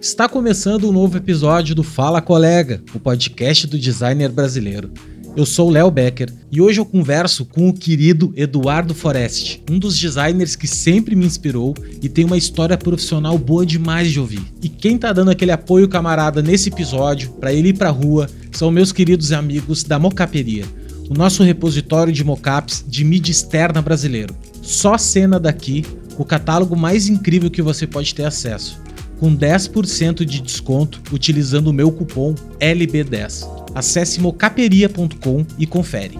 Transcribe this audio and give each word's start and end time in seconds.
Está 0.00 0.28
começando 0.28 0.86
um 0.86 0.92
novo 0.92 1.16
episódio 1.16 1.74
do 1.74 1.82
Fala 1.82 2.20
Colega, 2.20 2.82
o 2.94 3.00
podcast 3.00 3.66
do 3.66 3.78
designer 3.78 4.28
brasileiro. 4.28 4.90
Eu 5.34 5.46
sou 5.46 5.70
Léo 5.70 5.90
Becker 5.90 6.30
e 6.52 6.60
hoje 6.60 6.78
eu 6.78 6.84
converso 6.84 7.46
com 7.46 7.70
o 7.70 7.72
querido 7.72 8.30
Eduardo 8.36 8.94
Forest, 8.94 9.62
um 9.70 9.78
dos 9.78 9.98
designers 9.98 10.56
que 10.56 10.66
sempre 10.66 11.16
me 11.16 11.24
inspirou 11.24 11.74
e 12.02 12.08
tem 12.08 12.26
uma 12.26 12.36
história 12.36 12.76
profissional 12.76 13.38
boa 13.38 13.64
demais 13.64 14.10
de 14.10 14.20
ouvir. 14.20 14.42
E 14.62 14.68
quem 14.68 14.98
tá 14.98 15.12
dando 15.12 15.30
aquele 15.30 15.52
apoio 15.52 15.88
camarada 15.88 16.42
nesse 16.42 16.68
episódio 16.68 17.30
para 17.40 17.52
ele 17.52 17.68
ir 17.68 17.78
pra 17.78 17.88
rua 17.88 18.28
são 18.52 18.70
meus 18.70 18.92
queridos 18.92 19.32
amigos 19.32 19.84
da 19.84 19.98
Mocaperia, 19.98 20.66
o 21.10 21.14
nosso 21.14 21.42
repositório 21.42 22.12
de 22.12 22.22
mocaps 22.22 22.84
de 22.86 23.04
mídia 23.04 23.32
externa 23.32 23.82
brasileiro. 23.82 24.32
Só 24.62 24.96
cena 24.96 25.40
daqui, 25.40 25.84
o 26.16 26.24
catálogo 26.24 26.76
mais 26.76 27.08
incrível 27.08 27.50
que 27.50 27.60
você 27.60 27.84
pode 27.84 28.14
ter 28.14 28.24
acesso, 28.24 28.80
com 29.18 29.36
10% 29.36 30.24
de 30.24 30.40
desconto 30.40 31.02
utilizando 31.12 31.66
o 31.66 31.72
meu 31.72 31.90
cupom 31.90 32.32
LB10. 32.60 33.44
Acesse 33.74 34.20
mocaperia.com 34.20 35.44
e 35.58 35.66
confere. 35.66 36.16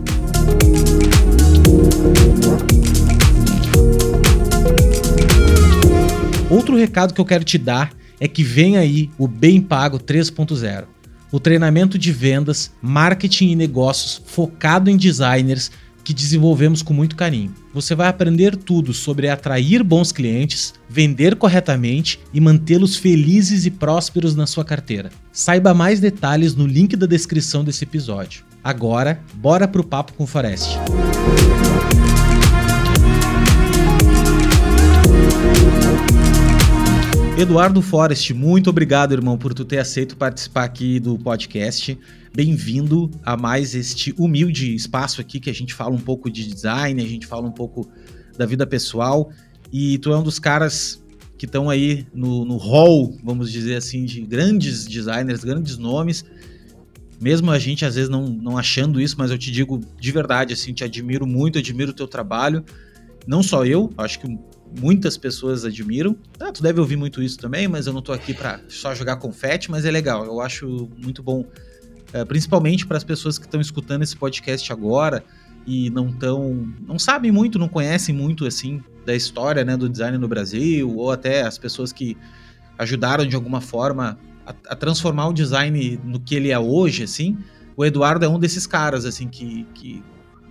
Outro 6.51 6.77
recado 6.77 7.15
que 7.15 7.21
eu 7.21 7.25
quero 7.25 7.45
te 7.45 7.59
dar 7.59 7.93
é 8.19 8.27
que 8.27 8.43
vem 8.43 8.77
aí 8.77 9.09
o 9.17 9.29
Bem 9.29 9.61
Pago 9.61 10.01
3.0. 10.01 11.00
O 11.33 11.39
treinamento 11.39 11.97
de 11.97 12.11
vendas, 12.11 12.73
marketing 12.83 13.51
e 13.51 13.57
negócios 13.57 14.21
focado 14.27 14.91
em 14.91 14.97
designers 14.97 15.71
que 16.03 16.13
desenvolvemos 16.13 16.83
com 16.83 16.93
muito 16.93 17.15
carinho. 17.15 17.55
Você 17.73 17.95
vai 17.95 18.09
aprender 18.09 18.57
tudo 18.57 18.93
sobre 18.93 19.29
atrair 19.29 19.85
bons 19.85 20.11
clientes, 20.11 20.75
vender 20.89 21.37
corretamente 21.37 22.19
e 22.35 22.41
mantê-los 22.41 22.97
felizes 22.97 23.65
e 23.65 23.71
prósperos 23.71 24.35
na 24.35 24.47
sua 24.47 24.65
carteira. 24.65 25.11
Saiba 25.31 25.73
mais 25.73 26.01
detalhes 26.01 26.57
no 26.57 26.67
link 26.67 26.97
da 26.97 27.07
descrição 27.07 27.63
desse 27.63 27.85
episódio. 27.85 28.43
Agora, 28.65 29.21
bora 29.35 29.69
pro 29.69 29.85
papo 29.85 30.13
com 30.15 30.25
o 30.25 30.27
Forest. 30.27 30.79
Eduardo 37.41 37.81
Forest, 37.81 38.35
muito 38.35 38.69
obrigado, 38.69 39.13
irmão, 39.13 39.39
por 39.39 39.55
tu 39.55 39.65
ter 39.65 39.79
aceito 39.79 40.15
participar 40.15 40.65
aqui 40.65 41.01
do 41.01 41.19
podcast. 41.19 41.99
Bem-vindo 42.35 43.11
a 43.25 43.35
mais 43.35 43.75
este 43.75 44.15
humilde 44.19 44.75
espaço 44.75 45.23
aqui 45.23 45.41
que 45.41 45.49
a 45.49 45.55
gente 45.55 45.73
fala 45.73 45.95
um 45.95 46.01
pouco 46.01 46.31
de 46.31 46.47
design, 46.47 47.03
a 47.03 47.07
gente 47.07 47.27
fala 47.27 47.49
um 47.49 47.51
pouco 47.51 47.89
da 48.37 48.45
vida 48.45 48.67
pessoal. 48.67 49.33
E 49.73 49.97
tu 50.01 50.13
é 50.13 50.19
um 50.19 50.23
dos 50.23 50.39
caras 50.39 51.03
que 51.39 51.47
estão 51.47 51.71
aí 51.71 52.07
no, 52.13 52.45
no 52.45 52.59
hall, 52.59 53.17
vamos 53.25 53.51
dizer 53.51 53.77
assim, 53.77 54.05
de 54.05 54.21
grandes 54.21 54.85
designers, 54.85 55.43
grandes 55.43 55.79
nomes. 55.79 56.27
Mesmo 57.19 57.51
a 57.51 57.59
gente 57.59 57.87
às 57.87 57.95
vezes 57.95 58.11
não, 58.11 58.27
não 58.27 58.59
achando 58.59 59.01
isso, 59.01 59.17
mas 59.17 59.31
eu 59.31 59.39
te 59.39 59.51
digo 59.51 59.81
de 59.99 60.13
verdade, 60.13 60.53
assim, 60.53 60.75
te 60.75 60.85
admiro 60.85 61.27
muito, 61.27 61.59
admiro 61.59 61.93
o 61.93 61.95
teu 61.95 62.07
trabalho. 62.07 62.63
Não 63.27 63.43
só 63.43 63.65
eu, 63.65 63.91
acho 63.97 64.21
que 64.21 64.39
muitas 64.79 65.17
pessoas 65.17 65.65
admiram. 65.65 66.17
Ah, 66.39 66.53
tu 66.53 66.63
deve 66.63 66.81
ouvir 66.81 66.97
muito 66.97 67.23
isso 67.23 67.39
também, 67.39 67.67
mas 67.67 67.87
eu 67.87 67.93
não 67.93 68.03
tô 68.03 68.13
aqui 68.13 68.33
para 68.33 68.61
só 68.69 68.95
jogar 68.95 69.17
confete, 69.17 69.71
mas 69.71 69.85
é 69.85 69.91
legal. 69.91 70.25
Eu 70.25 70.41
acho 70.41 70.89
muito 70.97 71.23
bom, 71.23 71.45
é, 72.13 72.25
principalmente 72.25 72.87
para 72.87 72.97
as 72.97 73.05
pessoas 73.05 73.39
que 73.39 73.47
estão 73.47 73.61
escutando 73.61 74.03
esse 74.03 74.17
podcast 74.17 74.73
agora 74.73 75.25
e 75.67 75.91
não 75.91 76.13
tão, 76.13 76.73
não 76.87 76.99
sabem 76.99 77.31
muito, 77.31 77.59
não 77.59 77.69
conhecem 77.69 78.15
muito 78.15 78.47
assim 78.47 78.83
da 79.05 79.15
história, 79.15 79.65
né, 79.65 79.77
do 79.77 79.89
design 79.89 80.17
no 80.19 80.29
Brasil 80.29 80.95
ou 80.97 81.11
até 81.11 81.43
as 81.43 81.59
pessoas 81.59 81.93
que 81.93 82.17
ajudaram 82.79 83.27
de 83.27 83.35
alguma 83.35 83.61
forma 83.61 84.19
a, 84.47 84.55
a 84.69 84.77
transformar 84.77 85.29
o 85.29 85.33
design 85.33 86.01
no 86.05 86.21
que 86.21 86.35
ele 86.35 86.51
é 86.51 86.59
hoje, 86.59 87.03
assim. 87.03 87.37
O 87.77 87.85
Eduardo 87.85 88.25
é 88.25 88.29
um 88.29 88.39
desses 88.39 88.67
caras 88.67 89.05
assim 89.05 89.29
que, 89.29 89.67
que 89.75 90.03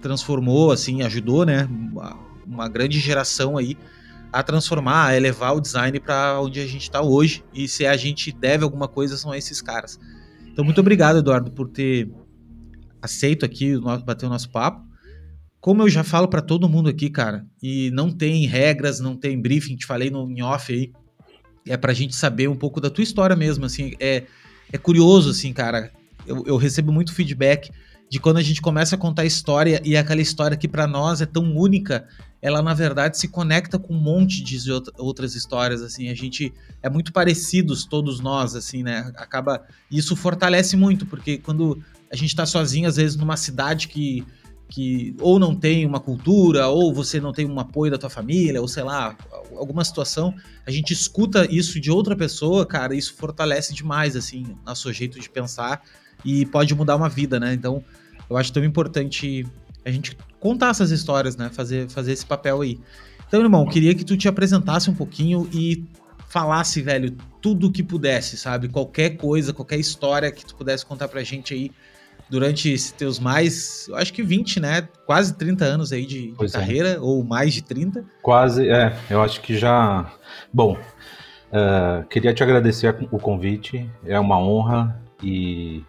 transformou, 0.01 0.71
assim, 0.71 1.01
ajudou, 1.01 1.45
né, 1.45 1.67
uma, 1.69 2.17
uma 2.45 2.67
grande 2.67 2.99
geração 2.99 3.57
aí 3.57 3.77
a 4.31 4.43
transformar, 4.43 5.07
a 5.07 5.17
elevar 5.17 5.55
o 5.55 5.61
design 5.61 5.99
para 5.99 6.39
onde 6.41 6.59
a 6.59 6.67
gente 6.67 6.83
está 6.83 7.01
hoje. 7.01 7.43
E 7.53 7.67
se 7.67 7.85
a 7.85 7.97
gente 7.97 8.31
deve 8.31 8.63
alguma 8.63 8.87
coisa, 8.87 9.17
são 9.17 9.33
esses 9.33 9.61
caras. 9.61 9.99
Então, 10.47 10.63
muito 10.63 10.79
obrigado, 10.81 11.19
Eduardo, 11.19 11.51
por 11.51 11.69
ter 11.69 12.11
aceito 13.01 13.45
aqui 13.45 13.73
bater 14.05 14.25
o 14.25 14.29
nosso 14.29 14.49
papo. 14.49 14.87
Como 15.59 15.81
eu 15.81 15.89
já 15.89 16.03
falo 16.03 16.27
para 16.27 16.41
todo 16.41 16.69
mundo 16.69 16.89
aqui, 16.89 17.09
cara, 17.09 17.45
e 17.61 17.91
não 17.91 18.09
tem 18.11 18.45
regras, 18.45 18.99
não 18.99 19.15
tem 19.15 19.39
briefing, 19.39 19.75
te 19.75 19.85
falei 19.85 20.09
no 20.09 20.29
em 20.29 20.41
off 20.41 20.71
aí, 20.71 20.93
é 21.67 21.75
pra 21.75 21.93
gente 21.93 22.15
saber 22.15 22.47
um 22.47 22.55
pouco 22.55 22.79
da 22.79 22.89
tua 22.89 23.03
história 23.03 23.35
mesmo, 23.35 23.65
assim, 23.65 23.93
é, 23.99 24.23
é 24.71 24.77
curioso, 24.77 25.31
assim, 25.31 25.51
cara, 25.51 25.91
eu, 26.25 26.43
eu 26.45 26.55
recebo 26.55 26.93
muito 26.93 27.13
feedback 27.13 27.71
de 28.09 28.19
quando 28.19 28.37
a 28.37 28.41
gente 28.41 28.61
começa 28.61 28.95
a 28.95 28.97
contar 28.97 29.25
história 29.25 29.81
e 29.85 29.95
aquela 29.95 30.21
história 30.21 30.57
que 30.57 30.67
para 30.67 30.87
nós 30.87 31.21
é 31.21 31.25
tão 31.25 31.55
única 31.55 32.07
ela 32.41 32.61
na 32.61 32.73
verdade 32.73 33.17
se 33.17 33.27
conecta 33.27 33.77
com 33.77 33.93
um 33.93 33.99
monte 33.99 34.41
de 34.41 34.57
outras 34.97 35.35
histórias, 35.35 35.81
assim, 35.81 36.09
a 36.09 36.15
gente 36.15 36.53
é 36.81 36.89
muito 36.89 37.11
parecidos 37.11 37.85
todos 37.85 38.19
nós, 38.21 38.55
assim, 38.55 38.81
né? 38.81 39.11
Acaba 39.17 39.65
isso 39.91 40.15
fortalece 40.15 40.77
muito, 40.77 41.05
porque 41.05 41.37
quando 41.37 41.83
a 42.11 42.15
gente 42.15 42.29
está 42.29 42.45
sozinho 42.45 42.87
às 42.87 42.95
vezes 42.95 43.15
numa 43.17 43.37
cidade 43.37 43.87
que 43.87 44.25
que 44.71 45.15
ou 45.19 45.39
não 45.39 45.55
tem 45.55 45.83
uma 45.83 45.99
cultura, 45.99 46.67
ou 46.67 46.93
você 46.93 47.19
não 47.19 47.33
tem 47.33 47.49
um 47.49 47.59
apoio 47.59 47.91
da 47.91 47.97
tua 47.97 48.09
família, 48.09 48.61
ou 48.61 48.67
sei 48.67 48.83
lá, 48.83 49.17
alguma 49.57 49.83
situação, 49.83 50.33
a 50.65 50.69
gente 50.69 50.93
escuta 50.93 51.47
isso 51.49 51.79
de 51.79 51.89
outra 51.89 52.15
pessoa, 52.15 52.67
cara, 52.67 52.93
isso 52.95 53.15
fortalece 53.15 53.73
demais, 53.73 54.15
assim, 54.15 54.55
nosso 54.63 54.93
jeito 54.93 55.19
de 55.19 55.27
pensar 55.27 55.81
e 56.23 56.45
pode 56.45 56.73
mudar 56.75 56.95
uma 56.95 57.09
vida, 57.09 57.39
né? 57.39 57.53
Então, 57.53 57.83
eu 58.29 58.37
acho 58.37 58.51
tão 58.51 58.63
importante 58.63 59.45
a 59.85 59.91
gente 59.91 60.17
contar 60.39 60.69
essas 60.69 60.91
histórias, 60.91 61.35
né? 61.35 61.49
Fazer, 61.51 61.89
fazer 61.89 62.11
esse 62.11 62.25
papel 62.25 62.61
aí. 62.61 62.79
Então, 63.27 63.41
irmão, 63.41 63.65
queria 63.65 63.93
que 63.93 64.03
tu 64.03 64.17
te 64.17 64.27
apresentasse 64.27 64.89
um 64.89 64.95
pouquinho 64.95 65.47
e 65.53 65.85
falasse, 66.27 66.81
velho, 66.81 67.15
tudo 67.41 67.71
que 67.71 67.83
pudesse, 67.83 68.37
sabe? 68.37 68.67
Qualquer 68.67 69.17
coisa, 69.17 69.53
qualquer 69.53 69.79
história 69.79 70.31
que 70.31 70.45
tu 70.45 70.55
pudesse 70.55 70.85
contar 70.85 71.07
pra 71.07 71.23
gente 71.23 71.53
aí 71.53 71.71
durante 72.29 72.71
esses 72.71 72.91
teus 72.91 73.19
mais, 73.19 73.87
eu 73.87 73.95
acho 73.95 74.13
que 74.13 74.21
20, 74.21 74.59
né? 74.59 74.87
Quase 75.05 75.33
30 75.33 75.65
anos 75.65 75.91
aí 75.91 76.05
de, 76.05 76.31
de 76.31 76.45
é. 76.45 76.49
carreira, 76.49 76.89
é. 76.89 76.99
ou 76.99 77.23
mais 77.23 77.53
de 77.53 77.63
30. 77.63 78.05
Quase, 78.21 78.69
é. 78.69 78.95
Eu 79.09 79.21
acho 79.21 79.41
que 79.41 79.57
já. 79.57 80.11
Bom, 80.53 80.77
uh, 81.51 82.07
queria 82.07 82.33
te 82.33 82.43
agradecer 82.43 82.95
o 83.11 83.19
convite, 83.19 83.89
é 84.05 84.19
uma 84.19 84.39
honra 84.39 85.01
e 85.23 85.83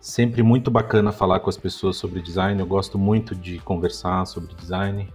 Sempre 0.00 0.42
muito 0.42 0.70
bacana 0.70 1.10
falar 1.10 1.40
com 1.40 1.50
as 1.50 1.56
pessoas 1.56 1.96
sobre 1.96 2.20
design. 2.22 2.60
Eu 2.60 2.66
gosto 2.66 2.98
muito 2.98 3.34
de 3.34 3.58
conversar 3.58 4.26
sobre 4.26 4.54
design 4.54 5.12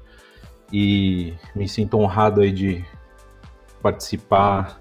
e 0.71 1.33
me 1.55 1.67
sinto 1.67 1.97
honrado 1.97 2.41
aí 2.41 2.51
de 2.51 2.85
participar 3.81 4.79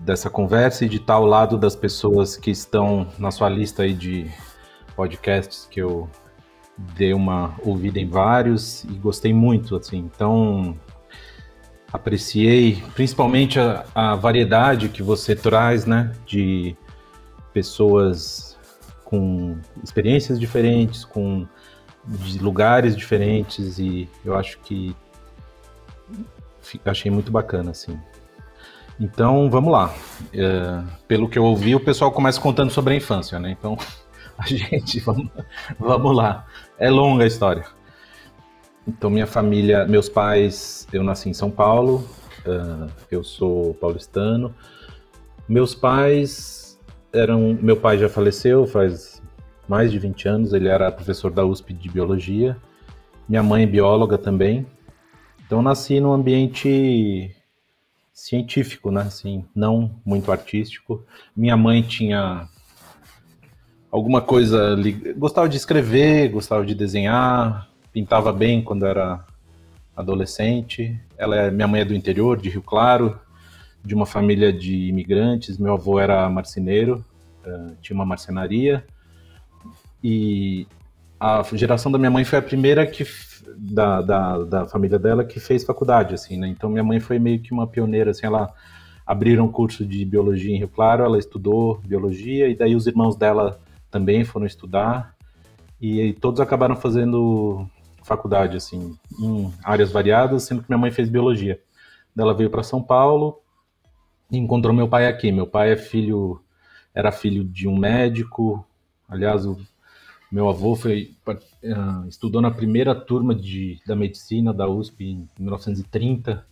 dessa 0.00 0.30
conversa 0.30 0.84
e 0.84 0.88
de 0.88 0.96
estar 0.96 1.14
ao 1.14 1.26
lado 1.26 1.58
das 1.58 1.74
pessoas 1.74 2.36
que 2.36 2.50
estão 2.50 3.08
na 3.18 3.30
sua 3.30 3.48
lista 3.48 3.82
aí 3.82 3.92
de 3.92 4.30
podcasts 4.94 5.66
que 5.70 5.80
eu 5.80 6.08
dei 6.96 7.12
uma 7.12 7.54
ouvida 7.64 7.98
em 7.98 8.08
vários 8.08 8.84
e 8.84 8.92
gostei 8.94 9.32
muito, 9.32 9.76
assim. 9.76 9.98
Então, 9.98 10.78
apreciei 11.92 12.82
principalmente 12.94 13.58
a, 13.58 13.84
a 13.94 14.14
variedade 14.14 14.88
que 14.88 15.02
você 15.02 15.34
traz, 15.34 15.84
né, 15.84 16.12
de 16.24 16.76
pessoas 17.52 18.57
com 19.08 19.56
experiências 19.82 20.38
diferentes, 20.38 21.02
com 21.02 21.46
de 22.04 22.38
lugares 22.38 22.94
diferentes 22.94 23.78
e 23.78 24.06
eu 24.22 24.36
acho 24.36 24.58
que 24.60 24.94
achei 26.84 27.10
muito 27.10 27.32
bacana 27.32 27.70
assim. 27.70 27.98
Então 29.00 29.48
vamos 29.48 29.72
lá. 29.72 29.94
É, 30.30 30.84
pelo 31.06 31.26
que 31.26 31.38
eu 31.38 31.44
ouvi, 31.44 31.74
o 31.74 31.80
pessoal 31.80 32.12
começa 32.12 32.38
contando 32.38 32.70
sobre 32.70 32.92
a 32.92 32.96
infância, 32.98 33.38
né? 33.38 33.56
Então 33.58 33.78
a 34.36 34.46
gente 34.46 35.00
vamos, 35.00 35.30
vamos 35.78 36.14
lá. 36.14 36.46
É 36.78 36.90
longa 36.90 37.24
a 37.24 37.26
história. 37.26 37.64
Então 38.86 39.08
minha 39.08 39.26
família, 39.26 39.86
meus 39.86 40.10
pais, 40.10 40.86
eu 40.92 41.02
nasci 41.02 41.30
em 41.30 41.34
São 41.34 41.50
Paulo. 41.50 42.06
Uh, 42.40 42.92
eu 43.10 43.24
sou 43.24 43.72
paulistano. 43.72 44.54
Meus 45.48 45.74
pais 45.74 46.67
eram. 47.12 47.58
Meu 47.60 47.76
pai 47.76 47.98
já 47.98 48.08
faleceu 48.08 48.66
faz 48.66 49.22
mais 49.68 49.90
de 49.90 49.98
20 49.98 50.28
anos, 50.28 50.52
ele 50.52 50.68
era 50.68 50.90
professor 50.90 51.30
da 51.30 51.44
USP 51.44 51.74
de 51.74 51.88
biologia. 51.88 52.56
Minha 53.28 53.42
mãe 53.42 53.64
é 53.64 53.66
bióloga 53.66 54.16
também. 54.16 54.66
Então 55.46 55.60
nasci 55.62 56.00
num 56.00 56.12
ambiente 56.12 57.34
científico, 58.12 58.90
né? 58.90 59.02
Assim, 59.02 59.44
não 59.54 60.00
muito 60.04 60.32
artístico. 60.32 61.04
Minha 61.36 61.56
mãe 61.56 61.82
tinha 61.82 62.48
alguma 63.90 64.20
coisa, 64.20 64.76
gostava 65.16 65.48
de 65.48 65.56
escrever, 65.56 66.28
gostava 66.28 66.64
de 66.64 66.74
desenhar, 66.74 67.68
pintava 67.92 68.32
bem 68.32 68.62
quando 68.62 68.86
era 68.86 69.24
adolescente. 69.96 70.98
Ela 71.16 71.36
é, 71.36 71.50
minha 71.50 71.68
mãe 71.68 71.82
é 71.82 71.84
do 71.84 71.94
interior, 71.94 72.40
de 72.40 72.48
Rio 72.48 72.62
Claro, 72.62 73.18
de 73.88 73.94
uma 73.94 74.04
família 74.04 74.52
de 74.52 74.88
imigrantes. 74.88 75.56
Meu 75.56 75.72
avô 75.72 75.98
era 75.98 76.28
marceneiro, 76.28 77.02
uh, 77.46 77.74
tinha 77.80 77.94
uma 77.94 78.04
marcenaria. 78.04 78.84
E 80.04 80.66
a 81.18 81.42
geração 81.54 81.90
da 81.90 81.96
minha 81.96 82.10
mãe 82.10 82.22
foi 82.22 82.38
a 82.38 82.42
primeira 82.42 82.86
que 82.86 83.04
da, 83.56 84.02
da, 84.02 84.38
da, 84.44 84.66
família 84.66 84.98
dela 84.98 85.24
que 85.24 85.40
fez 85.40 85.64
faculdade, 85.64 86.14
assim, 86.14 86.36
né? 86.36 86.48
Então 86.48 86.68
minha 86.68 86.84
mãe 86.84 87.00
foi 87.00 87.18
meio 87.18 87.40
que 87.40 87.50
uma 87.50 87.66
pioneira, 87.66 88.10
assim, 88.10 88.26
ela 88.26 88.52
abriram 89.06 89.46
um 89.46 89.50
curso 89.50 89.86
de 89.86 90.04
biologia 90.04 90.54
em 90.54 90.58
Rio 90.58 90.68
Claro, 90.68 91.02
ela 91.02 91.18
estudou 91.18 91.80
biologia 91.84 92.46
e 92.46 92.54
daí 92.54 92.76
os 92.76 92.86
irmãos 92.86 93.16
dela 93.16 93.58
também 93.90 94.22
foram 94.22 94.44
estudar 94.44 95.14
e 95.80 96.12
todos 96.20 96.40
acabaram 96.40 96.76
fazendo 96.76 97.66
faculdade, 98.02 98.58
assim, 98.58 98.94
em 99.18 99.50
áreas 99.64 99.90
variadas, 99.90 100.42
sendo 100.42 100.62
que 100.62 100.68
minha 100.68 100.78
mãe 100.78 100.90
fez 100.90 101.08
biologia. 101.08 101.58
Ela 102.16 102.34
veio 102.34 102.50
para 102.50 102.62
São 102.62 102.82
Paulo 102.82 103.40
e 103.47 103.47
encontrou 104.30 104.74
meu 104.74 104.88
pai 104.88 105.06
aqui. 105.06 105.32
Meu 105.32 105.46
pai 105.46 105.72
é 105.72 105.76
filho, 105.76 106.42
era 106.94 107.10
filho 107.12 107.44
de 107.44 107.66
um 107.66 107.76
médico. 107.76 108.66
Aliás, 109.08 109.46
o 109.46 109.58
meu 110.30 110.48
avô 110.48 110.74
foi 110.74 111.14
uh, 111.26 112.06
estudou 112.06 112.42
na 112.42 112.50
primeira 112.50 112.94
turma 112.94 113.34
de, 113.34 113.80
da 113.86 113.96
medicina 113.96 114.52
da 114.52 114.68
USP 114.68 115.04
em 115.04 115.28
1930. 115.38 116.44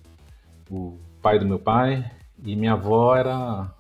O 0.71 0.99
pai 1.21 1.39
do 1.39 1.47
meu 1.47 1.59
pai 1.59 2.11
e 2.43 2.57
minha 2.57 2.73
avó 2.73 3.15
era 3.15 3.71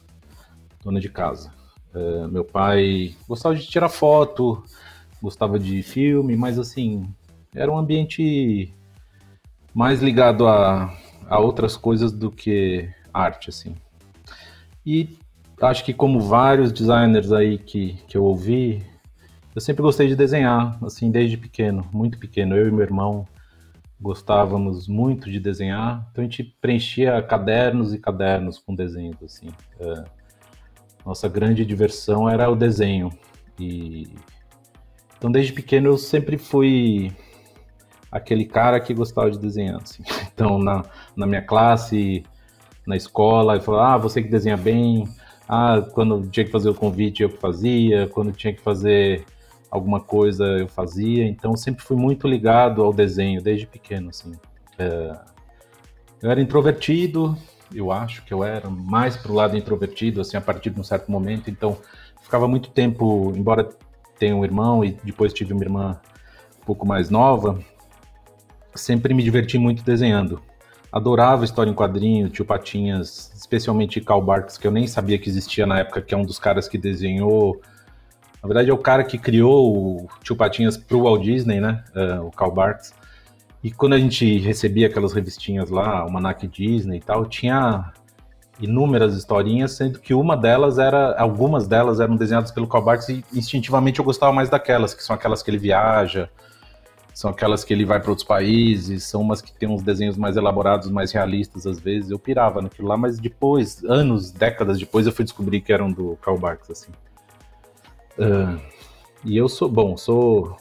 dona 0.84 1.00
de 1.00 1.08
casa. 1.08 1.52
Uh, 1.94 2.28
meu 2.28 2.44
pai 2.44 3.14
gostava 3.26 3.54
de 3.54 3.66
tirar 3.66 3.88
foto, 3.88 4.62
gostava 5.22 5.58
de 5.58 5.82
filme, 5.82 6.36
mas 6.36 6.58
assim, 6.58 7.08
era 7.54 7.72
um 7.72 7.78
ambiente 7.78 8.74
mais 9.72 10.02
ligado 10.02 10.46
a, 10.46 10.94
a 11.26 11.38
outras 11.38 11.76
coisas 11.76 12.12
do 12.12 12.30
que 12.30 12.88
arte, 13.12 13.48
assim. 13.48 13.74
E 14.86 15.18
acho 15.60 15.84
que 15.84 15.92
como 15.92 16.20
vários 16.20 16.70
designers 16.72 17.32
aí 17.32 17.58
que, 17.58 17.94
que 18.06 18.16
eu 18.16 18.24
ouvi, 18.24 18.82
eu 19.54 19.60
sempre 19.60 19.82
gostei 19.82 20.06
de 20.06 20.14
desenhar, 20.14 20.78
assim, 20.84 21.10
desde 21.10 21.36
pequeno, 21.36 21.84
muito 21.92 22.18
pequeno. 22.18 22.54
Eu 22.54 22.68
e 22.68 22.70
meu 22.70 22.82
irmão 22.82 23.26
gostávamos 24.00 24.86
muito 24.86 25.30
de 25.30 25.40
desenhar, 25.40 26.06
então 26.12 26.22
a 26.22 26.26
gente 26.26 26.44
preenchia 26.60 27.20
cadernos 27.22 27.94
e 27.94 27.98
cadernos 27.98 28.58
com 28.58 28.74
desenhos, 28.74 29.16
assim. 29.22 29.48
É, 29.80 30.04
nossa 31.04 31.28
grande 31.28 31.64
diversão 31.64 32.28
era 32.28 32.48
o 32.50 32.54
desenho. 32.54 33.10
E 33.58 34.06
então 35.16 35.32
desde 35.32 35.52
pequeno 35.52 35.88
eu 35.88 35.96
sempre 35.96 36.36
fui 36.36 37.10
aquele 38.10 38.44
cara 38.44 38.80
que 38.80 38.94
gostava 38.94 39.30
de 39.30 39.38
desenhar. 39.38 39.80
Assim. 39.82 40.02
Então, 40.36 40.58
na, 40.58 40.84
na 41.16 41.26
minha 41.26 41.40
classe, 41.40 42.22
na 42.86 42.96
escola, 42.96 43.54
ele 43.54 43.64
falou: 43.64 43.80
Ah, 43.80 43.96
você 43.96 44.22
que 44.22 44.28
desenha 44.28 44.56
bem. 44.56 45.08
Ah, 45.48 45.80
quando 45.92 46.28
tinha 46.28 46.44
que 46.44 46.50
fazer 46.50 46.68
o 46.70 46.74
convite 46.74 47.22
eu 47.22 47.30
fazia, 47.30 48.08
quando 48.08 48.32
tinha 48.32 48.52
que 48.52 48.60
fazer 48.60 49.24
alguma 49.70 50.00
coisa 50.00 50.44
eu 50.44 50.68
fazia. 50.68 51.24
Então, 51.24 51.56
sempre 51.56 51.82
fui 51.84 51.96
muito 51.96 52.26
ligado 52.26 52.82
ao 52.82 52.92
desenho 52.92 53.42
desde 53.42 53.66
pequeno. 53.66 54.10
Assim. 54.10 54.32
É, 54.78 55.16
eu 56.22 56.30
era 56.30 56.40
introvertido, 56.40 57.36
eu 57.74 57.92
acho 57.92 58.24
que 58.24 58.32
eu 58.32 58.42
era 58.42 58.70
mais 58.70 59.16
para 59.16 59.30
o 59.30 59.34
lado 59.34 59.56
introvertido, 59.56 60.20
assim, 60.20 60.36
a 60.36 60.40
partir 60.40 60.70
de 60.70 60.80
um 60.80 60.84
certo 60.84 61.10
momento. 61.10 61.50
Então, 61.50 61.76
ficava 62.22 62.48
muito 62.48 62.70
tempo, 62.70 63.32
embora 63.36 63.68
tenha 64.18 64.34
um 64.34 64.44
irmão 64.44 64.84
e 64.84 64.92
depois 65.04 65.32
tive 65.32 65.52
uma 65.52 65.62
irmã 65.62 66.00
um 66.60 66.64
pouco 66.64 66.86
mais 66.86 67.10
nova, 67.10 67.58
sempre 68.74 69.14
me 69.14 69.22
diverti 69.22 69.58
muito 69.58 69.84
desenhando. 69.84 70.40
Adorava 70.96 71.44
história 71.44 71.70
em 71.70 71.74
quadrinho, 71.74 72.30
tio 72.30 72.42
Patinhas, 72.42 73.30
especialmente 73.36 74.00
Karl 74.00 74.22
Barks, 74.22 74.56
que 74.56 74.66
eu 74.66 74.70
nem 74.70 74.86
sabia 74.86 75.18
que 75.18 75.28
existia 75.28 75.66
na 75.66 75.80
época, 75.80 76.00
que 76.00 76.14
é 76.14 76.16
um 76.16 76.24
dos 76.24 76.38
caras 76.38 76.66
que 76.68 76.78
desenhou. 76.78 77.60
Na 78.42 78.46
verdade, 78.48 78.70
é 78.70 78.72
o 78.72 78.78
cara 78.78 79.04
que 79.04 79.18
criou 79.18 79.76
o 79.76 80.08
tio 80.24 80.34
Patinhas 80.34 80.78
pro 80.78 81.02
Walt 81.02 81.22
Disney, 81.22 81.60
né? 81.60 81.84
Uh, 81.94 82.26
o 82.26 82.30
Karl 82.30 82.50
Barks. 82.50 82.94
E 83.62 83.70
quando 83.70 83.92
a 83.92 83.98
gente 83.98 84.38
recebia 84.38 84.86
aquelas 84.86 85.12
revistinhas 85.12 85.68
lá, 85.68 86.02
o 86.06 86.10
Manac 86.10 86.48
Disney 86.48 86.96
e 86.96 87.02
tal, 87.02 87.26
tinha 87.26 87.92
inúmeras 88.58 89.14
historinhas, 89.14 89.72
sendo 89.72 89.98
que 89.98 90.14
uma 90.14 90.34
delas 90.34 90.78
era, 90.78 91.14
algumas 91.20 91.68
delas 91.68 92.00
eram 92.00 92.16
desenhadas 92.16 92.50
pelo 92.50 92.66
Karl 92.66 92.82
Barks 92.82 93.10
e 93.10 93.22
instintivamente 93.34 93.98
eu 93.98 94.04
gostava 94.04 94.32
mais 94.32 94.48
daquelas, 94.48 94.94
que 94.94 95.02
são 95.02 95.14
aquelas 95.14 95.42
que 95.42 95.50
ele 95.50 95.58
viaja, 95.58 96.30
são 97.16 97.30
aquelas 97.30 97.64
que 97.64 97.72
ele 97.72 97.86
vai 97.86 97.98
para 97.98 98.10
outros 98.10 98.28
países, 98.28 99.04
são 99.04 99.22
umas 99.22 99.40
que 99.40 99.50
tem 99.50 99.66
uns 99.66 99.82
desenhos 99.82 100.18
mais 100.18 100.36
elaborados, 100.36 100.90
mais 100.90 101.12
realistas 101.12 101.66
às 101.66 101.80
vezes. 101.80 102.10
Eu 102.10 102.18
pirava 102.18 102.60
naquilo 102.60 102.88
lá, 102.88 102.94
mas 102.94 103.18
depois, 103.18 103.82
anos, 103.84 104.30
décadas 104.30 104.78
depois, 104.78 105.06
eu 105.06 105.12
fui 105.12 105.24
descobrir 105.24 105.62
que 105.62 105.72
eram 105.72 105.90
do 105.90 106.18
Karl 106.20 106.36
Barks, 106.36 106.70
assim. 106.70 106.92
Uh, 108.18 108.60
e 109.24 109.34
eu 109.34 109.48
sou, 109.48 109.66
bom, 109.66 109.96
sou 109.96 110.58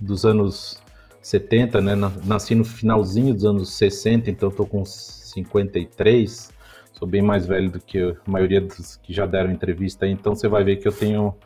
dos 0.00 0.26
anos 0.26 0.82
70, 1.22 1.80
né? 1.80 1.94
Nasci 2.24 2.56
no 2.56 2.64
finalzinho 2.64 3.32
dos 3.32 3.44
anos 3.44 3.72
60, 3.74 4.28
então 4.28 4.50
tô 4.50 4.66
com 4.66 4.84
53. 4.84 6.52
Sou 6.92 7.06
bem 7.06 7.22
mais 7.22 7.46
velho 7.46 7.70
do 7.70 7.78
que 7.78 8.00
a 8.00 8.16
maioria 8.28 8.60
dos 8.60 8.96
que 8.96 9.12
já 9.12 9.26
deram 9.26 9.52
entrevista, 9.52 10.08
então 10.08 10.34
você 10.34 10.48
vai 10.48 10.64
ver 10.64 10.78
que 10.78 10.88
eu 10.88 10.92
tenho 10.92 11.36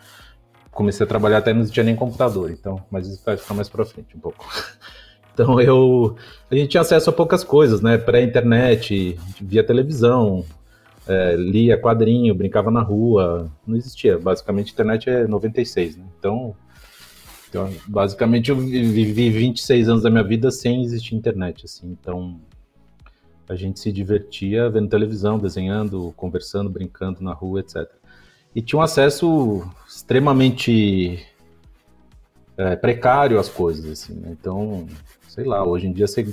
comecei 0.78 1.04
a 1.04 1.08
trabalhar 1.08 1.38
até 1.38 1.52
não 1.52 1.62
existia 1.62 1.82
nem 1.82 1.96
computador, 1.96 2.52
então, 2.52 2.80
mas 2.88 3.08
isso 3.08 3.20
vai 3.26 3.36
ficar 3.36 3.52
mais 3.52 3.69
para 3.69 3.84
frente 3.84 4.16
um 4.16 4.20
pouco. 4.20 4.46
Então 5.34 5.60
eu, 5.60 6.16
a 6.50 6.54
gente 6.56 6.70
tinha 6.70 6.80
acesso 6.80 7.10
a 7.10 7.12
poucas 7.12 7.44
coisas, 7.44 7.80
né? 7.80 7.96
Pré-internet, 7.96 9.16
via 9.40 9.62
televisão, 9.62 10.44
é, 11.06 11.36
lia 11.36 11.80
quadrinho, 11.80 12.34
brincava 12.34 12.72
na 12.72 12.82
rua, 12.82 13.48
não 13.64 13.76
existia. 13.76 14.19
Basicamente, 14.19 14.72
internet 14.72 15.08
é 15.08 15.28
96, 15.28 15.96
né? 15.96 16.04
Então, 16.19 16.56
então, 17.48 17.72
basicamente, 17.86 18.50
eu 18.50 18.56
vivi 18.56 19.30
26 19.30 19.88
anos 19.88 20.02
da 20.02 20.10
minha 20.10 20.25
vida 20.25 20.50
sem 20.50 20.82
existir 20.82 21.14
internet, 21.14 21.66
assim. 21.66 21.96
Então, 22.00 22.40
a 23.48 23.54
gente 23.54 23.78
se 23.78 23.92
divertia 23.92 24.69
vendo 24.69 24.88
televisão, 24.88 25.38
desenhando, 25.38 26.12
conversando, 26.16 26.69
brincando 26.69 27.22
na 27.22 27.32
rua, 27.32 27.60
etc 27.60 27.98
e 28.55 28.62
tinha 28.62 28.79
um 28.79 28.83
acesso 28.83 29.69
extremamente 29.87 31.25
é, 32.56 32.77
precário 32.77 33.39
às 33.39 33.49
coisas, 33.49 33.91
assim, 33.91 34.15
né? 34.15 34.31
Então, 34.39 34.87
sei 35.29 35.45
lá, 35.45 35.65
hoje 35.65 35.87
em 35.87 35.93
dia 35.93 36.06
você 36.06 36.27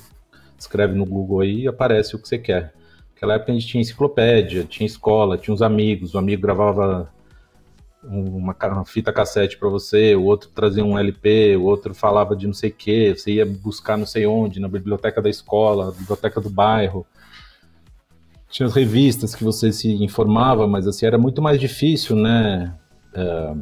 escreve 0.57 0.95
no 0.95 1.05
Google 1.05 1.41
aí 1.41 1.61
e 1.61 1.67
aparece 1.67 2.15
o 2.15 2.19
que 2.19 2.27
você 2.27 2.37
quer. 2.37 2.73
Naquela 3.13 3.35
época 3.35 3.51
a 3.51 3.55
gente 3.55 3.67
tinha 3.67 3.81
enciclopédia, 3.81 4.63
tinha 4.63 4.87
escola, 4.87 5.37
tinha 5.37 5.53
uns 5.53 5.61
amigos, 5.61 6.15
o 6.15 6.17
amigo 6.17 6.41
gravava 6.41 7.09
uma, 8.03 8.55
uma 8.55 8.85
fita 8.85 9.11
cassete 9.11 9.57
para 9.57 9.69
você, 9.69 10.15
o 10.15 10.23
outro 10.23 10.49
trazia 10.53 10.83
um 10.83 10.97
LP, 10.97 11.55
o 11.55 11.63
outro 11.63 11.93
falava 11.93 12.35
de 12.35 12.45
não 12.47 12.53
sei 12.53 12.69
o 12.69 12.73
que, 12.73 13.15
você 13.15 13.33
ia 13.33 13.45
buscar 13.45 13.97
não 13.97 14.05
sei 14.05 14.25
onde, 14.25 14.59
na 14.59 14.67
biblioteca 14.67 15.21
da 15.21 15.29
escola, 15.29 15.91
biblioteca 15.91 16.41
do 16.41 16.49
bairro 16.49 17.05
tinha 18.55 18.67
as 18.67 18.73
revistas 18.73 19.35
que 19.35 19.43
você 19.43 19.69
se 19.69 19.91
informava, 20.01 20.65
mas 20.65 20.87
assim 20.87 21.05
era 21.05 21.17
muito 21.17 21.41
mais 21.41 21.59
difícil, 21.59 22.15
né, 22.15 22.73
uh, 23.13 23.59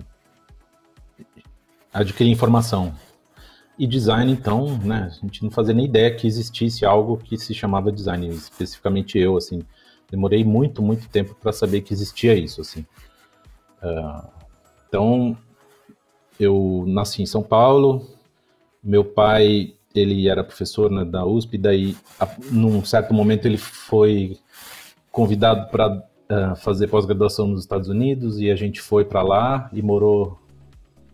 adquirir 1.91 2.29
informação. 2.29 2.93
E 3.77 3.87
design, 3.87 4.31
então, 4.31 4.77
né, 4.83 5.09
a 5.11 5.25
gente 5.25 5.41
não 5.41 5.49
fazia 5.49 5.73
nem 5.73 5.85
ideia 5.85 6.13
que 6.13 6.27
existisse 6.27 6.85
algo 6.85 7.17
que 7.17 7.39
se 7.39 7.55
chamava 7.55 7.91
design, 7.91 8.29
especificamente 8.29 9.17
eu, 9.17 9.35
assim, 9.35 9.63
demorei 10.11 10.43
muito, 10.43 10.79
muito 10.79 11.09
tempo 11.09 11.35
para 11.41 11.51
saber 11.51 11.81
que 11.81 11.91
existia 11.91 12.35
isso, 12.35 12.61
assim. 12.61 12.85
Uh, 13.81 14.27
então, 14.87 15.35
eu 16.39 16.83
nasci 16.85 17.23
em 17.23 17.25
São 17.25 17.41
Paulo, 17.41 18.07
meu 18.83 19.03
pai, 19.03 19.73
ele 19.95 20.29
era 20.29 20.43
professor 20.43 20.91
né, 20.91 21.03
da 21.03 21.25
USP, 21.25 21.57
daí, 21.57 21.97
a, 22.19 22.29
num 22.51 22.85
certo 22.85 23.11
momento, 23.11 23.47
ele 23.47 23.57
foi 23.57 24.37
convidado 25.13 25.69
para 25.69 25.93
uh, 25.93 26.01
eh, 26.27 26.55
fazer 26.55 26.87
pós-graduação 26.87 27.45
nos 27.45 27.59
Estados 27.61 27.87
Unidos 27.87 28.39
e 28.41 28.49
a 28.49 28.55
gente 28.55 28.81
foi 28.81 29.05
para 29.05 29.21
lá 29.21 29.69
e 29.71 29.79
morou 29.79 30.39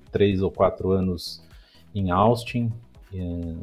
três 0.09 0.41
ou 0.41 0.49
quatro 0.49 0.91
anos 0.91 1.43
em 1.93 2.09
Austin. 2.09 2.71
E, 3.11 3.57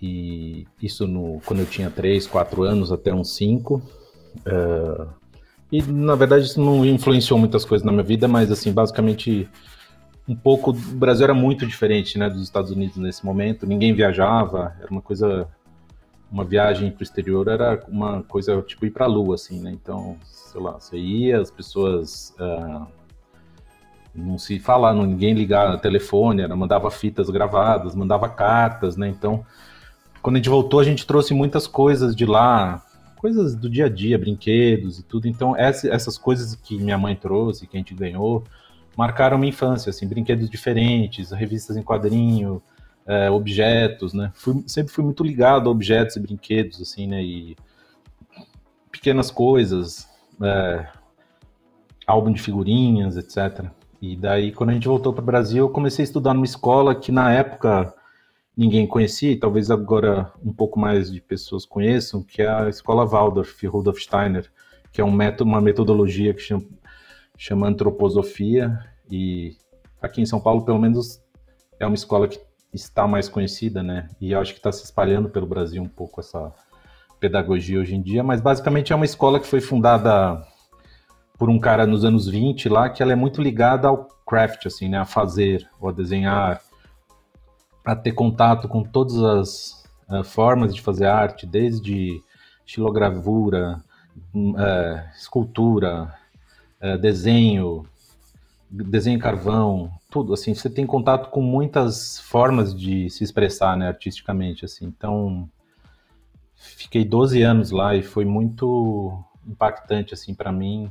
e 0.00 0.66
isso 0.80 1.04
no, 1.08 1.40
quando 1.44 1.60
eu 1.60 1.66
tinha 1.66 1.90
três, 1.90 2.28
quatro 2.28 2.62
anos, 2.62 2.92
até 2.92 3.12
uns 3.12 3.34
cinco. 3.34 3.82
Uh, 4.46 5.08
e 5.72 5.82
na 5.82 6.14
verdade 6.14 6.44
isso 6.44 6.60
não 6.60 6.86
influenciou 6.86 7.40
muitas 7.40 7.64
coisas 7.64 7.84
na 7.84 7.90
minha 7.90 8.04
vida, 8.04 8.28
mas 8.28 8.52
assim, 8.52 8.72
basicamente 8.72 9.48
um 10.28 10.36
pouco. 10.36 10.70
O 10.70 10.74
Brasil 10.74 11.24
era 11.24 11.34
muito 11.34 11.66
diferente 11.66 12.16
né, 12.16 12.30
dos 12.30 12.42
Estados 12.44 12.70
Unidos 12.70 12.96
nesse 12.98 13.26
momento, 13.26 13.66
ninguém 13.66 13.92
viajava, 13.92 14.76
era 14.80 14.92
uma 14.92 15.02
coisa 15.02 15.48
uma 16.30 16.44
viagem 16.44 16.90
para 16.90 17.00
o 17.00 17.02
exterior 17.02 17.48
era 17.48 17.82
uma 17.88 18.22
coisa 18.22 18.62
tipo 18.62 18.86
ir 18.86 18.90
para 18.90 19.04
a 19.04 19.08
lua, 19.08 19.34
assim, 19.34 19.60
né? 19.60 19.70
Então, 19.72 20.16
sei 20.24 20.60
lá, 20.60 20.72
você 20.72 20.96
ia, 20.96 21.40
as 21.40 21.50
pessoas 21.50 22.34
uh, 22.38 22.86
não 24.14 24.38
se 24.38 24.58
falava, 24.58 25.04
ninguém 25.04 25.34
ligava 25.34 25.76
telefone, 25.78 26.42
era, 26.42 26.54
mandava 26.54 26.90
fitas 26.90 27.28
gravadas, 27.30 27.94
mandava 27.94 28.28
cartas, 28.28 28.96
né? 28.96 29.08
Então, 29.08 29.44
quando 30.22 30.36
a 30.36 30.38
gente 30.38 30.48
voltou, 30.48 30.80
a 30.80 30.84
gente 30.84 31.06
trouxe 31.06 31.34
muitas 31.34 31.66
coisas 31.66 32.14
de 32.14 32.26
lá, 32.26 32.84
coisas 33.16 33.56
do 33.56 33.68
dia 33.68 33.86
a 33.86 33.88
dia, 33.88 34.18
brinquedos 34.18 34.98
e 34.98 35.02
tudo. 35.02 35.26
Então, 35.26 35.56
essas 35.56 36.16
coisas 36.16 36.54
que 36.54 36.78
minha 36.78 36.98
mãe 36.98 37.16
trouxe, 37.16 37.66
que 37.66 37.76
a 37.76 37.80
gente 37.80 37.94
ganhou, 37.94 38.44
marcaram 38.96 39.38
minha 39.38 39.50
infância, 39.50 39.90
assim, 39.90 40.06
brinquedos 40.06 40.48
diferentes, 40.48 41.30
revistas 41.32 41.76
em 41.76 41.82
quadrinho, 41.82 42.62
é, 43.10 43.28
objetos, 43.28 44.14
né? 44.14 44.30
Fui, 44.36 44.62
sempre 44.68 44.92
fui 44.92 45.02
muito 45.02 45.24
ligado 45.24 45.68
a 45.68 45.72
objetos 45.72 46.14
e 46.14 46.20
brinquedos, 46.20 46.80
assim, 46.80 47.08
né? 47.08 47.20
E 47.20 47.56
pequenas 48.88 49.32
coisas, 49.32 50.08
é, 50.40 50.86
álbum 52.06 52.30
de 52.30 52.40
figurinhas, 52.40 53.16
etc. 53.16 53.66
E 54.00 54.16
daí, 54.16 54.52
quando 54.52 54.70
a 54.70 54.74
gente 54.74 54.86
voltou 54.86 55.12
para 55.12 55.22
o 55.22 55.26
Brasil, 55.26 55.64
eu 55.66 55.70
comecei 55.70 56.04
a 56.04 56.06
estudar 56.06 56.34
numa 56.34 56.46
escola 56.46 56.94
que 56.94 57.10
na 57.10 57.32
época 57.32 57.92
ninguém 58.56 58.86
conhecia, 58.86 59.32
e 59.32 59.36
talvez 59.36 59.72
agora 59.72 60.32
um 60.44 60.52
pouco 60.52 60.78
mais 60.78 61.10
de 61.10 61.20
pessoas 61.20 61.66
conheçam, 61.66 62.22
que 62.22 62.42
é 62.42 62.48
a 62.48 62.68
Escola 62.68 63.04
Waldorf, 63.04 63.66
Rudolf 63.66 63.98
Steiner, 63.98 64.48
que 64.92 65.00
é 65.00 65.04
um 65.04 65.10
método, 65.10 65.50
uma 65.50 65.60
metodologia 65.60 66.32
que 66.32 66.42
chama, 66.42 66.64
chama 67.36 67.66
antroposofia, 67.66 68.78
e 69.10 69.56
aqui 70.00 70.20
em 70.20 70.26
São 70.26 70.40
Paulo, 70.40 70.64
pelo 70.64 70.78
menos, 70.78 71.20
é 71.80 71.86
uma 71.86 71.94
escola 71.94 72.28
que 72.28 72.38
está 72.72 73.06
mais 73.06 73.28
conhecida, 73.28 73.82
né? 73.82 74.08
E 74.20 74.34
acho 74.34 74.52
que 74.52 74.58
está 74.58 74.70
se 74.70 74.84
espalhando 74.84 75.28
pelo 75.28 75.46
Brasil 75.46 75.82
um 75.82 75.88
pouco 75.88 76.20
essa 76.20 76.52
pedagogia 77.18 77.78
hoje 77.78 77.94
em 77.94 78.02
dia, 78.02 78.22
mas 78.22 78.40
basicamente 78.40 78.92
é 78.92 78.96
uma 78.96 79.04
escola 79.04 79.38
que 79.38 79.46
foi 79.46 79.60
fundada 79.60 80.42
por 81.38 81.48
um 81.48 81.58
cara 81.58 81.86
nos 81.86 82.04
anos 82.04 82.28
20 82.28 82.68
lá, 82.68 82.88
que 82.88 83.02
ela 83.02 83.12
é 83.12 83.16
muito 83.16 83.42
ligada 83.42 83.88
ao 83.88 84.08
craft, 84.26 84.66
assim, 84.66 84.88
né, 84.88 84.98
a 84.98 85.04
fazer, 85.04 85.68
ou 85.80 85.88
a 85.88 85.92
desenhar, 85.92 86.60
a 87.84 87.96
ter 87.96 88.12
contato 88.12 88.68
com 88.68 88.82
todas 88.82 89.22
as 89.22 89.84
uh, 90.08 90.22
formas 90.22 90.74
de 90.74 90.80
fazer 90.80 91.06
arte, 91.06 91.46
desde 91.46 92.22
estilogravura, 92.66 93.82
uh, 94.34 95.16
escultura, 95.18 96.14
uh, 96.80 96.98
desenho, 96.98 97.84
desenho 98.70 99.16
em 99.16 99.20
carvão, 99.20 99.90
tudo, 100.10 100.34
assim, 100.34 100.54
você 100.54 100.68
tem 100.68 100.84
contato 100.84 101.30
com 101.30 101.40
muitas 101.40 102.18
formas 102.20 102.74
de 102.74 103.08
se 103.10 103.22
expressar, 103.22 103.76
né, 103.76 103.88
artisticamente, 103.88 104.64
assim, 104.64 104.86
então 104.86 105.48
fiquei 106.54 107.04
12 107.04 107.42
anos 107.42 107.70
lá 107.70 107.94
e 107.94 108.02
foi 108.02 108.24
muito 108.24 109.22
impactante, 109.46 110.12
assim, 110.12 110.34
para 110.34 110.52
mim, 110.52 110.90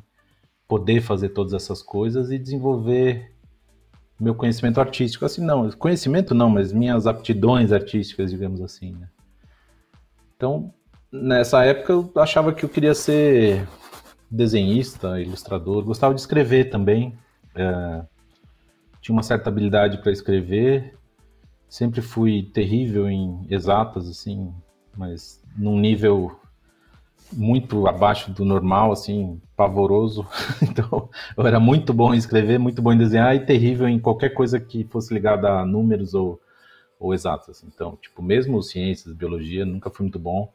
poder 0.68 1.02
fazer 1.02 1.30
todas 1.30 1.54
essas 1.54 1.82
coisas 1.82 2.32
e 2.32 2.38
desenvolver 2.38 3.34
meu 4.20 4.36
conhecimento 4.36 4.80
artístico. 4.80 5.26
Assim, 5.26 5.44
não, 5.44 5.70
conhecimento 5.72 6.36
não, 6.36 6.50
mas 6.50 6.74
minhas 6.74 7.08
aptidões 7.08 7.72
artísticas, 7.72 8.32
digamos 8.32 8.62
assim. 8.62 8.94
Né? 8.94 9.08
Então, 10.36 10.74
nessa 11.12 11.64
época 11.64 11.94
eu 11.94 12.12
achava 12.18 12.54
que 12.54 12.66
eu 12.66 12.70
queria 12.70 12.94
ser 12.94 13.68
desenhista, 14.30 15.20
ilustrador, 15.20 15.84
gostava 15.84 16.14
de 16.14 16.20
escrever 16.20 16.70
também. 16.70 17.18
É, 17.56 18.04
tinha 19.02 19.16
uma 19.16 19.24
certa 19.24 19.50
habilidade 19.50 20.00
para 20.00 20.12
escrever. 20.12 20.98
Sempre 21.68 22.02
fui 22.02 22.44
terrível 22.44 23.10
em 23.10 23.46
exatas, 23.50 24.10
assim, 24.10 24.54
mas 24.96 25.42
num 25.58 25.80
nível 25.80 26.40
muito 27.32 27.88
abaixo 27.88 28.32
do 28.32 28.44
normal, 28.44 28.92
assim, 28.92 29.40
pavoroso. 29.56 30.26
Então, 30.62 31.10
eu 31.36 31.46
era 31.46 31.60
muito 31.60 31.94
bom 31.94 32.14
em 32.14 32.18
escrever, 32.18 32.58
muito 32.58 32.82
bom 32.82 32.94
em 32.94 32.98
desenhar 32.98 33.36
e 33.36 33.46
terrível 33.46 33.88
em 33.88 34.00
qualquer 34.00 34.30
coisa 34.30 34.60
que 34.60 34.84
fosse 34.86 35.14
ligada 35.14 35.50
a 35.50 35.66
números 35.66 36.14
ou, 36.14 36.40
ou 37.00 37.14
exatas. 37.14 37.64
Então, 37.64 37.98
tipo, 38.02 38.22
mesmo 38.22 38.62
ciências, 38.64 39.14
biologia, 39.14 39.66
nunca 39.66 39.90
fui 39.90 40.06
muito 40.06 40.20
bom. 40.20 40.52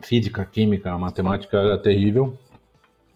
Física, 0.00 0.44
química, 0.44 0.96
matemática 0.98 1.56
era 1.58 1.78
terrível. 1.78 2.36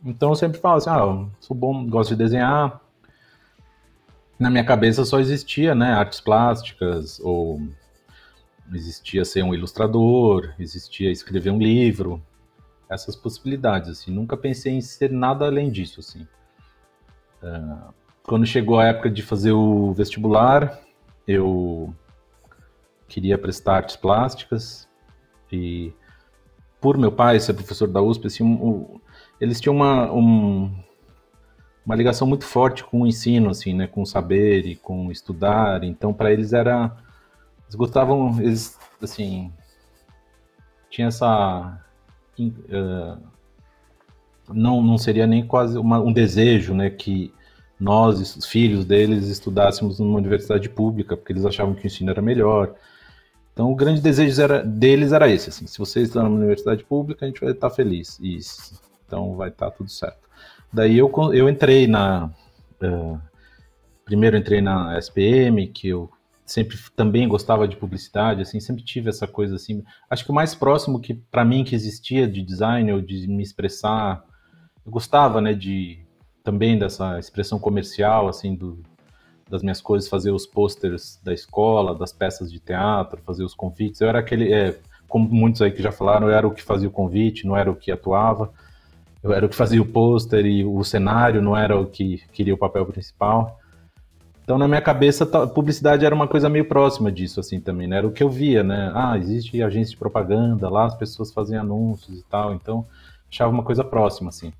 Então, 0.04 0.30
eu 0.30 0.34
sempre 0.34 0.60
falo 0.60 0.76
assim, 0.76 0.90
ah, 0.90 1.26
sou 1.40 1.56
bom, 1.56 1.86
gosto 1.86 2.10
de 2.10 2.16
desenhar. 2.16 2.80
Na 4.38 4.50
minha 4.50 4.64
cabeça 4.64 5.04
só 5.04 5.20
existia, 5.20 5.74
né, 5.74 5.92
artes 5.92 6.20
plásticas 6.20 7.20
ou 7.20 7.60
existia 8.72 9.24
ser 9.24 9.42
um 9.42 9.54
ilustrador, 9.54 10.54
existia 10.58 11.10
escrever 11.10 11.50
um 11.50 11.58
livro, 11.58 12.22
essas 12.88 13.14
possibilidades, 13.16 13.90
assim. 13.90 14.10
Nunca 14.10 14.36
pensei 14.36 14.72
em 14.72 14.80
ser 14.80 15.10
nada 15.10 15.46
além 15.46 15.70
disso, 15.70 16.00
assim. 16.00 16.26
Uh, 17.42 17.92
quando 18.22 18.46
chegou 18.46 18.78
a 18.78 18.86
época 18.86 19.10
de 19.10 19.22
fazer 19.22 19.52
o 19.52 19.92
vestibular, 19.92 20.80
eu 21.26 21.94
queria 23.06 23.38
prestar 23.38 23.76
artes 23.76 23.96
plásticas 23.96 24.88
e 25.52 25.92
por 26.80 26.98
meu 26.98 27.12
pai 27.12 27.38
ser 27.38 27.54
professor 27.54 27.88
da 27.88 28.02
USP, 28.02 28.26
assim, 28.26 28.42
um, 28.42 29.00
eles 29.40 29.60
tinham 29.60 29.76
uma, 29.76 30.10
um, 30.12 30.74
uma 31.84 31.94
ligação 31.94 32.26
muito 32.26 32.44
forte 32.44 32.82
com 32.84 33.02
o 33.02 33.06
ensino, 33.06 33.50
assim, 33.50 33.74
né, 33.74 33.86
com 33.86 34.02
o 34.02 34.06
saber 34.06 34.66
e 34.66 34.76
com 34.76 35.10
estudar. 35.10 35.84
Então, 35.84 36.12
para 36.12 36.32
eles 36.32 36.52
era 36.52 36.96
eles 37.64 37.74
gostavam, 37.74 38.40
eles, 38.40 38.78
assim, 39.02 39.52
tinha 40.88 41.08
essa. 41.08 41.80
Uh, 42.38 43.18
não, 44.52 44.82
não 44.82 44.98
seria 44.98 45.26
nem 45.26 45.44
quase 45.46 45.78
uma, 45.78 45.98
um 45.98 46.12
desejo, 46.12 46.74
né, 46.74 46.90
que 46.90 47.32
nós, 47.80 48.36
os 48.36 48.46
filhos 48.46 48.84
deles, 48.84 49.28
estudássemos 49.28 49.98
numa 49.98 50.18
universidade 50.18 50.68
pública, 50.68 51.16
porque 51.16 51.32
eles 51.32 51.44
achavam 51.44 51.74
que 51.74 51.84
o 51.84 51.86
ensino 51.86 52.10
era 52.10 52.22
melhor. 52.22 52.74
Então, 53.52 53.70
o 53.70 53.74
grande 53.74 54.00
desejo 54.00 54.40
era, 54.40 54.62
deles 54.62 55.12
era 55.12 55.28
esse, 55.28 55.48
assim, 55.48 55.66
se 55.66 55.78
você 55.78 56.02
estudar 56.02 56.24
numa 56.24 56.36
universidade 56.36 56.84
pública, 56.84 57.24
a 57.24 57.28
gente 57.28 57.40
vai 57.40 57.52
estar 57.52 57.70
feliz, 57.70 58.18
isso. 58.20 58.80
Então, 59.06 59.36
vai 59.36 59.48
estar 59.48 59.70
tudo 59.70 59.90
certo. 59.90 60.23
Daí 60.74 60.98
eu, 60.98 61.10
eu 61.32 61.48
entrei 61.48 61.86
na... 61.86 62.30
Uh, 62.82 63.18
primeiro 64.04 64.36
entrei 64.36 64.60
na 64.60 64.98
SPM, 64.98 65.68
que 65.68 65.88
eu 65.88 66.10
sempre 66.44 66.76
também 66.94 67.26
gostava 67.26 67.66
de 67.66 67.76
publicidade, 67.76 68.42
assim, 68.42 68.60
sempre 68.60 68.82
tive 68.82 69.08
essa 69.08 69.26
coisa 69.26 69.54
assim. 69.54 69.82
Acho 70.10 70.24
que 70.24 70.30
o 70.30 70.34
mais 70.34 70.54
próximo 70.54 71.00
que 71.00 71.14
para 71.14 71.44
mim 71.44 71.64
que 71.64 71.74
existia 71.74 72.28
de 72.28 72.42
design 72.42 72.92
ou 72.92 73.00
de 73.00 73.26
me 73.26 73.42
expressar, 73.42 74.22
eu 74.84 74.92
gostava, 74.92 75.40
né, 75.40 75.54
de 75.54 76.04
também 76.42 76.78
dessa 76.78 77.18
expressão 77.18 77.58
comercial, 77.58 78.28
assim, 78.28 78.54
do, 78.54 78.82
das 79.48 79.62
minhas 79.62 79.80
coisas, 79.80 80.08
fazer 80.08 80.32
os 80.32 80.44
posters 80.44 81.18
da 81.24 81.32
escola, 81.32 81.94
das 81.94 82.12
peças 82.12 82.52
de 82.52 82.60
teatro, 82.60 83.22
fazer 83.22 83.44
os 83.44 83.54
convites. 83.54 84.00
Eu 84.00 84.08
era 84.08 84.18
aquele, 84.18 84.52
é, 84.52 84.78
como 85.08 85.26
muitos 85.30 85.62
aí 85.62 85.70
que 85.70 85.82
já 85.82 85.92
falaram, 85.92 86.28
eu 86.28 86.34
era 86.34 86.46
o 86.46 86.50
que 86.52 86.62
fazia 86.62 86.88
o 86.88 86.92
convite, 86.92 87.46
não 87.46 87.56
era 87.56 87.70
o 87.70 87.76
que 87.76 87.90
atuava. 87.90 88.52
Eu 89.24 89.32
era 89.32 89.46
o 89.46 89.48
que 89.48 89.56
fazia 89.56 89.80
o 89.80 89.86
pôster 89.86 90.44
e 90.44 90.66
o 90.66 90.84
cenário, 90.84 91.40
não 91.40 91.56
era 91.56 91.80
o 91.80 91.86
que 91.86 92.22
queria 92.30 92.52
o 92.52 92.58
papel 92.58 92.84
principal. 92.84 93.58
Então, 94.42 94.58
na 94.58 94.68
minha 94.68 94.82
cabeça, 94.82 95.24
publicidade 95.24 96.04
era 96.04 96.14
uma 96.14 96.28
coisa 96.28 96.50
meio 96.50 96.68
próxima 96.68 97.10
disso, 97.10 97.40
assim, 97.40 97.58
também, 97.58 97.86
né? 97.86 97.96
Era 97.96 98.06
o 98.06 98.12
que 98.12 98.22
eu 98.22 98.28
via, 98.28 98.62
né? 98.62 98.92
Ah, 98.94 99.16
existe 99.16 99.62
agência 99.62 99.92
de 99.92 99.96
propaganda, 99.96 100.68
lá 100.68 100.84
as 100.84 100.94
pessoas 100.94 101.32
fazem 101.32 101.56
anúncios 101.56 102.18
e 102.20 102.22
tal, 102.24 102.52
então 102.52 102.86
achava 103.26 103.50
uma 103.50 103.62
coisa 103.62 103.82
próxima, 103.82 104.28
assim. 104.28 104.52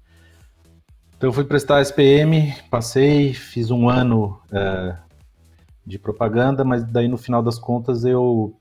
Então, 1.14 1.28
eu 1.28 1.32
fui 1.34 1.44
prestar 1.44 1.82
SPM, 1.82 2.54
passei, 2.70 3.34
fiz 3.34 3.70
um 3.70 3.86
ano 3.86 4.40
é, 4.50 4.96
de 5.86 5.98
propaganda, 5.98 6.64
mas 6.64 6.82
daí, 6.84 7.06
no 7.06 7.18
final 7.18 7.42
das 7.42 7.58
contas, 7.58 8.02
eu 8.06 8.56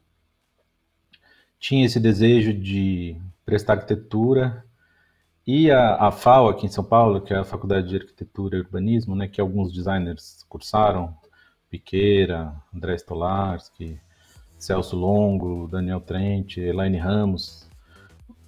tinha 1.58 1.86
esse 1.86 1.98
desejo 1.98 2.54
de 2.54 3.16
prestar 3.46 3.76
arquitetura, 3.76 4.66
e 5.46 5.70
a, 5.70 5.96
a 5.96 6.12
FAO 6.12 6.50
aqui 6.50 6.66
em 6.66 6.70
São 6.70 6.84
Paulo, 6.84 7.22
que 7.22 7.34
é 7.34 7.38
a 7.38 7.44
Faculdade 7.44 7.90
de 7.90 7.98
Arquitetura 7.98 8.58
e 8.58 8.62
Urbanismo, 8.62 9.16
né, 9.16 9.28
que 9.28 9.42
alguns 9.42 9.74
designers 9.74 10.46
cursaram, 10.48 11.14
Piqueira, 11.70 12.54
André 12.74 12.96
Stolarski, 12.96 14.00
Celso 14.58 14.96
Longo, 14.96 15.68
Daniel 15.68 16.00
Trent, 16.00 16.58
Elaine 16.58 16.98
Ramos, 16.98 17.68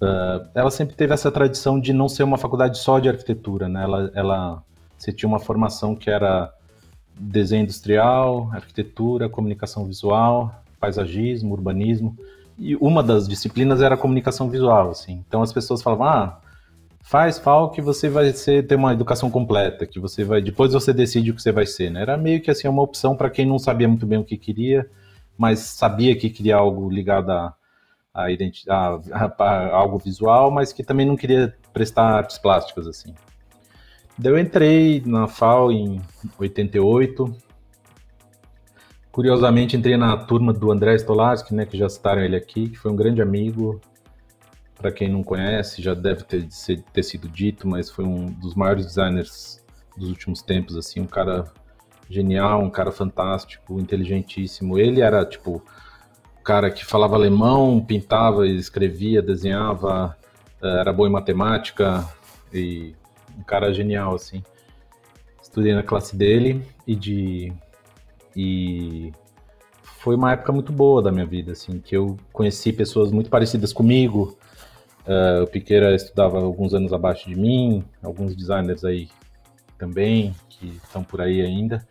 uh, 0.00 0.48
ela 0.54 0.70
sempre 0.70 0.96
teve 0.96 1.12
essa 1.12 1.30
tradição 1.30 1.78
de 1.78 1.92
não 1.92 2.08
ser 2.08 2.22
uma 2.22 2.38
faculdade 2.38 2.78
só 2.78 2.98
de 2.98 3.08
arquitetura, 3.08 3.68
né? 3.68 3.82
Ela, 3.82 4.10
ela 4.14 4.62
você 4.96 5.12
tinha 5.12 5.28
uma 5.28 5.38
formação 5.38 5.94
que 5.94 6.08
era 6.08 6.52
desenho 7.18 7.64
industrial, 7.64 8.50
arquitetura, 8.52 9.28
comunicação 9.28 9.84
visual, 9.84 10.62
paisagismo, 10.80 11.52
urbanismo, 11.52 12.16
e 12.58 12.76
uma 12.76 13.02
das 13.02 13.28
disciplinas 13.28 13.82
era 13.82 13.96
comunicação 13.96 14.48
visual, 14.48 14.90
assim. 14.90 15.22
Então 15.26 15.42
as 15.42 15.52
pessoas 15.52 15.82
falavam, 15.82 16.06
ah, 16.06 16.40
faz 17.06 17.38
FAO 17.38 17.70
que 17.70 17.80
você 17.80 18.08
vai 18.08 18.32
ser, 18.32 18.66
ter 18.66 18.74
uma 18.74 18.92
educação 18.92 19.30
completa, 19.30 19.86
que 19.86 20.00
você 20.00 20.24
vai, 20.24 20.42
depois 20.42 20.72
você 20.72 20.92
decide 20.92 21.30
o 21.30 21.36
que 21.36 21.40
você 21.40 21.52
vai 21.52 21.64
ser, 21.64 21.88
né? 21.88 22.02
Era 22.02 22.16
meio 22.16 22.42
que 22.42 22.50
assim 22.50 22.66
uma 22.66 22.82
opção 22.82 23.16
para 23.16 23.30
quem 23.30 23.46
não 23.46 23.60
sabia 23.60 23.86
muito 23.86 24.04
bem 24.04 24.18
o 24.18 24.24
que 24.24 24.36
queria, 24.36 24.90
mas 25.38 25.60
sabia 25.60 26.16
que 26.16 26.28
queria 26.28 26.56
algo 26.56 26.90
ligado 26.90 27.30
a, 27.30 27.54
a, 28.12 28.26
a, 28.68 29.34
a, 29.38 29.76
algo 29.76 29.98
visual, 29.98 30.50
mas 30.50 30.72
que 30.72 30.82
também 30.82 31.06
não 31.06 31.16
queria 31.16 31.54
prestar 31.72 32.06
artes 32.06 32.38
plásticas 32.38 32.88
assim. 32.88 33.14
Daí 34.18 34.32
eu 34.32 34.38
entrei 34.38 35.00
na 35.06 35.28
FAO 35.28 35.70
em 35.70 36.02
88. 36.36 37.36
Curiosamente, 39.12 39.76
entrei 39.76 39.96
na 39.96 40.16
turma 40.16 40.52
do 40.52 40.72
André 40.72 40.96
Stolarski, 40.96 41.54
né, 41.54 41.66
que 41.66 41.78
já 41.78 41.88
citaram 41.88 42.22
ele 42.22 42.34
aqui, 42.34 42.70
que 42.70 42.76
foi 42.76 42.90
um 42.90 42.96
grande 42.96 43.22
amigo. 43.22 43.80
Para 44.76 44.92
quem 44.92 45.08
não 45.08 45.22
conhece, 45.22 45.82
já 45.82 45.94
deve 45.94 46.22
ter, 46.24 46.46
ter 46.92 47.02
sido 47.02 47.28
dito, 47.28 47.66
mas 47.66 47.90
foi 47.90 48.04
um 48.04 48.26
dos 48.26 48.54
maiores 48.54 48.86
designers 48.86 49.64
dos 49.96 50.10
últimos 50.10 50.42
tempos, 50.42 50.76
assim, 50.76 51.00
um 51.00 51.06
cara 51.06 51.50
genial, 52.08 52.62
um 52.62 52.70
cara 52.70 52.92
fantástico, 52.92 53.80
inteligentíssimo. 53.80 54.78
Ele 54.78 55.00
era, 55.00 55.24
tipo, 55.24 55.62
o 56.38 56.42
cara 56.42 56.70
que 56.70 56.84
falava 56.84 57.16
alemão, 57.16 57.84
pintava, 57.84 58.46
escrevia, 58.46 59.22
desenhava, 59.22 60.16
eh, 60.62 60.80
era 60.80 60.92
bom 60.92 61.06
em 61.06 61.10
matemática 61.10 62.06
e 62.52 62.94
um 63.36 63.42
cara 63.42 63.72
genial, 63.72 64.14
assim. 64.14 64.42
Estudei 65.42 65.74
na 65.74 65.82
classe 65.82 66.16
dele 66.16 66.62
e 66.86 66.94
de... 66.94 67.52
E 68.34 69.12
foi 69.82 70.14
uma 70.14 70.32
época 70.32 70.52
muito 70.52 70.70
boa 70.72 71.02
da 71.02 71.10
minha 71.10 71.24
vida, 71.24 71.52
assim, 71.52 71.80
que 71.80 71.96
eu 71.96 72.16
conheci 72.32 72.72
pessoas 72.72 73.10
muito 73.10 73.30
parecidas 73.30 73.72
comigo. 73.72 74.36
Uh, 75.06 75.44
o 75.44 75.46
Piqueira 75.46 75.94
estudava 75.94 76.38
alguns 76.38 76.74
anos 76.74 76.92
abaixo 76.92 77.28
de 77.28 77.36
mim, 77.36 77.84
alguns 78.02 78.34
designers 78.34 78.84
aí 78.84 79.08
também, 79.78 80.34
que 80.48 80.66
estão 80.82 81.04
por 81.04 81.20
aí 81.20 81.40
ainda. 81.42 81.86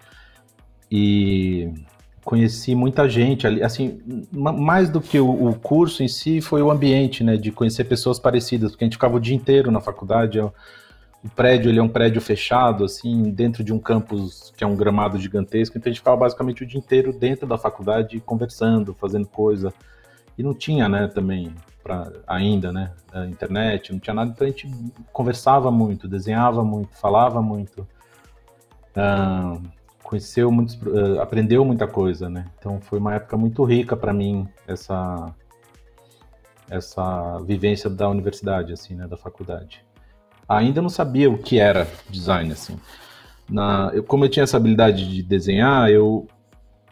E 0.92 1.72
conheci 2.26 2.74
muita 2.74 3.08
gente 3.08 3.46
ali, 3.46 3.64
assim, 3.64 4.02
mais 4.32 4.90
do 4.90 5.00
que 5.00 5.20
o, 5.20 5.50
o, 5.50 5.56
curso 5.56 6.02
em 6.02 6.08
si, 6.08 6.42
foi 6.42 6.62
o 6.62 6.72
ambiente, 6.72 7.24
né, 7.24 7.38
de 7.38 7.52
conhecer 7.52 7.84
pessoas 7.84 8.18
parecidas, 8.18 8.72
porque 8.72 8.84
a 8.84 8.88
gente 8.88 8.96
ficava 8.96 9.16
o 9.16 9.20
dia 9.20 9.36
inteiro 9.36 9.70
na 9.70 9.80
faculdade, 9.80 10.40
o 10.40 10.52
prédio, 11.36 11.70
ele 11.70 11.80
é 11.80 11.84
um 11.84 11.88
prédio 11.88 12.20
fechado, 12.20 12.84
assim, 12.84 13.30
dentro 13.30 13.64
de 13.64 13.72
um 13.72 13.78
campus 13.78 14.52
que 14.58 14.64
é 14.64 14.68
um 14.68 14.76
gramado 14.76 15.20
gigantesco, 15.20 15.78
então 15.78 15.90
a 15.90 15.94
gente 15.94 16.00
ficava 16.00 16.18
basicamente 16.18 16.64
o 16.64 16.66
dia 16.66 16.80
inteiro 16.80 17.14
dentro 17.14 17.46
da 17.46 17.60
faculdade, 17.60 18.20
conversando, 18.20 18.96
fazendo 18.96 19.28
coisa, 19.28 19.72
e 20.36 20.42
não 20.42 20.56
tinha, 20.56 20.90
né, 20.90 21.08
também, 21.08 21.54
pra, 21.86 22.12
ainda, 22.26 22.74
né, 22.74 22.92
internet, 23.30 23.94
não 23.94 24.00
tinha 24.00 24.14
nada, 24.16 24.32
então 24.32 24.48
a 24.48 24.50
gente 24.50 24.68
conversava 25.14 25.70
muito, 25.70 26.08
desenhava 26.08 26.64
muito, 26.64 26.98
falava 26.98 27.44
muito, 27.44 27.88
conheceu 30.02 30.52
muitos, 30.52 30.74
uh, 30.82 31.22
aprendeu 31.22 31.64
muita 31.64 31.86
coisa, 31.86 32.28
né, 32.28 32.48
então 32.58 32.82
foi 32.82 32.98
uma 32.98 33.14
época 33.14 33.38
muito 33.38 33.64
rica 33.64 33.96
para 33.96 34.12
mim, 34.12 34.48
essa 34.68 35.32
essa 36.68 37.38
vivência 37.42 37.88
da 37.92 38.10
universidade, 38.10 38.74
assim, 38.74 38.96
né, 38.96 39.08
da 39.08 39.16
faculdade. 39.16 39.86
Ainda 40.50 40.82
não 40.82 40.90
sabia 40.90 41.30
o 41.30 41.38
que 41.38 41.60
era 41.60 41.88
design, 42.10 42.52
assim. 42.52 42.80
Na, 43.48 43.92
eu, 43.94 44.04
como 44.04 44.26
eu 44.26 44.30
tinha 44.30 44.46
essa 44.46 44.58
habilidade 44.58 45.08
de 45.08 45.22
desenhar, 45.22 45.92
eu 45.92 46.28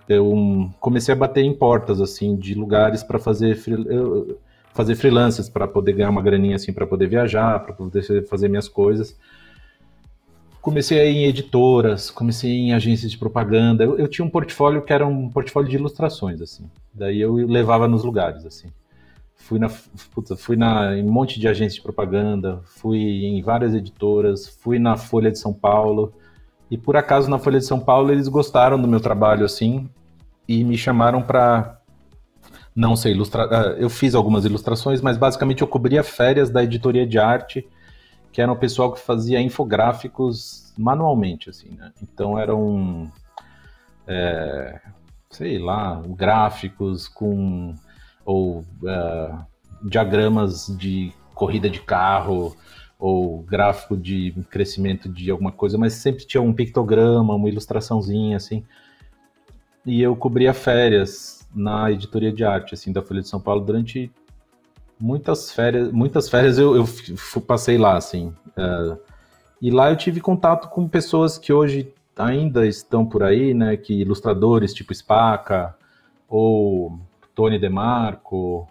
eu 0.08 0.70
comecei 0.80 1.12
a 1.12 1.18
bater 1.18 1.44
em 1.44 1.56
portas 1.56 2.00
assim 2.02 2.36
de 2.36 2.54
lugares 2.54 3.02
para 3.02 3.18
fazer 3.18 3.60
eu, 3.68 4.40
fazer 4.74 4.96
freelances 4.96 5.48
para 5.48 5.68
poder 5.68 5.94
ganhar 5.94 6.10
uma 6.10 6.22
graninha 6.22 6.56
assim 6.56 6.74
para 6.74 6.88
poder 6.88 7.08
viajar, 7.08 7.60
para 7.60 7.74
poder 7.74 8.26
fazer 8.28 8.48
minhas 8.48 8.68
coisas. 8.68 9.18
Comecei 10.62 11.00
em 11.00 11.26
editoras, 11.26 12.10
comecei 12.10 12.50
em 12.50 12.74
agências 12.74 13.12
de 13.12 13.18
propaganda. 13.18 13.84
Eu, 13.84 13.98
eu, 14.00 14.08
tinha 14.08 14.26
um 14.26 14.30
portfólio 14.30 14.82
que 14.82 14.94
era 14.94 15.06
um 15.06 15.30
portfólio 15.30 15.70
de 15.70 15.76
ilustrações 15.76 16.42
assim. 16.42 16.70
Daí 16.94 17.20
eu 17.20 17.36
levava 17.36 17.88
nos 17.88 18.04
lugares 18.04 18.46
assim. 18.46 18.70
Fui 19.36 19.60
na 19.60 19.70
puta, 20.16 20.38
fui 20.38 20.56
na 20.56 20.96
em 20.96 21.04
um 21.04 21.12
monte 21.12 21.40
de 21.40 21.48
agências 21.48 21.76
de 21.76 21.82
propaganda, 21.82 22.62
fui 22.64 23.26
em 23.26 23.42
várias 23.42 23.74
editoras, 23.76 24.48
fui 24.48 24.80
na 24.80 24.96
Folha 24.96 25.30
de 25.30 25.38
São 25.38 25.54
Paulo. 25.54 26.14
E 26.72 26.78
por 26.78 26.96
acaso 26.96 27.30
na 27.30 27.38
Folha 27.38 27.60
de 27.60 27.66
São 27.66 27.80
Paulo 27.80 28.12
eles 28.12 28.30
gostaram 28.30 28.82
do 28.82 28.88
meu 28.88 29.02
trabalho 29.02 29.46
assim 29.46 29.90
e 30.48 30.64
me 30.64 30.78
chamaram 30.78 31.22
para 31.22 31.78
não 32.76 32.96
sei 32.96 33.12
ilustrar. 33.12 33.48
Ah, 33.52 33.76
eu 33.78 33.90
fiz 33.90 34.16
algumas 34.16 34.46
ilustrações, 34.46 35.02
mas 35.02 35.18
basicamente 35.18 35.62
eu 35.62 35.68
cobria 35.68 36.04
férias 36.04 36.50
da 36.50 36.64
editoria 36.64 37.06
de 37.06 37.20
arte, 37.20 37.68
que 38.32 38.42
era 38.42 38.52
o 38.52 38.56
pessoal 38.56 38.92
que 38.92 39.00
fazia 39.00 39.40
infográficos 39.40 40.74
manualmente, 40.78 41.50
assim, 41.50 41.70
né? 41.76 41.92
Então 42.02 42.38
eram, 42.38 43.12
é, 44.08 44.82
sei 45.30 45.60
lá, 45.60 46.02
gráficos 46.08 47.08
com 47.08 47.76
ou 48.26 48.60
uh, 48.60 49.46
diagramas 49.84 50.68
de 50.78 51.12
corrida 51.36 51.70
de 51.70 51.82
carro 51.82 52.56
ou 52.98 53.40
gráfico 53.44 53.98
de 53.98 54.34
crescimento 54.50 55.10
de 55.10 55.30
alguma 55.30 55.52
coisa, 55.52 55.78
mas 55.78 55.94
sempre 55.94 56.26
tinha 56.26 56.42
um 56.42 56.54
pictograma, 56.54 57.36
uma 57.36 57.50
ilustraçãozinha 57.50 58.38
assim. 58.38 58.64
E 59.86 60.02
eu 60.02 60.16
cobria 60.16 60.54
férias 60.54 61.43
na 61.54 61.92
editoria 61.92 62.32
de 62.32 62.44
arte, 62.44 62.74
assim, 62.74 62.92
da 62.92 63.02
Folha 63.02 63.22
de 63.22 63.28
São 63.28 63.40
Paulo 63.40 63.62
durante 63.64 64.12
muitas 65.00 65.52
férias, 65.52 65.92
muitas 65.92 66.30
férias 66.30 66.58
eu, 66.58 66.76
eu 66.76 67.42
passei 67.42 67.78
lá, 67.78 67.98
assim. 67.98 68.34
Uh, 68.58 68.98
e 69.62 69.70
lá 69.70 69.90
eu 69.90 69.96
tive 69.96 70.20
contato 70.20 70.70
com 70.70 70.88
pessoas 70.88 71.38
que 71.38 71.54
hoje 71.54 71.94
ainda 72.18 72.66
estão 72.66 73.06
por 73.06 73.24
aí, 73.24 73.54
né, 73.54 73.76
que 73.78 73.94
ilustradores 73.94 74.74
tipo 74.74 74.94
Spaca, 74.94 75.76
ou 76.28 77.00
Tony 77.34 77.60
DeMarco, 77.60 78.68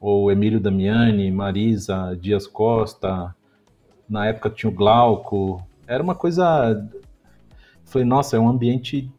ou 0.00 0.30
Emílio 0.30 0.60
Damiani, 0.60 1.30
Marisa 1.30 2.16
Dias 2.18 2.46
Costa, 2.46 3.34
na 4.08 4.26
época 4.26 4.50
tinha 4.50 4.70
o 4.70 4.74
Glauco, 4.74 5.62
era 5.86 6.02
uma 6.02 6.14
coisa... 6.14 6.88
Falei, 7.84 8.06
nossa, 8.06 8.36
é 8.36 8.40
um 8.40 8.48
ambiente 8.48 9.10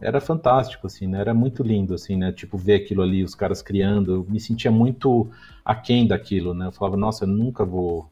era 0.00 0.20
fantástico, 0.20 0.86
assim, 0.86 1.06
né? 1.06 1.20
Era 1.20 1.34
muito 1.34 1.62
lindo, 1.62 1.94
assim, 1.94 2.16
né? 2.16 2.32
Tipo, 2.32 2.56
ver 2.56 2.76
aquilo 2.76 3.02
ali, 3.02 3.22
os 3.22 3.34
caras 3.34 3.60
criando. 3.60 4.14
Eu 4.14 4.26
me 4.28 4.40
sentia 4.40 4.70
muito 4.70 5.30
aquém 5.64 6.06
daquilo, 6.06 6.54
né? 6.54 6.66
Eu 6.66 6.72
falava, 6.72 6.96
nossa, 6.96 7.24
eu 7.24 7.28
nunca 7.28 7.64
vou, 7.64 8.10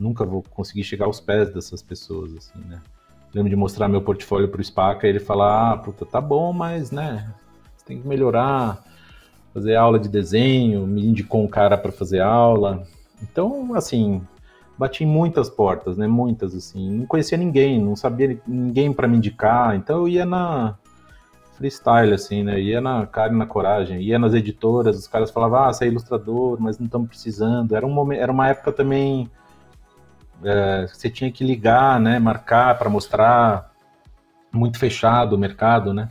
nunca 0.00 0.24
vou 0.24 0.42
conseguir 0.42 0.84
chegar 0.84 1.04
aos 1.04 1.20
pés 1.20 1.52
dessas 1.52 1.82
pessoas, 1.82 2.34
assim, 2.34 2.58
né? 2.66 2.80
Lembro 3.34 3.50
de 3.50 3.56
mostrar 3.56 3.88
meu 3.88 4.02
portfólio 4.02 4.48
pro 4.48 4.64
Spaca 4.64 5.06
e 5.06 5.10
ele 5.10 5.20
falar, 5.20 5.72
ah, 5.72 5.76
puta, 5.76 6.06
tá 6.06 6.20
bom, 6.20 6.52
mas, 6.52 6.90
né? 6.90 7.32
Você 7.76 7.84
tem 7.86 8.00
que 8.00 8.08
melhorar, 8.08 8.82
fazer 9.52 9.76
aula 9.76 9.98
de 9.98 10.08
desenho, 10.08 10.86
me 10.86 11.06
indicou 11.06 11.42
um 11.42 11.48
cara 11.48 11.76
para 11.76 11.92
fazer 11.92 12.20
aula. 12.20 12.86
Então, 13.22 13.74
assim, 13.74 14.22
bati 14.78 15.04
em 15.04 15.06
muitas 15.06 15.50
portas, 15.50 15.96
né? 15.96 16.06
Muitas, 16.06 16.54
assim. 16.54 16.90
Não 16.90 17.06
conhecia 17.06 17.36
ninguém, 17.36 17.80
não 17.80 17.96
sabia 17.96 18.40
ninguém 18.46 18.92
para 18.92 19.08
me 19.08 19.16
indicar. 19.18 19.76
Então 19.76 19.98
eu 19.98 20.08
ia 20.08 20.26
na 20.26 20.76
freestyle, 21.62 22.12
assim, 22.12 22.42
né? 22.42 22.60
Ia 22.60 22.80
na 22.80 23.06
cara 23.06 23.32
e 23.32 23.36
na 23.36 23.46
coragem, 23.46 24.00
ia 24.02 24.18
nas 24.18 24.34
editoras, 24.34 24.98
os 24.98 25.06
caras 25.06 25.30
falavam, 25.30 25.60
ah, 25.60 25.72
você 25.72 25.84
é 25.84 25.88
ilustrador, 25.88 26.60
mas 26.60 26.78
não 26.78 26.86
estamos 26.86 27.08
precisando. 27.08 27.76
Era, 27.76 27.86
um 27.86 27.90
momento, 27.90 28.20
era 28.20 28.32
uma 28.32 28.48
época 28.48 28.72
também. 28.72 29.30
É, 30.44 30.86
você 30.88 31.08
tinha 31.08 31.30
que 31.30 31.44
ligar, 31.44 32.00
né? 32.00 32.18
Marcar 32.18 32.76
para 32.78 32.90
mostrar. 32.90 33.70
Muito 34.54 34.78
fechado 34.78 35.34
o 35.34 35.38
mercado, 35.38 35.94
né? 35.94 36.10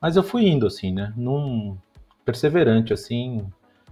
Mas 0.00 0.16
eu 0.16 0.22
fui 0.24 0.48
indo, 0.48 0.66
assim, 0.66 0.92
né? 0.92 1.12
Num 1.16 1.76
perseverante, 2.24 2.92
assim, 2.92 3.46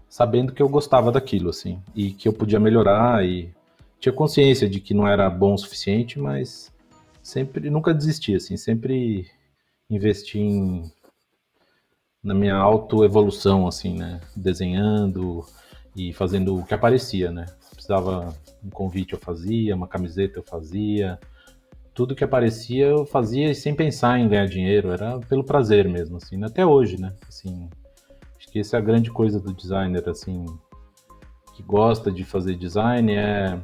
sabendo 0.09 0.53
que 0.53 0.61
eu 0.61 0.69
gostava 0.69 1.13
daquilo, 1.13 1.51
assim, 1.51 1.81
e 1.95 2.11
que 2.11 2.27
eu 2.27 2.33
podia 2.33 2.59
melhorar 2.59 3.25
e 3.25 3.53
tinha 4.01 4.13
consciência 4.13 4.69
de 4.69 4.81
que 4.81 4.93
não 4.93 5.07
era 5.07 5.31
bom 5.31 5.55
o 5.55 5.59
suficiente, 5.59 6.19
mas 6.19 6.73
sempre, 7.23 7.71
nunca 7.71 7.95
desisti, 7.95 8.35
assim, 8.35 8.57
sempre 8.57 9.31
investir 9.91 10.41
em, 10.41 10.91
na 12.23 12.35
minha 12.35 12.55
autoevolução, 12.55 13.67
assim, 13.67 13.99
né? 13.99 14.21
Desenhando 14.37 15.45
e 15.97 16.13
fazendo 16.13 16.57
o 16.57 16.65
que 16.65 16.73
aparecia, 16.73 17.31
né? 17.31 17.47
Precisava 17.73 18.35
um 18.63 18.71
convite 18.71 19.15
eu 19.15 19.19
fazia, 19.19 19.75
uma 19.75 19.89
camiseta 19.89 20.39
eu 20.39 20.43
fazia, 20.43 21.19
tudo 21.93 22.15
que 22.15 22.25
aparecia 22.25 22.87
eu 22.87 23.05
fazia 23.05 23.55
sem 23.55 23.75
pensar 23.75 24.19
em 24.19 24.29
ganhar 24.29 24.47
dinheiro, 24.47 24.91
era 24.91 25.19
pelo 25.21 25.45
prazer 25.45 25.89
mesmo, 25.89 26.17
assim, 26.17 26.37
né? 26.37 26.47
até 26.47 26.65
hoje, 26.65 27.01
né? 27.01 27.15
Assim, 27.29 27.69
acho 28.39 28.49
que 28.49 28.61
essa 28.61 28.77
é 28.77 28.79
a 28.79 28.83
grande 28.83 29.11
coisa 29.11 29.41
do 29.41 29.53
designer, 29.53 30.09
assim, 30.09 30.47
que 31.55 31.63
gosta 31.63 32.11
de 32.11 32.25
fazer 32.25 32.55
design 32.55 33.13
é 33.15 33.61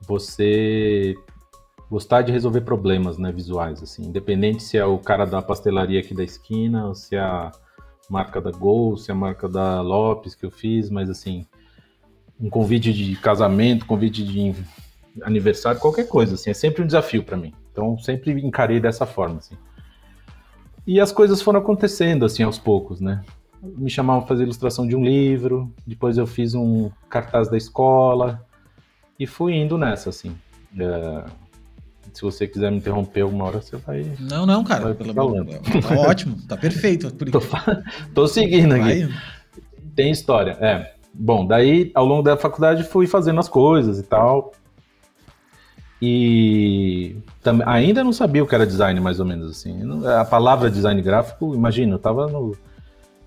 você 0.00 1.14
gostar 1.90 2.22
de 2.22 2.32
resolver 2.32 2.62
problemas 2.62 3.16
né, 3.16 3.30
visuais, 3.30 3.82
assim, 3.82 4.04
independente 4.06 4.62
se 4.62 4.76
é 4.76 4.84
o 4.84 4.98
cara 4.98 5.24
da 5.24 5.40
pastelaria 5.40 6.00
aqui 6.00 6.14
da 6.14 6.24
esquina, 6.24 6.88
ou 6.88 6.94
se 6.94 7.14
é 7.14 7.20
a 7.20 7.52
marca 8.10 8.40
da 8.40 8.50
Gol, 8.50 8.96
se 8.96 9.10
é 9.10 9.14
a 9.14 9.16
marca 9.16 9.48
da 9.48 9.80
Lopes 9.80 10.34
que 10.34 10.44
eu 10.44 10.50
fiz, 10.50 10.90
mas 10.90 11.08
assim, 11.08 11.46
um 12.40 12.50
convite 12.50 12.92
de 12.92 13.16
casamento, 13.16 13.86
convite 13.86 14.24
de 14.24 14.54
aniversário, 15.22 15.80
qualquer 15.80 16.08
coisa, 16.08 16.34
assim, 16.34 16.50
é 16.50 16.54
sempre 16.54 16.82
um 16.82 16.86
desafio 16.86 17.22
para 17.22 17.36
mim. 17.36 17.54
Então, 17.72 17.98
sempre 17.98 18.32
encarei 18.32 18.80
dessa 18.80 19.06
forma, 19.06 19.38
assim. 19.38 19.56
E 20.86 21.00
as 21.00 21.10
coisas 21.10 21.40
foram 21.42 21.60
acontecendo, 21.60 22.24
assim, 22.24 22.42
aos 22.42 22.58
poucos, 22.58 23.00
né? 23.00 23.24
Me 23.62 23.90
chamavam 23.90 24.22
para 24.22 24.28
fazer 24.28 24.44
ilustração 24.44 24.86
de 24.86 24.94
um 24.94 25.02
livro, 25.02 25.72
depois 25.86 26.18
eu 26.18 26.26
fiz 26.26 26.54
um 26.54 26.90
cartaz 27.08 27.48
da 27.48 27.56
escola, 27.56 28.44
e 29.18 29.26
fui 29.26 29.54
indo 29.54 29.78
nessa, 29.78 30.10
assim. 30.10 30.36
É 30.78 31.24
se 32.12 32.22
você 32.22 32.46
quiser 32.46 32.70
me 32.70 32.78
interromper 32.78 33.22
alguma 33.22 33.44
hora, 33.44 33.60
você 33.60 33.76
vai. 33.76 34.06
Não, 34.18 34.46
não, 34.46 34.64
cara. 34.64 34.94
Pelo 34.94 35.12
falando. 35.12 35.50
Tá 35.82 35.94
ótimo, 35.98 36.36
tá 36.48 36.56
perfeito. 36.56 37.10
Tô, 37.30 37.40
tô, 38.14 38.28
seguindo 38.28 38.74
aqui. 38.74 39.08
Tem 39.94 40.10
história, 40.10 40.56
é. 40.60 40.94
Bom, 41.12 41.46
daí 41.46 41.90
ao 41.94 42.04
longo 42.04 42.22
da 42.22 42.36
faculdade 42.36 42.84
fui 42.84 43.06
fazendo 43.06 43.40
as 43.40 43.48
coisas 43.48 43.98
e 43.98 44.02
tal. 44.02 44.52
E 46.00 47.16
ainda 47.64 48.04
não 48.04 48.12
sabia 48.12 48.44
o 48.44 48.46
que 48.46 48.54
era 48.54 48.66
design, 48.66 49.00
mais 49.00 49.18
ou 49.18 49.24
menos 49.24 49.50
assim. 49.50 49.80
A 50.06 50.24
palavra 50.24 50.70
design 50.70 51.00
gráfico, 51.00 51.54
imagina, 51.54 51.94
eu 51.94 51.98
tava 51.98 52.26
no. 52.26 52.52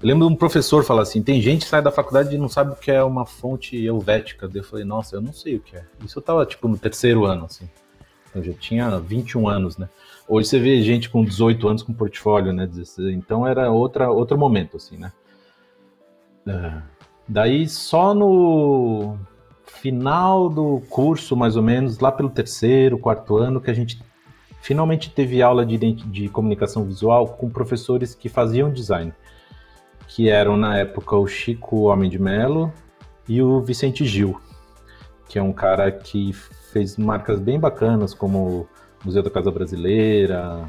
Eu 0.02 0.08
lembro 0.08 0.28
de 0.28 0.34
um 0.34 0.36
professor 0.36 0.84
falar 0.84 1.02
assim: 1.02 1.22
tem 1.24 1.42
gente 1.42 1.64
que 1.64 1.70
sai 1.70 1.82
da 1.82 1.92
faculdade 1.92 2.34
e 2.34 2.38
não 2.38 2.48
sabe 2.48 2.72
o 2.72 2.76
que 2.76 2.92
é 2.92 3.04
uma 3.04 3.26
fonte 3.26 3.76
helvética. 3.76 4.50
Eu 4.54 4.64
falei, 4.64 4.86
nossa, 4.86 5.16
eu 5.16 5.22
não 5.22 5.34
sei 5.34 5.56
o 5.56 5.60
que 5.60 5.76
é. 5.76 5.84
Isso 6.06 6.20
eu 6.20 6.24
tava 6.24 6.46
tipo 6.46 6.68
no 6.68 6.78
terceiro 6.78 7.26
ano, 7.26 7.46
assim. 7.46 7.68
Eu 8.34 8.44
já 8.44 8.54
tinha 8.54 9.00
21 9.00 9.48
anos, 9.48 9.78
né? 9.78 9.90
Hoje 10.28 10.48
você 10.48 10.60
vê 10.60 10.82
gente 10.82 11.10
com 11.10 11.24
18 11.24 11.68
anos 11.68 11.84
com 11.84 11.94
portfólio, 11.94 12.54
né? 12.54 12.70
Então 13.12 13.48
era 13.48 13.72
outra, 13.72 14.12
outro 14.12 14.38
momento, 14.38 14.78
assim, 14.78 14.98
né? 14.98 15.12
É. 16.48 16.82
Daí 17.28 17.68
só 17.68 18.14
no 18.14 19.18
final 19.66 20.50
do 20.50 20.82
curso, 20.90 21.36
mais 21.36 21.56
ou 21.56 21.64
menos, 21.64 22.00
lá 22.00 22.12
pelo 22.12 22.30
terceiro, 22.30 22.98
quarto 22.98 23.38
ano, 23.38 23.62
que 23.62 23.72
a 23.72 23.74
gente 23.74 24.02
finalmente 24.62 25.10
teve 25.10 25.42
aula 25.42 25.66
de, 25.66 25.78
de 25.78 26.30
comunicação 26.30 26.84
visual 26.84 27.28
com 27.30 27.50
professores 27.50 28.14
que 28.14 28.28
faziam 28.30 28.72
design, 28.72 29.14
que 30.08 30.30
eram 30.30 30.58
na 30.58 30.78
época 30.78 31.16
o 31.16 31.28
Chico 31.28 31.84
Homem 31.84 32.10
de 32.10 32.20
Melo 32.20 32.74
e 33.28 33.42
o 33.42 33.62
Vicente 33.62 34.06
Gil, 34.06 34.40
que 35.28 35.40
é 35.40 35.42
um 35.42 35.54
cara 35.54 35.92
que 35.92 36.34
fez 36.72 36.98
marcas 36.98 37.40
bem 37.40 37.60
bacanas 37.60 38.14
como 38.14 38.68
Museu 39.04 39.24
da 39.24 39.30
Casa 39.30 39.52
Brasileira, 39.52 40.68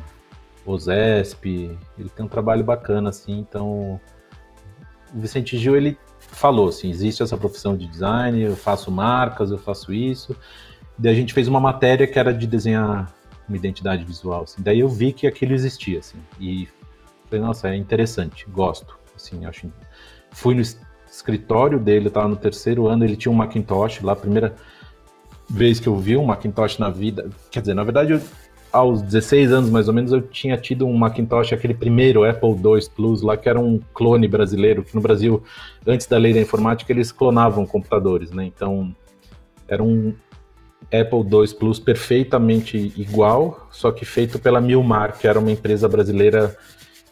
OSESP, 0.65 1.77
ele 1.99 2.09
tem 2.09 2.25
um 2.25 2.29
trabalho 2.29 2.65
bacana 2.65 3.11
assim, 3.11 3.39
então 3.39 4.01
o 5.15 5.21
Vicente 5.21 5.59
Gil 5.59 5.77
ele 5.77 5.99
falou 6.19 6.69
assim, 6.69 6.91
existe 6.91 7.23
essa 7.23 7.37
profissão 7.37 7.77
de 7.77 7.87
design, 7.87 8.41
eu 8.41 8.57
faço 8.57 8.91
marcas, 8.91 9.51
eu 9.51 9.59
faço 9.59 9.93
isso. 9.93 10.37
Daí 10.97 11.13
a 11.13 11.17
gente 11.17 11.33
fez 11.33 11.49
uma 11.49 11.59
matéria 11.59 12.07
que 12.07 12.19
era 12.19 12.33
de 12.33 12.47
desenhar 12.47 13.13
uma 13.49 13.57
identidade 13.57 14.05
visual, 14.05 14.43
assim. 14.43 14.63
Daí 14.63 14.81
eu 14.81 14.89
vi 14.89 15.13
que 15.13 15.27
aquilo 15.27 15.55
existia, 15.55 15.99
assim, 15.99 16.19
e 16.39 16.69
falei, 17.27 17.45
nossa, 17.45 17.69
é 17.69 17.77
interessante, 17.77 18.47
gosto, 18.49 18.97
assim, 19.17 19.45
acho... 19.47 19.73
Fui 20.31 20.55
no 20.55 20.63
escritório 21.11 21.81
dele, 21.81 22.07
estava 22.07 22.29
no 22.29 22.37
terceiro 22.37 22.87
ano, 22.87 23.05
ele 23.05 23.17
tinha 23.17 23.33
um 23.33 23.35
Macintosh 23.35 24.01
lá, 24.03 24.15
primeira 24.15 24.55
vez 25.51 25.81
que 25.81 25.89
eu 25.89 25.97
vi 25.97 26.17
um 26.17 26.25
Macintosh 26.25 26.79
na 26.79 26.89
vida, 26.89 27.29
quer 27.51 27.61
dizer, 27.61 27.75
na 27.75 27.83
verdade, 27.83 28.13
eu, 28.13 28.21
aos 28.73 29.03
16 29.03 29.53
anos 29.53 29.71
mais 29.71 29.89
ou 29.89 29.95
menos, 29.95 30.13
eu 30.13 30.23
tinha 30.23 30.57
tido 30.57 30.87
um 30.87 30.97
Macintosh, 30.97 31.53
aquele 31.53 31.75
primeiro 31.75 32.25
Apple 32.25 32.51
II 32.51 32.89
Plus 32.95 33.21
lá, 33.21 33.37
que 33.37 33.49
era 33.49 33.59
um 33.59 33.81
clone 33.93 34.29
brasileiro, 34.29 34.85
que 34.85 34.95
no 34.95 35.01
Brasil, 35.01 35.43
antes 35.85 36.07
da 36.07 36.17
lei 36.17 36.33
da 36.33 36.41
informática, 36.41 36.93
eles 36.93 37.11
clonavam 37.11 37.67
computadores, 37.67 38.31
né? 38.31 38.45
Então, 38.45 38.95
era 39.67 39.83
um 39.83 40.15
Apple 40.85 41.21
II 41.21 41.55
Plus 41.59 41.81
perfeitamente 41.81 42.93
igual, 42.97 43.69
só 43.71 43.91
que 43.91 44.05
feito 44.05 44.39
pela 44.39 44.61
Milmar, 44.61 45.19
que 45.19 45.27
era 45.27 45.39
uma 45.39 45.51
empresa 45.51 45.89
brasileira 45.89 46.57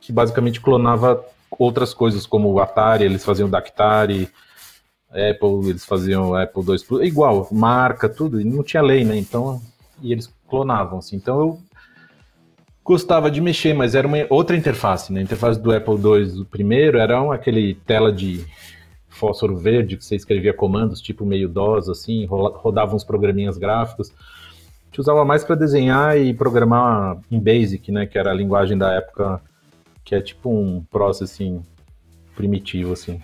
que 0.00 0.12
basicamente 0.12 0.60
clonava 0.60 1.24
outras 1.50 1.92
coisas, 1.92 2.26
como 2.26 2.52
o 2.52 2.60
Atari, 2.60 3.04
eles 3.04 3.24
faziam 3.24 3.48
o 3.48 3.50
Dactari, 3.50 4.28
Apple, 5.10 5.70
eles 5.70 5.84
faziam 5.84 6.34
Apple 6.34 6.62
II 6.62 6.84
Plus, 6.86 7.06
igual, 7.06 7.48
marca, 7.50 8.08
tudo, 8.08 8.40
e 8.40 8.44
não 8.44 8.62
tinha 8.62 8.82
lei, 8.82 9.04
né? 9.04 9.16
Então, 9.16 9.60
e 10.02 10.12
eles 10.12 10.32
clonavam, 10.48 10.98
assim. 10.98 11.16
Então 11.16 11.40
eu 11.40 11.60
gostava 12.84 13.30
de 13.30 13.40
mexer, 13.40 13.74
mas 13.74 13.94
era 13.94 14.06
uma 14.06 14.18
outra 14.30 14.56
interface, 14.56 15.12
né? 15.12 15.20
A 15.20 15.22
interface 15.22 15.60
do 15.60 15.72
Apple 15.72 15.94
II, 15.94 16.42
o 16.42 16.44
primeiro, 16.44 16.98
era 16.98 17.22
um, 17.22 17.32
aquele 17.32 17.74
tela 17.74 18.12
de 18.12 18.44
fósforo 19.08 19.56
verde 19.56 19.96
que 19.96 20.04
você 20.04 20.14
escrevia 20.14 20.54
comandos, 20.54 21.00
tipo 21.00 21.26
meio 21.26 21.48
DOS, 21.48 21.88
assim, 21.88 22.24
rodava 22.26 22.94
uns 22.94 23.04
programinhas 23.04 23.58
gráficos. 23.58 24.10
A 24.10 24.86
gente 24.86 25.00
usava 25.00 25.24
mais 25.24 25.44
para 25.44 25.56
desenhar 25.56 26.18
e 26.18 26.32
programar 26.32 27.18
em 27.30 27.40
Basic, 27.40 27.90
né? 27.90 28.06
Que 28.06 28.18
era 28.18 28.30
a 28.30 28.34
linguagem 28.34 28.78
da 28.78 28.92
época, 28.92 29.40
que 30.04 30.14
é 30.14 30.20
tipo 30.20 30.50
um 30.50 30.82
processing 30.90 31.62
primitivo, 32.34 32.92
assim. 32.92 33.20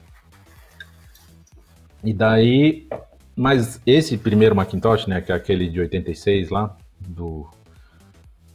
E 2.05 2.13
daí, 2.13 2.87
mas 3.35 3.81
esse 3.87 4.19
primeiro 4.19 4.55
Macintosh, 4.55 5.07
né, 5.07 5.21
que 5.21 5.33
é 5.33 5.35
aquele 5.35 5.69
de 5.69 5.81
86 5.81 6.51
lá, 6.51 6.77
do 7.01 7.49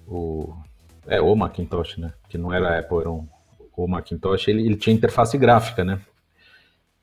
o 0.07 0.53
é 1.07 1.19
o 1.19 1.35
Macintosh, 1.35 1.97
né, 1.97 2.13
que 2.29 2.37
não 2.37 2.53
era 2.53 2.77
Apple, 2.79 2.99
era 2.99 3.09
um, 3.09 3.27
o 3.75 3.87
Macintosh, 3.87 4.47
ele, 4.47 4.63
ele 4.63 4.75
tinha 4.75 4.95
interface 4.95 5.37
gráfica, 5.37 5.83
né. 5.83 5.99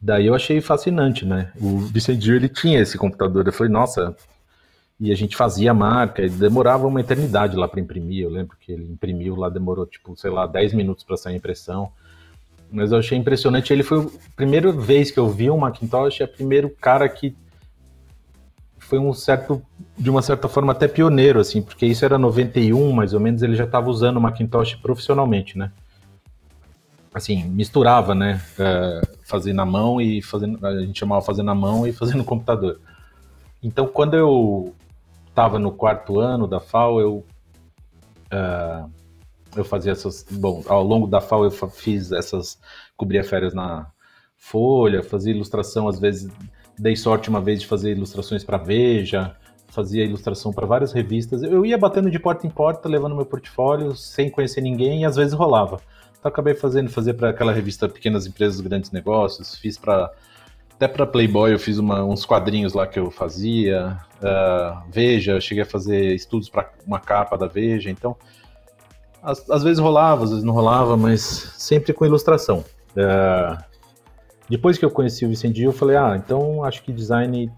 Daí 0.00 0.26
eu 0.26 0.35
achei 0.35 0.61
fascinante, 0.61 1.24
né. 1.24 1.50
O 1.61 1.78
Vicente 1.78 2.30
ele 2.30 2.48
tinha 2.48 2.78
esse 2.78 2.96
computador, 2.96 3.44
eu 3.44 3.52
falei, 3.52 3.72
nossa, 3.72 4.14
e 4.98 5.12
a 5.12 5.14
gente 5.14 5.37
fazia 5.37 5.72
a 5.72 5.74
marca, 5.74 6.22
e 6.22 6.28
demorava 6.28 6.87
uma 6.87 7.00
eternidade 7.00 7.56
lá 7.56 7.68
para 7.68 7.80
imprimir. 7.80 8.22
Eu 8.22 8.30
lembro 8.30 8.56
que 8.59 8.72
ele 8.72 8.85
imprimiu 8.85 9.37
lá, 9.37 9.48
demorou 9.48 9.87
tipo, 9.87 10.16
sei 10.16 10.30
lá, 10.30 10.46
10 10.46 10.72
minutos 10.72 11.04
para 11.04 11.16
sair 11.16 11.35
a 11.35 11.37
impressão. 11.37 11.92
Mas 12.70 12.92
eu 12.92 12.98
achei 12.98 13.16
impressionante. 13.16 13.72
Ele 13.72 13.83
foi 13.83 14.00
a 14.00 14.35
primeira 14.35 14.72
vez 14.72 15.11
que 15.11 15.18
eu 15.18 15.29
vi 15.29 15.50
um 15.50 15.59
Macintosh, 15.59 16.20
é 16.20 16.24
o 16.24 16.29
primeiro 16.29 16.70
cara 16.70 17.09
que 17.09 17.37
foi 18.87 18.98
um 19.00 19.12
certo, 19.12 19.61
de 19.98 20.09
uma 20.09 20.22
certa 20.22 20.48
forma 20.48 20.72
até 20.72 20.87
pioneiro, 20.87 21.40
assim, 21.40 21.61
porque 21.61 21.85
isso 21.85 22.05
era 22.05 22.16
91, 22.16 22.92
mais 22.92 23.12
ou 23.12 23.18
menos, 23.18 23.42
ele 23.42 23.57
já 23.57 23.64
estava 23.64 23.90
usando 23.90 24.18
o 24.18 24.20
Macintosh 24.20 24.76
profissionalmente, 24.76 25.59
né? 25.59 25.72
Assim, 27.12 27.42
misturava, 27.44 28.14
né? 28.14 28.40
Uh, 28.59 29.16
fazer 29.24 29.52
na 29.52 29.64
mão 29.64 30.00
e 30.00 30.22
fazendo, 30.22 30.64
a 30.64 30.81
gente 30.81 31.00
chamava 31.00 31.20
fazer 31.22 31.42
na 31.42 31.55
mão 31.55 31.87
e 31.87 31.92
fazer 31.92 32.14
no 32.14 32.24
computador. 32.24 32.79
Então, 33.61 33.88
quando 33.88 34.14
eu 34.14 34.72
estava 35.29 35.59
no 35.59 35.72
quarto 35.72 36.20
ano 36.20 36.46
da 36.46 36.61
FAO, 36.61 37.00
eu 37.00 37.24
uh, 38.33 38.90
eu 39.57 39.64
fazia 39.64 39.92
essas. 39.92 40.25
Bom, 40.31 40.62
ao 40.66 40.83
longo 40.83 41.07
da 41.07 41.21
FAO 41.21 41.45
eu 41.45 41.51
fiz 41.51 42.12
essas. 42.12 42.59
cobria 42.97 43.25
férias 43.25 43.55
na 43.55 43.87
Folha, 44.37 45.03
fazia 45.03 45.33
ilustração, 45.33 45.88
às 45.88 45.99
vezes 45.99 46.31
dei 46.79 46.95
sorte 46.95 47.29
uma 47.29 47.40
vez 47.40 47.61
de 47.61 47.66
fazer 47.66 47.92
ilustrações 47.92 48.45
para 48.45 48.59
Veja, 48.59 49.35
fazia 49.69 50.05
ilustração 50.05 50.53
para 50.53 50.66
várias 50.66 50.92
revistas. 50.92 51.42
Eu 51.42 51.64
ia 51.64 51.79
batendo 51.79 52.11
de 52.11 52.19
porta 52.19 52.47
em 52.47 52.51
porta, 52.51 52.88
levando 52.88 53.16
meu 53.16 53.27
portfólio, 53.27 53.97
sem 53.97 54.31
conhecer 54.31 54.61
ninguém, 54.61 55.03
e 55.03 55.05
às 55.05 55.16
vezes 55.16 55.33
rolava. 55.33 55.81
Então 56.19 56.29
acabei 56.29 56.55
fazendo, 56.55 56.90
fazer 56.90 57.14
para 57.14 57.31
aquela 57.31 57.53
revista 57.53 57.88
Pequenas 57.88 58.27
Empresas, 58.27 58.61
Grandes 58.61 58.90
Negócios, 58.90 59.57
fiz 59.57 59.79
para 59.79 60.11
até 60.77 60.87
para 60.87 61.07
Playboy 61.07 61.55
eu 61.55 61.59
fiz 61.59 61.79
uma, 61.79 62.05
uns 62.05 62.27
quadrinhos 62.27 62.75
lá 62.75 62.87
que 62.87 62.99
eu 62.99 63.11
fazia. 63.11 63.99
Uh, 64.19 64.83
Veja, 64.90 65.40
cheguei 65.40 65.62
a 65.62 65.66
fazer 65.66 66.14
estudos 66.14 66.51
para 66.51 66.71
uma 66.87 67.01
capa 67.01 67.38
da 67.38 67.47
Veja. 67.47 67.90
Então, 67.90 68.14
às, 69.26 69.50
às, 69.50 69.62
vezes 69.64 69.80
rolava, 69.80 70.22
às 70.22 70.30
vezes 70.30 70.44
não 70.44 70.54
rolava, 70.54 70.96
mas 70.96 71.20
sempre 71.58 71.92
com 71.92 72.06
ilustração. 72.06 72.64
É, 72.96 73.58
depois 74.48 74.78
que 74.78 74.84
eu 74.84 74.90
conheci 74.90 75.26
o 75.26 75.28
Vicente 75.28 75.60
eu 75.60 75.72
falei, 75.72 75.96
ah, 75.96 76.14
então 76.16 76.62
acho 76.62 76.82
que 76.84 76.92
design 76.92 77.52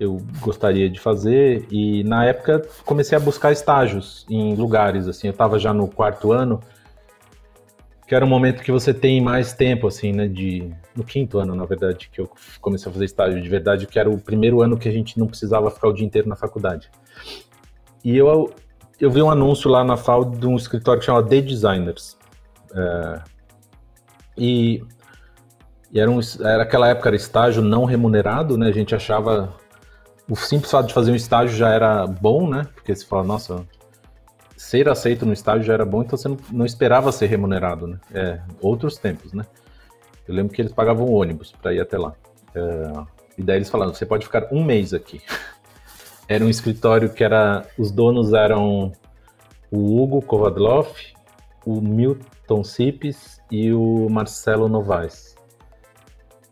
eu 0.00 0.16
gostaria 0.40 0.88
de 0.88 0.98
fazer. 0.98 1.66
E 1.70 2.02
na 2.04 2.24
época 2.24 2.66
comecei 2.86 3.16
a 3.16 3.20
buscar 3.20 3.52
estágios 3.52 4.24
em 4.30 4.54
lugares 4.54 5.06
assim. 5.06 5.26
Eu 5.26 5.32
estava 5.32 5.58
já 5.58 5.74
no 5.74 5.86
quarto 5.86 6.32
ano 6.32 6.60
que 8.08 8.14
era 8.14 8.24
um 8.24 8.28
momento 8.28 8.62
que 8.62 8.72
você 8.72 8.92
tem 8.92 9.20
mais 9.20 9.52
tempo 9.52 9.86
assim 9.86 10.10
né 10.12 10.26
de 10.26 10.68
no 10.96 11.04
quinto 11.04 11.38
ano 11.38 11.54
na 11.54 11.64
verdade 11.64 12.10
que 12.12 12.20
eu 12.20 12.28
comecei 12.60 12.90
a 12.90 12.92
fazer 12.92 13.04
estágio 13.04 13.40
de 13.40 13.48
verdade 13.48 13.86
que 13.86 14.00
era 14.00 14.10
o 14.10 14.18
primeiro 14.18 14.60
ano 14.62 14.76
que 14.76 14.88
a 14.88 14.92
gente 14.92 15.16
não 15.16 15.28
precisava 15.28 15.70
ficar 15.70 15.86
o 15.88 15.92
dia 15.92 16.06
inteiro 16.06 16.28
na 16.28 16.34
faculdade. 16.34 16.90
E 18.02 18.16
eu 18.16 18.50
eu 19.00 19.10
vi 19.10 19.22
um 19.22 19.30
anúncio 19.30 19.70
lá 19.70 19.82
na 19.82 19.96
FAO 19.96 20.24
de 20.24 20.46
um 20.46 20.56
escritório 20.56 21.00
que 21.00 21.06
chama 21.06 21.22
The 21.22 21.40
Designers. 21.40 22.16
É, 22.74 23.20
e, 24.36 24.84
e 25.90 25.98
era, 25.98 26.10
um, 26.10 26.20
era 26.40 26.62
aquela 26.62 26.88
época 26.88 27.08
era 27.08 27.16
estágio 27.16 27.62
não 27.62 27.84
remunerado, 27.84 28.58
né? 28.58 28.68
A 28.68 28.72
gente 28.72 28.94
achava 28.94 29.54
o 30.28 30.36
simples 30.36 30.70
fato 30.70 30.88
de 30.88 30.94
fazer 30.94 31.10
um 31.10 31.16
estágio 31.16 31.56
já 31.56 31.70
era 31.70 32.06
bom, 32.06 32.48
né? 32.48 32.66
Porque 32.74 32.94
você 32.94 33.04
fala, 33.04 33.24
nossa, 33.24 33.66
ser 34.56 34.88
aceito 34.88 35.24
no 35.24 35.32
estágio 35.32 35.64
já 35.64 35.72
era 35.72 35.84
bom, 35.84 36.02
então 36.02 36.16
você 36.16 36.28
não, 36.28 36.36
não 36.52 36.66
esperava 36.66 37.10
ser 37.10 37.26
remunerado, 37.26 37.86
né? 37.86 37.98
É, 38.12 38.40
outros 38.60 38.96
tempos, 38.98 39.32
né? 39.32 39.44
Eu 40.28 40.34
lembro 40.34 40.52
que 40.52 40.60
eles 40.60 40.72
pagavam 40.72 41.10
ônibus 41.10 41.52
para 41.52 41.72
ir 41.72 41.80
até 41.80 41.98
lá. 41.98 42.14
É, 42.54 42.92
e 43.38 43.42
daí 43.42 43.56
eles 43.56 43.70
falaram, 43.70 43.94
você 43.94 44.04
pode 44.04 44.26
ficar 44.26 44.46
um 44.52 44.62
mês 44.62 44.92
aqui. 44.92 45.22
Era 46.30 46.44
um 46.44 46.48
escritório 46.48 47.12
que 47.12 47.24
era. 47.24 47.66
Os 47.76 47.90
donos 47.90 48.32
eram 48.32 48.92
o 49.68 50.00
Hugo 50.00 50.22
Kovadloff, 50.22 51.12
o 51.66 51.80
Milton 51.80 52.62
Cipes 52.62 53.40
e 53.50 53.72
o 53.72 54.08
Marcelo 54.08 54.68
Novaes. 54.68 55.34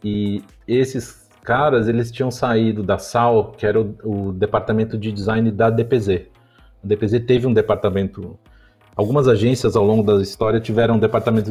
E 0.03 0.43
esses 0.67 1.29
caras, 1.45 1.87
eles 1.87 2.11
tinham 2.11 2.29
saído 2.29 2.83
da 2.83 2.99
SAL, 2.99 3.53
que 3.53 3.65
era 3.65 3.81
o, 3.81 3.95
o 4.03 4.33
departamento 4.33 4.99
de 4.99 5.13
design 5.13 5.49
da 5.53 5.71
DPZ. 5.71 6.27
A 6.83 6.87
DPZ 6.89 7.21
teve 7.25 7.47
um 7.47 7.53
departamento. 7.53 8.37
Algumas 8.97 9.29
agências 9.29 9.77
ao 9.77 9.85
longo 9.85 10.03
da 10.03 10.21
história 10.21 10.59
tiveram 10.59 10.97
um 10.97 10.99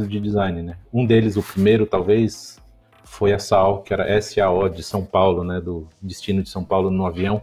de 0.06 0.20
design, 0.20 0.64
né? 0.64 0.76
Um 0.92 1.06
deles, 1.06 1.38
o 1.38 1.42
primeiro, 1.42 1.86
talvez, 1.86 2.60
foi 3.06 3.32
a 3.32 3.40
SAO, 3.40 3.84
que 3.84 3.94
era 3.94 4.22
SAO 4.22 4.68
de 4.68 4.84
São 4.84 5.06
Paulo, 5.06 5.46
né? 5.46 5.62
Do 5.62 5.88
destino 6.02 6.44
de 6.44 6.50
São 6.50 6.66
Paulo 6.66 6.92
no 6.92 7.06
avião, 7.06 7.42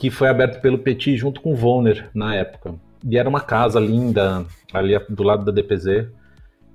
que 0.00 0.10
foi 0.10 0.28
aberto 0.30 0.62
pelo 0.62 0.78
Petit 0.78 1.14
junto 1.14 1.42
com 1.42 1.52
o 1.52 1.54
Vonner 1.54 2.08
na 2.14 2.34
época. 2.34 2.74
E 3.04 3.18
era 3.18 3.28
uma 3.28 3.42
casa 3.42 3.78
linda 3.78 4.46
ali 4.72 4.98
do 5.10 5.22
lado 5.22 5.44
da 5.44 5.52
DPZ. 5.52 6.08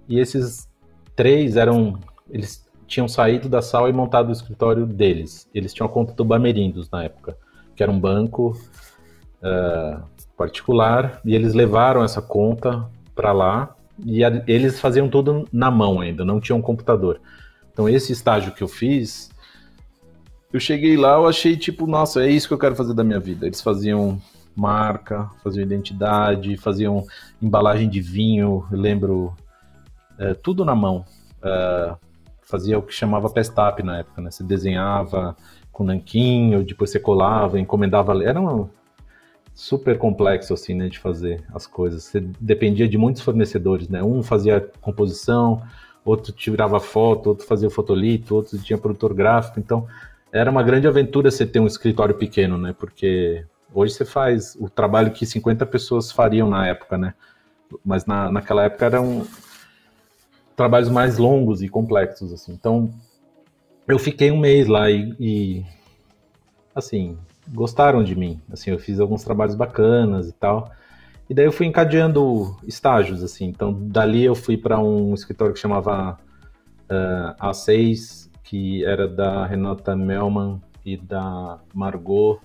E 0.08 0.20
esses 0.20 0.70
três 1.16 1.58
eram. 1.58 2.00
Eles 2.30 2.64
tinham 2.86 3.08
saído 3.08 3.50
da 3.50 3.64
sala 3.64 3.90
e 3.90 3.94
montado 3.94 4.30
o 4.30 4.32
escritório 4.32 4.86
deles. 4.86 5.50
Eles 5.56 5.74
tinham 5.74 5.88
a 5.88 5.92
conta 5.92 6.14
do 6.14 6.24
Bamerindos 6.24 6.88
na 6.92 7.04
época, 7.04 7.36
que 7.76 7.82
era 7.82 7.92
um 7.92 8.00
banco 8.00 8.56
uh, 9.42 10.04
particular, 10.38 11.20
e 11.26 11.34
eles 11.34 11.56
levaram 11.56 12.04
essa 12.04 12.22
conta 12.22 12.88
para 13.16 13.32
lá 13.32 13.76
e 14.06 14.24
a, 14.24 14.44
eles 14.46 14.80
faziam 14.80 15.10
tudo 15.10 15.48
na 15.52 15.72
mão 15.72 16.00
ainda, 16.00 16.24
não 16.24 16.40
tinham 16.40 16.62
computador. 16.62 17.20
Então 17.72 17.90
esse 17.90 18.14
estágio 18.14 18.54
que 18.54 18.62
eu 18.62 18.68
fiz, 18.68 19.32
eu 20.56 20.60
cheguei 20.60 20.96
lá, 20.96 21.16
eu 21.16 21.28
achei 21.28 21.58
tipo, 21.58 21.86
nossa, 21.86 22.24
é 22.24 22.30
isso 22.30 22.48
que 22.48 22.54
eu 22.54 22.58
quero 22.58 22.76
fazer 22.76 22.94
da 22.94 23.04
minha 23.04 23.20
vida. 23.20 23.46
Eles 23.46 23.62
faziam 23.62 24.22
marca, 24.56 25.30
faziam 25.44 25.64
identidade, 25.64 26.56
faziam 26.56 27.06
embalagem 27.42 27.90
de 27.90 28.00
vinho, 28.00 28.66
eu 28.72 28.78
lembro, 28.78 29.36
é, 30.18 30.34
tudo 30.34 30.64
na 30.64 30.74
mão. 30.74 31.06
Uh, 31.44 31.96
fazia 32.42 32.80
o 32.80 32.82
que 32.82 32.94
chamava 32.94 33.30
pestap 33.30 33.84
na 33.84 34.00
época, 34.00 34.22
né? 34.22 34.32
Você 34.32 34.44
desenhava 34.44 35.36
com 35.72 35.84
nanquinho, 35.84 36.64
depois 36.64 36.90
você 36.90 37.00
colava, 37.00 37.60
encomendava. 37.60 38.24
Era 38.24 38.40
um 38.40 38.70
super 39.54 39.98
complexo, 39.98 40.54
assim, 40.54 40.74
né, 40.74 40.88
de 40.88 41.00
fazer 41.00 41.44
as 41.54 41.68
coisas. 41.68 42.04
Você 42.04 42.22
dependia 42.40 42.88
de 42.88 42.98
muitos 42.98 43.22
fornecedores, 43.22 43.90
né? 43.90 44.02
Um 44.02 44.24
fazia 44.24 44.62
composição, 44.80 45.62
outro 46.06 46.32
tirava 46.32 46.80
foto, 46.80 47.28
outro 47.28 47.46
fazia 47.46 47.70
fotolito, 47.70 48.36
outro 48.36 48.58
tinha 48.60 48.78
produtor 48.78 49.14
gráfico. 49.14 49.60
Então, 49.60 49.86
era 50.36 50.52
uma 50.52 50.62
grande 50.62 50.86
aventura 50.86 51.32
você 51.32 51.46
ter 51.46 51.62
um 51.62 51.66
escritório 51.66 52.14
pequeno, 52.14 52.58
né? 52.58 52.76
Porque 52.78 53.46
hoje 53.74 53.94
você 53.94 54.04
faz 54.04 54.54
o 54.60 54.70
trabalho 54.70 55.12
que 55.12 55.26
50 55.26 55.66
pessoas 55.66 56.12
fariam 56.12 56.50
na 56.50 56.68
época, 56.68 56.98
né? 56.98 57.14
Mas 57.86 58.06
na, 58.06 58.30
naquela 58.30 58.66
época 58.66 58.86
era 58.86 59.02
um, 59.02 59.26
trabalhos 60.54 60.90
mais 60.90 61.18
longos 61.18 61.62
e 61.62 61.70
complexos, 61.70 62.34
assim. 62.34 62.52
Então, 62.52 62.94
eu 63.88 63.98
fiquei 63.98 64.30
um 64.30 64.38
mês 64.38 64.68
lá 64.68 64.92
e, 64.92 65.16
e, 65.18 65.66
assim, 66.76 67.18
gostaram 67.54 68.04
de 68.04 68.14
mim. 68.14 68.42
Assim, 68.52 68.72
eu 68.72 68.78
fiz 68.78 69.00
alguns 69.00 69.24
trabalhos 69.24 69.56
bacanas 69.56 70.28
e 70.28 70.34
tal. 70.34 70.70
E 71.30 71.34
daí 71.34 71.46
eu 71.46 71.52
fui 71.54 71.66
encadeando 71.66 72.58
estágios, 72.68 73.24
assim. 73.24 73.46
Então, 73.46 73.74
dali 73.88 74.26
eu 74.26 74.36
fui 74.36 74.58
para 74.58 74.78
um 74.82 75.14
escritório 75.14 75.54
que 75.54 75.62
chamava 75.62 76.20
uh, 76.90 77.42
A6, 77.42 78.25
que 78.46 78.86
era 78.86 79.08
da 79.08 79.46
Renata 79.46 79.96
Melman 79.96 80.62
e 80.86 80.96
da 80.96 81.60
Margot, 81.74 82.40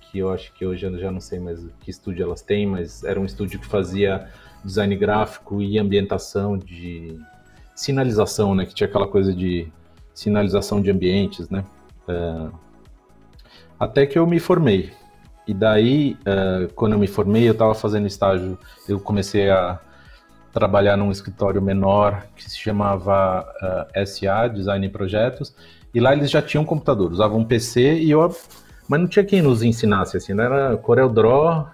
que 0.00 0.18
eu 0.18 0.32
acho 0.32 0.52
que 0.54 0.66
hoje 0.66 0.84
eu 0.84 0.98
já 0.98 1.10
não 1.10 1.20
sei 1.20 1.38
mais 1.38 1.64
que 1.80 1.90
estúdio 1.90 2.24
elas 2.24 2.42
têm, 2.42 2.66
mas 2.66 3.04
era 3.04 3.20
um 3.20 3.24
estúdio 3.24 3.60
que 3.60 3.66
fazia 3.66 4.28
design 4.64 4.96
gráfico 4.96 5.62
e 5.62 5.78
ambientação 5.78 6.56
de 6.56 7.20
sinalização, 7.74 8.54
né? 8.54 8.66
Que 8.66 8.74
tinha 8.74 8.88
aquela 8.88 9.06
coisa 9.06 9.32
de 9.32 9.70
sinalização 10.12 10.80
de 10.80 10.90
ambientes, 10.90 11.48
né? 11.48 11.64
É, 12.08 12.48
até 13.78 14.06
que 14.06 14.18
eu 14.18 14.26
me 14.26 14.40
formei. 14.40 14.90
E 15.46 15.54
daí, 15.54 16.16
é, 16.24 16.68
quando 16.74 16.94
eu 16.94 16.98
me 16.98 17.06
formei, 17.06 17.46
eu 17.46 17.52
estava 17.52 17.74
fazendo 17.74 18.06
estágio, 18.06 18.58
eu 18.88 18.98
comecei 18.98 19.50
a 19.50 19.78
trabalhar 20.52 20.96
num 20.96 21.10
escritório 21.10 21.60
menor 21.62 22.26
que 22.36 22.48
se 22.48 22.58
chamava 22.58 23.46
uh, 23.62 23.90
é, 23.94 24.04
SA, 24.04 24.48
Design 24.48 24.86
e 24.86 24.90
Projetos, 24.90 25.54
e 25.94 26.00
lá 26.00 26.12
eles 26.12 26.30
já 26.30 26.42
tinham 26.42 26.64
computador, 26.64 27.12
usavam 27.12 27.38
um 27.38 27.44
PC 27.44 27.94
e 27.94 28.10
eu... 28.10 28.34
Mas 28.88 29.00
não 29.00 29.06
tinha 29.06 29.24
quem 29.24 29.40
nos 29.40 29.62
ensinasse, 29.62 30.16
assim, 30.16 30.34
não 30.34 30.42
era 30.42 30.76
CorelDRAW, 30.76 31.68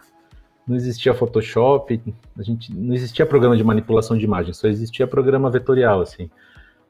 não 0.67 0.77
existia 0.77 1.15
Photoshop, 1.15 2.03
a 2.37 2.43
gente 2.43 2.75
não 2.75 2.95
existia 2.95 3.25
programa 3.25 3.57
de 3.57 3.65
manipulação 3.65 4.19
de 4.19 4.25
imagem, 4.25 4.53
só 4.53 4.67
existia 4.67 5.07
programa 5.07 5.49
vetorial, 5.49 6.03
assim. 6.03 6.29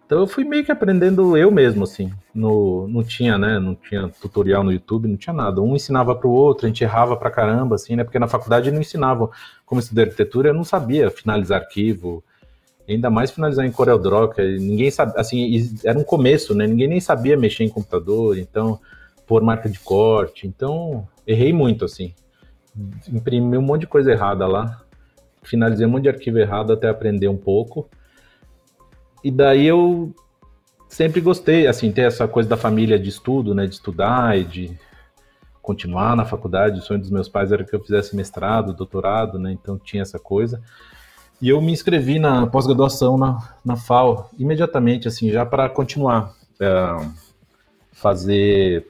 Então 0.07 0.21
eu 0.21 0.27
fui 0.27 0.45
meio 0.45 0.65
que 0.65 0.71
aprendendo 0.71 1.37
eu 1.37 1.51
mesmo, 1.51 1.85
assim. 1.85 2.13
No, 2.33 2.87
não 2.87 3.03
tinha, 3.03 3.37
né? 3.37 3.59
Não 3.59 3.75
tinha 3.75 4.09
tutorial 4.09 4.63
no 4.63 4.73
YouTube, 4.73 5.09
não 5.09 5.17
tinha 5.17 5.35
nada. 5.35 5.61
Um 5.61 5.75
ensinava 5.75 6.15
para 6.15 6.29
o 6.29 6.33
outro, 6.33 6.67
a 6.67 6.69
gente 6.69 6.85
errava 6.85 7.17
pra 7.17 7.31
caramba, 7.31 7.75
assim, 7.75 7.97
né? 7.97 8.05
Porque 8.05 8.19
na 8.19 8.29
faculdade 8.29 8.71
não 8.71 8.81
ensinavam. 8.81 9.31
Como 9.65 9.81
estudei 9.81 10.05
arquitetura, 10.05 10.51
eu 10.51 10.55
não 10.55 10.63
sabia 10.63 11.11
finalizar 11.11 11.61
arquivo, 11.61 12.23
ainda 12.89 13.11
mais 13.11 13.33
finalizar 13.33 13.67
em 13.67 13.73
CorelDRAW, 13.73 14.31
que 14.31 14.59
ninguém 14.59 14.91
sabia, 14.93 15.21
assim, 15.21 15.77
era 15.85 15.99
um 15.99 16.05
começo, 16.05 16.55
né? 16.55 16.69
Ninguém 16.69 16.87
nem 16.87 17.01
sabia 17.01 17.37
mexer 17.37 17.65
em 17.65 17.69
computador, 17.69 18.39
então, 18.39 18.79
pôr 19.27 19.43
marca 19.43 19.69
de 19.69 19.81
corte. 19.81 20.47
Então, 20.47 21.07
errei 21.27 21.53
muito, 21.53 21.85
assim 21.85 22.15
imprimi 23.09 23.57
um 23.57 23.63
monte 23.63 23.83
de 23.83 23.87
coisa 23.87 24.13
errada 24.13 24.47
lá, 24.47 24.83
finalizei 25.43 25.87
um 25.87 25.91
monte 25.91 26.05
de 26.05 26.09
arquivo 26.09 26.39
errado 26.39 26.73
até 26.73 26.89
aprender 26.89 27.29
um 27.29 27.37
pouco. 27.37 27.89
E 29.23 29.31
daí 29.31 29.67
eu 29.67 30.15
sempre 30.89 31.21
gostei, 31.21 31.67
assim, 31.67 31.91
ter 31.91 32.03
essa 32.03 32.27
coisa 32.29 32.49
da 32.49 32.57
família 32.57 32.99
de 32.99 33.09
estudo, 33.09 33.55
né, 33.55 33.67
de 33.67 33.75
estudar 33.75 34.39
e 34.39 34.45
de 34.45 34.79
continuar 35.61 36.15
na 36.15 36.25
faculdade. 36.25 36.79
O 36.79 36.83
sonho 36.83 37.01
dos 37.01 37.11
meus 37.11 37.29
pais 37.29 37.51
era 37.51 37.65
que 37.65 37.75
eu 37.75 37.81
fizesse 37.81 38.15
mestrado, 38.15 38.73
doutorado, 38.73 39.39
né, 39.39 39.53
então 39.53 39.79
tinha 39.79 40.03
essa 40.03 40.19
coisa. 40.19 40.63
E 41.41 41.49
eu 41.49 41.61
me 41.61 41.73
inscrevi 41.73 42.19
na 42.19 42.47
pós-graduação 42.47 43.19
na, 43.19 43.57
na 43.65 43.77
FAO, 43.77 44.31
imediatamente, 44.39 45.07
assim, 45.07 45.31
já 45.31 45.45
para 45.45 45.69
continuar, 45.69 46.33
é, 46.61 47.09
fazer 47.93 48.89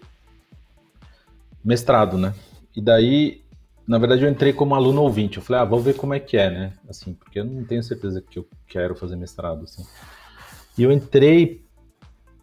mestrado, 1.64 2.16
né. 2.16 2.34
E 2.76 2.80
daí 2.80 3.42
na 3.86 3.98
verdade, 3.98 4.24
eu 4.24 4.30
entrei 4.30 4.52
como 4.52 4.74
aluno 4.74 5.02
ouvinte. 5.02 5.36
Eu 5.36 5.42
falei, 5.42 5.62
ah, 5.62 5.64
vou 5.64 5.80
ver 5.80 5.94
como 5.94 6.12
é 6.12 6.18
que 6.18 6.36
é, 6.36 6.50
né? 6.50 6.72
Assim, 6.88 7.14
porque 7.14 7.38
eu 7.38 7.44
não 7.44 7.64
tenho 7.64 7.82
certeza 7.82 8.20
que 8.20 8.38
eu 8.38 8.48
quero 8.66 8.96
fazer 8.96 9.14
mestrado, 9.14 9.62
assim. 9.62 9.84
E 10.76 10.82
eu 10.82 10.90
entrei 10.90 11.64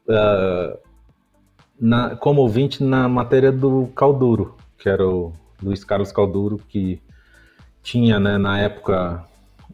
uh, 0.08 0.78
na, 1.80 2.16
como 2.16 2.42
ouvinte 2.42 2.82
na 2.82 3.10
matéria 3.10 3.52
do 3.52 3.88
Calduro, 3.88 4.56
que 4.78 4.88
era 4.88 5.06
o 5.06 5.34
Luiz 5.62 5.84
Carlos 5.84 6.12
Calduro, 6.14 6.58
que 6.58 7.02
tinha, 7.82 8.20
né, 8.20 8.38
na 8.38 8.60
época, 8.60 9.26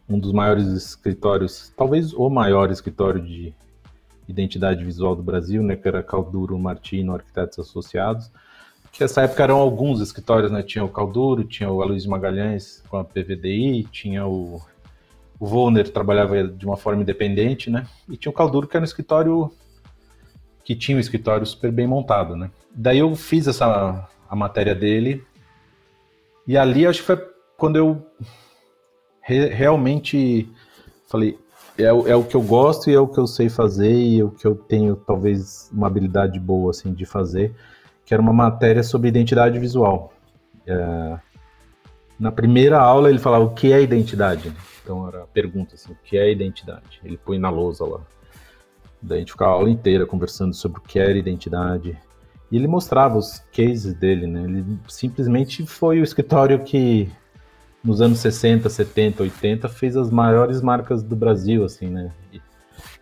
um 0.09 0.19
dos 0.19 0.31
maiores 0.31 0.65
escritórios, 0.67 1.71
talvez 1.77 2.13
o 2.13 2.29
maior 2.29 2.71
escritório 2.71 3.21
de 3.21 3.53
identidade 4.27 4.83
visual 4.83 5.15
do 5.15 5.21
Brasil, 5.21 5.61
né, 5.61 5.75
que 5.75 5.87
era 5.87 6.01
Calduro 6.01 6.57
Martino 6.57 7.13
Arquitetos 7.13 7.59
Associados 7.59 8.31
que 8.91 9.01
nessa 9.01 9.21
época 9.21 9.43
eram 9.43 9.57
alguns 9.57 10.01
escritórios, 10.01 10.51
né? 10.51 10.61
Tinha 10.63 10.83
o 10.83 10.89
Calduro, 10.89 11.43
tinha 11.43 11.69
o 11.69 11.81
Aloysio 11.81 12.09
Magalhães 12.09 12.83
com 12.89 12.97
a 12.97 13.03
PVDI, 13.03 13.83
tinha 13.91 14.25
o, 14.25 14.61
o 15.39 15.45
Volner, 15.45 15.89
trabalhava 15.89 16.43
de 16.43 16.65
uma 16.65 16.77
forma 16.77 17.01
independente, 17.01 17.69
né? 17.69 17.85
E 18.09 18.17
tinha 18.17 18.29
o 18.31 18.35
Calduro, 18.35 18.67
que 18.67 18.75
era 18.75 18.83
um 18.83 18.85
escritório 18.85 19.51
que 20.63 20.75
tinha 20.75 20.97
um 20.97 21.01
escritório 21.01 21.45
super 21.45 21.71
bem 21.71 21.87
montado, 21.87 22.35
né? 22.35 22.51
Daí 22.75 22.99
eu 22.99 23.15
fiz 23.15 23.47
essa 23.47 24.07
a 24.29 24.35
matéria 24.35 24.75
dele 24.75 25.23
e 26.47 26.55
ali 26.55 26.85
acho 26.85 26.99
que 26.99 27.07
foi 27.07 27.17
quando 27.57 27.77
eu 27.77 28.05
re, 29.21 29.47
realmente 29.47 30.47
falei 31.07 31.39
é, 31.77 31.85
é, 31.85 32.15
o 32.15 32.23
que 32.23 32.35
eu 32.35 32.41
gosto 32.41 32.89
e 32.89 32.93
é 32.93 32.99
o 32.99 33.07
que 33.07 33.19
eu 33.19 33.25
sei 33.25 33.49
fazer 33.49 33.91
e 33.91 34.19
é 34.19 34.23
o 34.23 34.29
que 34.29 34.45
eu 34.45 34.53
tenho 34.53 34.95
talvez 34.95 35.69
uma 35.73 35.87
habilidade 35.87 36.39
boa 36.39 36.69
assim 36.69 36.93
de 36.93 37.05
fazer 37.05 37.55
que 38.09 38.13
era 38.15 38.23
uma 38.23 38.33
matéria 38.33 38.81
sobre 38.81 39.07
identidade 39.07 39.59
visual. 39.59 40.11
É, 40.65 41.19
na 42.19 42.31
primeira 42.31 42.79
aula 42.79 43.07
ele 43.07 43.19
falava 43.19 43.43
o 43.43 43.53
que 43.53 43.71
é 43.71 43.83
identidade. 43.83 44.51
Então 44.81 45.07
era 45.07 45.21
a 45.21 45.27
pergunta 45.27 45.75
assim, 45.75 45.91
o 45.91 45.97
que 46.03 46.17
é 46.17 46.31
identidade? 46.31 46.99
Ele 47.03 47.19
põe 47.23 47.37
na 47.37 47.51
lousa 47.51 47.85
lá. 47.85 47.99
Daí 48.99 49.17
a 49.17 49.19
gente 49.19 49.33
ficava 49.33 49.51
a 49.51 49.53
aula 49.53 49.69
inteira 49.69 50.07
conversando 50.07 50.55
sobre 50.55 50.79
o 50.79 50.81
que 50.81 50.97
era 50.97 51.15
identidade. 51.15 51.95
E 52.51 52.55
ele 52.55 52.65
mostrava 52.65 53.15
os 53.15 53.43
cases 53.55 53.93
dele, 53.93 54.25
né? 54.25 54.43
Ele 54.43 54.65
simplesmente 54.87 55.63
foi 55.67 55.99
o 55.99 56.03
escritório 56.03 56.63
que 56.63 57.11
nos 57.83 58.01
anos 58.01 58.17
60, 58.17 58.69
70, 58.69 59.21
80 59.21 59.69
fez 59.69 59.95
as 59.95 60.09
maiores 60.09 60.63
marcas 60.63 61.03
do 61.03 61.15
Brasil, 61.15 61.63
assim, 61.63 61.85
né? 61.89 62.11
E 62.33 62.41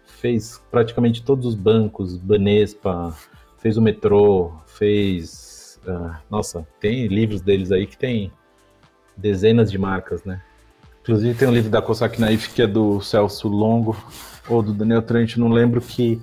fez 0.05 0.61
praticamente 0.69 1.23
todos 1.23 1.45
os 1.45 1.55
bancos, 1.55 2.17
Banespa, 2.17 3.15
fez 3.67 3.75
o 3.75 3.81
metrô, 3.81 4.53
fez. 4.65 5.77
Uh, 5.85 6.15
nossa, 6.29 6.65
tem 6.79 7.07
livros 7.07 7.41
deles 7.41 7.69
aí 7.69 7.85
que 7.85 7.97
tem 7.97 8.31
dezenas 9.15 9.69
de 9.69 9.77
marcas, 9.77 10.23
né? 10.23 10.41
Inclusive 11.01 11.37
tem 11.37 11.47
um 11.49 11.53
livro 11.53 11.69
da 11.69 11.81
Cossack 11.81 12.19
Naif 12.19 12.53
que 12.53 12.61
é 12.61 12.67
do 12.67 13.01
Celso 13.01 13.49
Longo, 13.49 13.97
ou 14.47 14.61
do 14.63 14.73
Daniel 14.73 15.01
Trent, 15.01 15.35
não 15.35 15.49
lembro, 15.49 15.81
que 15.81 16.21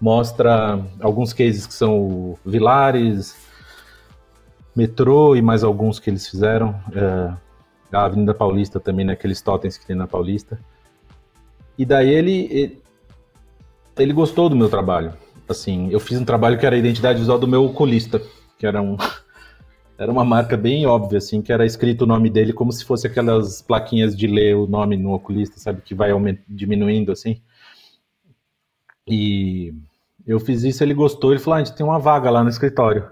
mostra 0.00 0.80
alguns 1.00 1.32
cases 1.32 1.66
que 1.66 1.74
são 1.74 2.38
Vilares, 2.46 3.36
metrô 4.74 5.34
e 5.34 5.42
mais 5.42 5.64
alguns 5.64 5.98
que 5.98 6.10
eles 6.10 6.28
fizeram. 6.28 6.80
É, 6.94 7.34
a 7.92 8.04
Avenida 8.04 8.34
Paulista 8.34 8.78
também, 8.78 9.04
né, 9.04 9.16
totens 9.44 9.76
que 9.76 9.86
tem 9.86 9.96
na 9.96 10.06
Paulista. 10.06 10.60
E 11.76 11.84
daí 11.84 12.10
ele, 12.10 12.48
ele, 12.50 12.82
ele 13.98 14.12
gostou 14.12 14.48
do 14.48 14.54
meu 14.54 14.68
trabalho. 14.68 15.23
Assim, 15.48 15.90
eu 15.90 16.00
fiz 16.00 16.18
um 16.18 16.24
trabalho 16.24 16.58
que 16.58 16.64
era 16.64 16.74
a 16.74 16.78
identidade 16.78 17.18
visual 17.18 17.38
do 17.38 17.46
meu 17.46 17.64
oculista, 17.64 18.20
que 18.58 18.66
era 18.66 18.80
um 18.80 18.96
era 19.96 20.10
uma 20.10 20.24
marca 20.24 20.56
bem 20.56 20.86
óbvia, 20.86 21.18
assim, 21.18 21.40
que 21.40 21.52
era 21.52 21.64
escrito 21.64 22.02
o 22.02 22.06
nome 22.06 22.28
dele 22.28 22.52
como 22.52 22.72
se 22.72 22.84
fosse 22.84 23.06
aquelas 23.06 23.62
plaquinhas 23.62 24.16
de 24.16 24.26
ler 24.26 24.56
o 24.56 24.66
nome 24.66 24.96
no 24.96 25.12
oculista, 25.12 25.58
sabe, 25.58 25.82
que 25.82 25.94
vai 25.94 26.10
diminuindo, 26.48 27.12
assim. 27.12 27.40
E 29.06 29.72
eu 30.26 30.40
fiz 30.40 30.64
isso, 30.64 30.82
ele 30.82 30.94
gostou, 30.94 31.30
ele 31.30 31.40
falou, 31.40 31.54
ah, 31.54 31.60
a 31.60 31.64
gente 31.64 31.76
tem 31.76 31.86
uma 31.86 31.98
vaga 31.98 32.30
lá 32.30 32.42
no 32.42 32.48
escritório 32.48 33.08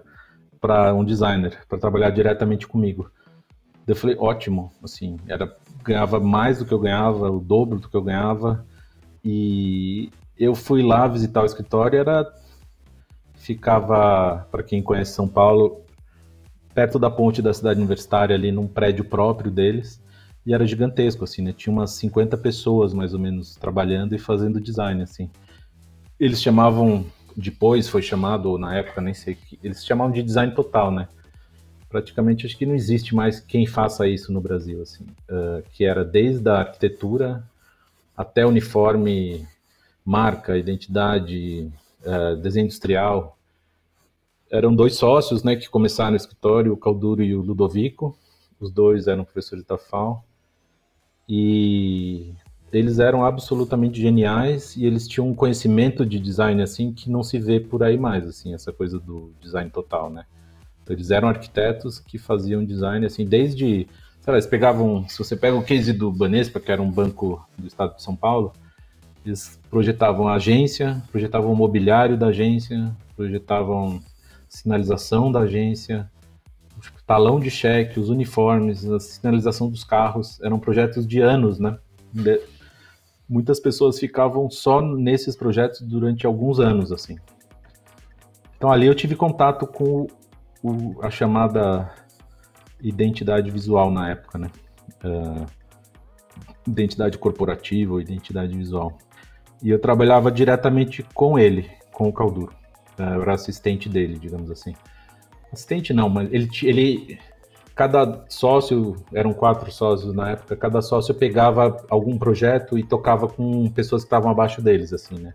para 0.61 0.95
um 0.95 1.05
designer, 1.05 1.59
para 1.69 1.79
trabalhar 1.79 2.11
diretamente 2.11 2.67
comigo. 2.67 3.11
Eu 3.87 3.95
falei, 3.95 4.17
ótimo, 4.19 4.73
assim, 4.83 5.17
era 5.29 5.55
ganhava 5.83 6.21
mais 6.21 6.59
do 6.59 6.65
que 6.65 6.73
eu 6.73 6.79
ganhava, 6.79 7.31
o 7.31 7.41
dobro 7.41 7.79
do 7.79 7.89
que 7.89 7.97
eu 7.97 8.03
ganhava, 8.03 8.65
e 9.25 10.11
eu 10.39 10.55
fui 10.55 10.83
lá 10.83 11.07
visitar 11.07 11.43
o 11.43 11.47
escritório, 11.47 11.99
era 11.99 12.33
ficava, 13.35 14.47
para 14.51 14.63
quem 14.63 14.83
conhece 14.83 15.13
São 15.13 15.27
Paulo, 15.27 15.83
perto 16.75 16.99
da 16.99 17.11
ponte 17.11 17.43
da 17.43 17.53
cidade 17.53 17.79
universitária 17.79 18.35
ali 18.35 18.53
num 18.53 18.69
prédio 18.69 19.05
próprio 19.05 19.51
deles, 19.51 20.01
e 20.47 20.55
era 20.55 20.67
gigantesco 20.67 21.25
assim, 21.25 21.43
né? 21.43 21.53
Tinha 21.53 21.73
umas 21.73 21.93
50 21.93 22.37
pessoas 22.37 22.95
mais 22.95 23.15
ou 23.15 23.21
menos 23.21 23.57
trabalhando 23.57 24.15
e 24.15 24.19
fazendo 24.19 24.61
design 24.61 25.03
assim. 25.03 25.31
Eles 26.19 26.41
chamavam 26.41 27.05
depois 27.37 27.89
foi 27.89 28.03
chamado 28.03 28.51
ou 28.51 28.59
na 28.59 28.77
época 28.77 29.01
nem 29.01 29.15
sei, 29.15 29.39
eles 29.63 29.85
chamavam 29.85 30.13
de 30.13 30.23
design 30.23 30.55
total, 30.55 30.91
né? 30.91 31.09
praticamente 31.93 32.47
acho 32.47 32.57
que 32.57 32.65
não 32.65 32.75
existe 32.75 33.15
mais 33.15 33.39
quem 33.39 33.67
faça 33.67 34.09
isso 34.09 34.33
no 34.33 34.41
Brasil, 34.41 34.81
assim, 34.81 35.05
uh, 35.31 35.63
que 35.73 35.85
era 35.85 36.03
desde 36.03 36.49
a 36.49 36.61
arquitetura 36.61 37.45
até 38.17 38.47
uniforme, 38.47 39.47
marca, 40.05 40.57
identidade, 40.57 41.71
uh, 42.05 42.37
desenho 42.37 42.65
industrial. 42.65 43.37
Eram 44.51 44.75
dois 44.75 44.97
sócios, 44.97 45.43
né, 45.43 45.57
que 45.57 45.69
começaram 45.69 46.11
no 46.11 46.17
escritório, 46.17 46.73
o 46.73 46.77
Calduro 46.77 47.23
e 47.23 47.35
o 47.35 47.41
Ludovico. 47.41 48.17
Os 48.61 48.71
dois 48.71 49.07
eram 49.07 49.25
professores 49.25 49.65
da 49.65 49.79
FAO. 49.79 50.23
E 51.29 52.33
eles 52.73 52.99
eram 52.99 53.25
absolutamente 53.25 54.01
geniais 54.01 54.77
e 54.77 54.85
eles 54.85 55.07
tinham 55.07 55.29
um 55.29 55.35
conhecimento 55.35 56.05
de 56.05 56.19
design 56.19 56.63
assim 56.63 56.93
que 56.93 57.11
não 57.11 57.23
se 57.23 57.39
vê 57.39 57.61
por 57.61 57.83
aí 57.83 57.99
mais, 57.99 58.27
assim, 58.27 58.55
essa 58.55 58.73
coisa 58.73 58.99
do 58.99 59.33
design 59.41 59.71
total, 59.71 60.11
né? 60.11 60.25
Então, 60.83 60.97
eles 60.97 61.11
eram 61.11 61.29
arquitetos 61.29 61.99
que 62.01 62.19
faziam 62.19 62.65
design, 62.65 63.07
assim, 63.07 63.25
desde. 63.25 63.87
Sei 64.21 64.31
lá, 64.31 64.35
eles 64.35 64.47
pegavam. 64.47 65.09
Se 65.09 65.19
você 65.19 65.37
pega 65.37 65.57
o 65.57 65.63
case 65.63 65.93
do 65.93 66.11
Banespa, 66.11 66.61
que 66.61 66.73
era 66.73 66.83
um 66.83 66.91
banco 66.91 67.45
do 67.57 67.67
estado 67.67 67.97
de 67.97 68.03
São 68.03 68.17
Paulo, 68.17 68.53
eles 69.25 69.61
projetavam 69.71 70.29
a 70.29 70.35
agência, 70.35 71.03
projetavam 71.11 71.53
o 71.53 71.57
mobiliário 71.57 72.17
da 72.17 72.29
agência, 72.29 72.95
projetavam 73.17 74.03
sinalização 74.49 75.31
da 75.31 75.41
agência, 75.41 76.11
talão 77.07 77.39
de 77.39 77.51
cheque, 77.51 78.01
os 78.01 78.09
uniformes, 78.09 78.85
a 78.85 78.99
sinalização 78.99 79.71
dos 79.71 79.85
carros. 79.85 80.41
Eram 80.43 80.59
projetos 80.59 81.07
de 81.07 81.21
anos, 81.21 81.59
né? 81.59 81.79
De... 82.13 82.41
Muitas 83.29 83.61
pessoas 83.61 83.99
ficavam 83.99 84.51
só 84.51 84.81
nesses 84.81 85.37
projetos 85.37 85.81
durante 85.81 86.27
alguns 86.27 86.59
anos, 86.59 86.93
assim. 86.93 87.17
Então 88.57 88.71
ali 88.71 88.87
eu 88.87 88.95
tive 88.95 89.15
contato 89.15 89.67
com 89.67 90.07
o, 90.63 91.03
a 91.03 91.11
chamada 91.11 91.93
identidade 92.81 93.51
visual 93.51 93.91
na 93.91 94.11
época, 94.11 94.39
né? 94.39 94.51
Uh, 95.05 95.47
identidade 96.67 97.19
corporativa 97.19 98.01
identidade 98.01 98.57
visual. 98.57 98.99
E 99.63 99.71
eu 99.71 99.79
trabalhava 99.79 100.31
diretamente 100.31 101.03
com 101.15 101.39
ele, 101.39 101.71
com 101.93 102.09
o 102.09 102.13
Calduro. 102.13 102.53
Uh, 102.99 103.15
eu 103.15 103.23
era 103.23 103.35
assistente 103.35 103.89
dele, 103.89 104.19
digamos 104.19 104.51
assim. 104.51 104.75
Assistente 105.53 105.93
não, 105.93 106.09
mas 106.09 106.33
ele, 106.33 106.49
ele 106.63 107.19
cada 107.75 108.25
sócio, 108.29 108.97
eram 109.13 109.33
quatro 109.33 109.71
sócios 109.71 110.15
na 110.15 110.31
época, 110.31 110.57
cada 110.57 110.83
sócio 110.83 111.15
pegava 111.15 111.85
algum 111.89 112.19
projeto 112.19 112.79
e 112.79 112.83
tocava 112.83 113.29
com 113.29 113.69
pessoas 113.71 114.03
que 114.03 114.07
estavam 114.07 114.31
abaixo 114.31 114.61
deles, 114.61 114.93
assim, 114.93 115.19
né? 115.19 115.35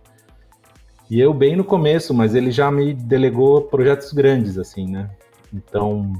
E 1.10 1.20
eu 1.20 1.34
bem 1.34 1.56
no 1.56 1.63
começo, 1.63 2.13
mas 2.13 2.36
ele 2.36 2.52
já 2.52 2.70
me 2.70 2.94
delegou 2.94 3.62
projetos 3.62 4.12
grandes, 4.12 4.58
assim, 4.58 4.88
né? 4.88 5.10
Então, 5.54 6.13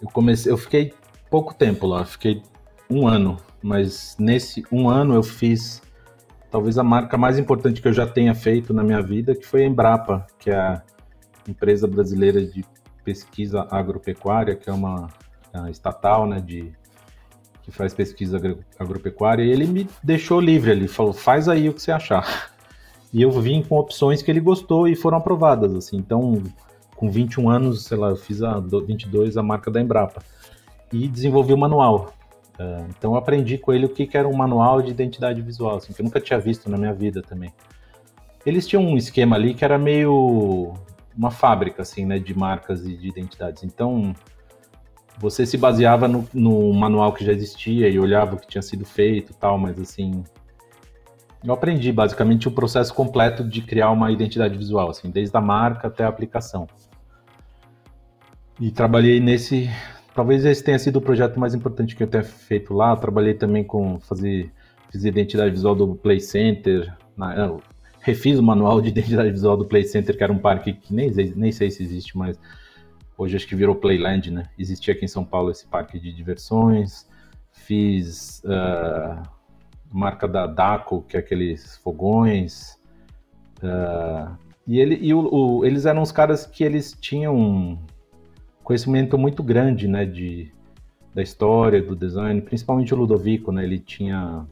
eu 0.00 0.08
comecei, 0.08 0.52
eu 0.52 0.56
fiquei 0.56 0.94
pouco 1.28 1.52
tempo 1.52 1.86
lá, 1.86 2.04
fiquei 2.04 2.42
um 2.88 3.08
ano, 3.08 3.36
mas 3.60 4.16
nesse 4.18 4.64
um 4.70 4.88
ano 4.88 5.14
eu 5.14 5.22
fiz 5.22 5.82
talvez 6.52 6.76
a 6.76 6.84
marca 6.84 7.16
mais 7.16 7.38
importante 7.38 7.80
que 7.80 7.88
eu 7.88 7.94
já 7.94 8.06
tenha 8.06 8.34
feito 8.34 8.74
na 8.74 8.84
minha 8.84 9.00
vida, 9.00 9.34
que 9.34 9.46
foi 9.46 9.64
a 9.64 9.66
Embrapa, 9.66 10.26
que 10.38 10.50
é 10.50 10.56
a 10.56 10.82
empresa 11.48 11.88
brasileira 11.88 12.44
de 12.44 12.62
pesquisa 13.02 13.66
agropecuária, 13.70 14.54
que 14.54 14.68
é 14.68 14.72
uma, 14.72 15.08
é 15.50 15.58
uma 15.58 15.70
estatal, 15.70 16.26
né, 16.26 16.40
de 16.40 16.70
que 17.62 17.70
faz 17.70 17.94
pesquisa 17.94 18.38
agropecuária, 18.78 19.42
e 19.42 19.50
ele 19.50 19.66
me 19.66 19.88
deixou 20.02 20.40
livre 20.40 20.72
ali, 20.72 20.88
falou, 20.88 21.12
faz 21.12 21.48
aí 21.48 21.68
o 21.68 21.72
que 21.72 21.80
você 21.80 21.90
achar. 21.90 22.50
E 23.12 23.22
eu 23.22 23.30
vim 23.30 23.62
com 23.62 23.76
opções 23.76 24.22
que 24.22 24.30
ele 24.30 24.40
gostou 24.40 24.88
e 24.88 24.96
foram 24.96 25.18
aprovadas, 25.18 25.74
assim. 25.74 25.96
Então, 25.96 26.42
com 26.96 27.10
21 27.10 27.48
anos, 27.50 27.84
sei 27.84 27.96
lá, 27.96 28.08
eu 28.08 28.16
fiz 28.16 28.42
a 28.42 28.58
22 28.58 29.36
a 29.36 29.42
marca 29.42 29.70
da 29.70 29.80
Embrapa 29.80 30.22
e 30.92 31.06
desenvolvi 31.06 31.52
o 31.52 31.58
manual. 31.58 32.12
Uh, 32.58 32.86
então, 32.96 33.12
eu 33.12 33.16
aprendi 33.16 33.58
com 33.58 33.72
ele 33.72 33.86
o 33.86 33.88
que, 33.88 34.06
que 34.06 34.16
era 34.16 34.28
um 34.28 34.36
manual 34.36 34.82
de 34.82 34.90
identidade 34.90 35.40
visual, 35.40 35.76
assim, 35.76 35.92
que 35.92 36.00
eu 36.00 36.04
nunca 36.04 36.20
tinha 36.20 36.38
visto 36.38 36.70
na 36.70 36.76
minha 36.76 36.92
vida 36.92 37.22
também. 37.22 37.52
Eles 38.44 38.66
tinham 38.66 38.84
um 38.84 38.96
esquema 38.96 39.36
ali 39.36 39.54
que 39.54 39.64
era 39.64 39.78
meio 39.78 40.74
uma 41.16 41.30
fábrica, 41.30 41.82
assim, 41.82 42.04
né, 42.04 42.18
de 42.18 42.36
marcas 42.36 42.86
e 42.86 42.96
de 42.96 43.08
identidades. 43.08 43.62
Então, 43.62 44.14
você 45.18 45.46
se 45.46 45.56
baseava 45.56 46.08
no, 46.08 46.28
no 46.32 46.72
manual 46.72 47.12
que 47.12 47.24
já 47.24 47.32
existia 47.32 47.88
e 47.88 47.98
olhava 47.98 48.34
o 48.34 48.38
que 48.38 48.46
tinha 48.46 48.62
sido 48.62 48.84
feito, 48.84 49.34
tal, 49.34 49.58
mas 49.58 49.78
assim, 49.78 50.24
eu 51.44 51.52
aprendi 51.52 51.92
basicamente 51.92 52.48
o 52.48 52.50
processo 52.50 52.94
completo 52.94 53.44
de 53.44 53.62
criar 53.62 53.90
uma 53.90 54.10
identidade 54.10 54.56
visual, 54.56 54.90
assim, 54.90 55.10
desde 55.10 55.36
a 55.36 55.40
marca 55.40 55.88
até 55.88 56.04
a 56.04 56.08
aplicação. 56.08 56.66
E 58.60 58.70
trabalhei 58.70 59.20
nesse, 59.20 59.68
talvez 60.14 60.44
esse 60.44 60.62
tenha 60.62 60.78
sido 60.78 60.96
o 60.96 61.00
projeto 61.00 61.38
mais 61.38 61.54
importante 61.54 61.96
que 61.96 62.02
eu 62.02 62.06
tenha 62.06 62.24
feito 62.24 62.74
lá. 62.74 62.96
trabalhei 62.96 63.34
também 63.34 63.64
com 63.64 63.98
fazer 64.00 64.50
fiz 64.90 65.04
identidade 65.04 65.50
visual 65.50 65.74
do 65.74 65.94
Play 65.94 66.20
Center, 66.20 66.94
na, 67.16 67.56
refiz 68.00 68.38
o 68.38 68.42
manual 68.42 68.80
de 68.80 68.88
identidade 68.88 69.30
visual 69.30 69.56
do 69.56 69.64
Play 69.64 69.84
Center, 69.84 70.16
que 70.16 70.22
era 70.22 70.32
um 70.32 70.38
parque 70.38 70.74
que 70.74 70.92
nem, 70.94 71.10
nem 71.34 71.50
sei 71.50 71.70
se 71.70 71.82
existe, 71.82 72.18
mas 72.18 72.38
hoje 73.16 73.36
acho 73.36 73.46
que 73.46 73.56
virou 73.56 73.74
Playland, 73.74 74.30
né? 74.30 74.44
Existia 74.58 74.92
aqui 74.92 75.04
em 75.04 75.08
São 75.08 75.24
Paulo 75.24 75.50
esse 75.50 75.66
parque 75.66 75.98
de 75.98 76.12
diversões. 76.12 77.08
Fiz 77.50 78.42
uh, 78.44 79.22
marca 79.90 80.26
da 80.26 80.46
Daco, 80.46 81.02
que 81.02 81.16
é 81.16 81.20
aqueles 81.20 81.76
fogões. 81.78 82.78
Uh, 83.62 84.36
e 84.66 84.78
ele, 84.78 84.98
e 85.00 85.14
o, 85.14 85.20
o, 85.32 85.64
eles 85.64 85.86
eram 85.86 86.02
os 86.02 86.12
caras 86.12 86.44
que 86.44 86.64
eles 86.64 86.92
tinham 87.00 87.78
conhecimento 88.62 89.18
muito 89.18 89.42
grande, 89.42 89.88
né, 89.88 90.04
de, 90.04 90.52
da 91.14 91.22
história, 91.22 91.82
do 91.82 91.96
design, 91.96 92.40
principalmente 92.40 92.94
o 92.94 92.96
Ludovico, 92.96 93.52
né, 93.52 93.64
ele 93.64 93.78
tinha 93.78 94.46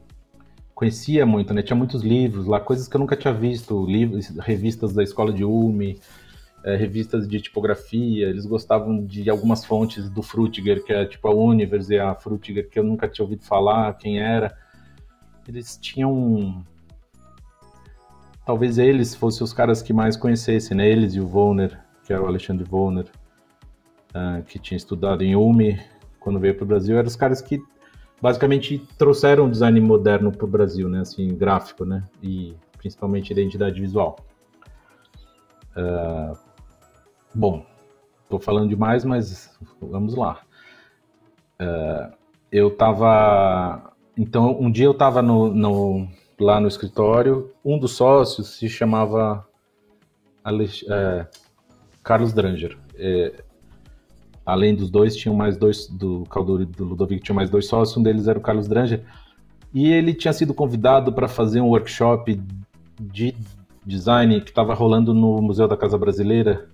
conhecia 0.73 1.27
muito, 1.27 1.53
né, 1.53 1.61
tinha 1.61 1.77
muitos 1.77 2.01
livros 2.01 2.47
lá, 2.47 2.59
coisas 2.59 2.87
que 2.87 2.95
eu 2.95 2.99
nunca 2.99 3.15
tinha 3.15 3.33
visto, 3.33 3.85
livros, 3.85 4.29
revistas 4.39 4.93
da 4.93 5.03
escola 5.03 5.31
de 5.31 5.45
Ulme, 5.45 5.99
é, 6.63 6.75
revistas 6.75 7.27
de 7.27 7.39
tipografia, 7.39 8.27
eles 8.27 8.47
gostavam 8.47 9.05
de 9.05 9.29
algumas 9.29 9.63
fontes 9.63 10.09
do 10.09 10.23
Frutiger, 10.23 10.83
que 10.83 10.91
é 10.91 11.05
tipo 11.05 11.27
a 11.27 11.33
Univers 11.33 11.89
e 11.89 11.99
a 11.99 12.15
Frutiger, 12.15 12.67
que 12.67 12.79
eu 12.79 12.83
nunca 12.83 13.07
tinha 13.07 13.23
ouvido 13.23 13.43
falar 13.43 13.93
quem 13.93 14.19
era 14.19 14.55
eles 15.47 15.77
tinham. 15.77 16.63
Talvez 18.45 18.77
eles 18.77 19.15
fossem 19.15 19.43
os 19.43 19.53
caras 19.53 19.81
que 19.81 19.93
mais 19.93 20.17
conhecessem, 20.17 20.75
né? 20.75 20.87
Eles 20.89 21.13
e 21.13 21.19
o 21.19 21.27
Volner, 21.27 21.79
que 22.03 22.13
era 22.13 22.21
o 22.21 22.27
Alexandre 22.27 22.63
Volner, 22.63 23.05
uh, 24.15 24.43
que 24.43 24.59
tinha 24.59 24.77
estudado 24.77 25.23
em 25.23 25.35
UME 25.35 25.79
quando 26.19 26.39
veio 26.39 26.55
para 26.55 26.63
o 26.63 26.67
Brasil, 26.67 26.97
eram 26.97 27.07
os 27.07 27.15
caras 27.15 27.41
que 27.41 27.61
basicamente 28.21 28.77
trouxeram 28.97 29.47
o 29.47 29.49
design 29.49 29.79
moderno 29.81 30.31
para 30.31 30.45
o 30.45 30.49
Brasil, 30.49 30.87
né? 30.87 31.01
Assim, 31.01 31.35
gráfico, 31.35 31.83
né? 31.83 32.03
E 32.21 32.55
principalmente 32.77 33.31
identidade 33.31 33.79
visual. 33.81 34.17
Uh, 35.75 36.37
bom, 37.33 37.65
estou 38.23 38.39
falando 38.39 38.69
demais, 38.69 39.03
mas 39.03 39.57
vamos 39.81 40.15
lá. 40.15 40.41
Uh, 41.59 42.13
eu 42.51 42.67
estava 42.67 43.91
então, 44.17 44.57
um 44.59 44.69
dia 44.69 44.85
eu 44.85 44.91
estava 44.91 45.21
no, 45.21 45.53
no, 45.53 46.07
lá 46.39 46.59
no 46.59 46.67
escritório, 46.67 47.51
um 47.63 47.79
dos 47.79 47.93
sócios 47.93 48.55
se 48.55 48.67
chamava 48.67 49.47
Alex, 50.43 50.83
é, 50.87 51.27
Carlos 52.03 52.33
Dranger. 52.33 52.77
É, 52.95 53.43
além 54.45 54.75
dos 54.75 54.89
dois, 54.89 55.15
tinham 55.15 55.35
mais 55.35 55.57
dois, 55.57 55.87
do 55.87 56.23
Calduri 56.29 56.63
e 56.63 56.65
do 56.65 56.83
Ludovico, 56.83 57.23
tinha 57.23 57.35
mais 57.35 57.49
dois 57.49 57.67
sócios, 57.67 57.97
um 57.97 58.03
deles 58.03 58.27
era 58.27 58.37
o 58.37 58.41
Carlos 58.41 58.67
Dranger, 58.67 59.03
e 59.73 59.91
ele 59.91 60.13
tinha 60.13 60.33
sido 60.33 60.53
convidado 60.53 61.13
para 61.13 61.27
fazer 61.27 61.61
um 61.61 61.67
workshop 61.67 62.41
de 62.99 63.35
design 63.85 64.41
que 64.41 64.49
estava 64.49 64.73
rolando 64.73 65.13
no 65.13 65.41
Museu 65.41 65.67
da 65.67 65.77
Casa 65.77 65.97
Brasileira 65.97 66.67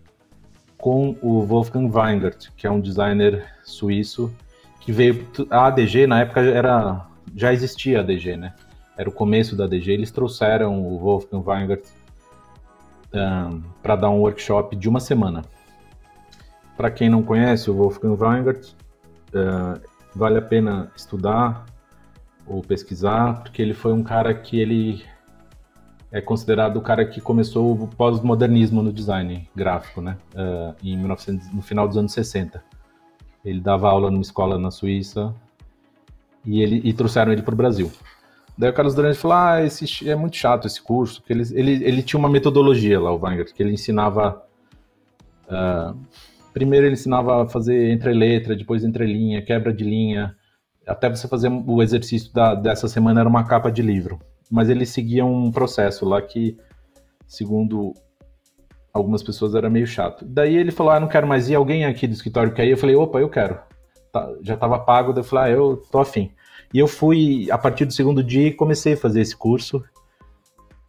com 0.78 1.15
o 1.22 1.41
Wolfgang 1.41 1.89
Weingart, 1.89 2.49
que 2.55 2.68
é 2.68 2.72
um 2.72 2.80
designer 2.80 3.45
suíço 3.63 4.32
que 4.88 4.91
veio 4.91 5.28
a 5.49 5.68
ADG 5.68 6.07
na 6.07 6.22
época 6.22 6.39
era 6.39 7.05
já 7.36 7.51
existia 7.51 7.99
a 7.99 8.01
ADG, 8.01 8.38
né? 8.38 8.53
Era 8.97 9.09
o 9.09 9.11
começo 9.11 9.53
da 9.55 9.65
ADG. 9.65 9.91
Eles 9.91 10.11
trouxeram 10.11 10.82
o 10.82 10.97
Wolfgang 10.97 11.43
Weingart 11.45 11.84
um, 13.13 13.61
para 13.84 13.97
dar 13.97 14.09
um 14.09 14.22
workshop 14.22 14.76
de 14.76 14.88
uma 14.88 15.01
semana. 15.01 15.43
Para 16.78 16.91
quem 16.91 17.09
não 17.09 17.23
conhece 17.23 17.71
o 17.71 17.73
Wolfgang 17.73 18.15
Weingart, 18.21 18.69
uh, 19.34 19.82
vale 20.15 20.38
a 20.38 20.41
pena 20.41 20.91
estudar 20.95 21.65
ou 22.45 22.61
pesquisar, 22.61 23.41
porque 23.41 23.61
ele 23.61 23.73
foi 23.73 23.91
um 23.91 24.03
cara 24.03 24.34
que 24.34 24.59
ele 24.59 25.03
é 26.11 26.21
considerado 26.21 26.78
o 26.78 26.82
cara 26.82 27.05
que 27.05 27.19
começou 27.19 27.73
o 27.73 27.88
pós-modernismo 27.88 28.82
no 28.82 28.93
design 28.93 29.49
gráfico, 29.55 30.01
né? 30.01 30.17
Uh, 30.34 30.75
em 30.82 30.95
1900, 30.95 31.51
no 31.51 31.61
final 31.61 31.88
dos 31.88 31.97
anos 31.97 32.13
60. 32.13 32.63
Ele 33.43 33.59
dava 33.59 33.89
aula 33.89 34.09
numa 34.09 34.21
escola 34.21 34.57
na 34.57 34.71
Suíça 34.71 35.34
e, 36.45 36.61
ele, 36.61 36.82
e 36.84 36.93
trouxeram 36.93 37.32
ele 37.32 37.41
para 37.41 37.53
o 37.53 37.57
Brasil. 37.57 37.91
Daí 38.57 38.69
o 38.69 38.73
Carlos 38.73 38.95
Durante 38.95 39.17
falou: 39.17 39.38
Ah, 39.38 39.63
esse, 39.63 40.09
é 40.09 40.15
muito 40.15 40.38
chato 40.38 40.65
esse 40.65 40.82
curso. 40.82 41.21
Ele, 41.30 41.43
ele, 41.53 41.84
ele 41.84 42.01
tinha 42.01 42.19
uma 42.19 42.30
metodologia 42.30 42.99
lá, 42.99 43.11
o 43.11 43.19
Weingart, 43.21 43.51
que 43.53 43.61
ele 43.61 43.73
ensinava. 43.73 44.43
Uh, 45.47 45.97
primeiro 46.58 46.86
ele 46.86 46.93
ensinava 46.93 47.43
a 47.43 47.47
fazer 47.47 47.91
entre 47.91 48.14
letra, 48.14 48.55
depois 48.55 48.84
entre 48.84 49.05
linha, 49.05 49.41
quebra 49.41 49.74
de 49.74 49.84
linha. 49.84 50.36
Até 50.86 51.10
você 51.10 51.28
fazer 51.28 51.49
o 51.49 51.82
exercício 51.82 52.34
da, 52.34 52.55
dessa 52.55 52.88
semana 52.88 53.20
era 53.20 53.30
uma 53.30 53.43
capa 53.43 53.72
de 53.72 53.82
livro 53.82 54.20
mas 54.49 54.70
ele 54.70 54.86
seguia 54.86 55.26
um 55.26 55.51
processo 55.51 56.05
lá 56.05 56.22
que, 56.22 56.58
segundo 57.28 57.93
algumas 58.93 59.22
pessoas, 59.22 59.53
era 59.53 59.70
meio 59.70 59.86
chato. 59.86 60.26
Daí 60.26 60.55
ele 60.55 60.72
falou: 60.72 60.93
Ah, 60.93 60.99
não 60.99 61.08
quero 61.08 61.28
mais 61.28 61.49
ir. 61.49 61.55
Alguém 61.55 61.86
aqui 61.86 62.08
do 62.08 62.14
escritório 62.14 62.53
quer 62.53 62.66
ir? 62.66 62.72
Eu 62.72 62.78
falei: 62.78 62.95
opa, 62.95 63.20
eu 63.20 63.30
quero. 63.30 63.60
Tá, 64.12 64.30
já 64.41 64.53
estava 64.53 64.80
pago. 64.80 65.14
Daí 65.14 65.22
eu 65.22 65.26
falei: 65.28 65.53
ah, 65.53 65.55
eu 65.55 65.78
tô 65.91 65.99
afim. 65.99 66.32
E 66.74 66.80
eu 66.80 66.88
fui, 66.88 67.49
a 67.51 67.58
partir 67.58 67.86
do 67.86 67.93
segundo 67.93 68.24
dia, 68.24 68.55
comecei 68.55 68.93
a 68.93 68.97
fazer 68.97 69.22
esse 69.22 69.36
curso. 69.36 69.84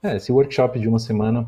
É, 0.03 0.17
esse 0.17 0.31
workshop 0.31 0.79
de 0.79 0.89
uma 0.89 0.99
semana 0.99 1.47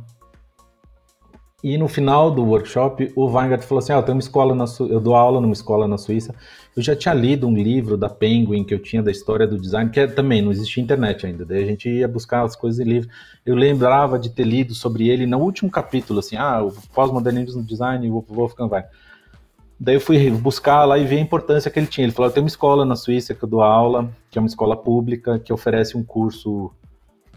e 1.62 1.76
no 1.76 1.88
final 1.88 2.30
do 2.30 2.42
workshop, 2.42 3.12
o 3.14 3.26
Weingart 3.26 3.62
falou 3.62 3.80
assim: 3.80 3.92
ah, 3.92 3.96
eu 3.96 4.02
tenho 4.02 4.16
uma 4.16 4.20
escola 4.20 4.54
na 4.54 4.66
Su... 4.66 4.86
eu 4.86 4.98
dou 4.98 5.14
aula 5.14 5.40
numa 5.40 5.52
escola 5.52 5.86
na 5.86 5.98
Suíça. 5.98 6.34
Eu 6.74 6.82
já 6.82 6.96
tinha 6.96 7.12
lido 7.12 7.46
um 7.46 7.54
livro 7.54 7.96
da 7.96 8.08
Penguin 8.08 8.64
que 8.64 8.72
eu 8.72 8.78
tinha 8.78 9.02
da 9.02 9.11
história 9.11 9.46
do 9.46 9.61
design, 9.61 9.90
que 9.90 10.00
é, 10.00 10.06
também 10.06 10.40
não 10.40 10.50
existia 10.50 10.82
internet 10.82 11.26
ainda. 11.26 11.44
Daí 11.44 11.62
a 11.62 11.66
gente 11.66 11.88
ia 11.88 12.08
buscar 12.08 12.44
as 12.44 12.56
coisas 12.56 12.80
em 12.80 12.88
livro. 12.88 13.11
Eu 13.44 13.54
lembrava 13.54 14.18
de 14.18 14.30
ter 14.30 14.44
lido 14.44 14.74
sobre 14.74 15.08
ele 15.08 15.26
no 15.26 15.38
último 15.38 15.70
capítulo, 15.70 16.20
assim, 16.20 16.36
ah, 16.36 16.62
o 16.62 16.72
pós-modernismo 16.94 17.61
no 17.61 17.66
design, 17.66 18.08
o 18.08 18.24
Wolfgang 18.28 18.70
Weingart. 18.72 18.90
Daí 19.78 19.96
eu 19.96 20.00
fui 20.00 20.30
buscar 20.30 20.84
lá 20.84 20.98
e 20.98 21.04
ver 21.04 21.16
a 21.16 21.20
importância 21.20 21.70
que 21.70 21.78
ele 21.78 21.86
tinha. 21.86 22.06
Ele 22.06 22.12
falou: 22.12 22.30
eu 22.30 22.34
tenho 22.34 22.44
uma 22.44 22.48
escola 22.48 22.84
na 22.84 22.96
Suíça 22.96 23.34
que 23.34 23.42
eu 23.42 23.48
dou 23.48 23.62
aula, 23.62 24.11
que 24.30 24.38
é 24.38 24.40
uma 24.40 24.48
escola 24.48 24.76
pública, 24.76 25.38
que 25.38 25.52
oferece 25.52 25.96
um 25.96 26.02
curso 26.02 26.70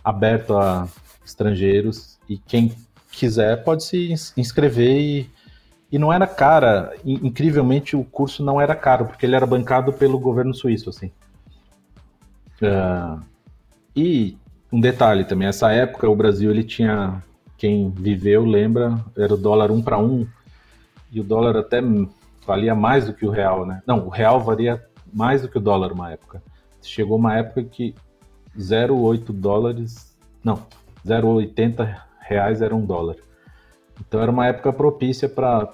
aberto 0.04 0.56
a 0.56 0.88
estrangeiros 1.26 2.20
e 2.30 2.38
quem 2.38 2.74
quiser 3.14 3.64
pode 3.64 3.84
se 3.84 4.34
inscrever 4.36 5.00
e, 5.00 5.30
e 5.92 6.00
não 6.00 6.12
era 6.12 6.26
cara, 6.26 6.94
incrivelmente 7.06 7.96
o 7.96 8.04
curso 8.04 8.44
não 8.44 8.60
era 8.60 8.76
caro, 8.76 9.06
porque 9.06 9.26
ele 9.26 9.36
era 9.36 9.46
bancado 9.46 9.94
pelo 9.94 10.20
governo 10.20 10.54
suíço, 10.54 10.90
assim. 10.90 11.12
Uh, 12.62 13.22
e 13.96 14.36
um 14.72 14.80
detalhe 14.80 15.24
também, 15.24 15.48
essa 15.48 15.72
época 15.72 16.10
o 16.10 16.16
Brasil 16.16 16.50
ele 16.50 16.64
tinha, 16.64 17.24
quem 17.58 17.92
viveu 17.92 18.44
lembra, 18.44 19.00
era 19.16 19.34
o 19.34 19.38
dólar 19.38 19.70
um 19.70 19.82
para 19.82 20.00
um, 20.00 20.28
e 21.12 21.20
o 21.20 21.24
dólar 21.24 21.56
até 21.58 21.80
valia 22.46 22.74
mais 22.74 23.06
do 23.06 23.14
que 23.14 23.26
o 23.26 23.30
real, 23.30 23.66
né? 23.66 23.84
Não, 23.86 24.08
o 24.08 24.10
real 24.10 24.40
valia 24.42 24.84
mais 25.14 25.44
do 25.44 25.48
que 25.48 25.60
o 25.60 25.62
dólar 25.62 25.92
uma 25.92 26.12
época. 26.12 26.42
Chegou 26.82 27.18
uma 27.18 27.38
época 27.38 27.64
que 27.64 27.94
0,8 28.58 29.32
dólares, 29.32 30.18
não, 30.44 30.66
0,80 31.06 31.96
reais 32.28 32.62
era 32.62 32.76
um 32.76 32.86
dólar. 32.86 33.16
Então 34.00 34.22
era 34.22 34.32
uma 34.32 34.48
época 34.48 34.74
propícia 34.74 35.30
para 35.30 35.72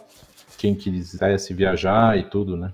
quem 0.57 0.75
quisesse 0.75 1.53
viajar 1.53 2.17
e 2.17 2.23
tudo, 2.23 2.57
né? 2.57 2.73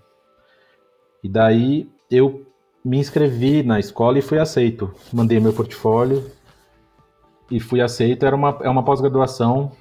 E 1.24 1.30
daí 1.30 1.90
eu 2.10 2.46
me 2.84 2.98
inscrevi 2.98 3.64
na 3.64 3.80
escola 3.80 4.20
e 4.20 4.22
fui 4.22 4.40
aceito. 4.40 4.94
Mandei 5.12 5.40
meu 5.40 5.54
portfólio 5.54 6.30
e 7.50 7.60
fui 7.60 7.82
aceito. 7.82 8.26
Era 8.26 8.36
uma, 8.36 8.58
é 8.62 8.70
uma 8.70 8.84
pós-graduação 8.84 9.72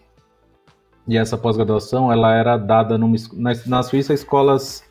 e 1.06 1.18
essa 1.18 1.36
pós-graduação 1.36 2.10
ela 2.10 2.34
era 2.34 2.56
dada 2.56 2.96
numa, 2.96 3.16
na, 3.34 3.52
na 3.66 3.82
Suíça 3.82 4.14
escolas 4.14 4.82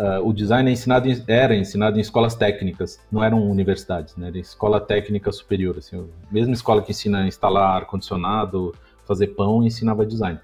uh, 0.00 0.26
o 0.26 0.32
design 0.32 0.70
é 0.70 0.72
ensinado 0.72 1.08
em, 1.08 1.22
era 1.28 1.54
ensinado 1.54 1.98
em 1.98 2.00
escolas 2.00 2.34
técnicas, 2.34 2.98
não 3.12 3.22
eram 3.22 3.48
universidades, 3.48 4.16
né? 4.16 4.28
Era 4.28 4.38
escola 4.38 4.80
técnica 4.80 5.30
superior, 5.30 5.76
assim, 5.78 5.98
a 6.00 6.32
mesma 6.32 6.54
escola 6.54 6.80
que 6.80 6.90
ensina 6.90 7.18
a 7.18 7.26
instalar 7.26 7.76
ar 7.76 7.84
condicionado, 7.86 8.74
fazer 9.04 9.28
pão, 9.28 9.62
ensinava 9.62 10.06
design. 10.06 10.38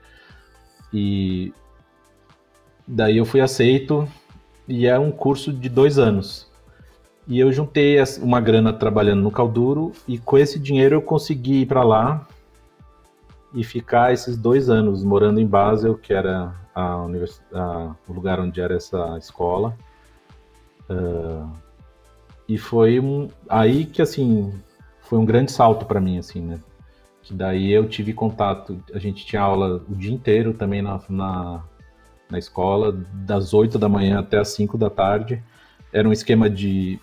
E 0.92 1.52
daí 2.86 3.16
eu 3.16 3.24
fui 3.24 3.40
aceito 3.40 4.06
e 4.68 4.86
é 4.86 4.98
um 4.98 5.10
curso 5.10 5.52
de 5.52 5.68
dois 5.68 5.98
anos. 5.98 6.46
E 7.26 7.40
eu 7.40 7.52
juntei 7.52 7.96
uma 8.20 8.40
grana 8.40 8.72
trabalhando 8.72 9.22
no 9.22 9.32
Calduro 9.32 9.92
e 10.06 10.16
com 10.18 10.38
esse 10.38 10.60
dinheiro 10.60 10.94
eu 10.94 11.02
consegui 11.02 11.62
ir 11.62 11.66
para 11.66 11.82
lá 11.82 12.26
e 13.52 13.64
ficar 13.64 14.12
esses 14.12 14.36
dois 14.36 14.70
anos 14.70 15.02
morando 15.02 15.40
em 15.40 15.46
Basel, 15.46 15.96
que 15.96 16.12
era 16.12 16.54
a 16.76 16.98
univers... 16.98 17.42
a... 17.52 17.94
o 18.06 18.12
lugar 18.12 18.38
onde 18.38 18.60
era 18.60 18.76
essa 18.76 19.16
escola. 19.18 19.74
Uh... 20.90 21.50
e 22.46 22.58
foi 22.58 23.00
um... 23.00 23.28
aí 23.48 23.86
que 23.86 24.02
assim 24.02 24.52
foi 25.00 25.18
um 25.18 25.24
grande 25.24 25.50
salto 25.50 25.86
para 25.86 26.00
mim, 26.00 26.18
assim, 26.18 26.42
né? 26.42 26.60
Que 27.22 27.32
daí 27.32 27.72
eu 27.72 27.88
tive 27.88 28.12
contato, 28.12 28.78
a 28.92 28.98
gente 28.98 29.24
tinha 29.24 29.40
aula 29.40 29.82
o 29.88 29.94
dia 29.94 30.12
inteiro 30.12 30.52
também 30.52 30.82
na, 30.82 31.00
na, 31.08 31.64
na 32.30 32.38
escola, 32.38 32.92
das 33.12 33.54
8 33.54 33.78
da 33.78 33.88
manhã 33.88 34.20
até 34.20 34.38
as 34.38 34.48
5 34.50 34.76
da 34.76 34.90
tarde. 34.90 35.42
Era 35.92 36.08
um 36.08 36.12
esquema 36.12 36.50
de 36.50 37.00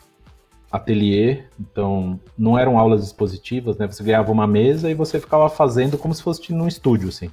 ateliê, 0.72 1.44
então 1.60 2.20
não 2.38 2.58
eram 2.58 2.78
aulas 2.78 3.04
expositivas, 3.04 3.78
né? 3.78 3.88
Você 3.88 4.04
ganhava 4.04 4.32
uma 4.32 4.48
mesa 4.48 4.90
e 4.90 4.94
você 4.94 5.20
ficava 5.20 5.50
fazendo 5.50 5.98
como 5.98 6.14
se 6.14 6.24
fosse 6.24 6.54
num 6.54 6.68
estúdio, 6.68 7.10
assim. 7.10 7.30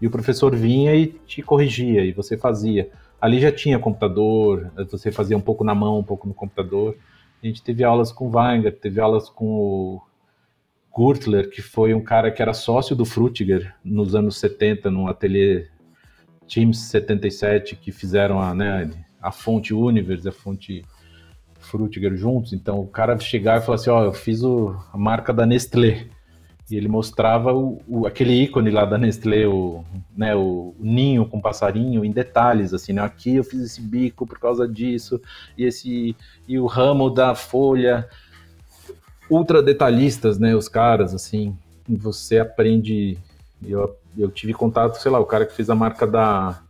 E 0.00 0.06
o 0.06 0.10
professor 0.10 0.54
vinha 0.54 0.94
e 0.94 1.06
te 1.26 1.42
corrigia, 1.42 2.04
e 2.04 2.12
você 2.12 2.36
fazia. 2.36 2.90
Ali 3.20 3.40
já 3.40 3.52
tinha 3.52 3.78
computador, 3.78 4.70
você 4.90 5.12
fazia 5.12 5.36
um 5.36 5.40
pouco 5.40 5.62
na 5.62 5.74
mão, 5.74 5.98
um 5.98 6.04
pouco 6.04 6.26
no 6.26 6.32
computador. 6.32 6.96
A 7.42 7.46
gente 7.46 7.62
teve 7.62 7.84
aulas 7.84 8.10
com 8.10 8.30
Wenger, 8.34 8.78
teve 8.78 9.00
aulas 9.00 9.28
com 9.28 9.46
o 9.46 10.02
Gurtler, 10.90 11.50
que 11.50 11.62
foi 11.62 11.94
um 11.94 12.02
cara 12.02 12.30
que 12.30 12.40
era 12.42 12.52
sócio 12.52 12.96
do 12.96 13.04
Frutiger 13.04 13.74
nos 13.84 14.14
anos 14.14 14.38
70, 14.38 14.90
no 14.90 15.06
ateliê 15.06 15.66
Teams 16.48 16.78
77, 16.78 17.76
que 17.76 17.92
fizeram 17.92 18.40
a, 18.40 18.54
né, 18.54 18.90
a 19.22 19.30
fonte 19.30 19.72
Universe, 19.72 20.28
a 20.28 20.32
fonte 20.32 20.84
Frutiger 21.60 22.16
juntos. 22.16 22.52
Então 22.52 22.80
o 22.80 22.86
cara 22.86 23.18
chegava 23.18 23.62
e 23.62 23.66
falava 23.66 23.80
assim: 23.80 23.90
Ó, 23.90 24.00
oh, 24.00 24.04
eu 24.04 24.12
fiz 24.12 24.42
o, 24.42 24.74
a 24.92 24.98
marca 24.98 25.32
da 25.32 25.46
Nestlé. 25.46 26.06
E 26.70 26.76
ele 26.76 26.86
mostrava 26.86 27.52
o, 27.52 27.82
o, 27.88 28.06
aquele 28.06 28.32
ícone 28.32 28.70
lá 28.70 28.84
da 28.84 28.96
Nestlé, 28.96 29.46
o, 29.46 29.84
né, 30.16 30.36
o 30.36 30.74
ninho 30.78 31.26
com 31.26 31.40
passarinho 31.40 32.04
em 32.04 32.12
detalhes, 32.12 32.72
assim, 32.72 32.92
né? 32.92 33.02
Aqui 33.02 33.36
eu 33.36 33.44
fiz 33.44 33.60
esse 33.60 33.80
bico 33.80 34.24
por 34.24 34.38
causa 34.38 34.68
disso, 34.68 35.20
e 35.58 35.64
esse 35.64 36.14
e 36.46 36.58
o 36.58 36.66
ramo 36.66 37.10
da 37.10 37.34
folha. 37.34 38.08
Ultra 39.28 39.62
detalhistas, 39.62 40.38
né? 40.38 40.54
Os 40.54 40.68
caras, 40.68 41.14
assim, 41.14 41.56
você 41.88 42.38
aprende. 42.38 43.18
Eu, 43.66 43.96
eu 44.16 44.30
tive 44.30 44.52
contato, 44.52 44.94
sei 44.94 45.10
lá, 45.10 45.18
o 45.18 45.26
cara 45.26 45.46
que 45.46 45.54
fez 45.54 45.70
a 45.70 45.74
marca 45.74 46.06
da 46.06 46.60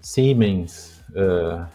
Siemens. 0.00 1.02
Uh, 1.10 1.66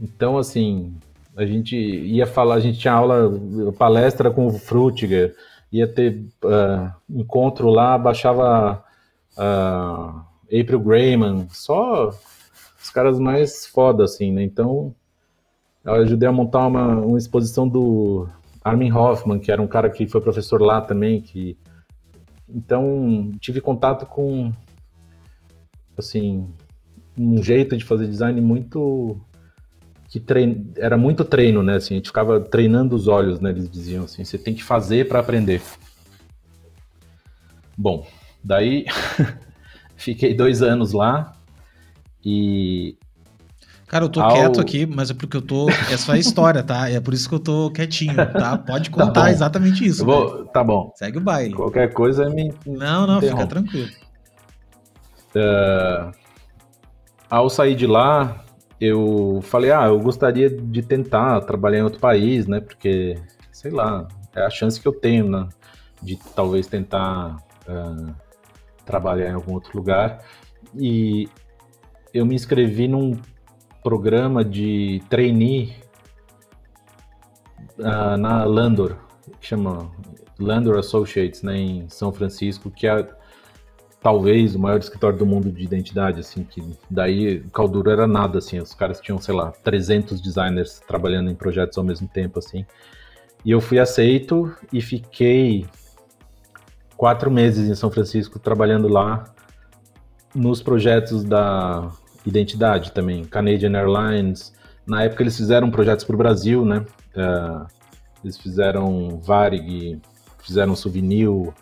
então, 0.00 0.38
assim, 0.38 0.94
a 1.36 1.44
gente 1.44 1.76
ia 1.76 2.26
falar, 2.26 2.56
a 2.56 2.60
gente 2.60 2.78
tinha 2.78 2.92
aula, 2.92 3.30
palestra 3.78 4.30
com 4.30 4.46
o 4.46 4.58
Frutiger, 4.58 5.34
ia 5.70 5.86
ter 5.86 6.26
uh, 6.44 6.92
encontro 7.08 7.68
lá, 7.68 7.96
baixava 7.98 8.82
uh, 9.36 10.20
April 10.46 10.80
Grayman, 10.80 11.46
só 11.50 12.08
os 12.80 12.90
caras 12.90 13.18
mais 13.18 13.66
foda, 13.66 14.04
assim, 14.04 14.32
né? 14.32 14.42
Então, 14.42 14.94
eu 15.84 15.94
ajudei 15.94 16.28
a 16.28 16.32
montar 16.32 16.66
uma, 16.66 16.96
uma 16.96 17.18
exposição 17.18 17.68
do 17.68 18.28
Armin 18.64 18.92
Hoffman, 18.92 19.38
que 19.38 19.52
era 19.52 19.60
um 19.60 19.66
cara 19.68 19.90
que 19.90 20.06
foi 20.06 20.20
professor 20.20 20.60
lá 20.60 20.80
também, 20.80 21.20
que... 21.20 21.56
Então, 22.48 23.30
tive 23.40 23.60
contato 23.60 24.06
com, 24.06 24.50
assim, 25.98 26.48
um 27.16 27.42
jeito 27.42 27.76
de 27.76 27.84
fazer 27.84 28.06
design 28.06 28.40
muito 28.40 29.20
que 30.08 30.18
trein... 30.18 30.72
era 30.76 30.96
muito 30.96 31.24
treino, 31.24 31.62
né? 31.62 31.76
Assim, 31.76 31.94
a 31.94 31.96
gente 31.98 32.08
ficava 32.08 32.40
treinando 32.40 32.96
os 32.96 33.06
olhos, 33.06 33.40
né? 33.40 33.50
Eles 33.50 33.70
diziam 33.70 34.04
assim, 34.04 34.24
você 34.24 34.38
tem 34.38 34.54
que 34.54 34.64
fazer 34.64 35.06
para 35.06 35.20
aprender. 35.20 35.60
Bom, 37.76 38.06
daí 38.42 38.86
fiquei 39.96 40.34
dois 40.34 40.62
anos 40.62 40.92
lá 40.92 41.36
e 42.24 42.96
Cara, 43.88 44.04
eu 44.04 44.08
tô 44.08 44.20
Ao... 44.20 44.34
quieto 44.34 44.60
aqui, 44.60 44.84
mas 44.84 45.10
é 45.10 45.14
porque 45.14 45.36
eu 45.36 45.42
tô. 45.42 45.68
É 45.70 45.96
só 45.96 46.12
a 46.12 46.18
história, 46.18 46.62
tá? 46.62 46.90
É 46.90 47.00
por 47.00 47.14
isso 47.14 47.26
que 47.26 47.34
eu 47.34 47.40
tô 47.40 47.70
quietinho, 47.70 48.14
tá? 48.14 48.58
Pode 48.58 48.90
tá 48.90 48.96
contar 48.96 49.22
tá 49.22 49.30
exatamente 49.30 49.82
isso. 49.84 50.04
Vou... 50.04 50.44
Tá 50.46 50.62
bom. 50.62 50.92
Segue 50.94 51.16
o 51.16 51.20
baile. 51.22 51.54
Qualquer 51.54 51.92
coisa 51.94 52.28
me. 52.28 52.52
Não, 52.66 53.06
não, 53.06 53.18
fica 53.18 53.46
tranquilo. 53.46 53.88
Uh... 55.34 56.12
Ao 57.30 57.48
sair 57.48 57.74
de 57.74 57.86
lá, 57.86 58.44
eu 58.80 59.40
falei, 59.42 59.72
ah, 59.72 59.86
eu 59.86 59.98
gostaria 59.98 60.48
de 60.48 60.82
tentar 60.82 61.40
trabalhar 61.42 61.78
em 61.78 61.82
outro 61.82 62.00
país, 62.00 62.46
né? 62.46 62.60
Porque, 62.60 63.16
sei 63.50 63.70
lá, 63.70 64.06
é 64.34 64.42
a 64.42 64.50
chance 64.50 64.80
que 64.80 64.86
eu 64.86 64.92
tenho, 64.92 65.28
né? 65.28 65.48
De 66.00 66.16
talvez 66.34 66.66
tentar 66.66 67.36
uh, 67.68 68.14
trabalhar 68.84 69.30
em 69.30 69.34
algum 69.34 69.54
outro 69.54 69.76
lugar. 69.76 70.22
E 70.74 71.28
eu 72.14 72.24
me 72.24 72.34
inscrevi 72.34 72.86
num 72.86 73.18
programa 73.82 74.44
de 74.44 75.02
trainee 75.08 75.74
uh, 77.78 78.16
na 78.16 78.44
Landor, 78.44 78.96
que 79.40 79.46
chama 79.46 79.90
Landor 80.38 80.78
Associates, 80.78 81.42
né, 81.42 81.56
em 81.56 81.88
São 81.88 82.12
Francisco, 82.12 82.70
que 82.70 82.86
é 82.86 83.08
talvez 84.00 84.54
o 84.54 84.58
maior 84.58 84.78
escritório 84.78 85.18
do 85.18 85.26
mundo 85.26 85.50
de 85.50 85.64
identidade, 85.64 86.20
assim, 86.20 86.44
que 86.44 86.62
daí 86.88 87.40
Calduro 87.52 87.90
era 87.90 88.06
nada, 88.06 88.38
assim, 88.38 88.58
os 88.60 88.74
caras 88.74 89.00
tinham, 89.00 89.20
sei 89.20 89.34
lá, 89.34 89.52
300 89.64 90.20
designers 90.20 90.80
trabalhando 90.86 91.30
em 91.30 91.34
projetos 91.34 91.76
ao 91.76 91.84
mesmo 91.84 92.06
tempo, 92.06 92.38
assim. 92.38 92.64
E 93.44 93.50
eu 93.50 93.60
fui 93.60 93.78
aceito 93.78 94.54
e 94.72 94.80
fiquei 94.80 95.66
quatro 96.96 97.30
meses 97.30 97.68
em 97.68 97.74
São 97.74 97.90
Francisco 97.90 98.38
trabalhando 98.38 98.88
lá 98.88 99.32
nos 100.34 100.62
projetos 100.62 101.24
da 101.24 101.90
identidade 102.24 102.92
também, 102.92 103.24
Canadian 103.24 103.76
Airlines. 103.76 104.52
Na 104.86 105.04
época 105.04 105.22
eles 105.22 105.36
fizeram 105.36 105.70
projetos 105.70 106.04
para 106.04 106.14
o 106.14 106.18
Brasil, 106.18 106.64
né? 106.64 106.84
Uh, 107.14 107.66
eles 108.22 108.36
fizeram 108.36 109.20
Varig, 109.20 110.00
fizeram 110.42 110.74
Souvenir, 110.74 111.52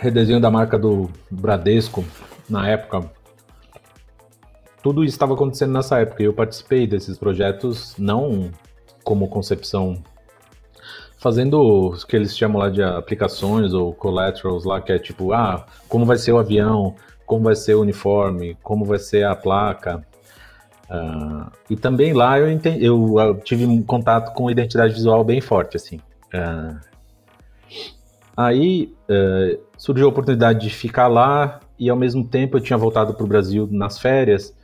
redesenho 0.00 0.40
da 0.40 0.50
marca 0.50 0.78
do 0.78 1.10
Bradesco 1.30 2.04
na 2.48 2.66
época. 2.66 3.10
Tudo 4.82 5.04
isso 5.04 5.14
estava 5.14 5.34
acontecendo 5.34 5.72
nessa 5.72 5.98
época 5.98 6.22
e 6.22 6.26
eu 6.26 6.32
participei 6.32 6.86
desses 6.86 7.18
projetos 7.18 7.94
não 7.98 8.50
como 9.04 9.28
concepção 9.28 10.02
fazendo 11.18 11.60
o 11.60 12.06
que 12.06 12.16
eles 12.16 12.36
chamam 12.36 12.62
lá 12.62 12.70
de 12.70 12.82
aplicações 12.82 13.74
ou 13.74 13.92
collaterals 13.92 14.64
lá, 14.64 14.80
que 14.80 14.90
é 14.90 14.98
tipo, 14.98 15.34
ah, 15.34 15.66
como 15.86 16.06
vai 16.06 16.16
ser 16.16 16.32
o 16.32 16.38
avião, 16.38 16.94
como 17.26 17.44
vai 17.44 17.54
ser 17.54 17.74
o 17.74 17.82
uniforme, 17.82 18.56
como 18.62 18.86
vai 18.86 18.98
ser 18.98 19.26
a 19.26 19.36
placa. 19.36 20.02
Uh, 20.88 21.52
e 21.68 21.76
também 21.76 22.14
lá 22.14 22.38
eu, 22.38 22.50
entendi, 22.50 22.84
eu, 22.84 23.38
tive 23.44 23.66
um 23.66 23.82
contato 23.82 24.32
com 24.32 24.50
identidade 24.50 24.94
visual 24.94 25.22
bem 25.22 25.42
forte, 25.42 25.76
assim. 25.76 26.00
Uh, 26.34 26.80
aí 28.34 28.94
uh, 29.10 29.69
surgiu 29.80 30.04
a 30.04 30.08
oportunidade 30.10 30.60
de 30.60 30.68
ficar 30.68 31.08
lá 31.08 31.58
e 31.78 31.88
ao 31.88 31.96
mesmo 31.96 32.22
tempo 32.22 32.58
eu 32.58 32.60
tinha 32.60 32.76
voltado 32.76 33.14
para 33.14 33.24
o 33.24 33.26
Brasil 33.26 33.66
nas 33.72 33.98
férias. 33.98 34.54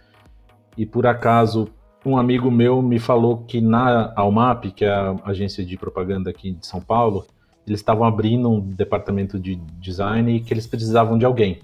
E 0.77 0.85
por 0.85 1.07
acaso 1.07 1.69
um 2.05 2.19
amigo 2.19 2.51
meu 2.51 2.83
me 2.83 2.99
falou 2.99 3.39
que 3.39 3.59
na 3.59 4.12
Almap, 4.14 4.67
que 4.67 4.85
é 4.85 4.91
a 4.91 5.17
agência 5.25 5.64
de 5.64 5.75
propaganda 5.79 6.29
aqui 6.29 6.53
de 6.53 6.67
São 6.67 6.83
Paulo, 6.83 7.25
eles 7.67 7.81
estavam 7.81 8.05
abrindo 8.05 8.51
um 8.51 8.61
departamento 8.61 9.41
de 9.41 9.57
design 9.81 10.37
e 10.37 10.41
que 10.41 10.53
eles 10.53 10.67
precisavam 10.67 11.17
de 11.17 11.25
alguém. 11.25 11.61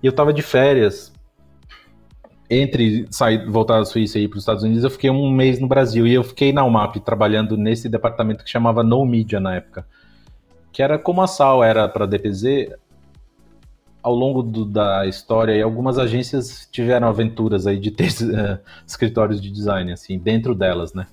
E 0.00 0.06
eu 0.06 0.10
estava 0.10 0.32
de 0.32 0.40
férias 0.40 1.12
entre 2.48 3.08
sair, 3.10 3.44
voltar 3.44 3.80
da 3.80 3.84
Suíça 3.84 4.20
e 4.20 4.22
ir 4.22 4.28
para 4.28 4.36
os 4.36 4.42
Estados 4.42 4.62
Unidos, 4.62 4.84
eu 4.84 4.90
fiquei 4.90 5.10
um 5.10 5.28
mês 5.32 5.58
no 5.58 5.66
Brasil. 5.66 6.06
E 6.06 6.14
eu 6.14 6.22
fiquei 6.22 6.52
na 6.52 6.60
Almap 6.60 6.94
trabalhando 7.00 7.56
nesse 7.56 7.88
departamento 7.88 8.44
que 8.44 8.48
chamava 8.48 8.84
No 8.84 9.04
Media 9.04 9.40
na 9.40 9.56
época, 9.56 9.84
que 10.72 10.82
era 10.82 10.98
como 10.98 11.22
a 11.22 11.26
Sal 11.26 11.62
era 11.62 11.88
para 11.88 12.04
a 12.04 12.08
DPZ, 12.08 12.72
ao 14.02 14.14
longo 14.14 14.42
do, 14.42 14.64
da 14.64 15.06
história, 15.06 15.54
e 15.54 15.62
algumas 15.62 15.98
agências 15.98 16.68
tiveram 16.70 17.08
aventuras 17.08 17.66
aí 17.66 17.78
de 17.78 17.90
ter 17.90 18.08
uh, 18.08 18.58
escritórios 18.86 19.40
de 19.40 19.50
design, 19.50 19.92
assim, 19.92 20.18
dentro 20.18 20.54
delas, 20.54 20.94
né? 20.94 21.06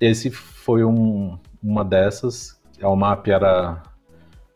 Esse 0.00 0.30
foi 0.30 0.84
um, 0.84 1.38
uma 1.62 1.84
dessas. 1.84 2.60
A 2.80 2.88
UMAP 2.88 3.28
era, 3.28 3.82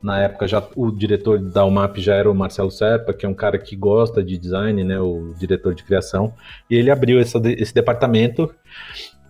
na 0.02 0.20
época, 0.20 0.46
já 0.46 0.62
o 0.74 0.90
diretor 0.90 1.38
da 1.38 1.64
UMAP 1.64 1.98
já 1.98 2.14
era 2.14 2.30
o 2.30 2.34
Marcelo 2.34 2.70
Serpa, 2.70 3.12
que 3.12 3.26
é 3.26 3.28
um 3.28 3.34
cara 3.34 3.58
que 3.58 3.76
gosta 3.76 4.22
de 4.22 4.38
design, 4.38 4.82
né? 4.84 4.98
O 5.00 5.34
diretor 5.38 5.74
de 5.74 5.84
criação. 5.84 6.32
E 6.70 6.76
ele 6.76 6.90
abriu 6.90 7.20
essa, 7.20 7.40
esse 7.44 7.74
departamento. 7.74 8.54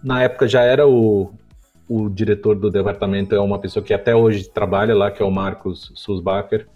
Na 0.02 0.22
época 0.22 0.46
já 0.46 0.62
era 0.62 0.86
o, 0.86 1.32
o 1.88 2.08
diretor 2.08 2.56
do 2.56 2.70
departamento, 2.70 3.34
é 3.34 3.40
uma 3.40 3.58
pessoa 3.58 3.84
que 3.84 3.92
até 3.92 4.14
hoje 4.14 4.48
trabalha 4.48 4.94
lá, 4.94 5.10
que 5.10 5.22
é 5.22 5.26
o 5.26 5.30
Marcos 5.30 5.92
Susbacher, 5.94 6.66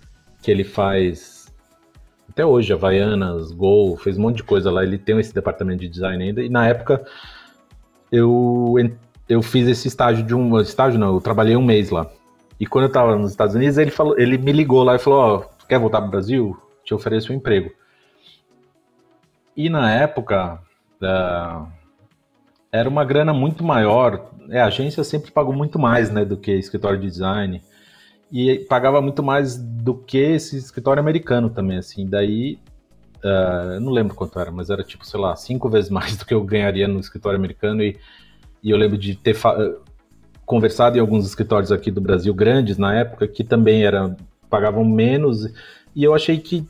que 0.43 0.51
ele 0.51 0.65
faz 0.65 1.39
até 2.29 2.45
hoje, 2.45 2.73
Havaianas, 2.73 3.51
Gol, 3.51 3.97
fez 3.97 4.19
um 4.19 4.23
monte 4.23 4.37
de 4.37 4.43
coisa 4.45 4.71
lá. 4.71 4.85
Ele 4.85 4.99
tem 4.99 5.19
esse 5.19 5.35
departamento 5.35 5.81
de 5.81 5.89
design 5.89 6.23
ainda. 6.23 6.43
E 6.43 6.49
na 6.49 6.69
época 6.69 7.05
eu, 8.13 8.75
eu 9.29 9.43
fiz 9.43 9.67
esse 9.67 9.89
estágio 9.89 10.25
de 10.25 10.35
um. 10.35 10.61
Estágio 10.61 11.01
não, 11.01 11.15
eu 11.15 11.21
trabalhei 11.21 11.57
um 11.57 11.65
mês 11.65 11.91
lá. 11.91 12.07
E 12.61 12.67
quando 12.67 12.85
eu 12.85 12.93
tava 12.93 13.17
nos 13.17 13.31
Estados 13.31 13.55
Unidos, 13.55 13.79
ele, 13.79 13.91
falou, 13.91 14.17
ele 14.19 14.37
me 14.39 14.53
ligou 14.53 14.85
lá 14.85 14.95
e 14.95 14.99
falou: 14.99 15.19
Ó, 15.19 15.37
oh, 15.37 15.67
quer 15.67 15.79
voltar 15.81 16.01
pro 16.01 16.11
Brasil? 16.11 16.57
Te 16.85 16.95
ofereço 16.95 17.33
um 17.33 17.37
emprego. 17.37 17.73
E 19.57 19.69
na 19.69 19.93
época. 19.93 20.61
Uh, 21.01 21.78
era 22.71 22.89
uma 22.89 23.05
grana 23.05 23.33
muito 23.33 23.65
maior. 23.65 24.31
É, 24.51 24.61
a 24.61 24.67
agência 24.67 25.03
sempre 25.05 25.31
pagou 25.31 25.55
muito 25.55 25.79
mais 25.79 26.11
né, 26.11 26.25
do 26.25 26.37
que 26.37 26.53
escritório 26.53 26.99
de 26.99 27.07
design 27.07 27.63
e 28.31 28.59
pagava 28.69 29.01
muito 29.01 29.23
mais 29.23 29.57
do 29.57 29.95
que 29.95 30.19
esse 30.19 30.57
escritório 30.57 31.01
americano 31.01 31.49
também, 31.49 31.79
assim. 31.79 32.07
Daí, 32.07 32.59
uh, 33.25 33.81
não 33.81 33.91
lembro 33.91 34.15
quanto 34.15 34.39
era, 34.39 34.51
mas 34.51 34.69
era 34.69 34.83
tipo, 34.85 35.07
sei 35.07 35.19
lá, 35.19 35.35
cinco 35.35 35.69
vezes 35.69 35.89
mais 35.91 36.17
do 36.17 36.27
que 36.27 36.35
eu 36.35 36.43
ganharia 36.45 36.87
no 36.87 37.01
escritório 37.01 37.39
americano. 37.39 37.83
E, 37.83 37.97
e 38.63 38.71
eu 38.71 38.77
lembro 38.77 38.99
de 38.99 39.15
ter 39.15 39.37
conversado 40.45 40.97
em 40.97 41.01
alguns 41.01 41.27
escritórios 41.27 41.73
aqui 41.73 41.91
do 41.91 42.01
Brasil 42.01 42.35
grandes 42.35 42.77
na 42.77 42.95
época 42.95 43.27
que 43.27 43.43
também 43.43 43.85
era 43.85 44.15
pagavam 44.51 44.85
menos. 44.85 45.47
E 45.95 46.05
eu 46.05 46.15
achei 46.15 46.39
que 46.39 46.67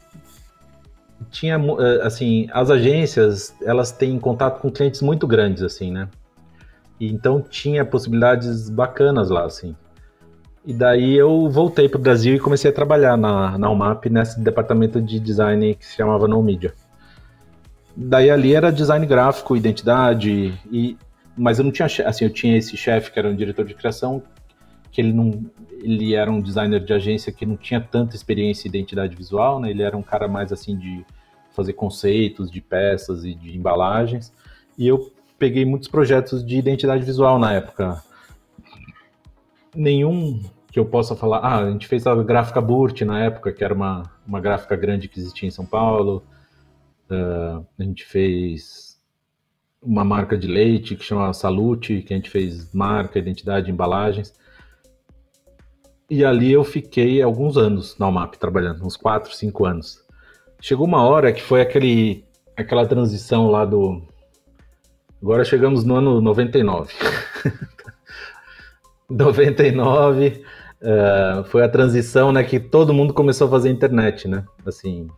tinha, 1.30 1.58
assim, 2.02 2.48
as 2.52 2.70
agências, 2.70 3.54
elas 3.62 3.90
têm 3.92 4.18
contato 4.18 4.60
com 4.60 4.70
clientes 4.70 5.02
muito 5.02 5.26
grandes, 5.26 5.62
assim, 5.62 5.90
né? 5.90 6.08
E 7.00 7.12
então 7.12 7.40
tinha 7.40 7.84
possibilidades 7.84 8.68
bacanas 8.68 9.30
lá, 9.30 9.44
assim. 9.44 9.74
E 10.64 10.72
daí 10.72 11.14
eu 11.16 11.48
voltei 11.48 11.88
para 11.88 11.98
o 11.98 12.02
Brasil 12.02 12.34
e 12.34 12.40
comecei 12.40 12.70
a 12.70 12.74
trabalhar 12.74 13.16
na, 13.16 13.56
na 13.56 13.70
UMAP, 13.70 14.06
nesse 14.10 14.40
departamento 14.40 15.00
de 15.00 15.18
design 15.18 15.74
que 15.74 15.86
se 15.86 15.96
chamava 15.96 16.28
No 16.28 16.42
Media. 16.42 16.74
Daí 17.96 18.30
ali 18.30 18.54
era 18.54 18.70
design 18.70 19.04
gráfico, 19.06 19.56
identidade, 19.56 20.58
e, 20.70 20.96
mas 21.36 21.58
eu 21.58 21.64
não 21.64 21.72
tinha, 21.72 21.86
assim, 22.04 22.24
eu 22.24 22.30
tinha 22.30 22.56
esse 22.56 22.76
chefe 22.76 23.10
que 23.10 23.18
era 23.18 23.28
um 23.28 23.34
diretor 23.34 23.64
de 23.64 23.74
criação, 23.74 24.22
que 24.90 25.00
ele 25.00 25.12
não, 25.12 25.44
ele 25.82 26.14
era 26.14 26.30
um 26.30 26.40
designer 26.40 26.82
de 26.84 26.92
agência 26.92 27.32
que 27.32 27.46
não 27.46 27.56
tinha 27.56 27.80
tanta 27.80 28.16
experiência 28.16 28.66
em 28.66 28.70
identidade 28.70 29.14
visual, 29.14 29.60
né? 29.60 29.70
Ele 29.70 29.82
era 29.82 29.96
um 29.96 30.02
cara 30.02 30.28
mais 30.28 30.52
assim 30.52 30.76
de 30.76 31.04
fazer 31.52 31.72
conceitos 31.72 32.50
de 32.50 32.60
peças 32.60 33.24
e 33.24 33.34
de 33.34 33.56
embalagens. 33.56 34.32
E 34.76 34.86
eu 34.86 35.12
peguei 35.38 35.64
muitos 35.64 35.88
projetos 35.88 36.44
de 36.44 36.56
identidade 36.56 37.04
visual 37.04 37.38
na 37.38 37.52
época. 37.52 38.02
Nenhum 39.74 40.42
que 40.70 40.78
eu 40.78 40.84
possa 40.84 41.16
falar, 41.16 41.38
ah, 41.38 41.58
a 41.64 41.70
gente 41.70 41.86
fez 41.86 42.06
a 42.06 42.14
gráfica 42.22 42.60
Burt 42.60 43.00
na 43.02 43.20
época, 43.24 43.52
que 43.52 43.64
era 43.64 43.72
uma, 43.72 44.10
uma 44.26 44.40
gráfica 44.40 44.76
grande 44.76 45.08
que 45.08 45.18
existia 45.18 45.48
em 45.48 45.50
São 45.50 45.64
Paulo. 45.64 46.22
Uh, 47.10 47.64
a 47.78 47.82
gente 47.82 48.04
fez 48.04 48.98
uma 49.82 50.04
marca 50.04 50.36
de 50.36 50.46
leite 50.46 50.94
que 50.94 51.04
chama 51.04 51.32
Salute, 51.32 52.02
que 52.02 52.12
a 52.12 52.16
gente 52.16 52.30
fez 52.30 52.72
marca, 52.74 53.18
identidade, 53.18 53.70
embalagens. 53.70 54.34
E 56.10 56.24
ali 56.24 56.52
eu 56.52 56.64
fiquei 56.64 57.20
alguns 57.20 57.56
anos 57.58 57.96
na 57.98 58.08
UMAP 58.08 58.36
trabalhando, 58.36 58.84
uns 58.84 58.96
4, 58.96 59.34
5 59.34 59.66
anos. 59.66 60.02
Chegou 60.60 60.86
uma 60.86 61.02
hora 61.02 61.32
que 61.32 61.42
foi 61.42 61.60
aquele, 61.60 62.24
aquela 62.56 62.86
transição 62.86 63.48
lá 63.48 63.64
do. 63.64 64.02
Agora 65.20 65.44
chegamos 65.44 65.84
no 65.84 65.96
ano 65.96 66.20
99. 66.20 66.94
99 69.10 70.44
uh, 70.82 71.44
foi 71.44 71.62
a 71.62 71.68
transição, 71.68 72.32
né, 72.32 72.44
que 72.44 72.60
todo 72.60 72.94
mundo 72.94 73.14
começou 73.14 73.46
a 73.46 73.50
fazer 73.50 73.70
internet, 73.70 74.28
né? 74.28 74.44
Assim, 74.66 75.08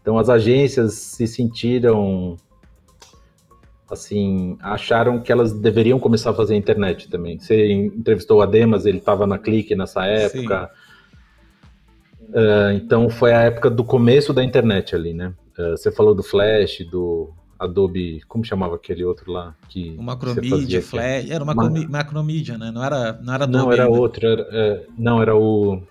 Então 0.00 0.18
as 0.18 0.28
agências 0.28 0.94
se 0.94 1.26
sentiram 1.26 2.36
assim, 3.92 4.56
acharam 4.60 5.20
que 5.20 5.30
elas 5.30 5.52
deveriam 5.52 5.98
começar 5.98 6.30
a 6.30 6.34
fazer 6.34 6.56
internet 6.56 7.08
também. 7.08 7.38
Você 7.38 7.72
entrevistou 7.72 8.38
o 8.38 8.42
Ademas, 8.42 8.86
ele 8.86 8.98
estava 8.98 9.26
na 9.26 9.38
Clique 9.38 9.74
nessa 9.74 10.04
época. 10.06 10.70
Uh, 12.30 12.72
então 12.74 13.10
foi 13.10 13.32
a 13.32 13.42
época 13.42 13.68
do 13.68 13.84
começo 13.84 14.32
da 14.32 14.42
internet 14.42 14.94
ali, 14.94 15.12
né? 15.12 15.34
Uh, 15.58 15.72
você 15.72 15.92
falou 15.92 16.14
do 16.14 16.22
Flash, 16.22 16.78
do 16.90 17.30
Adobe, 17.58 18.22
como 18.26 18.44
chamava 18.44 18.76
aquele 18.76 19.04
outro 19.04 19.30
lá 19.30 19.54
que 19.68 19.94
o 19.98 20.02
Macromedia, 20.02 20.82
Flash, 20.82 21.30
era 21.30 21.44
Mac... 21.44 21.56
Macromedia, 21.88 22.56
né? 22.56 22.70
Não 22.72 22.82
era, 22.82 23.20
não 23.22 23.34
era 23.34 23.44
Adobe. 23.44 23.64
Não 23.64 23.72
era 23.72 23.84
ainda. 23.84 23.98
outro, 23.98 24.26
era, 24.26 24.48
é, 24.50 24.86
não 24.98 25.20
era 25.20 25.36
o 25.36 25.82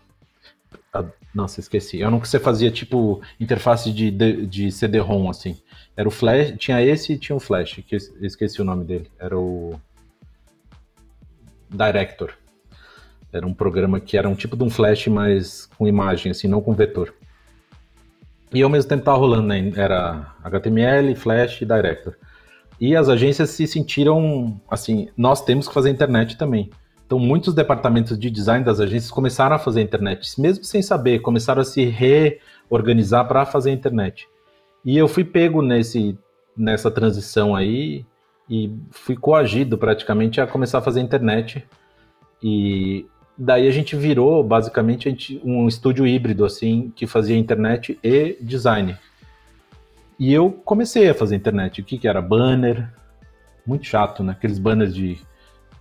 a, 0.94 1.06
nossa, 1.34 1.60
esqueci. 1.60 2.00
Eu 2.00 2.12
não 2.12 2.20
que 2.20 2.28
você 2.28 2.40
fazia 2.40 2.70
tipo 2.70 3.22
interface 3.40 3.92
de, 3.92 4.12
de, 4.12 4.46
de 4.46 4.72
CD-ROM 4.72 5.30
assim. 5.30 5.58
Era 5.96 6.08
o 6.08 6.12
Flash, 6.12 6.54
tinha 6.58 6.82
esse 6.82 7.14
e 7.14 7.18
tinha 7.18 7.36
o 7.36 7.40
Flash, 7.40 7.82
que 7.86 7.96
esqueci 8.22 8.62
o 8.62 8.66
nome 8.66 8.84
dele. 8.86 9.10
Era 9.20 9.38
o 9.38 9.80
Director. 11.70 12.34
Era 13.32 13.48
um 13.48 13.54
programa 13.54 14.00
que 14.00 14.18
era 14.18 14.28
um 14.28 14.36
tipo 14.36 14.58
de 14.58 14.64
um 14.64 14.70
Flash, 14.70 15.08
mas 15.08 15.66
com 15.78 15.88
imagem, 15.88 16.32
assim, 16.32 16.48
não 16.48 16.62
com 16.62 16.74
vetor. 16.74 17.14
E 18.54 18.62
ao 18.62 18.70
mesmo 18.70 18.90
tempo 18.90 19.02
estava 19.02 19.18
rolando, 19.18 19.48
né? 19.48 19.72
Era 19.76 20.36
HTML, 20.44 21.16
Flash 21.16 21.62
e 21.62 21.66
Director. 21.66 22.16
E 22.80 22.96
as 22.96 23.08
agências 23.08 23.52
se 23.52 23.66
sentiram 23.66 24.60
assim, 24.70 25.08
nós 25.16 25.44
temos 25.46 25.68
que 25.68 25.74
fazer 25.74 25.90
internet 25.90 26.36
também. 26.36 26.70
Então, 27.12 27.20
muitos 27.20 27.54
departamentos 27.54 28.18
de 28.18 28.32
design 28.32 28.64
das 28.64 28.80
agências 28.80 29.12
começaram 29.12 29.54
a 29.54 29.60
fazer 29.60 29.82
internet, 29.82 30.40
mesmo 30.40 30.64
sem 30.64 30.82
saber, 30.82 31.20
começaram 31.20 31.62
a 31.62 31.66
se 31.66 31.84
reorganizar 31.84 33.28
para 33.28 33.46
fazer 33.46 33.70
internet. 33.72 34.30
E 34.86 34.98
eu 34.98 35.10
fui 35.10 35.26
pego 35.26 35.62
nesse, 35.62 36.18
nessa 36.56 36.90
transição 36.90 37.54
aí 37.54 38.06
e 38.50 38.74
fui 38.92 39.18
coagido 39.18 39.78
praticamente 39.78 40.40
a 40.40 40.48
começar 40.48 40.78
a 40.78 40.82
fazer 40.82 41.02
internet. 41.02 41.68
E 42.42 43.06
daí 43.38 43.68
a 43.68 43.72
gente 43.72 43.94
virou 43.94 44.42
basicamente 44.42 45.42
um 45.44 45.68
estúdio 45.68 46.08
híbrido 46.08 46.46
assim 46.46 46.94
que 46.96 47.06
fazia 47.06 47.36
internet 47.36 48.00
e 48.02 48.38
design. 48.40 48.98
E 50.18 50.32
eu 50.32 50.50
comecei 50.50 51.10
a 51.10 51.14
fazer 51.14 51.36
internet. 51.36 51.82
O 51.82 51.84
que, 51.84 51.98
que 51.98 52.08
era? 52.08 52.22
Banner. 52.22 52.88
Muito 53.68 53.86
chato, 53.86 54.24
né? 54.24 54.32
Aqueles 54.32 54.58
banners 54.58 54.96
de 54.96 55.20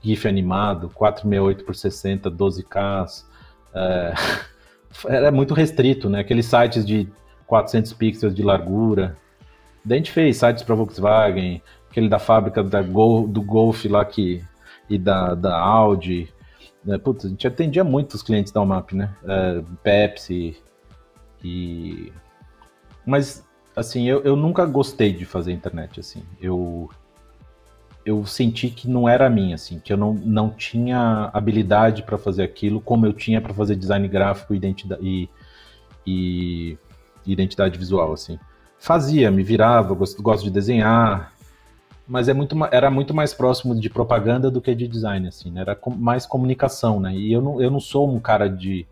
GIF 0.03 0.27
animado, 0.27 0.91
468 0.91 1.65
por 1.65 1.75
60, 1.75 2.31
12K. 2.31 3.25
É... 3.75 4.15
Era 5.07 5.31
muito 5.31 5.55
restrito, 5.55 6.09
né? 6.09 6.21
Aqueles 6.21 6.47
sites 6.47 6.85
de 6.85 7.09
400 7.47 7.93
pixels 7.93 8.35
de 8.35 8.43
largura. 8.43 9.17
Daí 9.85 9.97
a 9.97 9.99
gente 9.99 10.11
fez 10.11 10.37
sites 10.37 10.63
para 10.63 10.75
Volkswagen, 10.75 11.63
aquele 11.91 12.09
da 12.09 12.19
fábrica 12.19 12.63
da 12.63 12.83
Gol, 12.83 13.27
do 13.27 13.41
Golf 13.41 13.85
lá 13.87 14.05
que, 14.05 14.43
e 14.89 14.99
da, 14.99 15.35
da 15.35 15.59
Audi. 15.59 16.33
Né? 16.85 16.99
Putz, 16.99 17.25
a 17.25 17.29
gente 17.29 17.47
atendia 17.47 17.85
muito 17.85 18.15
os 18.15 18.23
clientes 18.23 18.53
da 18.53 18.61
UMAP, 18.61 18.93
né? 18.95 19.15
É, 19.25 19.63
Pepsi 19.83 20.57
e... 21.43 22.13
Mas, 23.05 23.47
assim, 23.75 24.09
eu, 24.09 24.23
eu 24.23 24.37
nunca 24.37 24.65
gostei 24.67 25.13
de 25.13 25.25
fazer 25.25 25.53
internet, 25.53 26.01
assim. 26.01 26.23
Eu, 26.41 26.91
eu 28.05 28.25
senti 28.25 28.71
que 28.71 28.89
não 28.89 29.09
era 29.09 29.27
a 29.27 29.31
minha, 29.31 29.55
assim, 29.55 29.79
que 29.79 29.93
eu 29.93 29.97
não, 29.97 30.15
não 30.15 30.51
tinha 30.51 31.31
habilidade 31.33 32.03
para 32.03 32.17
fazer 32.17 32.43
aquilo 32.43 32.81
como 32.81 33.07
eu 33.07 33.13
tinha 33.13 33.41
para 33.41 33.53
fazer 33.53 33.77
design 33.77 34.07
gráfico 34.09 34.55
identidade, 34.55 35.03
e, 35.05 35.29
e 36.07 36.79
identidade 37.27 37.79
visual, 37.79 38.13
assim. 38.13 38.39
Fazia, 38.79 39.31
me 39.31 39.43
virava, 39.43 39.95
gosto, 39.95 40.23
gosto 40.23 40.45
de 40.45 40.51
desenhar, 40.51 41.33
mas 42.09 42.29
é 42.29 42.33
muito, 42.33 42.57
era 42.73 42.91
muito 42.91 43.15
mais 43.15 43.35
próximo 43.35 43.79
de 43.79 43.91
propaganda 43.91 44.51
do 44.51 44.61
que 44.61 44.75
de 44.75 44.89
design, 44.89 45.29
assim, 45.29 45.51
né? 45.51 45.61
Era 45.61 45.79
mais 45.97 46.25
comunicação, 46.25 46.99
né? 46.99 47.15
E 47.15 47.33
eu 47.33 47.43
não, 47.43 47.61
eu 47.63 47.71
não 47.71 47.81
sou 47.81 48.11
um 48.13 48.19
cara 48.19 48.49
de 48.49 48.87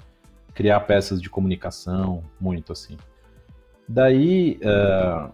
criar 0.54 0.80
peças 0.80 1.20
de 1.20 1.30
comunicação, 1.30 2.22
muito 2.40 2.72
assim. 2.72 2.96
Daí, 3.88 4.60
uh, 4.62 5.32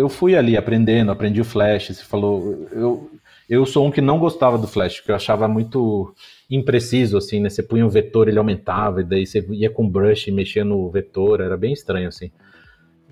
eu 0.00 0.08
fui 0.08 0.34
ali 0.34 0.56
aprendendo, 0.56 1.10
aprendi 1.12 1.40
o 1.40 1.44
Flash, 1.44 1.88
você 1.88 2.04
falou, 2.04 2.66
eu, 2.72 3.10
eu 3.48 3.66
sou 3.66 3.86
um 3.86 3.90
que 3.90 4.00
não 4.00 4.18
gostava 4.18 4.56
do 4.56 4.66
Flash, 4.66 5.00
que 5.00 5.10
eu 5.10 5.14
achava 5.14 5.46
muito 5.46 6.14
impreciso, 6.50 7.18
assim, 7.18 7.38
né? 7.38 7.50
Você 7.50 7.62
punha 7.62 7.84
um 7.84 7.88
vetor, 7.90 8.28
ele 8.28 8.38
aumentava, 8.38 9.00
e 9.00 9.04
daí 9.04 9.26
você 9.26 9.44
ia 9.50 9.70
com 9.70 9.88
brush 9.88 10.28
e 10.28 10.32
mexia 10.32 10.64
no 10.64 10.90
vetor, 10.90 11.40
era 11.40 11.56
bem 11.56 11.72
estranho, 11.72 12.08
assim. 12.08 12.30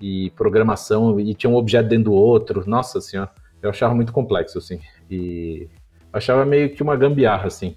E 0.01 0.31
programação, 0.31 1.19
e 1.19 1.33
tinha 1.35 1.49
um 1.49 1.55
objeto 1.55 1.89
dentro 1.89 2.05
do 2.05 2.13
outro, 2.13 2.63
nossa 2.67 2.99
senhora, 2.99 3.29
eu 3.61 3.69
achava 3.69 3.93
muito 3.93 4.11
complexo, 4.11 4.57
assim. 4.57 4.79
E 5.11 5.67
achava 6.11 6.43
meio 6.45 6.73
que 6.73 6.81
uma 6.81 6.95
gambiarra, 6.95 7.47
assim, 7.47 7.75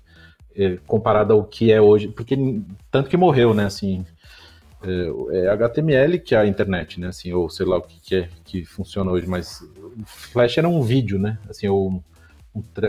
eh, 0.56 0.78
comparado 0.86 1.34
ao 1.34 1.44
que 1.44 1.70
é 1.70 1.80
hoje, 1.80 2.08
porque 2.08 2.36
tanto 2.90 3.10
que 3.10 3.16
morreu, 3.16 3.52
né, 3.52 3.66
assim, 3.66 4.04
é, 4.84 5.46
é 5.46 5.48
HTML 5.48 6.18
que 6.18 6.34
é 6.34 6.38
a 6.38 6.46
internet, 6.46 7.00
né, 7.00 7.08
assim, 7.08 7.32
ou 7.32 7.48
sei 7.48 7.66
lá 7.66 7.78
o 7.78 7.82
que, 7.82 8.00
que 8.00 8.14
é 8.16 8.28
que 8.44 8.64
funciona 8.64 9.10
hoje, 9.10 9.26
mas 9.26 9.60
o 9.60 10.04
Flash 10.04 10.58
era 10.58 10.68
um 10.68 10.82
vídeo, 10.82 11.18
né, 11.18 11.38
assim, 11.48 11.68
ou 11.68 12.02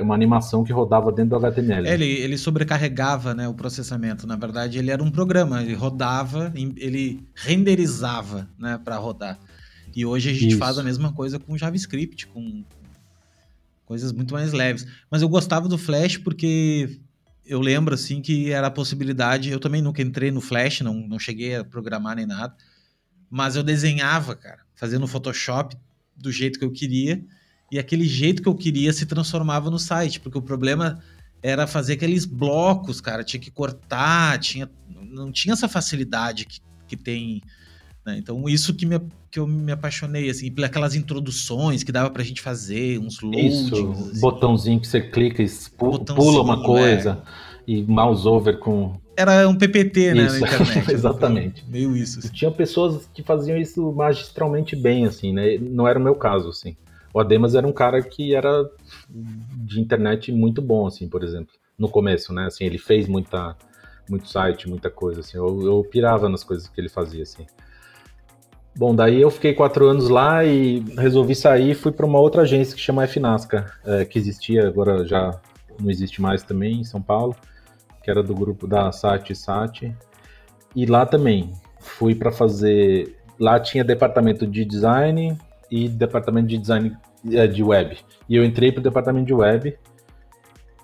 uma 0.01 0.13
animação 0.13 0.63
que 0.63 0.73
rodava 0.73 1.11
dentro 1.11 1.39
do 1.39 1.45
HTML. 1.45 1.87
É, 1.87 1.93
ele, 1.93 2.05
ele 2.05 2.37
sobrecarregava 2.37 3.33
né, 3.33 3.47
o 3.47 3.53
processamento. 3.53 4.27
Na 4.27 4.35
verdade, 4.35 4.77
ele 4.77 4.91
era 4.91 5.01
um 5.01 5.09
programa, 5.09 5.61
ele 5.61 5.73
rodava, 5.73 6.51
ele 6.55 7.25
renderizava 7.33 8.49
né, 8.59 8.77
para 8.83 8.97
rodar. 8.97 9.39
E 9.95 10.05
hoje 10.05 10.29
a 10.31 10.33
gente 10.33 10.49
Isso. 10.49 10.57
faz 10.57 10.77
a 10.77 10.83
mesma 10.83 11.13
coisa 11.13 11.39
com 11.39 11.57
JavaScript, 11.57 12.27
com 12.27 12.63
coisas 13.85 14.11
muito 14.11 14.33
mais 14.33 14.51
leves. 14.51 14.85
Mas 15.09 15.21
eu 15.21 15.29
gostava 15.29 15.69
do 15.69 15.77
Flash 15.77 16.17
porque 16.17 16.99
eu 17.45 17.59
lembro 17.59 17.93
assim 17.93 18.21
que 18.21 18.51
era 18.51 18.67
a 18.67 18.71
possibilidade. 18.71 19.49
Eu 19.49 19.59
também 19.59 19.81
nunca 19.81 20.01
entrei 20.01 20.31
no 20.31 20.41
Flash, 20.41 20.81
não, 20.81 20.93
não 20.93 21.19
cheguei 21.19 21.55
a 21.55 21.63
programar 21.63 22.15
nem 22.15 22.25
nada. 22.25 22.55
Mas 23.29 23.55
eu 23.55 23.63
desenhava, 23.63 24.35
cara, 24.35 24.59
fazendo 24.75 25.07
Photoshop 25.07 25.75
do 26.15 26.31
jeito 26.31 26.59
que 26.59 26.65
eu 26.65 26.71
queria 26.71 27.23
e 27.71 27.79
aquele 27.79 28.05
jeito 28.05 28.43
que 28.43 28.47
eu 28.47 28.53
queria 28.53 28.93
se 28.93 29.03
transformava 29.05 29.71
no 29.71 29.79
site, 29.79 30.19
porque 30.19 30.37
o 30.37 30.41
problema 30.43 31.01
era 31.41 31.65
fazer 31.65 31.93
aqueles 31.93 32.23
blocos, 32.23 33.01
cara, 33.01 33.23
tinha 33.23 33.39
que 33.39 33.49
cortar, 33.49 34.37
tinha, 34.37 34.69
não 34.87 35.31
tinha 35.31 35.53
essa 35.53 35.67
facilidade 35.67 36.45
que, 36.45 36.59
que 36.87 36.95
tem. 36.95 37.41
Né? 38.05 38.17
Então, 38.17 38.47
isso 38.49 38.73
que, 38.73 38.85
me, 38.85 38.99
que 39.31 39.39
eu 39.39 39.47
me 39.47 39.71
apaixonei, 39.71 40.29
assim, 40.29 40.51
pelas 40.51 40.95
introduções 40.95 41.83
que 41.83 41.91
dava 41.91 42.09
pra 42.09 42.23
gente 42.23 42.41
fazer, 42.41 42.99
uns 42.99 43.21
loadings. 43.21 43.67
Isso, 43.67 43.91
assim. 43.91 44.19
botãozinho 44.19 44.79
que 44.79 44.87
você 44.87 45.01
clica 45.01 45.41
e 45.41 45.47
pula 45.77 46.41
uma 46.41 46.61
coisa, 46.61 47.23
é. 47.67 47.71
e 47.71 47.83
mouse 47.83 48.27
over 48.27 48.59
com. 48.59 49.01
Era 49.15 49.47
um 49.47 49.55
PPT, 49.55 50.15
né, 50.15 50.25
isso. 50.25 50.39
na 50.39 50.47
internet. 50.47 50.91
Exatamente. 50.91 51.65
Meio 51.69 51.95
isso. 51.95 52.19
Assim. 52.19 52.29
Tinha 52.29 52.51
pessoas 52.51 53.09
que 53.13 53.23
faziam 53.23 53.57
isso 53.57 53.91
magistralmente 53.93 54.75
bem, 54.75 55.05
assim, 55.05 55.31
né? 55.31 55.57
Não 55.57 55.87
era 55.87 55.97
o 55.97 56.01
meu 56.01 56.15
caso, 56.15 56.49
assim. 56.49 56.75
O 57.13 57.19
Ademas 57.19 57.53
era 57.53 57.65
um 57.65 57.71
cara 57.71 58.01
que 58.01 58.33
era 58.33 58.67
de 59.09 59.79
internet 59.79 60.31
muito 60.31 60.61
bom, 60.61 60.87
assim, 60.87 61.07
por 61.07 61.23
exemplo, 61.23 61.53
no 61.77 61.87
começo, 61.87 62.33
né? 62.33 62.47
Assim, 62.47 62.65
ele 62.65 62.79
fez 62.79 63.07
muita, 63.07 63.55
muito 64.09 64.27
site, 64.27 64.67
muita 64.67 64.89
coisa, 64.89 65.19
assim. 65.19 65.37
Eu, 65.37 65.61
eu 65.61 65.83
pirava 65.83 66.27
nas 66.27 66.43
coisas 66.43 66.67
que 66.67 66.81
ele 66.81 66.89
fazia, 66.89 67.21
assim. 67.21 67.45
Bom, 68.75 68.95
daí 68.95 69.21
eu 69.21 69.29
fiquei 69.29 69.53
quatro 69.53 69.87
anos 69.87 70.09
lá 70.09 70.43
e 70.43 70.79
resolvi 70.97 71.35
sair 71.35 71.71
e 71.71 71.75
fui 71.75 71.91
para 71.91 72.05
uma 72.05 72.19
outra 72.19 72.41
agência 72.41 72.75
que 72.75 72.81
chama 72.81 73.05
FNASCA, 73.05 73.71
é, 73.85 74.03
que 74.03 74.17
existia, 74.17 74.67
agora 74.67 75.05
já 75.05 75.39
não 75.79 75.89
existe 75.89 76.21
mais 76.21 76.41
também, 76.43 76.79
em 76.79 76.83
São 76.83 77.01
Paulo, 77.01 77.35
que 78.03 78.09
era 78.09 78.23
do 78.23 78.33
grupo 78.33 78.67
da 78.67 78.91
Sat 78.91 79.35
Sat. 79.35 79.95
E 80.75 80.85
lá 80.85 81.05
também 81.05 81.51
fui 81.79 82.15
para 82.15 82.31
fazer. 82.31 83.15
Lá 83.39 83.59
tinha 83.59 83.83
departamento 83.83 84.47
de 84.47 84.65
design, 84.65 85.37
e 85.73 85.89
departamento 85.89 86.47
de 86.47 86.57
design 86.59 86.95
é, 87.31 87.47
de 87.47 87.63
web. 87.63 87.97
E 88.29 88.35
eu 88.35 88.45
entrei 88.45 88.71
para 88.71 88.79
o 88.79 88.83
departamento 88.83 89.25
de 89.25 89.33
web. 89.33 89.75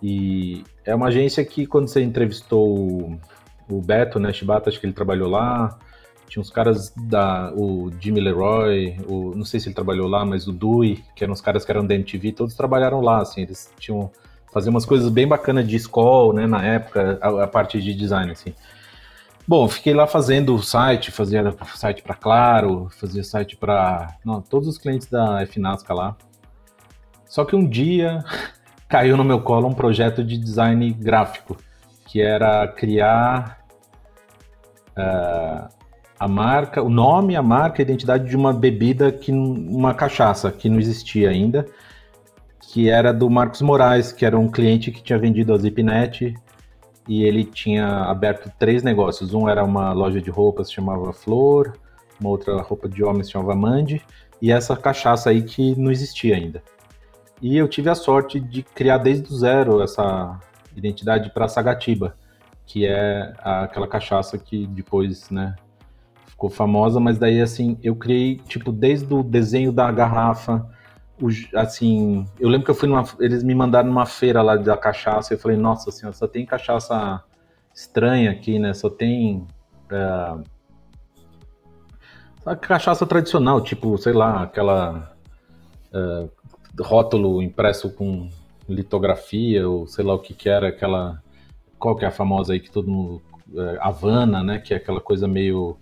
E 0.01 0.63
é 0.83 0.95
uma 0.95 1.09
agência 1.09 1.45
que, 1.45 1.67
quando 1.67 1.87
você 1.87 2.01
entrevistou 2.01 3.19
o, 3.69 3.81
Beto, 3.81 4.19
né, 4.19 4.33
Shibata, 4.33 4.67
acho 4.67 4.79
que 4.79 4.87
ele 4.87 4.93
trabalhou 4.93 5.29
lá. 5.29 5.77
Tinha 6.29 6.41
uns 6.41 6.51
caras 6.51 6.93
da. 6.95 7.51
O 7.55 7.91
Jimmy 7.99 8.21
Leroy, 8.21 8.97
o, 9.07 9.33
não 9.35 9.43
sei 9.43 9.59
se 9.59 9.67
ele 9.67 9.75
trabalhou 9.75 10.07
lá, 10.07 10.23
mas 10.23 10.47
o 10.47 10.53
Dewey, 10.53 11.03
que 11.15 11.23
eram 11.23 11.33
os 11.33 11.41
caras 11.41 11.65
que 11.65 11.71
eram 11.71 11.85
da 11.85 11.95
MTV, 11.95 12.33
todos 12.33 12.53
trabalharam 12.53 13.01
lá, 13.01 13.21
assim, 13.21 13.41
eles 13.41 13.73
tinham. 13.79 14.11
Faziam 14.53 14.71
umas 14.71 14.85
coisas 14.85 15.09
bem 15.11 15.27
bacanas 15.27 15.67
de 15.67 15.75
escola, 15.75 16.33
né, 16.33 16.47
na 16.47 16.63
época, 16.63 17.19
a, 17.21 17.43
a 17.43 17.47
parte 17.47 17.81
de 17.81 17.93
design, 17.93 18.31
assim. 18.31 18.53
Bom, 19.47 19.67
fiquei 19.67 19.93
lá 19.93 20.05
fazendo 20.05 20.61
site, 20.61 21.11
fazia 21.11 21.43
site 21.75 22.03
para 22.03 22.13
Claro, 22.13 22.87
fazia 22.99 23.23
site 23.23 23.57
para 23.57 24.15
todos 24.47 24.67
os 24.67 24.77
clientes 24.77 25.07
da 25.07 25.43
FNASCA 25.47 25.93
lá. 25.93 26.15
Só 27.25 27.43
que 27.43 27.55
um 27.55 27.67
dia 27.67 28.23
caiu 28.87 29.17
no 29.17 29.23
meu 29.23 29.41
colo 29.41 29.67
um 29.67 29.73
projeto 29.73 30.23
de 30.23 30.37
design 30.37 30.91
gráfico, 30.93 31.57
que 32.07 32.21
era 32.21 32.67
criar 32.67 33.59
uh, 34.91 35.78
a 36.19 36.27
marca, 36.27 36.83
o 36.83 36.89
nome, 36.89 37.35
a 37.35 37.41
marca, 37.41 37.81
a 37.81 37.83
identidade 37.83 38.27
de 38.27 38.35
uma 38.35 38.51
bebida 38.51 39.11
que 39.11 39.31
uma 39.31 39.93
cachaça 39.93 40.51
que 40.51 40.67
não 40.67 40.77
existia 40.77 41.29
ainda, 41.29 41.65
que 42.59 42.89
era 42.89 43.13
do 43.13 43.29
Marcos 43.29 43.61
Moraes, 43.61 44.11
que 44.11 44.25
era 44.25 44.37
um 44.37 44.49
cliente 44.49 44.91
que 44.91 45.01
tinha 45.01 45.17
vendido 45.17 45.53
a 45.53 45.57
Zipnet 45.57 46.35
e 47.07 47.23
ele 47.23 47.45
tinha 47.45 48.03
aberto 48.03 48.51
três 48.59 48.83
negócios. 48.83 49.33
Um 49.33 49.47
era 49.47 49.63
uma 49.63 49.93
loja 49.93 50.21
de 50.21 50.29
roupas 50.29 50.71
chamava 50.71 51.13
Flor, 51.13 51.73
uma 52.19 52.29
outra 52.29 52.61
roupa 52.61 52.89
de 52.89 53.01
homens 53.01 53.31
chamava 53.31 53.55
Mandi 53.55 54.01
e 54.41 54.51
essa 54.51 54.75
cachaça 54.75 55.29
aí 55.29 55.41
que 55.41 55.73
não 55.79 55.89
existia 55.89 56.35
ainda. 56.35 56.61
E 57.41 57.55
eu 57.57 57.67
tive 57.69 57.89
a 57.89 57.95
sorte 57.95 58.41
de 58.41 58.61
criar 58.61 58.97
desde 58.97 59.33
o 59.33 59.37
zero 59.37 59.81
essa 59.81 60.37
identidade 60.75 61.31
para 61.33 61.47
Sagatiba, 61.47 62.15
que 62.65 62.85
é 62.85 63.33
aquela 63.41 63.87
cachaça 63.87 64.37
que 64.37 64.67
depois, 64.67 65.29
né, 65.29 65.55
ficou 66.39 66.49
famosa, 66.49 67.01
mas 67.01 67.17
daí 67.17 67.41
assim, 67.41 67.77
eu 67.83 67.93
criei, 67.93 68.37
tipo, 68.47 68.71
desde 68.71 69.13
o 69.13 69.21
desenho 69.21 69.73
da 69.73 69.91
garrafa, 69.91 70.65
o, 71.21 71.27
assim, 71.53 72.25
eu 72.39 72.47
lembro 72.47 72.63
que 72.63 72.71
eu 72.71 72.75
fui 72.75 72.87
numa, 72.87 73.03
eles 73.19 73.43
me 73.43 73.53
mandaram 73.53 73.89
numa 73.89 74.05
feira 74.05 74.41
lá 74.41 74.55
da 74.55 74.77
cachaça, 74.77 75.33
e 75.33 75.35
eu 75.35 75.39
falei, 75.39 75.57
nossa 75.57 75.91
senhora, 75.91 76.15
só 76.15 76.29
tem 76.29 76.45
cachaça 76.45 77.21
estranha 77.75 78.31
aqui, 78.31 78.57
né, 78.57 78.73
só 78.73 78.89
tem 78.89 79.45
é, 79.91 80.37
cachaça 82.55 83.05
tradicional, 83.05 83.59
tipo, 83.61 83.97
sei 83.97 84.13
lá, 84.13 84.43
aquela 84.43 85.11
é, 85.93 86.29
rótulo 86.79 87.41
impresso 87.41 87.89
com 87.91 88.29
litografia, 88.69 89.67
ou 89.67 89.85
sei 89.87 90.05
lá 90.05 90.13
o 90.13 90.19
que 90.19 90.33
que 90.33 90.47
era, 90.47 90.69
aquela, 90.69 91.21
qual 91.77 91.97
que 91.97 92.05
é 92.05 92.07
a 92.07 92.11
famosa 92.11 92.53
aí 92.53 92.61
que 92.61 92.71
todo 92.71 92.89
mundo, 92.89 93.21
é, 93.53 93.77
Havana, 93.81 94.41
né, 94.41 94.59
que 94.59 94.73
é 94.73 94.77
aquela 94.77 95.01
coisa 95.01 95.27
meio 95.27 95.77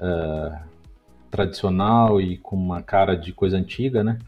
uh, 0.00 0.56
tradicional 1.30 2.20
e 2.20 2.36
com 2.38 2.56
uma 2.56 2.82
cara 2.82 3.14
de 3.14 3.32
coisa 3.32 3.56
antiga, 3.56 4.02
né? 4.02 4.18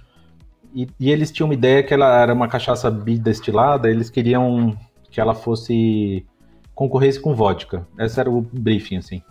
E, 0.74 0.86
e, 1.00 1.10
eles 1.10 1.32
tinham 1.32 1.48
uma 1.48 1.54
ideia 1.54 1.82
que 1.82 1.92
ela 1.92 2.20
era 2.20 2.32
uma 2.32 2.46
cachaça 2.46 2.90
bidestilada, 2.90 3.90
eles 3.90 4.08
queriam 4.08 4.76
que 5.10 5.20
ela 5.20 5.34
fosse 5.34 6.24
concorresse 6.74 7.20
com 7.20 7.34
vodka. 7.34 7.86
Esse 7.98 8.20
era 8.20 8.30
o 8.30 8.40
briefing, 8.40 8.98
assim. 8.98 9.22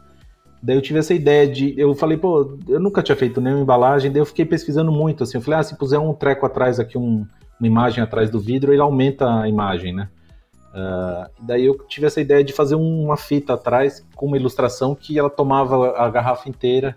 Daí 0.61 0.75
eu 0.75 0.81
tive 0.81 0.99
essa 0.99 1.13
ideia 1.13 1.47
de. 1.47 1.73
Eu 1.79 1.95
falei, 1.95 2.17
pô, 2.17 2.57
eu 2.67 2.79
nunca 2.79 3.01
tinha 3.01 3.15
feito 3.15 3.39
nenhuma 3.39 3.63
embalagem, 3.63 4.11
daí 4.11 4.21
eu 4.21 4.25
fiquei 4.25 4.45
pesquisando 4.45 4.91
muito, 4.91 5.23
assim. 5.23 5.37
Eu 5.37 5.41
falei, 5.41 5.61
ah, 5.61 5.63
se 5.63 5.77
puser 5.77 5.99
um 5.99 6.13
treco 6.13 6.45
atrás 6.45 6.79
aqui, 6.79 6.97
um, 6.97 7.25
uma 7.59 7.67
imagem 7.67 8.03
atrás 8.03 8.29
do 8.29 8.39
vidro, 8.39 8.73
ele 8.73 8.81
aumenta 8.81 9.41
a 9.41 9.47
imagem, 9.47 9.93
né? 9.93 10.09
Uh, 10.69 11.29
daí 11.41 11.65
eu 11.65 11.77
tive 11.87 12.05
essa 12.05 12.21
ideia 12.21 12.43
de 12.43 12.53
fazer 12.53 12.75
uma 12.75 13.17
fita 13.17 13.53
atrás 13.53 14.05
com 14.15 14.27
uma 14.27 14.37
ilustração 14.37 14.93
que 14.93 15.17
ela 15.17 15.29
tomava 15.29 15.97
a 15.97 16.09
garrafa 16.09 16.47
inteira. 16.47 16.95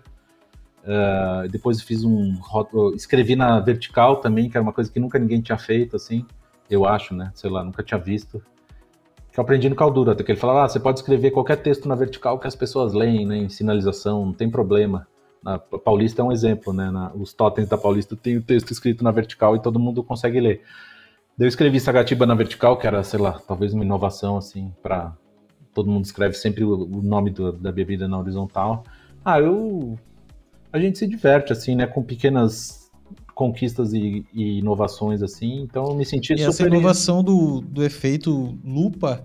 Uh, 0.83 1.47
depois 1.49 1.81
fiz 1.81 2.03
um 2.03 2.35
escrevi 2.93 3.35
na 3.35 3.59
vertical 3.59 4.17
também, 4.17 4.49
que 4.49 4.57
era 4.57 4.63
uma 4.63 4.73
coisa 4.73 4.91
que 4.91 4.99
nunca 4.99 5.17
ninguém 5.17 5.41
tinha 5.41 5.57
feito, 5.57 5.95
assim, 5.95 6.25
eu 6.69 6.85
acho, 6.85 7.15
né? 7.15 7.31
Sei 7.33 7.49
lá, 7.49 7.63
nunca 7.63 7.81
tinha 7.81 7.99
visto. 7.99 8.43
Que 9.31 9.39
eu 9.39 9.43
aprendi 9.43 9.67
no 9.67 9.75
Caldura, 9.75 10.15
que 10.15 10.31
ele 10.31 10.39
falava, 10.39 10.65
ah, 10.65 10.69
você 10.69 10.79
pode 10.79 10.99
escrever 10.99 11.31
qualquer 11.31 11.57
texto 11.57 11.87
na 11.87 11.95
vertical 11.95 12.37
que 12.37 12.47
as 12.47 12.55
pessoas 12.55 12.93
leem, 12.93 13.25
né? 13.25 13.37
Em 13.37 13.49
sinalização, 13.49 14.27
não 14.27 14.33
tem 14.33 14.49
problema. 14.49 15.07
Na 15.41 15.57
Paulista 15.57 16.21
é 16.21 16.25
um 16.25 16.31
exemplo, 16.31 16.71
né? 16.71 16.91
Na, 16.91 17.11
os 17.15 17.33
totens 17.33 17.67
da 17.67 17.77
Paulista 17.77 18.15
tem 18.15 18.37
o 18.37 18.43
texto 18.43 18.71
escrito 18.71 19.03
na 19.03 19.11
vertical 19.11 19.55
e 19.55 19.61
todo 19.61 19.79
mundo 19.79 20.03
consegue 20.03 20.39
ler. 20.39 20.61
Eu 21.37 21.47
escrevi 21.47 21.79
Sagatiba 21.79 22.25
na 22.25 22.35
vertical, 22.35 22.77
que 22.77 22.85
era, 22.85 23.03
sei 23.03 23.19
lá, 23.19 23.39
talvez 23.47 23.73
uma 23.73 23.83
inovação, 23.83 24.37
assim, 24.37 24.71
para 24.81 25.13
todo 25.73 25.89
mundo 25.89 26.05
escreve 26.05 26.35
sempre 26.35 26.63
o, 26.63 27.01
nome 27.01 27.31
do, 27.31 27.51
da 27.51 27.71
bebida 27.71 28.07
na 28.07 28.19
horizontal. 28.19 28.83
Ah, 29.25 29.39
eu. 29.39 29.97
A 30.71 30.79
gente 30.79 30.97
se 30.97 31.07
diverte, 31.07 31.51
assim, 31.51 31.75
né, 31.75 31.87
com 31.87 32.03
pequenas 32.03 32.91
conquistas 33.33 33.93
e, 33.93 34.25
e 34.33 34.59
inovações, 34.59 35.23
assim, 35.23 35.61
então 35.61 35.85
eu 35.85 35.95
me 35.95 36.05
senti 36.05 36.33
e 36.33 36.37
super. 36.37 36.49
Essa 36.49 36.67
inovação 36.67 37.23
do, 37.23 37.61
do 37.61 37.83
efeito 37.83 38.57
lupa 38.63 39.23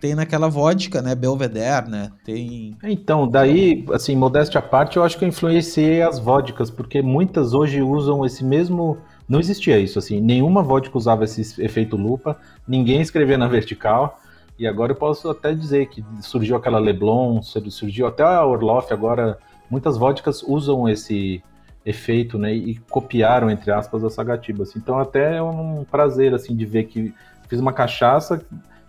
tem 0.00 0.14
naquela 0.14 0.48
vodka, 0.48 1.00
né, 1.00 1.14
Belvedere, 1.14 1.88
né, 1.88 2.10
tem... 2.24 2.76
Então, 2.82 3.28
daí, 3.28 3.84
assim, 3.92 4.16
modéstia 4.16 4.58
à 4.58 4.62
parte, 4.62 4.96
eu 4.96 5.04
acho 5.04 5.18
que 5.18 5.24
eu 5.24 5.28
influenciei 5.28 6.02
as 6.02 6.18
vodkas, 6.18 6.70
porque 6.70 7.02
muitas 7.02 7.52
hoje 7.54 7.82
usam 7.82 8.24
esse 8.24 8.44
mesmo 8.44 8.98
não 9.32 9.40
existia 9.40 9.78
isso, 9.78 9.98
assim, 9.98 10.20
nenhuma 10.20 10.62
vodka 10.62 10.98
usava 10.98 11.24
esse 11.24 11.64
efeito 11.64 11.96
lupa, 11.96 12.38
ninguém 12.68 13.00
escrevia 13.00 13.38
na 13.38 13.48
vertical, 13.48 14.20
e 14.58 14.66
agora 14.66 14.92
eu 14.92 14.96
posso 14.96 15.30
até 15.30 15.54
dizer 15.54 15.86
que 15.86 16.04
surgiu 16.20 16.54
aquela 16.54 16.78
Leblon, 16.78 17.40
surgiu 17.40 18.06
até 18.06 18.22
a 18.22 18.44
Orloff, 18.44 18.92
agora 18.92 19.38
muitas 19.70 19.96
vodkas 19.96 20.42
usam 20.42 20.86
esse 20.86 21.42
efeito, 21.82 22.36
né, 22.36 22.52
e 22.52 22.74
copiaram, 22.90 23.50
entre 23.50 23.72
aspas, 23.72 24.04
a 24.04 24.10
Sagatiba, 24.10 24.64
assim. 24.64 24.78
então 24.78 24.98
até 24.98 25.38
é 25.38 25.42
um 25.42 25.82
prazer, 25.90 26.34
assim, 26.34 26.54
de 26.54 26.66
ver 26.66 26.84
que 26.84 27.14
fiz 27.48 27.58
uma 27.58 27.72
cachaça 27.72 28.44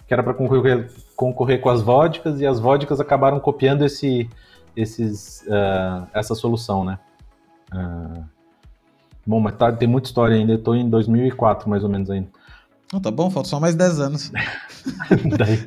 que 0.05 0.13
era 0.13 0.21
para 0.21 0.33
concorrer, 0.33 0.91
concorrer 1.15 1.61
com 1.61 1.69
as 1.69 1.81
vodkas, 1.81 2.41
e 2.41 2.45
as 2.45 2.59
vodkas 2.59 2.99
acabaram 2.99 3.39
copiando 3.39 3.85
esse, 3.85 4.29
esses, 4.75 5.41
uh, 5.47 6.05
essa 6.13 6.35
solução, 6.35 6.83
né. 6.83 6.99
Uh, 7.73 8.32
Bom, 9.25 9.39
mas 9.39 9.55
tá, 9.55 9.71
tem 9.71 9.87
muita 9.87 10.07
história 10.07 10.35
ainda. 10.35 10.53
Eu 10.53 10.61
tô 10.61 10.75
em 10.75 10.89
2004, 10.89 11.69
mais 11.69 11.83
ou 11.83 11.89
menos 11.89 12.09
ainda. 12.09 12.27
Não, 12.91 12.99
tá 12.99 13.09
bom, 13.09 13.29
falta 13.31 13.49
só 13.49 13.59
mais 13.59 13.75
10 13.75 13.99
anos. 13.99 14.31
daí... 15.37 15.63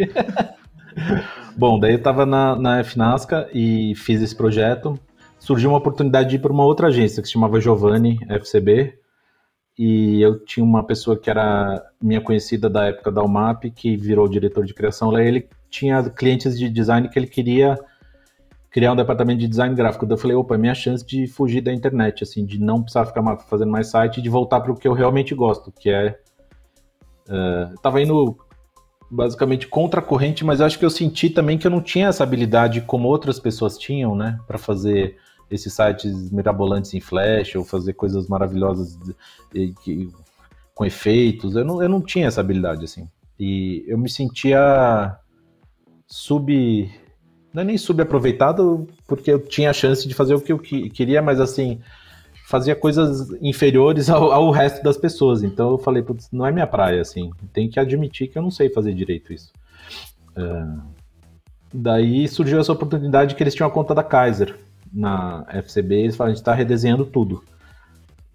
bom, 1.57 1.79
daí 1.79 1.95
eu 1.95 2.03
tava 2.03 2.27
na, 2.27 2.55
na 2.55 2.85
FNASCA 2.85 3.49
e 3.53 3.95
fiz 3.97 4.23
esse 4.23 4.35
projeto. 4.35 4.99
Surgiu 5.39 5.71
uma 5.71 5.79
oportunidade 5.79 6.31
de 6.31 6.37
ir 6.37 6.39
para 6.39 6.53
uma 6.53 6.65
outra 6.65 6.89
agência 6.89 7.23
que 7.23 7.29
se 7.29 7.35
chamava 7.35 7.61
Giovanni 7.61 8.19
FCB. 8.29 8.99
E 9.79 10.23
eu 10.23 10.43
tinha 10.45 10.65
uma 10.65 10.85
pessoa 10.85 11.19
que 11.19 11.29
era 11.29 11.83
minha 12.01 12.21
conhecida 12.21 12.69
da 12.69 12.87
época 12.87 13.11
da 13.11 13.23
UMAP, 13.23 13.71
que 13.71 13.97
virou 13.97 14.29
diretor 14.29 14.65
de 14.65 14.73
criação 14.73 15.11
lá. 15.11 15.23
Ele 15.23 15.49
tinha 15.69 16.03
clientes 16.11 16.59
de 16.59 16.69
design 16.71 17.09
que 17.09 17.19
ele 17.19 17.27
queria 17.27 17.79
criar 18.77 18.93
um 18.93 18.97
departamento 18.97 19.41
de 19.41 19.49
design 19.49 19.75
gráfico. 19.75 20.05
Daí 20.05 20.17
eu 20.17 20.21
falei, 20.21 20.37
opa, 20.37 20.55
é 20.55 20.59
minha 20.59 20.75
chance 20.75 21.03
de 21.03 21.27
fugir 21.27 21.63
da 21.63 21.73
internet, 21.73 22.23
assim, 22.23 22.45
de 22.45 22.61
não 22.61 22.83
precisar 22.83 23.07
ficar 23.07 23.39
fazendo 23.39 23.71
mais 23.71 23.89
site 23.89 24.19
e 24.19 24.23
de 24.23 24.29
voltar 24.29 24.61
para 24.61 24.71
o 24.71 24.77
que 24.77 24.87
eu 24.87 24.93
realmente 24.93 25.35
gosto, 25.35 25.73
que 25.73 25.89
é. 25.89 26.21
Uh, 27.27 27.75
tava 27.81 28.03
indo 28.03 28.37
basicamente 29.11 29.67
contra 29.67 30.01
a 30.01 30.03
corrente, 30.03 30.45
mas 30.45 30.61
acho 30.61 30.79
que 30.79 30.85
eu 30.85 30.91
senti 30.91 31.31
também 31.31 31.57
que 31.57 31.67
eu 31.67 31.71
não 31.71 31.81
tinha 31.81 32.09
essa 32.09 32.23
habilidade 32.23 32.83
como 32.83 33.09
outras 33.09 33.41
pessoas 33.41 33.79
tinham, 33.79 34.15
né, 34.15 34.39
para 34.47 34.59
fazer 34.59 35.17
esses 35.51 35.73
sites 35.73 36.31
mirabolantes 36.31 36.93
em 36.93 37.01
Flash 37.01 37.55
ou 37.57 37.65
fazer 37.65 37.95
coisas 37.95 38.29
maravilhosas 38.29 38.99
de, 39.55 39.73
de, 39.87 40.11
com 40.75 40.85
efeitos. 40.85 41.57
Eu 41.57 41.65
não, 41.65 41.83
eu 41.83 41.89
não 41.89 42.03
tinha 42.03 42.27
essa 42.27 42.43
habilidade, 42.43 42.85
assim. 42.85 43.09
E 43.41 43.87
eu 43.89 43.97
me 43.97 44.11
sentia 44.11 45.19
sub 46.07 46.93
não 47.57 47.63
é 47.63 47.65
nem 47.65 47.79
subaproveitado, 47.79 48.87
porque 49.07 49.33
eu 49.33 49.39
tinha 49.39 49.71
a 49.71 49.73
chance 49.73 50.07
de 50.07 50.13
fazer 50.13 50.35
o 50.35 50.41
que 50.41 50.53
eu 50.53 50.59
queria, 50.59 51.23
mas 51.23 51.41
assim, 51.41 51.81
fazia 52.47 52.77
coisas 52.77 53.31
inferiores 53.41 54.11
ao, 54.11 54.31
ao 54.31 54.51
resto 54.51 54.85
das 54.85 54.99
pessoas. 54.99 55.43
Então 55.43 55.71
eu 55.71 55.79
falei, 55.79 56.03
putz, 56.03 56.29
não 56.31 56.47
é 56.47 56.53
minha 56.53 56.67
praia, 56.67 57.01
assim, 57.01 57.31
tem 57.55 57.67
que 57.67 57.81
admitir 57.81 58.29
que 58.29 58.37
eu 58.37 58.43
não 58.43 58.51
sei 58.51 58.69
fazer 58.69 58.93
direito 58.93 59.33
isso. 59.33 59.51
Uh, 60.37 60.83
daí 61.73 62.29
surgiu 62.29 62.61
essa 62.61 62.75
oportunidade 62.75 63.35
que 63.35 63.43
eles 63.43 63.55
tinham 63.55 63.69
a 63.69 63.73
conta 63.73 63.95
da 63.95 64.05
Kaiser 64.05 64.55
na 64.93 65.47
FCB, 65.49 65.95
eles 65.95 66.15
falaram, 66.15 66.33
a 66.33 66.35
gente 66.35 66.43
está 66.43 66.53
redesenhando 66.53 67.07
tudo. 67.07 67.43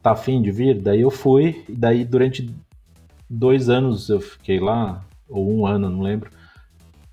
Tá 0.02 0.14
afim 0.14 0.42
de 0.42 0.50
vir? 0.50 0.82
Daí 0.82 1.02
eu 1.02 1.12
fui, 1.12 1.64
e 1.70 1.76
daí 1.76 2.04
durante 2.04 2.52
dois 3.30 3.70
anos 3.70 4.10
eu 4.10 4.20
fiquei 4.20 4.60
lá, 4.60 5.06
ou 5.30 5.48
um 5.48 5.68
ano, 5.68 5.92
não 5.92 6.02
lembro, 6.02 6.32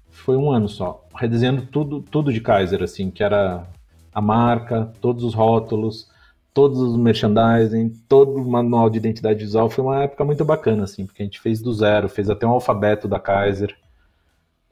foi 0.08 0.38
um 0.38 0.50
ano 0.50 0.70
só, 0.70 1.06
redesenhando 1.18 1.62
tudo, 1.62 2.00
tudo 2.00 2.32
de 2.32 2.40
Kaiser, 2.40 2.82
assim, 2.82 3.10
que 3.10 3.22
era 3.22 3.66
a 4.14 4.20
marca, 4.20 4.92
todos 5.00 5.24
os 5.24 5.34
rótulos, 5.34 6.08
todos 6.54 6.78
os 6.78 6.96
merchandising, 6.96 7.90
todo 8.08 8.36
o 8.36 8.48
manual 8.48 8.88
de 8.88 8.98
identidade 8.98 9.40
visual. 9.40 9.68
Foi 9.68 9.84
uma 9.84 10.02
época 10.02 10.24
muito 10.24 10.44
bacana, 10.44 10.84
assim, 10.84 11.04
porque 11.04 11.22
a 11.22 11.24
gente 11.24 11.40
fez 11.40 11.60
do 11.60 11.72
zero, 11.74 12.08
fez 12.08 12.30
até 12.30 12.46
um 12.46 12.50
alfabeto 12.50 13.08
da 13.08 13.18
Kaiser. 13.18 13.76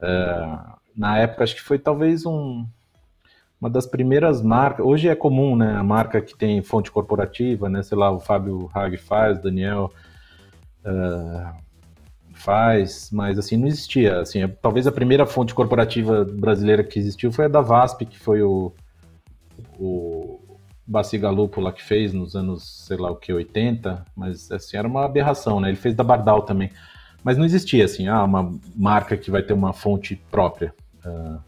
É, 0.00 0.58
na 0.96 1.18
época, 1.18 1.44
acho 1.44 1.56
que 1.56 1.62
foi 1.62 1.78
talvez 1.78 2.24
um, 2.24 2.64
uma 3.60 3.68
das 3.68 3.86
primeiras 3.86 4.40
marcas. 4.40 4.86
Hoje 4.86 5.08
é 5.08 5.14
comum, 5.14 5.56
né? 5.56 5.76
A 5.76 5.82
marca 5.82 6.20
que 6.20 6.36
tem 6.36 6.62
fonte 6.62 6.90
corporativa, 6.90 7.68
né? 7.68 7.82
Sei 7.82 7.98
lá, 7.98 8.10
o 8.10 8.20
Fábio 8.20 8.70
Hag 8.72 8.96
faz, 8.96 9.40
Daniel. 9.40 9.92
Uh, 10.84 11.65
faz, 12.36 13.10
mas 13.12 13.38
assim, 13.38 13.56
não 13.56 13.66
existia. 13.66 14.20
Assim, 14.20 14.46
talvez 14.60 14.86
a 14.86 14.92
primeira 14.92 15.26
fonte 15.26 15.54
corporativa 15.54 16.24
brasileira 16.24 16.84
que 16.84 16.98
existiu 16.98 17.32
foi 17.32 17.46
a 17.46 17.48
da 17.48 17.60
VASP, 17.60 18.06
que 18.06 18.18
foi 18.18 18.42
o, 18.42 18.72
o 19.78 20.40
lá 21.58 21.72
que 21.72 21.82
fez 21.82 22.12
nos 22.12 22.36
anos, 22.36 22.86
sei 22.86 22.96
lá 22.96 23.10
o 23.10 23.16
que, 23.16 23.32
80, 23.32 24.04
mas 24.14 24.50
assim, 24.50 24.76
era 24.76 24.86
uma 24.86 25.04
aberração, 25.04 25.60
né? 25.60 25.68
Ele 25.68 25.76
fez 25.76 25.94
da 25.94 26.04
Bardal 26.04 26.42
também. 26.42 26.70
Mas 27.24 27.36
não 27.36 27.44
existia, 27.44 27.84
assim, 27.84 28.06
ah, 28.06 28.22
uma 28.22 28.54
marca 28.76 29.16
que 29.16 29.30
vai 29.30 29.42
ter 29.42 29.52
uma 29.52 29.72
fonte 29.72 30.14
própria. 30.30 30.72
Uh, 31.04 31.40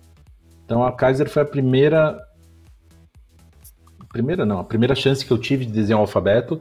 então 0.65 0.83
a 0.83 0.93
Kaiser 0.93 1.29
foi 1.29 1.43
a 1.43 1.47
primeira 1.47 2.19
primeira 4.09 4.45
não, 4.45 4.59
a 4.59 4.65
primeira 4.65 4.95
chance 4.95 5.25
que 5.25 5.31
eu 5.31 5.39
tive 5.39 5.65
de 5.65 5.73
desenhar 5.73 5.99
o 5.99 6.03
alfabeto. 6.03 6.61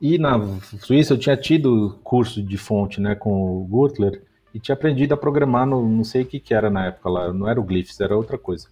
E 0.00 0.16
na 0.16 0.38
Suíça 0.80 1.14
eu 1.14 1.18
tinha 1.18 1.36
tido 1.36 1.98
curso 2.04 2.42
de 2.42 2.56
fonte, 2.56 3.00
né, 3.00 3.14
com 3.14 3.58
o 3.58 3.64
Gurtler 3.64 4.22
e 4.54 4.60
tinha 4.60 4.74
aprendido 4.74 5.12
a 5.12 5.16
programar 5.16 5.66
no 5.66 5.86
não 5.88 6.04
sei 6.04 6.22
o 6.22 6.26
que 6.26 6.38
que 6.38 6.54
era 6.54 6.70
na 6.70 6.86
época 6.86 7.08
lá, 7.08 7.32
não 7.32 7.48
era 7.48 7.60
o 7.60 7.64
Glyphs, 7.64 8.00
era 8.00 8.16
outra 8.16 8.38
coisa. 8.38 8.68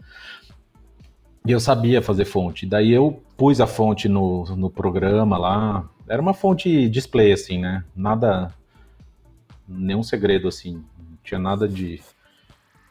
E 1.47 1.53
eu 1.53 1.61
sabia 1.61 2.03
fazer 2.03 2.25
fonte. 2.25 2.67
Daí 2.67 2.93
eu 2.93 3.23
pus 3.37 3.61
a 3.61 3.69
fonte 3.69 4.09
no, 4.09 4.45
no 4.57 4.69
programa 4.69 5.39
lá. 5.39 5.89
Era 6.09 6.21
uma 6.21 6.35
fonte 6.35 6.89
display, 6.89 7.33
assim, 7.33 7.61
né? 7.61 7.85
Nada. 7.95 8.53
Nenhum 9.69 10.03
segredo, 10.03 10.49
assim. 10.49 10.83
Não 10.99 11.19
tinha 11.23 11.39
nada 11.39 11.69
de. 11.69 12.01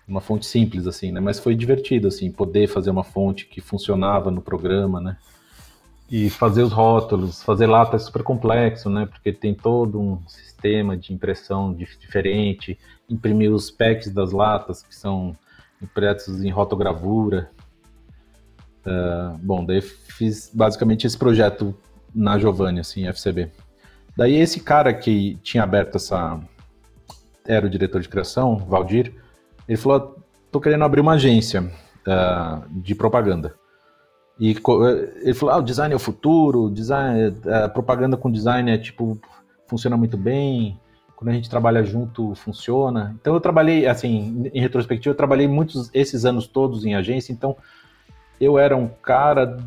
Uma 0.07 0.21
fonte 0.21 0.45
simples, 0.45 0.87
assim, 0.87 1.11
né? 1.11 1.19
Mas 1.19 1.37
foi 1.37 1.53
divertido, 1.53 2.07
assim, 2.07 2.31
poder 2.31 2.67
fazer 2.67 2.91
uma 2.91 3.03
fonte 3.03 3.45
que 3.45 3.59
funcionava 3.59 4.31
no 4.31 4.41
programa, 4.41 5.01
né? 5.01 5.17
E 6.09 6.29
fazer 6.29 6.61
os 6.61 6.71
rótulos, 6.71 7.41
fazer 7.41 7.65
lata 7.65 7.95
é 7.95 7.99
super 7.99 8.21
complexo, 8.21 8.89
né? 8.89 9.07
Porque 9.07 9.33
tem 9.33 9.53
todo 9.53 9.99
um 9.99 10.21
sistema 10.27 10.95
de 10.95 11.13
impressão 11.13 11.73
diferente, 11.73 12.77
imprimir 13.09 13.51
os 13.51 13.71
packs 13.71 14.11
das 14.11 14.31
latas 14.31 14.83
que 14.83 14.95
são 14.95 15.35
impressos 15.81 16.43
em 16.43 16.49
rotogravura. 16.51 17.49
Uh, 18.85 19.37
bom, 19.39 19.65
daí 19.65 19.81
fiz 19.81 20.51
basicamente 20.53 21.07
esse 21.07 21.17
projeto 21.17 21.75
na 22.13 22.37
Giovanni, 22.37 22.79
assim, 22.79 23.07
FCB. 23.07 23.51
Daí 24.15 24.35
esse 24.35 24.59
cara 24.59 24.93
que 24.93 25.37
tinha 25.41 25.63
aberto 25.63 25.95
essa. 25.95 26.39
Era 27.47 27.67
o 27.67 27.69
diretor 27.69 28.01
de 28.01 28.09
criação, 28.09 28.57
Valdir, 28.57 29.13
ele 29.67 29.77
falou: 29.77 30.17
tô 30.51 30.59
querendo 30.59 30.83
abrir 30.83 31.01
uma 31.01 31.13
agência 31.13 31.61
uh, 31.63 32.63
de 32.69 32.95
propaganda. 32.95 33.55
E 34.39 34.49
ele 34.49 35.33
falou: 35.33 35.55
ah, 35.55 35.57
o 35.57 35.63
design 35.63 35.93
é 35.93 35.95
o 35.95 35.99
futuro, 35.99 36.69
design, 36.69 37.29
uh, 37.29 37.69
propaganda 37.73 38.17
com 38.17 38.31
design 38.31 38.69
é 38.69 38.77
tipo, 38.77 39.17
funciona 39.67 39.95
muito 39.95 40.17
bem, 40.17 40.79
quando 41.15 41.29
a 41.29 41.33
gente 41.33 41.49
trabalha 41.49 41.83
junto 41.83 42.35
funciona. 42.35 43.15
Então 43.19 43.33
eu 43.33 43.39
trabalhei, 43.39 43.87
assim, 43.87 44.49
em 44.53 44.59
retrospectiva, 44.59 45.13
eu 45.13 45.17
trabalhei 45.17 45.47
muitos 45.47 45.89
esses 45.93 46.25
anos 46.25 46.47
todos 46.47 46.85
em 46.85 46.95
agência, 46.95 47.31
então 47.31 47.55
eu 48.39 48.59
era 48.59 48.75
um 48.75 48.87
cara 48.87 49.57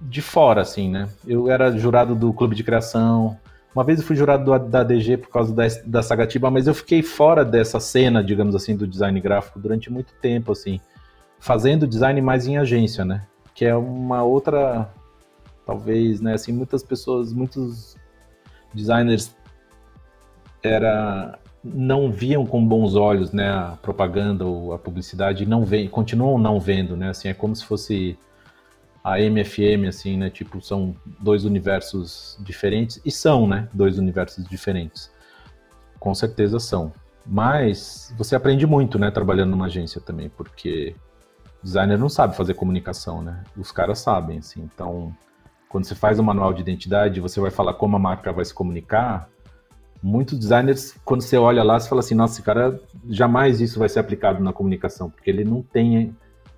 de 0.00 0.22
fora, 0.22 0.62
assim, 0.62 0.88
né? 0.88 1.08
Eu 1.26 1.50
era 1.50 1.76
jurado 1.76 2.14
do 2.14 2.32
clube 2.32 2.54
de 2.54 2.64
criação. 2.64 3.36
Uma 3.74 3.84
vez 3.84 3.98
eu 3.98 4.06
fui 4.06 4.14
jurado 4.14 4.44
do, 4.44 4.58
da 4.58 4.84
DG 4.84 5.16
por 5.16 5.30
causa 5.30 5.54
da, 5.54 5.64
da 5.84 6.02
Sagatiba, 6.02 6.50
mas 6.50 6.66
eu 6.66 6.74
fiquei 6.74 7.02
fora 7.02 7.44
dessa 7.44 7.80
cena, 7.80 8.22
digamos 8.22 8.54
assim, 8.54 8.76
do 8.76 8.86
design 8.86 9.18
gráfico 9.20 9.58
durante 9.58 9.90
muito 9.90 10.12
tempo, 10.20 10.52
assim, 10.52 10.80
fazendo 11.40 11.86
design 11.86 12.20
mais 12.20 12.46
em 12.46 12.58
agência, 12.58 13.04
né? 13.04 13.26
Que 13.54 13.64
é 13.64 13.74
uma 13.74 14.22
outra, 14.22 14.90
talvez, 15.66 16.20
né? 16.20 16.34
Assim, 16.34 16.52
muitas 16.52 16.82
pessoas, 16.82 17.32
muitos 17.32 17.96
designers 18.74 19.34
era 20.62 21.38
não 21.64 22.10
viam 22.10 22.44
com 22.44 22.64
bons 22.66 22.96
olhos, 22.96 23.32
né, 23.32 23.48
a 23.48 23.78
propaganda 23.80 24.44
ou 24.44 24.72
a 24.72 24.78
publicidade, 24.78 25.46
não 25.46 25.64
vem, 25.64 25.88
continuam 25.88 26.36
não 26.36 26.58
vendo, 26.58 26.96
né, 26.96 27.10
assim, 27.10 27.28
é 27.28 27.34
como 27.34 27.54
se 27.54 27.64
fosse 27.64 28.18
a 29.04 29.20
MFM, 29.20 29.86
assim, 29.88 30.16
né, 30.16 30.28
tipo, 30.28 30.60
são 30.60 30.94
dois 31.20 31.44
universos 31.44 32.36
diferentes, 32.40 33.00
e 33.04 33.10
são, 33.10 33.46
né, 33.46 33.68
dois 33.72 33.96
universos 33.96 34.44
diferentes, 34.48 35.10
com 36.00 36.12
certeza 36.14 36.58
são, 36.58 36.92
mas 37.24 38.12
você 38.18 38.34
aprende 38.34 38.66
muito, 38.66 38.98
né, 38.98 39.10
trabalhando 39.10 39.50
numa 39.50 39.66
agência 39.66 40.00
também, 40.00 40.28
porque 40.30 40.96
designer 41.62 41.98
não 41.98 42.08
sabe 42.08 42.36
fazer 42.36 42.54
comunicação, 42.54 43.22
né, 43.22 43.42
os 43.56 43.70
caras 43.70 43.98
sabem, 43.98 44.38
assim, 44.38 44.62
então, 44.62 45.14
quando 45.68 45.84
você 45.84 45.94
faz 45.94 46.18
um 46.18 46.22
manual 46.22 46.52
de 46.52 46.60
identidade, 46.60 47.20
você 47.20 47.40
vai 47.40 47.50
falar 47.50 47.74
como 47.74 47.96
a 47.96 47.98
marca 47.98 48.32
vai 48.32 48.44
se 48.44 48.52
comunicar, 48.52 49.28
muitos 50.02 50.38
designers, 50.38 50.96
quando 51.04 51.22
você 51.22 51.36
olha 51.36 51.62
lá, 51.62 51.78
você 51.78 51.88
fala 51.88 52.00
assim, 52.00 52.14
nossa, 52.14 52.34
esse 52.34 52.42
cara, 52.42 52.80
jamais 53.08 53.60
isso 53.60 53.78
vai 53.78 53.88
ser 53.88 54.00
aplicado 54.00 54.42
na 54.42 54.52
comunicação, 54.52 55.08
porque 55.08 55.30
ele 55.30 55.44
não 55.44 55.62
tem 55.62 56.14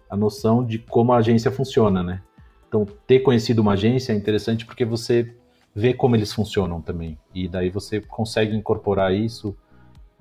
a 0.09 0.17
noção 0.17 0.65
de 0.65 0.79
como 0.79 1.13
a 1.13 1.19
agência 1.19 1.51
funciona, 1.51 2.03
né? 2.03 2.23
Então, 2.67 2.87
ter 3.07 3.21
conhecido 3.21 3.61
uma 3.61 3.75
agência 3.75 4.13
é 4.13 4.17
interessante 4.17 4.65
porque 4.65 4.85
você 4.85 5.33
vê 5.75 5.93
como 5.93 6.17
eles 6.17 6.33
funcionam 6.33 6.81
também, 6.81 7.19
e 7.35 7.47
daí 7.47 7.69
você 7.69 8.01
consegue 8.01 8.57
incorporar 8.57 9.13
isso 9.13 9.57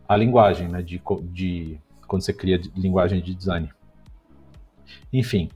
à 0.08 0.18
linguagem, 0.18 0.68
né, 0.68 0.82
de, 0.82 1.02
de 1.32 1.80
quando 2.08 2.22
você 2.22 2.34
cria 2.34 2.60
linguagem 2.76 3.22
de 3.22 3.34
design. 3.34 3.72
Enfim, 5.12 5.50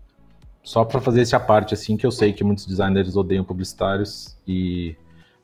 só 0.63 0.83
para 0.83 0.99
fazer 0.99 1.21
essa 1.21 1.39
parte 1.39 1.73
assim 1.73 1.95
que 1.95 2.05
eu 2.05 2.11
sei 2.11 2.33
que 2.33 2.43
muitos 2.43 2.65
designers 2.65 3.15
odeiam 3.15 3.43
publicitários 3.43 4.37
e 4.47 4.95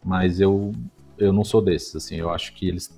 mas 0.03 0.39
eu 0.39 0.71
eu 1.17 1.31
não 1.31 1.43
sou 1.43 1.61
desses, 1.61 1.95
assim, 1.95 2.15
eu 2.15 2.29
acho 2.29 2.53
que 2.53 2.67
eles 2.67 2.91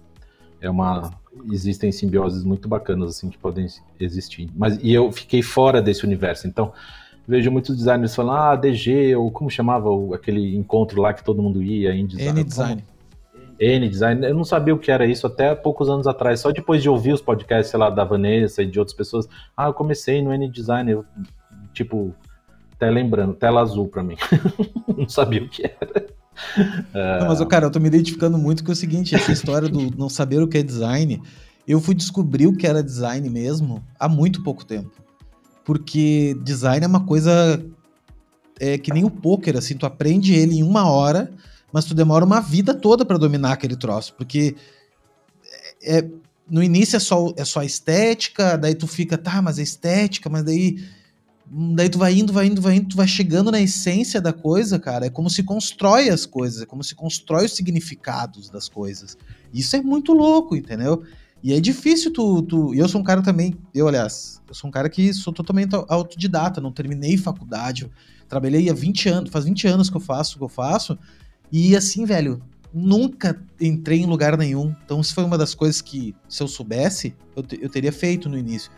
é 0.61 0.69
uma 0.69 1.11
existem 1.51 1.91
simbioses 1.91 2.43
muito 2.43 2.67
bacanas 2.67 3.09
assim 3.09 3.29
que 3.29 3.37
podem 3.37 3.67
existir. 3.99 4.49
Mas 4.55 4.79
e 4.81 4.93
eu 4.93 5.11
fiquei 5.11 5.41
fora 5.41 5.81
desse 5.81 6.05
universo, 6.05 6.47
então 6.47 6.73
vejo 7.27 7.51
muitos 7.51 7.75
designers 7.75 8.15
falando 8.15 8.37
ah, 8.37 8.55
DG 8.55 9.15
ou 9.15 9.29
como 9.31 9.49
chamava 9.49 9.89
aquele 10.15 10.55
encontro 10.55 11.01
lá 11.01 11.13
que 11.13 11.23
todo 11.23 11.41
mundo 11.41 11.61
ia 11.61 11.93
em 11.93 12.05
design. 12.05 12.39
N 12.39 12.43
design. 12.43 12.83
N 13.59 13.89
design. 13.89 14.25
Eu 14.25 14.35
não 14.35 14.43
sabia 14.43 14.73
o 14.73 14.79
que 14.79 14.91
era 14.91 15.05
isso 15.05 15.25
até 15.27 15.53
poucos 15.55 15.89
anos 15.89 16.07
atrás, 16.07 16.39
só 16.39 16.51
depois 16.51 16.81
de 16.81 16.89
ouvir 16.89 17.13
os 17.13 17.21
podcasts, 17.21 17.69
sei 17.71 17.79
lá, 17.79 17.89
da 17.89 18.03
Vanessa 18.03 18.61
e 18.61 18.65
de 18.65 18.79
outras 18.79 18.95
pessoas. 18.95 19.27
Ah, 19.55 19.67
eu 19.67 19.73
comecei 19.73 20.21
no 20.21 20.33
N 20.33 20.49
design, 20.49 20.91
eu, 20.91 21.05
tipo, 21.73 22.13
até 22.73 22.89
lembrando, 22.89 23.33
tela 23.33 23.61
azul 23.61 23.87
para 23.87 24.03
mim. 24.03 24.15
não 24.97 25.07
sabia 25.07 25.43
o 25.43 25.49
que 25.49 25.63
era. 25.63 26.05
Não, 26.93 27.27
mas, 27.29 27.39
cara, 27.45 27.67
eu 27.67 27.71
tô 27.71 27.79
me 27.79 27.87
identificando 27.87 28.37
muito 28.37 28.61
com 28.61 28.73
o 28.73 28.75
seguinte, 28.75 29.15
essa 29.15 29.31
história 29.31 29.69
do 29.69 29.89
não 29.97 30.09
saber 30.09 30.41
o 30.41 30.47
que 30.49 30.57
é 30.57 30.63
design, 30.63 31.21
eu 31.65 31.79
fui 31.79 31.95
descobrir 31.95 32.45
o 32.45 32.57
que 32.57 32.67
era 32.67 32.83
design 32.83 33.29
mesmo 33.29 33.81
há 33.97 34.09
muito 34.09 34.43
pouco 34.43 34.65
tempo. 34.65 34.91
Porque 35.63 36.35
design 36.43 36.83
é 36.83 36.87
uma 36.87 37.05
coisa 37.05 37.63
é 38.59 38.77
que 38.77 38.93
nem 38.93 39.03
o 39.03 39.09
poker, 39.09 39.57
assim, 39.57 39.75
tu 39.75 39.85
aprende 39.85 40.33
ele 40.33 40.55
em 40.55 40.63
uma 40.63 40.89
hora, 40.89 41.31
mas 41.75 41.83
tu 41.83 41.93
demora 41.93 42.23
uma 42.23 42.39
vida 42.39 42.73
toda 42.73 43.03
para 43.03 43.17
dominar 43.17 43.51
aquele 43.51 43.75
troço, 43.75 44.13
porque 44.13 44.55
é, 45.83 45.97
é, 45.97 46.09
no 46.49 46.63
início 46.63 46.95
é 46.95 47.01
só, 47.01 47.33
é 47.35 47.43
só 47.43 47.61
estética, 47.63 48.57
daí 48.57 48.73
tu 48.73 48.87
fica, 48.87 49.17
tá, 49.17 49.41
mas 49.41 49.59
é 49.59 49.61
estética, 49.61 50.29
mas 50.29 50.45
daí 50.45 50.81
Daí 51.75 51.89
tu 51.89 51.99
vai 51.99 52.13
indo, 52.13 52.33
vai 52.33 52.47
indo, 52.47 52.59
vai 52.59 52.75
indo, 52.77 52.87
tu 52.87 52.97
vai 52.97 53.07
chegando 53.07 53.51
na 53.51 53.61
essência 53.61 54.19
da 54.19 54.33
coisa, 54.33 54.79
cara. 54.79 55.05
É 55.05 55.09
como 55.11 55.29
se 55.29 55.43
constrói 55.43 56.09
as 56.09 56.25
coisas, 56.25 56.63
é 56.63 56.65
como 56.65 56.83
se 56.83 56.95
constrói 56.95 57.45
os 57.45 57.55
significados 57.55 58.49
das 58.49 58.67
coisas. 58.67 59.15
Isso 59.53 59.75
é 59.75 59.81
muito 59.81 60.11
louco, 60.11 60.55
entendeu? 60.55 61.03
E 61.43 61.53
é 61.53 61.59
difícil 61.59 62.11
tu, 62.11 62.41
tu. 62.41 62.73
E 62.73 62.79
eu 62.79 62.87
sou 62.87 62.99
um 62.99 63.03
cara 63.03 63.21
também. 63.21 63.55
Eu, 63.75 63.87
aliás, 63.87 64.41
eu 64.47 64.55
sou 64.55 64.69
um 64.69 64.71
cara 64.71 64.89
que 64.89 65.13
sou 65.13 65.31
totalmente 65.31 65.75
autodidata, 65.87 66.59
não 66.59 66.71
terminei 66.71 67.15
faculdade. 67.15 67.91
trabalhei 68.27 68.67
há 68.67 68.73
20 68.73 69.09
anos, 69.09 69.29
faz 69.29 69.45
20 69.45 69.67
anos 69.67 69.89
que 69.89 69.97
eu 69.97 70.01
faço 70.01 70.35
o 70.35 70.37
que 70.39 70.43
eu 70.45 70.49
faço. 70.49 70.97
E 71.57 71.73
assim, 71.73 72.03
velho, 72.03 72.41
nunca 72.73 73.41
entrei 73.61 74.01
em 74.01 74.05
lugar 74.05 74.37
nenhum. 74.37 74.75
Então, 74.83 74.99
isso 74.99 75.15
foi 75.15 75.23
uma 75.23 75.37
das 75.37 75.55
coisas 75.55 75.79
que, 75.79 76.13
se 76.27 76.43
eu 76.43 76.49
soubesse, 76.49 77.15
eu, 77.33 77.45
eu 77.61 77.69
teria 77.69 77.93
feito 77.93 78.27
no 78.27 78.37
início 78.37 78.69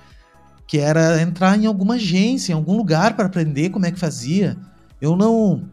que 0.67 0.77
era 0.77 1.19
entrar 1.19 1.57
em 1.57 1.65
alguma 1.65 1.95
agência, 1.95 2.51
em 2.51 2.55
algum 2.55 2.77
lugar 2.77 3.15
para 3.15 3.25
aprender 3.25 3.71
como 3.71 3.87
é 3.87 3.91
que 3.91 3.97
fazia. 3.97 4.55
Eu 5.01 5.15
não. 5.15 5.67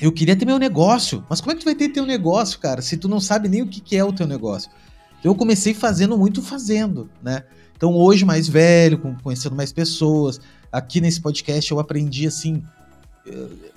Eu 0.00 0.10
queria 0.10 0.34
ter 0.34 0.44
meu 0.44 0.58
negócio, 0.58 1.24
mas 1.30 1.40
como 1.40 1.52
é 1.52 1.54
que 1.54 1.60
tu 1.60 1.66
vai 1.66 1.74
ter 1.76 1.90
teu 1.90 2.04
negócio, 2.04 2.58
cara, 2.58 2.82
se 2.82 2.96
tu 2.96 3.06
não 3.06 3.20
sabe 3.20 3.48
nem 3.48 3.62
o 3.62 3.68
que, 3.68 3.80
que 3.80 3.96
é 3.96 4.02
o 4.02 4.12
teu 4.12 4.26
negócio? 4.26 4.72
Eu 5.22 5.36
comecei 5.36 5.72
fazendo 5.72 6.18
muito 6.18 6.42
fazendo, 6.42 7.08
né? 7.22 7.44
Então 7.76 7.94
hoje 7.94 8.24
mais 8.24 8.48
velho, 8.48 8.98
conhecendo 9.22 9.54
mais 9.54 9.72
pessoas, 9.72 10.40
aqui 10.72 11.00
nesse 11.00 11.20
podcast 11.20 11.70
eu 11.70 11.78
aprendi 11.78 12.26
assim, 12.26 12.60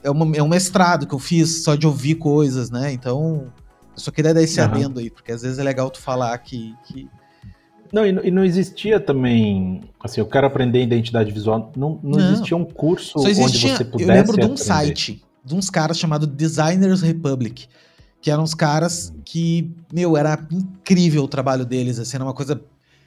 é, 0.03 0.09
uma, 0.09 0.37
é 0.37 0.43
um 0.43 0.47
mestrado 0.47 1.05
que 1.05 1.13
eu 1.13 1.19
fiz 1.19 1.63
só 1.63 1.75
de 1.75 1.85
ouvir 1.85 2.15
coisas, 2.15 2.69
né? 2.69 2.91
Então 2.91 3.51
eu 3.95 3.99
só 3.99 4.11
queria 4.11 4.33
dar 4.33 4.41
esse 4.41 4.59
uhum. 4.59 4.65
adendo 4.65 4.99
aí, 4.99 5.09
porque 5.09 5.31
às 5.31 5.41
vezes 5.41 5.59
é 5.59 5.63
legal 5.63 5.89
tu 5.89 5.99
falar 5.99 6.37
que, 6.39 6.73
que 6.85 7.07
não, 7.93 8.07
e 8.07 8.31
não 8.31 8.43
existia 8.43 8.99
também. 8.99 9.81
Assim, 10.03 10.19
eu 10.19 10.25
quero 10.25 10.47
aprender 10.47 10.81
identidade 10.81 11.31
visual. 11.31 11.71
Não, 11.77 11.99
não, 12.01 12.17
não. 12.17 12.31
existia 12.31 12.57
um 12.57 12.65
curso 12.65 13.19
existia, 13.19 13.43
onde 13.45 13.59
você 13.59 13.85
pudesse. 13.85 14.09
Eu 14.09 14.15
lembro 14.15 14.35
de 14.35 14.45
um 14.47 14.57
site, 14.57 15.23
de 15.45 15.53
uns 15.53 15.69
caras 15.69 15.99
chamado 15.99 16.25
Designers 16.25 17.03
Republic. 17.03 17.67
Que 18.19 18.31
eram 18.31 18.41
uns 18.41 18.55
caras 18.55 19.13
que, 19.23 19.71
meu, 19.93 20.17
era 20.17 20.39
incrível 20.49 21.23
o 21.23 21.27
trabalho 21.27 21.65
deles, 21.65 21.99
assim, 21.99 22.17
era 22.17 22.23
uma 22.23 22.33
coisa 22.33 22.59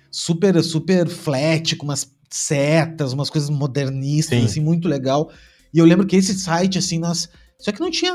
super, 0.09 0.63
super 0.63 1.09
flat, 1.09 1.75
com 1.75 1.85
umas 1.85 2.09
setas, 2.31 3.13
umas 3.13 3.29
coisas 3.29 3.51
modernistas, 3.51 4.39
Sim. 4.39 4.45
assim, 4.45 4.61
muito 4.61 4.87
legal. 4.87 5.33
E 5.77 5.79
eu 5.79 5.85
lembro 5.85 6.07
que 6.07 6.17
esse 6.17 6.33
site, 6.39 6.79
assim, 6.79 6.99
nós. 6.99 7.29
Só 7.59 7.71
que 7.71 7.81
não 7.81 7.91
tinha. 7.91 8.15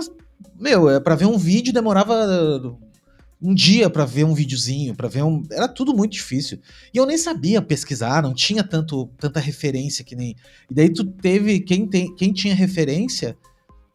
Meu, 0.60 0.90
é, 0.90 1.00
para 1.00 1.14
ver 1.14 1.28
um 1.28 1.38
vídeo 1.38 1.72
demorava 1.72 2.76
um 3.40 3.54
dia 3.54 3.88
para 3.88 4.04
ver 4.04 4.24
um 4.24 4.34
videozinho, 4.34 4.96
para 4.96 5.08
ver 5.08 5.24
um. 5.24 5.44
Era 5.52 5.68
tudo 5.68 5.94
muito 5.94 6.14
difícil. 6.14 6.60
E 6.92 6.98
eu 6.98 7.06
nem 7.06 7.20
sabia 7.20 7.62
pesquisar, 7.62 8.24
não 8.24 8.34
tinha 8.34 8.64
tanto, 8.64 9.12
tanta 9.20 9.40
referência 9.40 10.04
que 10.04 10.16
nem. 10.16 10.36
E 10.72 10.74
daí 10.74 10.92
tu 10.92 11.06
teve. 11.06 11.60
Quem, 11.60 11.86
tem, 11.86 12.16
quem 12.16 12.34
tinha 12.34 12.56
referência 12.56 13.38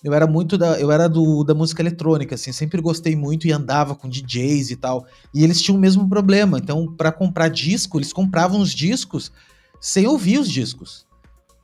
eu 0.04 0.14
era 0.14 0.28
muito 0.28 0.56
da, 0.56 0.78
eu 0.78 0.92
era 0.92 1.08
do, 1.08 1.42
da 1.42 1.52
música 1.52 1.82
eletrônica, 1.82 2.36
assim, 2.36 2.52
sempre 2.52 2.80
gostei 2.80 3.16
muito 3.16 3.48
e 3.48 3.52
andava 3.52 3.96
com 3.96 4.08
DJs 4.08 4.70
e 4.70 4.76
tal. 4.76 5.04
E 5.34 5.42
eles 5.42 5.60
tinham 5.60 5.76
o 5.76 5.80
mesmo 5.80 6.08
problema. 6.08 6.58
Então, 6.58 6.94
para 6.94 7.10
comprar 7.10 7.48
disco, 7.48 7.98
eles 7.98 8.12
compravam 8.12 8.60
os 8.60 8.72
discos 8.72 9.32
sem 9.80 10.06
ouvir 10.06 10.38
os 10.38 10.48
discos. 10.48 11.05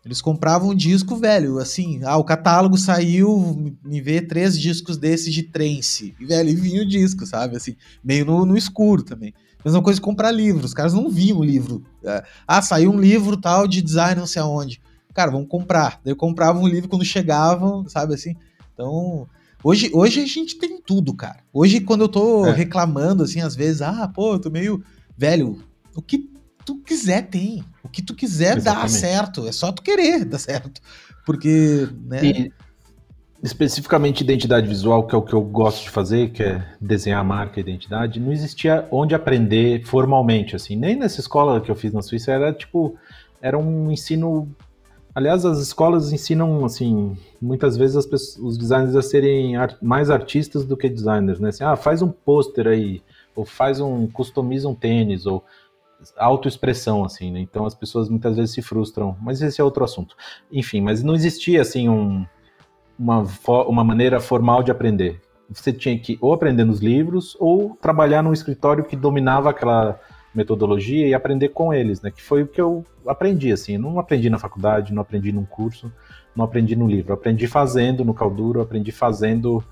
Eles 0.04 0.20
compravam 0.20 0.70
um 0.70 0.74
disco 0.74 1.14
velho, 1.14 1.58
assim, 1.58 2.00
ah, 2.04 2.16
o 2.16 2.24
catálogo 2.24 2.76
saiu, 2.76 3.72
me 3.84 4.00
vê 4.00 4.20
três 4.20 4.58
discos 4.58 4.96
desses 4.96 5.32
de 5.32 5.44
trance. 5.44 6.14
E, 6.18 6.26
velho, 6.26 6.48
e 6.48 6.56
vinha 6.56 6.82
o 6.82 6.88
disco, 6.88 7.24
sabe? 7.24 7.56
Assim, 7.56 7.76
meio 8.02 8.24
no, 8.24 8.44
no 8.44 8.56
escuro 8.56 9.04
também. 9.04 9.32
Mesma 9.64 9.80
coisa 9.80 9.98
de 9.98 10.04
comprar 10.04 10.32
livro, 10.32 10.66
os 10.66 10.74
caras 10.74 10.92
não 10.92 11.08
viam 11.08 11.38
o 11.38 11.44
livro. 11.44 11.84
É, 12.02 12.24
ah, 12.48 12.60
saiu 12.60 12.90
um 12.90 13.00
livro 13.00 13.36
tal 13.36 13.68
de 13.68 13.80
design 13.80 14.18
não 14.18 14.26
sei 14.26 14.42
aonde. 14.42 14.80
Cara, 15.14 15.30
vamos 15.30 15.48
comprar. 15.48 16.00
Daí 16.04 16.12
eu 16.12 16.16
comprava 16.16 16.58
um 16.58 16.66
livro 16.66 16.88
quando 16.88 17.04
chegavam, 17.04 17.88
sabe 17.88 18.14
assim? 18.14 18.34
Então, 18.74 19.28
hoje, 19.62 19.88
hoje 19.94 20.20
a 20.20 20.26
gente 20.26 20.58
tem 20.58 20.80
tudo, 20.80 21.14
cara. 21.14 21.38
Hoje, 21.52 21.80
quando 21.80 22.00
eu 22.00 22.08
tô 22.08 22.46
é. 22.46 22.52
reclamando, 22.52 23.22
assim, 23.22 23.40
às 23.40 23.54
vezes, 23.54 23.82
ah, 23.82 24.08
pô, 24.08 24.32
eu 24.32 24.40
tô 24.40 24.50
meio. 24.50 24.82
Velho, 25.16 25.62
o 25.94 26.02
que 26.02 26.31
tu 26.64 26.76
quiser 26.78 27.28
tem. 27.28 27.64
O 27.82 27.88
que 27.88 28.02
tu 28.02 28.14
quiser 28.14 28.56
Exatamente. 28.56 28.92
dá 28.92 28.98
certo. 28.98 29.46
É 29.48 29.52
só 29.52 29.72
tu 29.72 29.82
querer 29.82 30.24
dar 30.24 30.38
certo. 30.38 30.80
Porque, 31.24 31.88
né? 32.04 32.24
E, 32.24 32.52
especificamente 33.42 34.20
identidade 34.20 34.68
visual, 34.68 35.06
que 35.06 35.14
é 35.14 35.18
o 35.18 35.22
que 35.22 35.32
eu 35.32 35.42
gosto 35.42 35.82
de 35.82 35.90
fazer, 35.90 36.30
que 36.30 36.42
é 36.42 36.64
desenhar 36.80 37.20
a 37.20 37.24
marca 37.24 37.58
e 37.58 37.62
identidade, 37.62 38.20
não 38.20 38.30
existia 38.30 38.86
onde 38.90 39.14
aprender 39.14 39.84
formalmente, 39.84 40.54
assim. 40.54 40.76
Nem 40.76 40.94
nessa 40.94 41.20
escola 41.20 41.60
que 41.60 41.70
eu 41.70 41.74
fiz 41.74 41.92
na 41.92 42.02
Suíça 42.02 42.30
era 42.30 42.52
tipo, 42.52 42.96
era 43.40 43.58
um 43.58 43.90
ensino. 43.90 44.48
Aliás, 45.14 45.44
as 45.44 45.58
escolas 45.58 46.12
ensinam, 46.12 46.64
assim, 46.64 47.16
muitas 47.40 47.76
vezes 47.76 47.96
as 47.96 48.06
pessoas, 48.06 48.38
os 48.38 48.56
designers 48.56 48.94
a 48.94 49.02
serem 49.02 49.56
art, 49.56 49.76
mais 49.82 50.08
artistas 50.08 50.64
do 50.64 50.76
que 50.76 50.88
designers, 50.88 51.40
né? 51.40 51.48
Assim, 51.48 51.64
ah, 51.64 51.76
faz 51.76 52.00
um 52.00 52.08
pôster 52.08 52.68
aí, 52.68 53.02
ou 53.34 53.44
faz 53.44 53.80
um, 53.80 54.06
customiza 54.06 54.68
um 54.68 54.74
tênis, 54.74 55.26
ou 55.26 55.44
autoexpressão, 56.16 57.04
assim, 57.04 57.30
né? 57.30 57.40
Então 57.40 57.64
as 57.64 57.74
pessoas 57.74 58.08
muitas 58.08 58.36
vezes 58.36 58.54
se 58.54 58.62
frustram, 58.62 59.16
mas 59.20 59.40
esse 59.42 59.60
é 59.60 59.64
outro 59.64 59.84
assunto. 59.84 60.16
Enfim, 60.50 60.80
mas 60.80 61.02
não 61.02 61.14
existia, 61.14 61.60
assim, 61.60 61.88
um, 61.88 62.26
uma, 62.98 63.24
uma 63.66 63.84
maneira 63.84 64.20
formal 64.20 64.62
de 64.62 64.70
aprender. 64.70 65.20
Você 65.50 65.72
tinha 65.72 65.98
que 65.98 66.18
ou 66.20 66.32
aprender 66.32 66.64
nos 66.64 66.80
livros 66.80 67.36
ou 67.38 67.76
trabalhar 67.80 68.22
num 68.22 68.32
escritório 68.32 68.84
que 68.84 68.96
dominava 68.96 69.50
aquela 69.50 70.00
metodologia 70.34 71.06
e 71.06 71.14
aprender 71.14 71.50
com 71.50 71.74
eles, 71.74 72.00
né? 72.00 72.10
Que 72.10 72.22
foi 72.22 72.42
o 72.42 72.46
que 72.46 72.60
eu 72.60 72.84
aprendi, 73.06 73.52
assim. 73.52 73.76
Não 73.76 73.98
aprendi 73.98 74.30
na 74.30 74.38
faculdade, 74.38 74.92
não 74.92 75.02
aprendi 75.02 75.30
num 75.32 75.44
curso, 75.44 75.92
não 76.34 76.44
aprendi 76.44 76.74
no 76.74 76.86
livro. 76.86 77.12
Aprendi 77.12 77.46
fazendo 77.46 78.04
no 78.04 78.14
Calduro, 78.14 78.60
aprendi 78.60 78.90
fazendo 78.92 79.62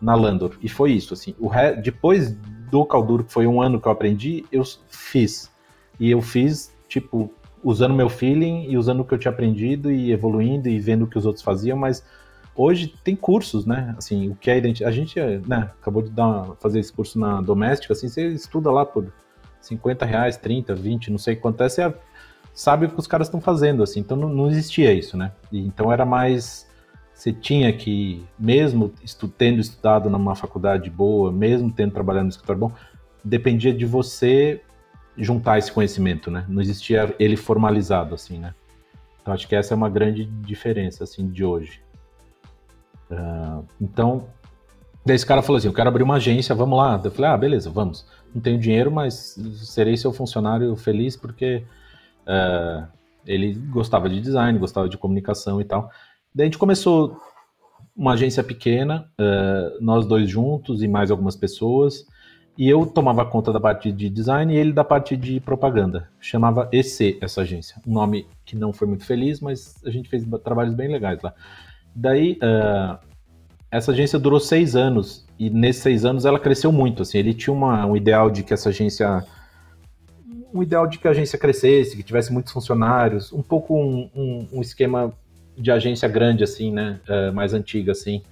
na 0.00 0.14
Landor. 0.14 0.56
E 0.62 0.68
foi 0.68 0.92
isso, 0.92 1.12
assim. 1.12 1.34
O 1.38 1.48
re... 1.48 1.76
Depois 1.76 2.32
do 2.70 2.84
Calduro, 2.84 3.24
que 3.24 3.32
foi 3.32 3.46
um 3.46 3.60
ano 3.60 3.80
que 3.80 3.88
eu 3.88 3.92
aprendi, 3.92 4.44
eu 4.50 4.62
fiz. 4.88 5.50
E 5.98 6.10
eu 6.10 6.20
fiz, 6.20 6.72
tipo, 6.88 7.32
usando 7.62 7.94
meu 7.94 8.08
feeling 8.08 8.66
e 8.68 8.76
usando 8.76 9.00
o 9.00 9.04
que 9.04 9.14
eu 9.14 9.18
tinha 9.18 9.32
aprendido 9.32 9.90
e 9.90 10.12
evoluindo 10.12 10.68
e 10.68 10.78
vendo 10.78 11.02
o 11.02 11.06
que 11.06 11.18
os 11.18 11.26
outros 11.26 11.44
faziam, 11.44 11.76
mas 11.76 12.04
hoje 12.54 12.94
tem 13.02 13.14
cursos, 13.14 13.66
né? 13.66 13.94
Assim, 13.98 14.28
o 14.30 14.34
que 14.34 14.50
é 14.50 14.58
identidade. 14.58 14.90
A 14.90 14.96
gente 14.96 15.20
né, 15.46 15.70
acabou 15.80 16.02
de 16.02 16.10
dar 16.10 16.46
fazer 16.60 16.80
esse 16.80 16.92
curso 16.92 17.18
na 17.18 17.40
doméstica, 17.40 17.92
assim, 17.92 18.08
você 18.08 18.28
estuda 18.28 18.70
lá 18.70 18.84
por 18.86 19.12
50 19.60 20.04
reais, 20.06 20.36
30, 20.36 20.74
20, 20.74 21.10
não 21.10 21.18
sei 21.18 21.36
quanto 21.36 21.62
é, 21.62 21.68
você 21.68 21.92
sabe 22.54 22.86
o 22.86 22.88
que 22.88 22.98
os 22.98 23.06
caras 23.06 23.26
estão 23.26 23.40
fazendo, 23.40 23.82
assim, 23.82 24.00
então 24.00 24.16
não, 24.16 24.28
não, 24.28 24.48
existia 24.48 24.92
isso, 24.92 25.16
né? 25.16 25.32
E, 25.52 25.60
então 25.66 25.92
era 25.92 26.06
mais. 26.06 26.66
Você 27.12 27.32
tinha 27.32 27.72
que, 27.72 28.24
mesmo 28.38 28.92
estu, 29.02 29.26
tendo 29.26 29.58
estudado 29.58 30.10
numa 30.10 30.34
faculdade 30.34 30.90
boa, 30.90 31.32
mesmo 31.32 31.72
tendo 31.72 31.92
trabalhado 31.92 32.24
no 32.24 32.30
escritório 32.30 32.60
bom, 32.60 32.72
dependia 33.24 33.72
de 33.72 33.86
você 33.86 34.60
juntar 35.16 35.58
esse 35.58 35.72
conhecimento, 35.72 36.30
né? 36.30 36.44
Não 36.48 36.60
existia 36.60 37.14
ele 37.18 37.36
formalizado, 37.36 38.14
assim, 38.14 38.38
né? 38.38 38.54
Então 39.20 39.34
acho 39.34 39.48
que 39.48 39.56
essa 39.56 39.74
é 39.74 39.76
uma 39.76 39.88
grande 39.88 40.24
diferença, 40.24 41.04
assim, 41.04 41.28
de 41.28 41.44
hoje. 41.44 41.80
Uh, 43.10 43.64
então, 43.80 44.28
daí 45.04 45.16
esse 45.16 45.26
cara 45.26 45.42
falou 45.42 45.58
assim: 45.58 45.68
Eu 45.68 45.74
quero 45.74 45.88
abrir 45.88 46.02
uma 46.02 46.16
agência, 46.16 46.54
vamos 46.54 46.78
lá. 46.78 47.00
Eu 47.02 47.10
falei: 47.10 47.30
Ah, 47.30 47.36
beleza, 47.36 47.70
vamos. 47.70 48.06
Não 48.34 48.40
tenho 48.40 48.58
dinheiro, 48.58 48.90
mas 48.90 49.38
serei 49.64 49.96
seu 49.96 50.12
funcionário 50.12 50.76
feliz 50.76 51.16
porque 51.16 51.64
uh, 52.26 52.86
ele 53.24 53.54
gostava 53.54 54.08
de 54.08 54.20
design, 54.20 54.58
gostava 54.58 54.88
de 54.88 54.98
comunicação 54.98 55.60
e 55.60 55.64
tal. 55.64 55.90
Daí 56.34 56.44
a 56.44 56.46
gente 56.46 56.58
começou 56.58 57.20
uma 57.96 58.12
agência 58.12 58.44
pequena, 58.44 59.10
uh, 59.18 59.82
nós 59.82 60.06
dois 60.06 60.28
juntos 60.28 60.82
e 60.82 60.88
mais 60.88 61.10
algumas 61.10 61.34
pessoas. 61.34 62.06
E 62.58 62.68
eu 62.68 62.86
tomava 62.86 63.24
conta 63.24 63.52
da 63.52 63.60
parte 63.60 63.92
de 63.92 64.08
design 64.08 64.54
e 64.54 64.56
ele 64.56 64.72
da 64.72 64.82
parte 64.82 65.16
de 65.16 65.38
propaganda. 65.40 66.08
Chamava 66.18 66.68
EC 66.72 67.18
essa 67.20 67.42
agência. 67.42 67.76
Um 67.86 67.92
nome 67.92 68.26
que 68.44 68.56
não 68.56 68.72
foi 68.72 68.88
muito 68.88 69.04
feliz, 69.04 69.40
mas 69.40 69.74
a 69.84 69.90
gente 69.90 70.08
fez 70.08 70.24
trabalhos 70.42 70.74
bem 70.74 70.88
legais 70.88 71.20
lá. 71.22 71.34
Daí, 71.94 72.38
uh, 72.42 72.98
essa 73.70 73.92
agência 73.92 74.18
durou 74.18 74.40
seis 74.40 74.74
anos 74.74 75.26
e 75.38 75.50
nesses 75.50 75.82
seis 75.82 76.04
anos 76.04 76.24
ela 76.24 76.38
cresceu 76.38 76.72
muito. 76.72 77.02
Assim, 77.02 77.18
ele 77.18 77.34
tinha 77.34 77.52
uma, 77.52 77.84
um 77.84 77.96
ideal 77.96 78.30
de 78.30 78.42
que 78.42 78.54
essa 78.54 78.70
agência, 78.70 79.22
um 80.52 80.62
ideal 80.62 80.86
de 80.86 80.98
que 80.98 81.06
a 81.06 81.10
agência 81.10 81.38
crescesse, 81.38 81.94
que 81.94 82.02
tivesse 82.02 82.32
muitos 82.32 82.52
funcionários, 82.52 83.32
um 83.32 83.42
pouco 83.42 83.76
um, 83.78 84.10
um, 84.14 84.48
um 84.54 84.62
esquema 84.62 85.12
de 85.58 85.70
agência 85.70 86.08
grande 86.08 86.44
assim, 86.44 86.70
né, 86.70 87.00
uh, 87.08 87.34
mais 87.34 87.52
antiga 87.52 87.92
assim. 87.92 88.22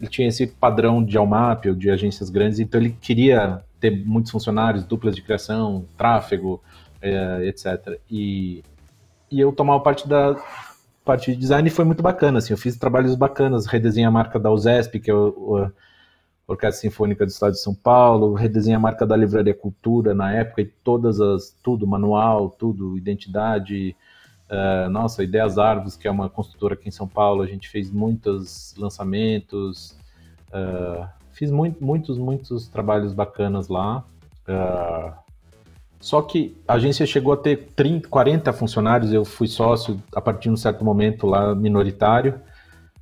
Ele 0.00 0.10
tinha 0.10 0.28
esse 0.28 0.46
padrão 0.46 1.02
de 1.02 1.16
Almap 1.16 1.66
ou 1.66 1.74
de 1.74 1.90
agências 1.90 2.28
grandes, 2.28 2.58
então 2.58 2.80
ele 2.80 2.96
queria 3.00 3.62
ter 3.80 3.90
muitos 3.90 4.30
funcionários, 4.30 4.84
duplas 4.84 5.14
de 5.14 5.22
criação, 5.22 5.86
tráfego, 5.96 6.62
uh, 7.02 7.42
etc. 7.42 7.98
E, 8.10 8.62
e 9.30 9.40
eu 9.40 9.52
tomava 9.52 9.80
parte 9.80 10.06
da, 10.06 10.36
parte 11.06 11.30
de 11.30 11.38
design 11.38 11.70
foi 11.70 11.84
muito 11.84 12.02
bacana, 12.02 12.38
assim, 12.38 12.52
eu 12.52 12.58
fiz 12.58 12.76
trabalhos 12.76 13.14
bacanas, 13.14 13.64
redesenhei 13.66 14.08
a 14.08 14.10
marca 14.10 14.40
da 14.40 14.50
USESP, 14.50 14.98
que 14.98 15.10
é 15.10 15.14
o, 15.14 15.56
a 15.56 15.72
Orquestra 16.48 16.80
Sinfônica 16.80 17.24
do 17.24 17.28
Estado 17.28 17.52
de 17.52 17.60
São 17.60 17.74
Paulo, 17.74 18.34
redesenhei 18.34 18.76
a 18.76 18.80
marca 18.80 19.06
da 19.06 19.16
Livraria 19.16 19.54
Cultura 19.54 20.14
na 20.14 20.32
época, 20.32 20.62
e 20.62 20.66
todas 20.66 21.20
as, 21.20 21.56
tudo, 21.62 21.86
manual, 21.86 22.50
tudo, 22.50 22.98
identidade, 22.98 23.96
uh, 24.50 24.88
nossa, 24.90 25.22
Ideias 25.22 25.58
Árvores, 25.58 25.96
que 25.96 26.08
é 26.08 26.10
uma 26.10 26.28
construtora 26.28 26.74
aqui 26.74 26.88
em 26.88 26.92
São 26.92 27.06
Paulo, 27.06 27.42
a 27.42 27.46
gente 27.46 27.68
fez 27.68 27.90
muitos 27.90 28.74
lançamentos, 28.76 29.96
uh, 30.48 31.06
fiz 31.32 31.50
muito, 31.50 31.84
muitos, 31.84 32.18
muitos 32.18 32.68
trabalhos 32.68 33.12
bacanas 33.12 33.68
lá, 33.68 34.04
uh, 34.48 35.12
só 36.00 36.22
que 36.22 36.56
a 36.68 36.74
agência 36.74 37.06
chegou 37.06 37.32
a 37.32 37.36
ter 37.36 37.68
30, 37.74 38.08
40 38.08 38.52
funcionários, 38.52 39.12
eu 39.12 39.24
fui 39.24 39.48
sócio 39.48 40.00
a 40.14 40.20
partir 40.20 40.44
de 40.44 40.50
um 40.50 40.56
certo 40.56 40.84
momento 40.84 41.26
lá 41.26 41.54
minoritário, 41.54 42.40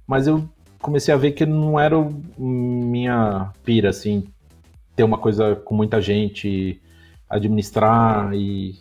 mas 0.07 0.27
eu 0.27 0.49
comecei 0.81 1.13
a 1.13 1.17
ver 1.17 1.33
que 1.33 1.45
não 1.45 1.79
era 1.79 1.97
minha 2.39 3.51
pira, 3.65 3.91
assim, 3.91 4.25
ter 4.95 5.03
uma 5.03 5.19
coisa 5.19 5.57
com 5.57 5.75
muita 5.75 6.01
gente, 6.01 6.81
administrar 7.29 8.33
e, 8.35 8.79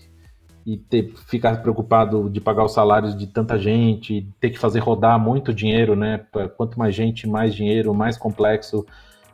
e 0.66 0.78
ter, 0.78 1.14
ficar 1.28 1.62
preocupado 1.62 2.30
de 2.30 2.40
pagar 2.40 2.64
os 2.64 2.74
salários 2.74 3.16
de 3.16 3.28
tanta 3.28 3.58
gente, 3.58 4.28
ter 4.40 4.50
que 4.50 4.60
fazer 4.60 4.80
rodar 4.80 5.20
muito 5.20 5.54
dinheiro, 5.54 5.96
né? 5.96 6.26
Quanto 6.56 6.80
mais 6.80 6.96
gente, 6.96 7.28
mais 7.28 7.54
dinheiro, 7.54 7.94
mais 7.94 8.18
complexo, 8.18 8.86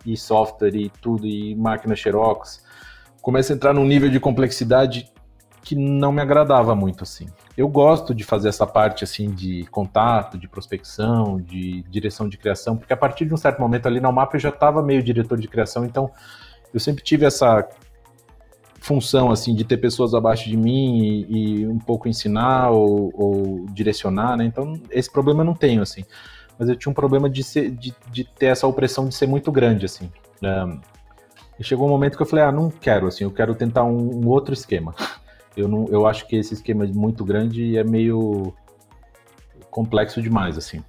e 0.06 0.16
software 0.18 0.76
e 0.76 0.90
tudo, 1.02 1.26
e 1.26 1.56
máquina 1.56 1.96
Xerox 1.96 2.64
começa 3.22 3.54
a 3.54 3.56
entrar 3.56 3.74
num 3.74 3.86
nível 3.86 4.10
de 4.10 4.20
complexidade 4.20 5.12
que 5.62 5.76
não 5.76 6.12
me 6.12 6.22
agradava 6.22 6.74
muito 6.74 7.04
assim. 7.04 7.28
Eu 7.56 7.68
gosto 7.68 8.16
de 8.16 8.24
fazer 8.24 8.50
essa 8.50 8.66
parte 8.66 9.04
assim 9.04 9.30
de 9.30 9.66
contato, 9.66 10.38
de 10.38 10.48
prospecção, 10.48 11.40
de 11.40 11.84
direção 11.84 12.30
de 12.30 12.38
criação, 12.38 12.78
porque 12.78 12.94
a 12.94 12.98
partir 12.98 13.26
de 13.26 13.34
um 13.34 13.38
certo 13.38 13.60
momento 13.60 13.86
ali 13.86 14.00
na 14.00 14.10
UMAP 14.10 14.36
eu 14.36 14.40
já 14.40 14.50
estava 14.50 14.82
meio 14.82 15.04
diretor 15.04 15.38
de 15.38 15.48
criação, 15.48 15.86
então 15.86 16.10
eu 16.74 16.80
sempre 16.80 17.04
tive 17.04 17.26
essa 17.26 17.68
função 18.82 19.32
assim 19.32 19.54
de 19.54 19.64
ter 19.64 19.78
pessoas 19.78 20.14
abaixo 20.14 20.50
de 20.50 20.58
mim 20.58 21.00
e, 21.00 21.62
e 21.62 21.68
um 21.68 21.80
pouco 21.80 22.08
ensinar 22.08 22.70
ou, 22.72 23.12
ou, 23.14 23.66
direcionar, 23.72 24.38
né? 24.38 24.46
Então 24.46 24.80
esse 24.90 25.12
problema 25.12 25.42
eu 25.42 25.46
não 25.46 25.54
tenho 25.54 25.82
assim, 25.82 26.04
mas 26.58 26.70
eu 26.70 26.76
tinha 26.76 26.92
um 26.92 26.96
problema 26.96 27.30
de, 27.30 27.44
ser, 27.44 27.72
de, 27.72 27.94
de 28.12 28.24
ter 28.24 28.48
essa 28.48 28.68
opressão 28.68 29.08
de 29.08 29.16
ser 29.16 29.28
muito 29.28 29.52
grande 29.52 29.86
assim. 29.86 30.12
Um, 30.44 30.80
e 31.60 31.64
chegou 31.64 31.86
um 31.86 31.90
momento 31.90 32.16
que 32.16 32.22
eu 32.22 32.26
falei, 32.26 32.46
ah, 32.46 32.52
não 32.52 32.70
quero, 32.70 33.08
assim, 33.08 33.26
eu 33.26 33.32
quero 33.32 33.54
tentar 33.54 33.84
um, 33.84 34.24
um 34.24 34.28
outro 34.28 34.54
esquema. 34.54 34.96
Eu, 35.58 35.68
não, 35.68 35.86
eu 35.90 36.08
acho 36.08 36.26
que 36.26 36.38
esse 36.38 36.54
esquema 36.54 36.86
é 36.86 36.88
muito 36.88 37.26
grande 37.26 37.64
e 37.64 37.78
é 37.78 37.84
meio 37.84 38.54
complexo 39.70 40.22
demais, 40.22 40.58
assim. 40.58 40.82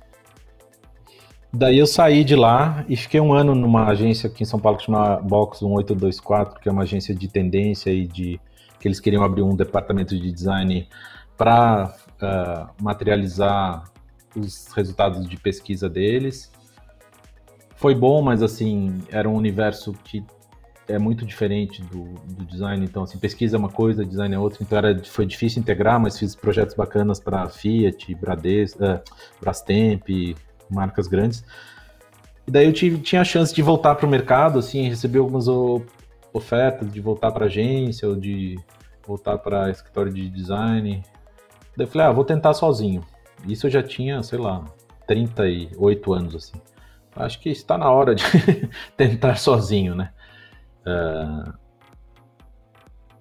Daí 1.52 1.78
eu 1.78 1.86
saí 1.86 2.22
de 2.22 2.36
lá 2.36 2.84
e 2.88 2.96
fiquei 2.96 3.20
um 3.20 3.32
ano 3.32 3.54
numa 3.56 3.86
agência 3.86 4.28
aqui 4.28 4.44
em 4.44 4.46
São 4.46 4.60
Paulo 4.60 4.78
que 4.78 4.84
chama 4.84 5.16
Box 5.16 5.62
1824, 5.62 6.60
que 6.60 6.68
é 6.68 6.72
uma 6.72 6.82
agência 6.82 7.12
de 7.12 7.26
tendência 7.26 7.90
e 7.90 8.06
de 8.06 8.40
que 8.78 8.86
eles 8.86 9.00
queriam 9.00 9.24
abrir 9.24 9.42
um 9.42 9.56
departamento 9.56 10.16
de 10.16 10.30
design 10.30 10.88
para 11.36 11.94
uh, 12.22 12.82
materializar 12.82 13.84
os 14.36 14.68
resultados 14.74 15.28
de 15.28 15.36
pesquisa 15.36 15.88
deles. 15.88 16.52
foi 17.74 17.94
bom, 17.94 18.22
mas 18.22 18.42
assim, 18.42 19.02
era 19.10 19.28
um 19.28 19.34
universo 19.34 19.92
que 20.04 20.24
é 20.86 20.98
muito 20.98 21.24
diferente 21.24 21.82
do, 21.82 22.14
do 22.26 22.44
design. 22.44 22.84
Então, 22.84 23.02
assim, 23.02 23.18
pesquisa 23.18 23.56
é 23.56 23.58
uma 23.58 23.68
coisa, 23.68 24.04
design 24.04 24.34
é 24.34 24.38
outra. 24.38 24.62
Então, 24.62 24.78
era, 24.78 25.02
foi 25.04 25.26
difícil 25.26 25.60
integrar, 25.60 25.98
mas 26.00 26.18
fiz 26.18 26.34
projetos 26.34 26.74
bacanas 26.74 27.18
para 27.18 27.48
Fiat, 27.48 28.14
Bradesco, 28.14 28.84
uh, 28.84 29.00
Brastemp, 29.40 30.08
marcas 30.70 31.06
grandes. 31.06 31.44
E 32.46 32.50
daí 32.50 32.66
eu 32.66 32.72
tive, 32.72 32.98
tinha 32.98 33.20
a 33.20 33.24
chance 33.24 33.54
de 33.54 33.62
voltar 33.62 33.94
para 33.94 34.06
o 34.06 34.10
mercado, 34.10 34.58
assim, 34.58 34.88
receber 34.88 35.18
algumas 35.18 35.46
ofertas 36.32 36.90
de 36.92 37.00
voltar 37.00 37.30
para 37.32 37.46
agência 37.46 38.08
ou 38.08 38.16
de 38.16 38.58
voltar 39.06 39.38
para 39.38 39.70
escritório 39.70 40.12
de 40.12 40.28
design. 40.28 41.02
Daí 41.76 41.86
eu 41.86 41.90
falei, 41.90 42.06
ah, 42.06 42.12
vou 42.12 42.24
tentar 42.24 42.54
sozinho. 42.54 43.04
Isso 43.46 43.66
eu 43.66 43.70
já 43.70 43.82
tinha, 43.82 44.22
sei 44.22 44.38
lá, 44.38 44.64
38 45.06 46.12
anos, 46.12 46.34
assim. 46.34 46.60
Acho 47.16 47.40
que 47.40 47.50
está 47.50 47.76
na 47.76 47.90
hora 47.90 48.14
de 48.14 48.24
tentar 48.96 49.36
sozinho, 49.36 49.94
né? 49.94 50.10
Uh, 50.86 51.52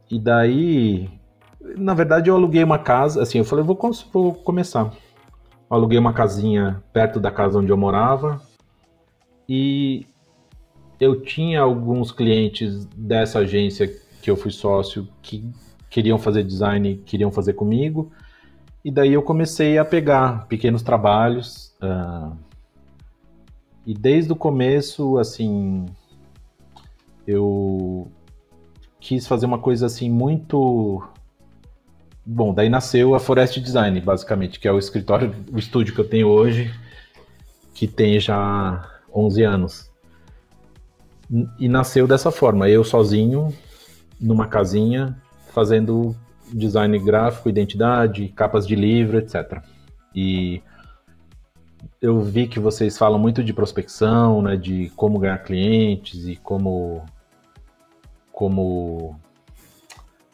e 0.10 0.20
daí, 0.20 1.10
na 1.78 1.94
verdade, 1.94 2.30
eu 2.30 2.36
aluguei 2.36 2.64
uma 2.64 2.80
casa, 2.80 3.22
assim, 3.22 3.40
eu 3.40 3.46
falei, 3.46 3.64
vou, 3.64 3.78
vou 4.12 4.34
começar. 4.34 4.92
Aluguei 5.70 6.00
uma 6.00 6.14
casinha 6.14 6.84
perto 6.92 7.20
da 7.20 7.30
casa 7.30 7.60
onde 7.60 7.72
eu 7.72 7.78
morava 7.78 8.42
e 9.48 10.06
eu 11.00 11.22
tinha 11.22 11.62
alguns 11.62 12.12
clientes 12.12 12.86
dessa 12.86 13.40
agência 13.40 13.88
que 14.22 14.30
eu 14.30 14.36
fui 14.36 14.52
sócio 14.52 15.08
que 15.22 15.50
queriam 15.90 16.18
fazer 16.18 16.44
design, 16.44 16.98
queriam 17.06 17.32
fazer 17.32 17.54
comigo. 17.54 18.12
E 18.84 18.92
daí 18.92 19.14
eu 19.14 19.22
comecei 19.22 19.78
a 19.78 19.86
pegar 19.86 20.48
pequenos 20.48 20.82
trabalhos. 20.82 21.74
Uh, 21.82 22.36
e 23.86 23.94
desde 23.94 24.32
o 24.32 24.36
começo, 24.36 25.18
assim, 25.18 25.86
eu 27.26 28.08
quis 29.00 29.28
fazer 29.28 29.46
uma 29.46 29.60
coisa 29.60 29.86
assim 29.86 30.10
muito. 30.10 31.04
Bom, 32.26 32.54
daí 32.54 32.70
nasceu 32.70 33.16
a 33.16 33.20
Forest 33.20 33.60
Design, 33.60 34.00
basicamente, 34.02 34.60
que 34.60 34.68
é 34.68 34.72
o 34.72 34.78
escritório, 34.78 35.34
o 35.52 35.58
estúdio 35.58 35.94
que 35.94 36.02
eu 36.02 36.08
tenho 36.08 36.28
hoje, 36.28 36.72
que 37.74 37.88
tem 37.88 38.20
já 38.20 38.88
11 39.14 39.44
anos. 39.44 39.92
E 41.60 41.68
nasceu 41.68 42.08
dessa 42.08 42.32
forma, 42.32 42.70
eu 42.70 42.84
sozinho, 42.84 43.54
numa 44.20 44.48
casinha, 44.48 45.16
fazendo 45.54 46.16
design 46.52 46.98
gráfico, 47.00 47.50
identidade, 47.50 48.28
capas 48.30 48.68
de 48.68 48.76
livro, 48.76 49.18
etc. 49.18 49.62
E 50.14 50.62
eu 52.02 52.22
vi 52.22 52.48
que 52.48 52.60
vocês 52.60 52.98
falam 52.98 53.20
muito 53.20 53.44
de 53.44 53.54
prospecção, 53.54 54.42
né, 54.42 54.56
de 54.56 54.92
como 54.96 55.20
ganhar 55.20 55.38
clientes 55.40 56.28
e 56.28 56.36
como 56.36 57.06
como 58.32 59.20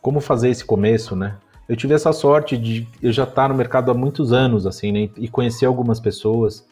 como 0.02 0.22
fazer 0.22 0.50
esse 0.50 0.64
começo, 0.64 1.16
né? 1.16 1.38
Eu 1.68 1.76
tive 1.76 1.94
essa 1.94 2.14
sorte 2.14 2.58
de 2.58 2.88
eu 3.02 3.12
já 3.12 3.24
estar 3.24 3.50
no 3.50 3.56
mercado 3.56 3.90
há 3.90 3.94
muitos 3.94 4.32
anos, 4.32 4.68
assim, 4.68 4.92
né, 4.92 5.10
e 5.18 5.28
conhecer 5.28 5.66
algumas 5.66 6.00
pessoas 6.00 6.66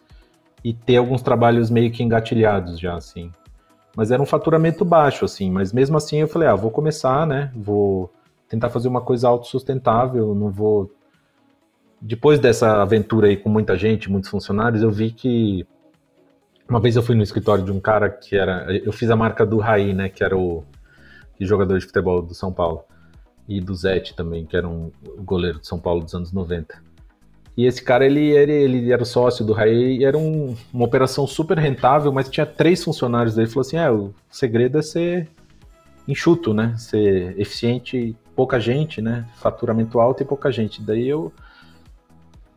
e 0.63 0.73
ter 0.73 0.97
alguns 0.97 1.21
trabalhos 1.21 1.69
meio 1.69 1.91
que 1.91 2.03
engatilhados 2.03 2.79
já, 2.79 2.95
assim. 2.95 3.31
Mas 3.95 4.11
era 4.11 4.21
um 4.21 4.25
faturamento 4.25 4.85
baixo, 4.85 5.25
assim. 5.25 5.51
Mas 5.51 5.73
mesmo 5.73 5.97
assim 5.97 6.17
eu 6.17 6.27
falei, 6.27 6.47
ah, 6.47 6.55
vou 6.55 6.71
começar, 6.71 7.27
né? 7.27 7.51
Vou 7.55 8.11
tentar 8.47 8.69
fazer 8.69 8.87
uma 8.87 9.01
coisa 9.01 9.27
autossustentável, 9.27 10.33
não 10.33 10.49
vou. 10.49 10.91
Depois 12.01 12.39
dessa 12.39 12.81
aventura 12.81 13.27
aí 13.27 13.37
com 13.37 13.49
muita 13.49 13.77
gente, 13.77 14.09
muitos 14.09 14.29
funcionários, 14.29 14.81
eu 14.81 14.91
vi 14.91 15.11
que 15.11 15.65
uma 16.67 16.79
vez 16.79 16.95
eu 16.95 17.03
fui 17.03 17.15
no 17.15 17.23
escritório 17.23 17.63
de 17.63 17.71
um 17.71 17.79
cara 17.79 18.09
que 18.09 18.35
era. 18.35 18.65
Eu 18.77 18.91
fiz 18.91 19.09
a 19.09 19.15
marca 19.15 19.45
do 19.45 19.57
Raí, 19.57 19.93
né? 19.93 20.09
Que 20.09 20.23
era 20.23 20.37
o 20.37 20.63
jogador 21.39 21.77
de 21.77 21.85
futebol 21.85 22.21
do 22.21 22.33
São 22.33 22.51
Paulo. 22.51 22.85
E 23.47 23.59
do 23.59 23.75
Zete 23.75 24.15
também, 24.15 24.45
que 24.45 24.55
era 24.55 24.67
um 24.67 24.91
goleiro 25.19 25.59
de 25.59 25.67
São 25.67 25.79
Paulo 25.79 26.03
dos 26.03 26.13
anos 26.13 26.31
90. 26.31 26.81
E 27.55 27.65
esse 27.65 27.83
cara, 27.83 28.05
ele, 28.05 28.31
ele, 28.31 28.51
ele 28.51 28.91
era 28.91 29.05
sócio 29.05 29.45
do 29.45 29.53
Raí 29.53 29.97
e 29.97 30.03
era 30.03 30.17
um, 30.17 30.55
uma 30.73 30.85
operação 30.85 31.27
super 31.27 31.57
rentável, 31.57 32.11
mas 32.11 32.29
tinha 32.29 32.45
três 32.45 32.83
funcionários 32.83 33.35
dele. 33.35 33.45
Ele 33.45 33.53
falou 33.53 33.67
assim: 33.67 33.77
é, 33.77 33.91
o 33.91 34.13
segredo 34.29 34.79
é 34.79 34.81
ser 34.81 35.29
enxuto, 36.07 36.53
né? 36.53 36.73
Ser 36.77 37.39
eficiente, 37.39 38.15
pouca 38.35 38.59
gente, 38.59 39.01
né? 39.01 39.27
Faturamento 39.35 39.99
alto 39.99 40.23
e 40.23 40.25
pouca 40.25 40.51
gente. 40.51 40.81
Daí 40.81 41.07
eu. 41.07 41.31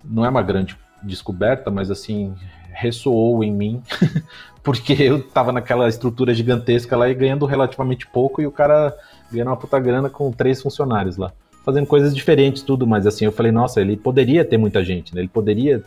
Não 0.03 0.25
é 0.25 0.29
uma 0.29 0.43
grande 0.43 0.77
descoberta, 1.03 1.71
mas 1.71 1.91
assim, 1.91 2.35
ressoou 2.73 3.43
em 3.43 3.53
mim, 3.53 3.83
porque 4.63 4.95
eu 4.95 5.23
tava 5.23 5.53
naquela 5.53 5.89
estrutura 5.89 6.33
gigantesca 6.33 6.97
lá 6.97 7.09
e 7.09 7.15
ganhando 7.15 7.45
relativamente 7.45 8.07
pouco, 8.07 8.41
e 8.41 8.47
o 8.47 8.53
cara 8.53 8.97
ganhando 9.31 9.49
uma 9.49 9.57
puta 9.57 9.79
grana 9.79 10.09
com 10.09 10.31
três 10.31 10.63
funcionários 10.63 11.17
lá 11.17 11.33
fazendo 11.67 11.87
coisas 11.89 12.15
diferentes, 12.15 12.63
tudo, 12.63 12.87
mas 12.87 13.09
assim, 13.09 13.25
eu 13.25 13.33
falei, 13.33 13.51
nossa, 13.51 13.81
ele 13.81 13.97
poderia 13.97 14.45
ter 14.45 14.57
muita 14.57 14.85
gente, 14.85 15.13
né? 15.13 15.21
Ele 15.21 15.29
poderia 15.29 15.83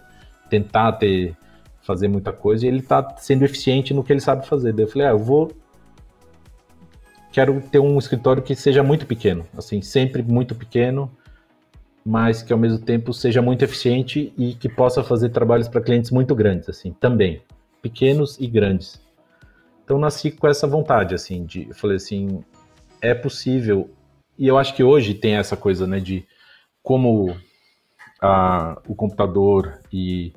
tentar 0.50 0.92
ter 0.92 1.34
fazer 1.82 2.10
muita 2.10 2.34
coisa 2.34 2.66
e 2.66 2.68
ele 2.68 2.82
tá 2.82 3.16
sendo 3.18 3.46
eficiente 3.46 3.94
no 3.94 4.04
que 4.04 4.12
ele 4.12 4.20
sabe 4.20 4.46
fazer. 4.46 4.74
Daí 4.74 4.84
eu 4.84 4.90
falei, 4.90 5.08
ah, 5.08 5.12
eu 5.12 5.18
vou 5.18 5.54
quero 7.32 7.62
ter 7.62 7.80
um 7.80 7.98
escritório 7.98 8.44
que 8.44 8.56
seja 8.56 8.84
muito 8.84 9.06
pequeno, 9.06 9.46
assim, 9.58 9.82
sempre 9.82 10.22
muito 10.22 10.54
pequeno, 10.54 11.10
mas 12.06 12.42
que 12.42 12.52
ao 12.52 12.60
mesmo 12.60 12.80
tempo 12.80 13.14
seja 13.14 13.42
muito 13.42 13.64
eficiente 13.64 14.34
e 14.38 14.56
que 14.56 14.68
possa 14.68 15.02
fazer 15.02 15.30
trabalhos 15.30 15.70
para 15.70 15.80
clientes 15.80 16.12
muito 16.12 16.36
grandes, 16.36 16.68
assim, 16.68 16.92
também, 16.92 17.42
pequenos 17.82 18.38
e 18.38 18.48
grandes. 18.48 19.00
Então 19.86 19.98
nasci 19.98 20.30
com 20.32 20.48
essa 20.48 20.68
vontade, 20.68 21.16
assim, 21.16 21.46
de, 21.46 21.70
eu 21.70 21.76
falei 21.76 21.96
assim, 21.96 22.44
é 23.02 23.14
possível 23.14 23.90
e 24.40 24.48
eu 24.48 24.58
acho 24.58 24.74
que 24.74 24.82
hoje 24.82 25.14
tem 25.14 25.36
essa 25.36 25.58
coisa, 25.58 25.86
né, 25.86 26.00
de 26.00 26.26
como 26.82 27.36
a, 28.22 28.82
o 28.88 28.96
computador 28.96 29.82
e 29.92 30.32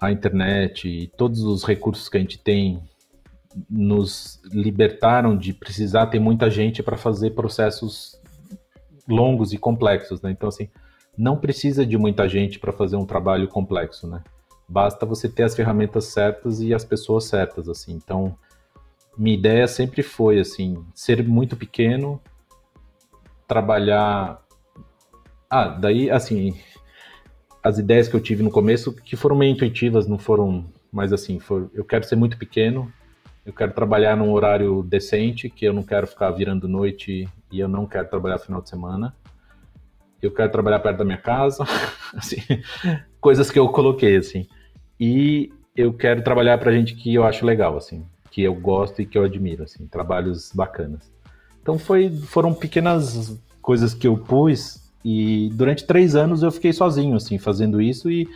a 0.00 0.10
internet 0.10 0.88
e 0.88 1.06
todos 1.08 1.42
os 1.42 1.62
recursos 1.62 2.08
que 2.08 2.16
a 2.16 2.20
gente 2.20 2.38
tem 2.38 2.82
nos 3.68 4.40
libertaram 4.50 5.36
de 5.36 5.52
precisar 5.52 6.06
ter 6.06 6.18
muita 6.18 6.48
gente 6.48 6.82
para 6.82 6.96
fazer 6.96 7.32
processos 7.32 8.18
longos 9.06 9.52
e 9.52 9.58
complexos, 9.58 10.22
né? 10.22 10.30
Então 10.30 10.48
assim, 10.48 10.70
não 11.18 11.36
precisa 11.36 11.84
de 11.84 11.98
muita 11.98 12.26
gente 12.28 12.58
para 12.58 12.72
fazer 12.72 12.96
um 12.96 13.04
trabalho 13.04 13.46
complexo, 13.46 14.06
né? 14.06 14.22
Basta 14.66 15.04
você 15.04 15.28
ter 15.28 15.42
as 15.42 15.54
ferramentas 15.54 16.06
certas 16.06 16.60
e 16.60 16.72
as 16.72 16.84
pessoas 16.84 17.24
certas, 17.24 17.68
assim. 17.68 17.92
Então, 17.92 18.38
minha 19.16 19.36
ideia 19.36 19.66
sempre 19.66 20.02
foi 20.02 20.38
assim, 20.40 20.84
ser 20.94 21.22
muito 21.26 21.56
pequeno 21.56 22.20
trabalhar. 23.50 24.40
Ah, 25.50 25.66
daí, 25.66 26.08
assim, 26.08 26.56
as 27.60 27.78
ideias 27.78 28.06
que 28.06 28.14
eu 28.14 28.20
tive 28.20 28.44
no 28.44 28.50
começo, 28.50 28.94
que 28.94 29.16
foram 29.16 29.34
meio 29.34 29.52
intuitivas, 29.52 30.06
não 30.06 30.18
foram 30.18 30.66
mais 30.92 31.12
assim, 31.12 31.40
for, 31.40 31.68
eu 31.74 31.84
quero 31.84 32.04
ser 32.04 32.14
muito 32.14 32.38
pequeno, 32.38 32.92
eu 33.44 33.52
quero 33.52 33.72
trabalhar 33.72 34.16
num 34.16 34.32
horário 34.32 34.84
decente, 34.84 35.50
que 35.50 35.64
eu 35.64 35.72
não 35.72 35.82
quero 35.82 36.06
ficar 36.06 36.30
virando 36.30 36.68
noite 36.68 37.28
e 37.50 37.58
eu 37.58 37.66
não 37.66 37.86
quero 37.86 38.08
trabalhar 38.08 38.38
final 38.38 38.62
de 38.62 38.68
semana. 38.68 39.16
Eu 40.22 40.32
quero 40.32 40.52
trabalhar 40.52 40.78
perto 40.78 40.98
da 40.98 41.04
minha 41.04 41.18
casa, 41.18 41.64
assim, 42.14 42.40
coisas 43.20 43.50
que 43.50 43.58
eu 43.58 43.68
coloquei, 43.70 44.16
assim. 44.16 44.46
E 44.98 45.50
eu 45.74 45.92
quero 45.92 46.22
trabalhar 46.22 46.58
para 46.58 46.72
gente 46.72 46.94
que 46.94 47.12
eu 47.12 47.24
acho 47.24 47.44
legal, 47.44 47.76
assim, 47.76 48.06
que 48.30 48.42
eu 48.42 48.54
gosto 48.54 49.02
e 49.02 49.06
que 49.06 49.18
eu 49.18 49.24
admiro, 49.24 49.64
assim, 49.64 49.86
trabalhos 49.86 50.52
bacanas. 50.54 51.10
Então 51.62 51.78
foi, 51.78 52.10
foram 52.10 52.54
pequenas 52.54 53.38
coisas 53.60 53.92
que 53.92 54.06
eu 54.06 54.16
pus 54.16 54.90
e 55.04 55.50
durante 55.54 55.84
três 55.84 56.14
anos 56.14 56.42
eu 56.42 56.50
fiquei 56.50 56.72
sozinho, 56.72 57.16
assim, 57.16 57.38
fazendo 57.38 57.80
isso 57.80 58.10
e 58.10 58.28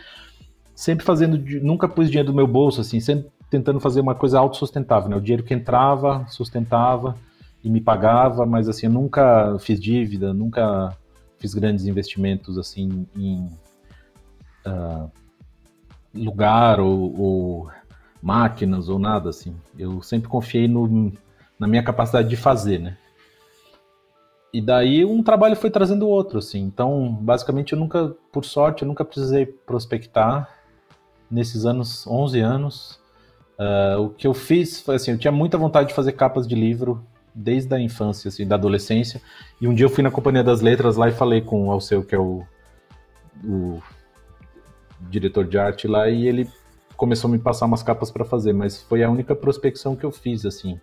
sempre 0.73 1.05
fazendo, 1.05 1.37
nunca 1.61 1.87
pus 1.87 2.07
dinheiro 2.07 2.31
do 2.31 2.35
meu 2.35 2.47
bolso, 2.47 2.81
assim, 2.81 2.99
sempre 2.99 3.29
tentando 3.49 3.79
fazer 3.79 4.01
uma 4.01 4.15
coisa 4.15 4.39
autossustentável, 4.39 5.09
né? 5.09 5.15
O 5.15 5.21
dinheiro 5.21 5.43
que 5.43 5.53
entrava, 5.53 6.25
sustentava 6.27 7.15
e 7.63 7.69
me 7.69 7.79
pagava, 7.79 8.45
mas 8.45 8.67
assim, 8.67 8.87
eu 8.87 8.91
nunca 8.91 9.57
fiz 9.59 9.79
dívida, 9.79 10.33
nunca 10.33 10.95
fiz 11.39 11.53
grandes 11.53 11.85
investimentos, 11.85 12.57
assim, 12.57 13.07
em 13.15 13.49
uh, 14.65 15.09
lugar 16.13 16.79
ou, 16.79 17.19
ou, 17.19 17.71
máquinas 18.25 18.89
ou 18.89 18.97
nada, 18.97 19.29
assim. 19.29 19.55
Eu 19.77 20.01
sempre 20.01 20.27
confiei 20.27 20.67
no, 20.67 21.13
na 21.59 21.67
minha 21.67 21.83
capacidade 21.83 22.27
de 22.27 22.35
fazer, 22.35 22.79
né? 22.79 22.97
E 24.51 24.59
daí 24.59 25.05
um 25.05 25.21
trabalho 25.21 25.55
foi 25.55 25.69
trazendo 25.69 26.07
o 26.07 26.09
outro, 26.09 26.39
assim. 26.39 26.59
Então, 26.61 27.15
basicamente, 27.21 27.73
eu 27.73 27.79
nunca, 27.79 28.15
por 28.31 28.43
sorte, 28.43 28.81
eu 28.81 28.87
nunca 28.87 29.05
precisei 29.05 29.45
prospectar 29.45 30.49
nesses 31.29 31.67
anos, 31.67 32.07
11 32.07 32.39
anos. 32.39 32.99
Uh, 33.59 34.01
o 34.01 34.09
que 34.09 34.25
eu 34.25 34.33
fiz 34.33 34.81
foi 34.81 34.95
assim, 34.95 35.11
eu 35.11 35.19
tinha 35.19 35.31
muita 35.31 35.55
vontade 35.55 35.89
de 35.89 35.93
fazer 35.93 36.13
capas 36.13 36.47
de 36.47 36.55
livro 36.55 37.05
desde 37.33 37.75
a 37.75 37.79
infância, 37.79 38.29
assim, 38.29 38.47
da 38.47 38.55
adolescência. 38.55 39.21
E 39.61 39.67
um 39.67 39.75
dia 39.75 39.85
eu 39.85 39.89
fui 39.89 40.03
na 40.03 40.09
Companhia 40.09 40.43
das 40.43 40.61
Letras 40.61 40.95
lá 40.95 41.07
e 41.07 41.11
falei 41.11 41.41
com 41.41 41.67
o 41.67 41.71
Alceu, 41.71 42.03
que 42.03 42.15
é 42.15 42.19
o, 42.19 42.43
o 43.43 43.79
diretor 45.11 45.45
de 45.45 45.59
arte 45.59 45.87
lá, 45.87 46.09
e 46.09 46.27
ele 46.27 46.49
começou 46.95 47.29
a 47.29 47.31
me 47.31 47.39
passar 47.39 47.65
umas 47.65 47.83
capas 47.83 48.11
para 48.11 48.25
fazer, 48.25 48.53
mas 48.53 48.81
foi 48.81 49.03
a 49.03 49.09
única 49.09 49.35
prospecção 49.35 49.95
que 49.95 50.05
eu 50.05 50.11
fiz, 50.11 50.45
assim, 50.45 50.79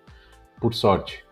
por 0.60 0.74
sorte. 0.74 1.24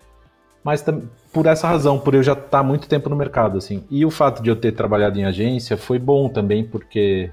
Mas 0.62 0.84
por 1.32 1.46
essa 1.46 1.66
razão, 1.66 1.98
por 1.98 2.14
eu 2.14 2.22
já 2.22 2.32
estar 2.32 2.48
tá 2.48 2.62
muito 2.62 2.88
tempo 2.88 3.08
no 3.08 3.16
mercado, 3.16 3.56
assim. 3.56 3.84
E 3.90 4.04
o 4.04 4.10
fato 4.10 4.42
de 4.42 4.50
eu 4.50 4.56
ter 4.56 4.72
trabalhado 4.72 5.18
em 5.18 5.24
agência 5.24 5.76
foi 5.76 5.98
bom 5.98 6.28
também, 6.28 6.64
porque 6.64 7.30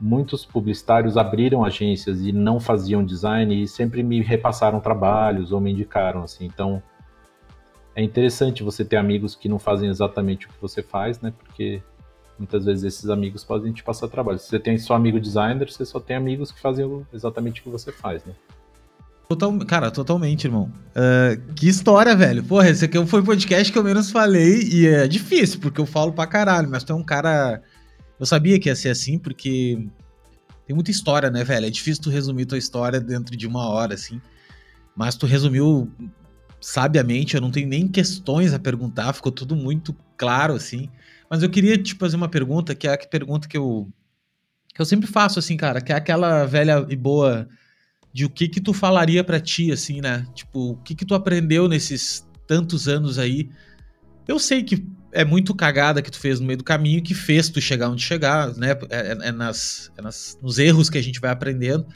muitos 0.00 0.44
publicitários 0.44 1.16
abriram 1.16 1.64
agências 1.64 2.20
e 2.20 2.32
não 2.32 2.58
faziam 2.58 3.04
design 3.04 3.62
e 3.62 3.68
sempre 3.68 4.02
me 4.02 4.20
repassaram 4.20 4.80
trabalhos 4.80 5.52
ou 5.52 5.60
me 5.60 5.70
indicaram, 5.70 6.22
assim. 6.24 6.44
Então, 6.44 6.82
é 7.94 8.02
interessante 8.02 8.64
você 8.64 8.84
ter 8.84 8.96
amigos 8.96 9.36
que 9.36 9.48
não 9.48 9.58
fazem 9.58 9.88
exatamente 9.88 10.46
o 10.46 10.48
que 10.48 10.60
você 10.60 10.82
faz, 10.82 11.20
né? 11.20 11.32
Porque 11.38 11.80
muitas 12.38 12.64
vezes 12.64 12.84
esses 12.84 13.10
amigos 13.10 13.44
podem 13.44 13.72
te 13.72 13.82
passar 13.82 14.08
trabalho. 14.08 14.38
Se 14.38 14.48
você 14.48 14.58
tem 14.58 14.76
só 14.78 14.94
amigo 14.94 15.20
designer, 15.20 15.70
você 15.70 15.84
só 15.84 16.00
tem 16.00 16.16
amigos 16.16 16.50
que 16.50 16.60
fazem 16.60 17.04
exatamente 17.12 17.60
o 17.60 17.64
que 17.64 17.70
você 17.70 17.92
faz, 17.92 18.24
né? 18.24 18.34
Total, 19.28 19.58
cara, 19.60 19.90
totalmente, 19.90 20.44
irmão. 20.44 20.70
Uh, 20.90 21.54
que 21.54 21.66
história, 21.66 22.14
velho. 22.14 22.44
Porra, 22.44 22.68
esse 22.68 22.84
aqui 22.84 23.04
foi 23.06 23.20
o 23.20 23.24
podcast 23.24 23.72
que 23.72 23.78
eu 23.78 23.84
menos 23.84 24.10
falei 24.10 24.62
e 24.62 24.86
é 24.86 25.08
difícil, 25.08 25.60
porque 25.60 25.80
eu 25.80 25.86
falo 25.86 26.12
pra 26.12 26.26
caralho, 26.26 26.68
mas 26.68 26.84
tu 26.84 26.92
é 26.92 26.96
um 26.96 27.02
cara. 27.02 27.62
Eu 28.20 28.26
sabia 28.26 28.60
que 28.60 28.68
ia 28.68 28.76
ser 28.76 28.90
assim, 28.90 29.18
porque 29.18 29.88
tem 30.66 30.74
muita 30.74 30.90
história, 30.90 31.30
né, 31.30 31.42
velho? 31.42 31.66
É 31.66 31.70
difícil 31.70 32.02
tu 32.02 32.10
resumir 32.10 32.44
tua 32.44 32.58
história 32.58 33.00
dentro 33.00 33.36
de 33.36 33.46
uma 33.46 33.66
hora, 33.68 33.94
assim. 33.94 34.20
Mas 34.94 35.16
tu 35.16 35.26
resumiu 35.26 35.90
sabiamente, 36.60 37.34
eu 37.34 37.40
não 37.40 37.50
tenho 37.50 37.68
nem 37.68 37.88
questões 37.88 38.54
a 38.54 38.58
perguntar, 38.58 39.12
ficou 39.12 39.32
tudo 39.32 39.56
muito 39.56 39.94
claro, 40.16 40.54
assim. 40.54 40.90
Mas 41.28 41.42
eu 41.42 41.50
queria 41.50 41.76
te 41.76 41.94
fazer 41.94 42.16
uma 42.16 42.28
pergunta, 42.28 42.74
que 42.74 42.86
é 42.86 42.94
a 42.94 42.98
pergunta 42.98 43.48
que 43.48 43.56
eu, 43.56 43.88
que 44.74 44.80
eu 44.80 44.86
sempre 44.86 45.06
faço, 45.06 45.38
assim, 45.38 45.56
cara, 45.56 45.80
que 45.80 45.92
é 45.92 45.96
aquela 45.96 46.44
velha 46.44 46.84
e 46.88 46.96
boa 46.96 47.48
de 48.12 48.24
o 48.24 48.30
que 48.30 48.48
que 48.48 48.60
tu 48.60 48.72
falaria 48.72 49.24
para 49.24 49.40
ti, 49.40 49.72
assim, 49.72 50.00
né? 50.00 50.26
Tipo, 50.34 50.70
o 50.72 50.76
que 50.76 50.94
que 50.94 51.04
tu 51.04 51.14
aprendeu 51.14 51.68
nesses 51.68 52.24
tantos 52.46 52.86
anos 52.86 53.18
aí? 53.18 53.50
Eu 54.28 54.38
sei 54.38 54.62
que 54.62 54.86
é 55.12 55.24
muito 55.24 55.54
cagada 55.54 56.02
que 56.02 56.10
tu 56.10 56.18
fez 56.18 56.40
no 56.40 56.46
meio 56.46 56.58
do 56.58 56.64
caminho 56.64 57.02
que 57.02 57.14
fez 57.14 57.48
tu 57.48 57.60
chegar 57.60 57.88
onde 57.88 58.02
chegar, 58.02 58.54
né? 58.56 58.72
É, 58.90 59.12
é, 59.12 59.28
é 59.28 59.32
nas, 59.32 59.90
é 59.96 60.02
nas, 60.02 60.38
nos 60.42 60.58
erros 60.58 60.90
que 60.90 60.98
a 60.98 61.02
gente 61.02 61.20
vai 61.20 61.30
aprendendo. 61.30 61.86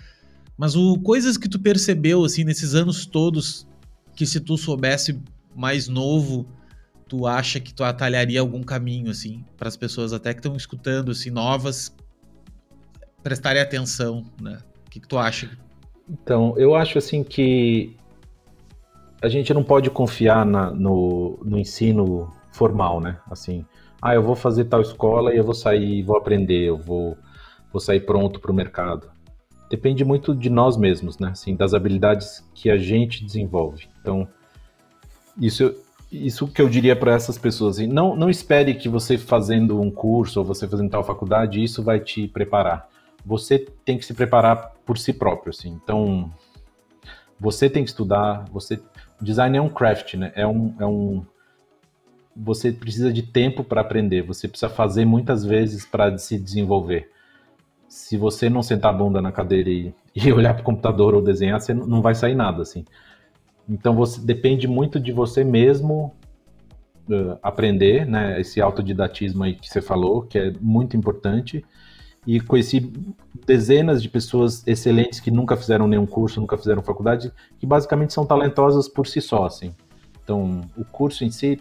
Mas 0.56 0.74
o 0.74 0.98
coisas 0.98 1.36
que 1.36 1.48
tu 1.48 1.58
percebeu, 1.58 2.24
assim, 2.24 2.42
nesses 2.42 2.74
anos 2.74 3.06
todos 3.06 3.66
que 4.16 4.26
se 4.26 4.40
tu 4.40 4.58
soubesse 4.58 5.20
mais 5.54 5.86
novo, 5.86 6.48
tu 7.08 7.26
acha 7.26 7.58
que 7.58 7.72
tu 7.72 7.82
atalharia 7.82 8.40
algum 8.40 8.62
caminho, 8.62 9.10
assim, 9.10 9.44
para 9.56 9.68
as 9.68 9.76
pessoas 9.76 10.12
até 10.12 10.32
que 10.32 10.40
estão 10.40 10.54
escutando, 10.56 11.10
assim, 11.10 11.30
novas, 11.30 11.94
prestarem 13.22 13.62
atenção, 13.62 14.24
né? 14.40 14.58
O 14.86 14.90
que, 14.90 15.00
que 15.00 15.08
tu 15.08 15.18
acha? 15.18 15.50
Então, 16.08 16.54
eu 16.56 16.74
acho, 16.74 16.98
assim, 16.98 17.24
que 17.24 17.96
a 19.22 19.28
gente 19.28 19.52
não 19.52 19.64
pode 19.64 19.90
confiar 19.90 20.44
na, 20.44 20.70
no, 20.70 21.38
no 21.44 21.58
ensino 21.58 22.32
formal, 22.52 23.00
né? 23.00 23.18
Assim, 23.30 23.64
ah, 24.00 24.14
eu 24.14 24.22
vou 24.22 24.36
fazer 24.36 24.66
tal 24.66 24.80
escola 24.80 25.34
e 25.34 25.38
eu 25.38 25.44
vou 25.44 25.54
sair, 25.54 26.02
vou 26.02 26.16
aprender, 26.16 26.64
eu 26.68 26.76
vou, 26.76 27.16
vou 27.72 27.80
sair 27.80 28.00
pronto 28.00 28.38
para 28.40 28.52
o 28.52 28.54
mercado 28.54 29.10
depende 29.68 30.04
muito 30.04 30.34
de 30.34 30.48
nós 30.48 30.76
mesmos, 30.76 31.18
né? 31.18 31.30
Assim, 31.30 31.54
das 31.54 31.74
habilidades 31.74 32.44
que 32.54 32.70
a 32.70 32.78
gente 32.78 33.24
desenvolve. 33.24 33.88
Então, 34.00 34.26
isso, 35.40 35.74
isso 36.10 36.48
que 36.48 36.60
eu 36.60 36.68
diria 36.68 36.96
para 36.96 37.12
essas 37.12 37.36
pessoas, 37.36 37.76
assim, 37.76 37.86
não, 37.86 38.16
não 38.16 38.30
espere 38.30 38.74
que 38.74 38.88
você 38.88 39.18
fazendo 39.18 39.80
um 39.80 39.90
curso 39.90 40.40
ou 40.40 40.44
você 40.44 40.66
fazendo 40.66 40.90
tal 40.90 41.04
faculdade, 41.04 41.62
isso 41.62 41.82
vai 41.82 42.00
te 42.00 42.26
preparar. 42.28 42.88
Você 43.24 43.58
tem 43.84 43.98
que 43.98 44.04
se 44.04 44.14
preparar 44.14 44.72
por 44.86 44.96
si 44.96 45.12
próprio, 45.12 45.50
assim. 45.50 45.78
Então, 45.82 46.32
você 47.38 47.68
tem 47.68 47.84
que 47.84 47.90
estudar, 47.90 48.44
você... 48.52 48.80
Design 49.20 49.56
é 49.58 49.60
um 49.60 49.68
craft, 49.68 50.14
né? 50.14 50.32
É 50.34 50.46
um... 50.46 50.74
É 50.78 50.86
um 50.86 51.24
você 52.40 52.70
precisa 52.70 53.12
de 53.12 53.22
tempo 53.22 53.64
para 53.64 53.80
aprender, 53.80 54.22
você 54.22 54.46
precisa 54.46 54.70
fazer 54.70 55.04
muitas 55.04 55.44
vezes 55.44 55.84
para 55.84 56.16
se 56.18 56.38
desenvolver 56.38 57.10
se 57.88 58.16
você 58.16 58.50
não 58.50 58.62
sentar 58.62 58.94
a 58.94 58.96
bunda 58.96 59.20
na 59.22 59.32
cadeira 59.32 59.70
e, 59.70 59.92
e 60.14 60.32
olhar 60.32 60.54
para 60.54 60.60
o 60.60 60.64
computador 60.64 61.14
ou 61.14 61.22
desenhar, 61.22 61.60
você 61.60 61.72
não 61.72 62.02
vai 62.02 62.14
sair 62.14 62.34
nada 62.34 62.62
assim. 62.62 62.84
Então 63.68 63.94
você 63.94 64.20
depende 64.20 64.66
muito 64.66 64.98
de 64.98 65.12
você 65.12 65.44
mesmo 65.44 66.14
uh, 67.08 67.38
aprender, 67.42 68.06
né? 68.06 68.40
Esse 68.40 68.60
autodidatismo 68.60 69.44
aí 69.44 69.54
que 69.54 69.68
você 69.68 69.82
falou, 69.82 70.22
que 70.22 70.38
é 70.38 70.52
muito 70.60 70.96
importante. 70.96 71.64
E 72.26 72.40
conheci 72.40 72.92
dezenas 73.46 74.02
de 74.02 74.08
pessoas 74.08 74.66
excelentes 74.66 75.20
que 75.20 75.30
nunca 75.30 75.56
fizeram 75.56 75.86
nenhum 75.86 76.06
curso, 76.06 76.40
nunca 76.40 76.58
fizeram 76.58 76.82
faculdade, 76.82 77.32
que 77.58 77.66
basicamente 77.66 78.12
são 78.12 78.26
talentosas 78.26 78.88
por 78.88 79.06
si 79.06 79.20
só, 79.20 79.46
assim. 79.46 79.74
Então, 80.22 80.60
o 80.76 80.84
curso 80.84 81.24
em 81.24 81.30
si 81.30 81.58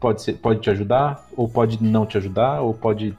pode, 0.00 0.22
ser, 0.22 0.34
pode 0.34 0.60
te 0.60 0.70
ajudar, 0.70 1.24
ou 1.36 1.48
pode 1.48 1.82
não 1.82 2.04
te 2.04 2.16
ajudar, 2.16 2.62
ou 2.62 2.74
pode 2.74 3.16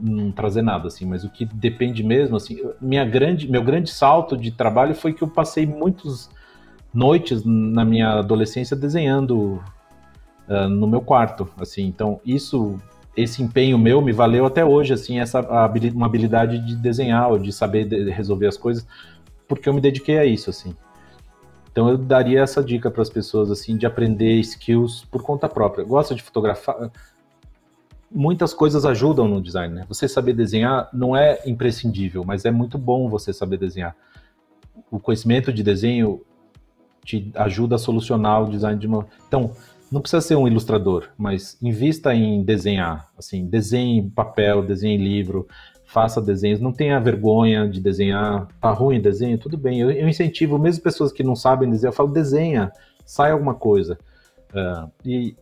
não 0.00 0.30
trazer 0.32 0.62
nada 0.62 0.88
assim, 0.88 1.06
mas 1.06 1.24
o 1.24 1.30
que 1.30 1.44
depende 1.44 2.02
mesmo 2.02 2.36
assim, 2.36 2.60
minha 2.80 3.04
grande, 3.04 3.48
meu 3.48 3.62
grande 3.62 3.90
salto 3.90 4.36
de 4.36 4.50
trabalho 4.50 4.94
foi 4.94 5.12
que 5.12 5.22
eu 5.22 5.28
passei 5.28 5.64
muitas 5.64 6.28
noites 6.96 7.44
na 7.44 7.84
minha 7.84 8.18
adolescência 8.18 8.76
desenhando 8.76 9.62
uh, 10.48 10.68
no 10.68 10.86
meu 10.86 11.00
quarto, 11.00 11.48
assim. 11.60 11.84
Então, 11.86 12.20
isso 12.24 12.78
esse 13.16 13.42
empenho 13.42 13.78
meu 13.78 14.02
me 14.02 14.12
valeu 14.12 14.44
até 14.44 14.64
hoje, 14.64 14.92
assim, 14.92 15.18
essa 15.18 15.40
uma 15.94 16.06
habilidade 16.06 16.58
de 16.58 16.76
desenhar, 16.76 17.30
ou 17.30 17.38
de 17.38 17.52
saber 17.52 17.84
de 17.84 18.10
resolver 18.10 18.46
as 18.46 18.58
coisas, 18.58 18.86
porque 19.48 19.68
eu 19.68 19.74
me 19.74 19.80
dediquei 19.80 20.18
a 20.18 20.24
isso, 20.24 20.50
assim. 20.50 20.74
Então 21.76 21.90
eu 21.90 21.98
daria 21.98 22.40
essa 22.40 22.64
dica 22.64 22.90
para 22.90 23.02
as 23.02 23.10
pessoas 23.10 23.50
assim 23.50 23.76
de 23.76 23.84
aprender 23.84 24.32
skills 24.40 25.04
por 25.10 25.22
conta 25.22 25.46
própria. 25.46 25.84
Gosta 25.84 26.14
de 26.14 26.22
fotografar, 26.22 26.90
muitas 28.10 28.54
coisas 28.54 28.86
ajudam 28.86 29.28
no 29.28 29.42
design, 29.42 29.74
né? 29.74 29.84
Você 29.86 30.08
saber 30.08 30.32
desenhar 30.32 30.88
não 30.90 31.14
é 31.14 31.38
imprescindível, 31.44 32.24
mas 32.24 32.46
é 32.46 32.50
muito 32.50 32.78
bom 32.78 33.10
você 33.10 33.30
saber 33.30 33.58
desenhar. 33.58 33.94
O 34.90 34.98
conhecimento 34.98 35.52
de 35.52 35.62
desenho 35.62 36.22
te 37.06 37.30
ajuda 37.36 37.76
a 37.76 37.78
solucionar 37.78 38.42
o 38.42 38.50
design 38.50 38.78
de 38.78 38.86
uma. 38.86 39.06
Então, 39.28 39.52
não 39.90 40.00
precisa 40.00 40.20
ser 40.20 40.34
um 40.34 40.48
ilustrador, 40.48 41.08
mas 41.16 41.56
invista 41.62 42.12
em 42.12 42.42
desenhar. 42.42 43.08
Assim, 43.16 43.46
desenhe 43.46 44.10
papel, 44.10 44.66
desenhe 44.66 44.98
livro, 44.98 45.46
faça 45.84 46.20
desenhos. 46.20 46.58
Não 46.58 46.72
tenha 46.72 46.98
vergonha 46.98 47.68
de 47.68 47.80
desenhar. 47.80 48.48
Tá 48.60 48.72
ruim 48.72 49.00
desenho? 49.00 49.38
Tudo 49.38 49.56
bem. 49.56 49.80
Eu, 49.80 49.90
eu 49.92 50.08
incentivo, 50.08 50.58
mesmo 50.58 50.82
pessoas 50.82 51.12
que 51.12 51.22
não 51.22 51.36
sabem 51.36 51.70
desenhar, 51.70 51.92
eu 51.92 51.96
falo, 51.96 52.12
desenha, 52.12 52.72
sai 53.04 53.30
alguma 53.30 53.54
coisa. 53.54 53.96
Uh, 54.50 54.90
e 55.04 55.36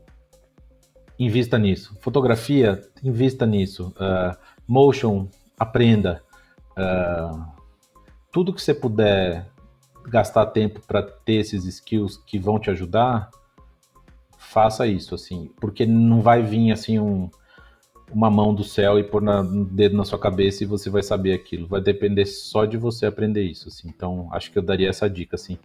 invista 1.18 1.58
nisso. 1.58 1.96
Fotografia, 2.00 2.82
invista 3.02 3.46
nisso. 3.46 3.94
Uh, 3.96 4.36
motion, 4.68 5.26
aprenda. 5.58 6.20
Uh, 6.76 7.42
tudo 8.30 8.52
que 8.52 8.60
você 8.60 8.74
puder 8.74 9.46
gastar 10.06 10.47
tempo 10.47 10.81
para 10.86 11.02
ter 11.02 11.35
esses 11.35 11.64
skills 11.64 12.16
que 12.16 12.39
vão 12.39 12.59
te 12.59 12.70
ajudar, 12.70 13.31
faça 14.39 14.86
isso, 14.86 15.14
assim, 15.14 15.51
porque 15.60 15.85
não 15.86 16.20
vai 16.20 16.43
vir 16.43 16.70
assim 16.70 16.98
um, 16.98 17.28
uma 18.12 18.31
mão 18.31 18.55
do 18.55 18.62
céu 18.62 18.98
e 18.98 19.05
pôr 19.05 19.22
na, 19.22 19.40
um 19.40 19.64
dedo 19.64 19.97
na 19.97 20.05
sua 20.05 20.18
cabeça 20.18 20.62
e 20.62 20.66
você 20.66 20.89
vai 20.89 21.02
saber 21.02 21.32
aquilo. 21.32 21.66
Vai 21.66 21.81
depender 21.81 22.26
só 22.26 22.64
de 22.64 22.76
você 22.76 23.06
aprender 23.06 23.43
isso, 23.43 23.68
assim. 23.68 23.89
Então, 23.89 24.28
acho 24.32 24.51
que 24.51 24.59
eu 24.59 24.62
daria 24.62 24.89
essa 24.89 25.09
dica, 25.09 25.36
assim 25.36 25.59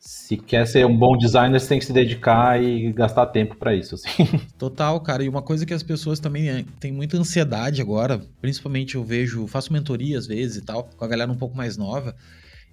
se 0.00 0.38
quer 0.38 0.66
ser 0.66 0.86
um 0.86 0.96
bom 0.96 1.14
designer, 1.14 1.60
você 1.60 1.68
tem 1.68 1.78
que 1.78 1.84
se 1.84 1.92
dedicar 1.92 2.60
e 2.60 2.90
gastar 2.90 3.26
tempo 3.26 3.54
para 3.54 3.74
isso. 3.74 3.94
Assim. 3.94 4.08
Total, 4.56 4.98
cara. 5.00 5.22
E 5.22 5.28
uma 5.28 5.42
coisa 5.42 5.66
que 5.66 5.74
as 5.74 5.82
pessoas 5.82 6.18
também 6.18 6.48
é, 6.48 6.64
têm 6.80 6.90
muita 6.90 7.18
ansiedade 7.18 7.82
agora, 7.82 8.18
principalmente 8.40 8.94
eu 8.94 9.04
vejo, 9.04 9.46
faço 9.46 9.72
mentoria 9.72 10.18
às 10.18 10.26
vezes 10.26 10.56
e 10.56 10.62
tal, 10.62 10.88
com 10.96 11.04
a 11.04 11.08
galera 11.08 11.30
um 11.30 11.36
pouco 11.36 11.54
mais 11.54 11.76
nova, 11.76 12.16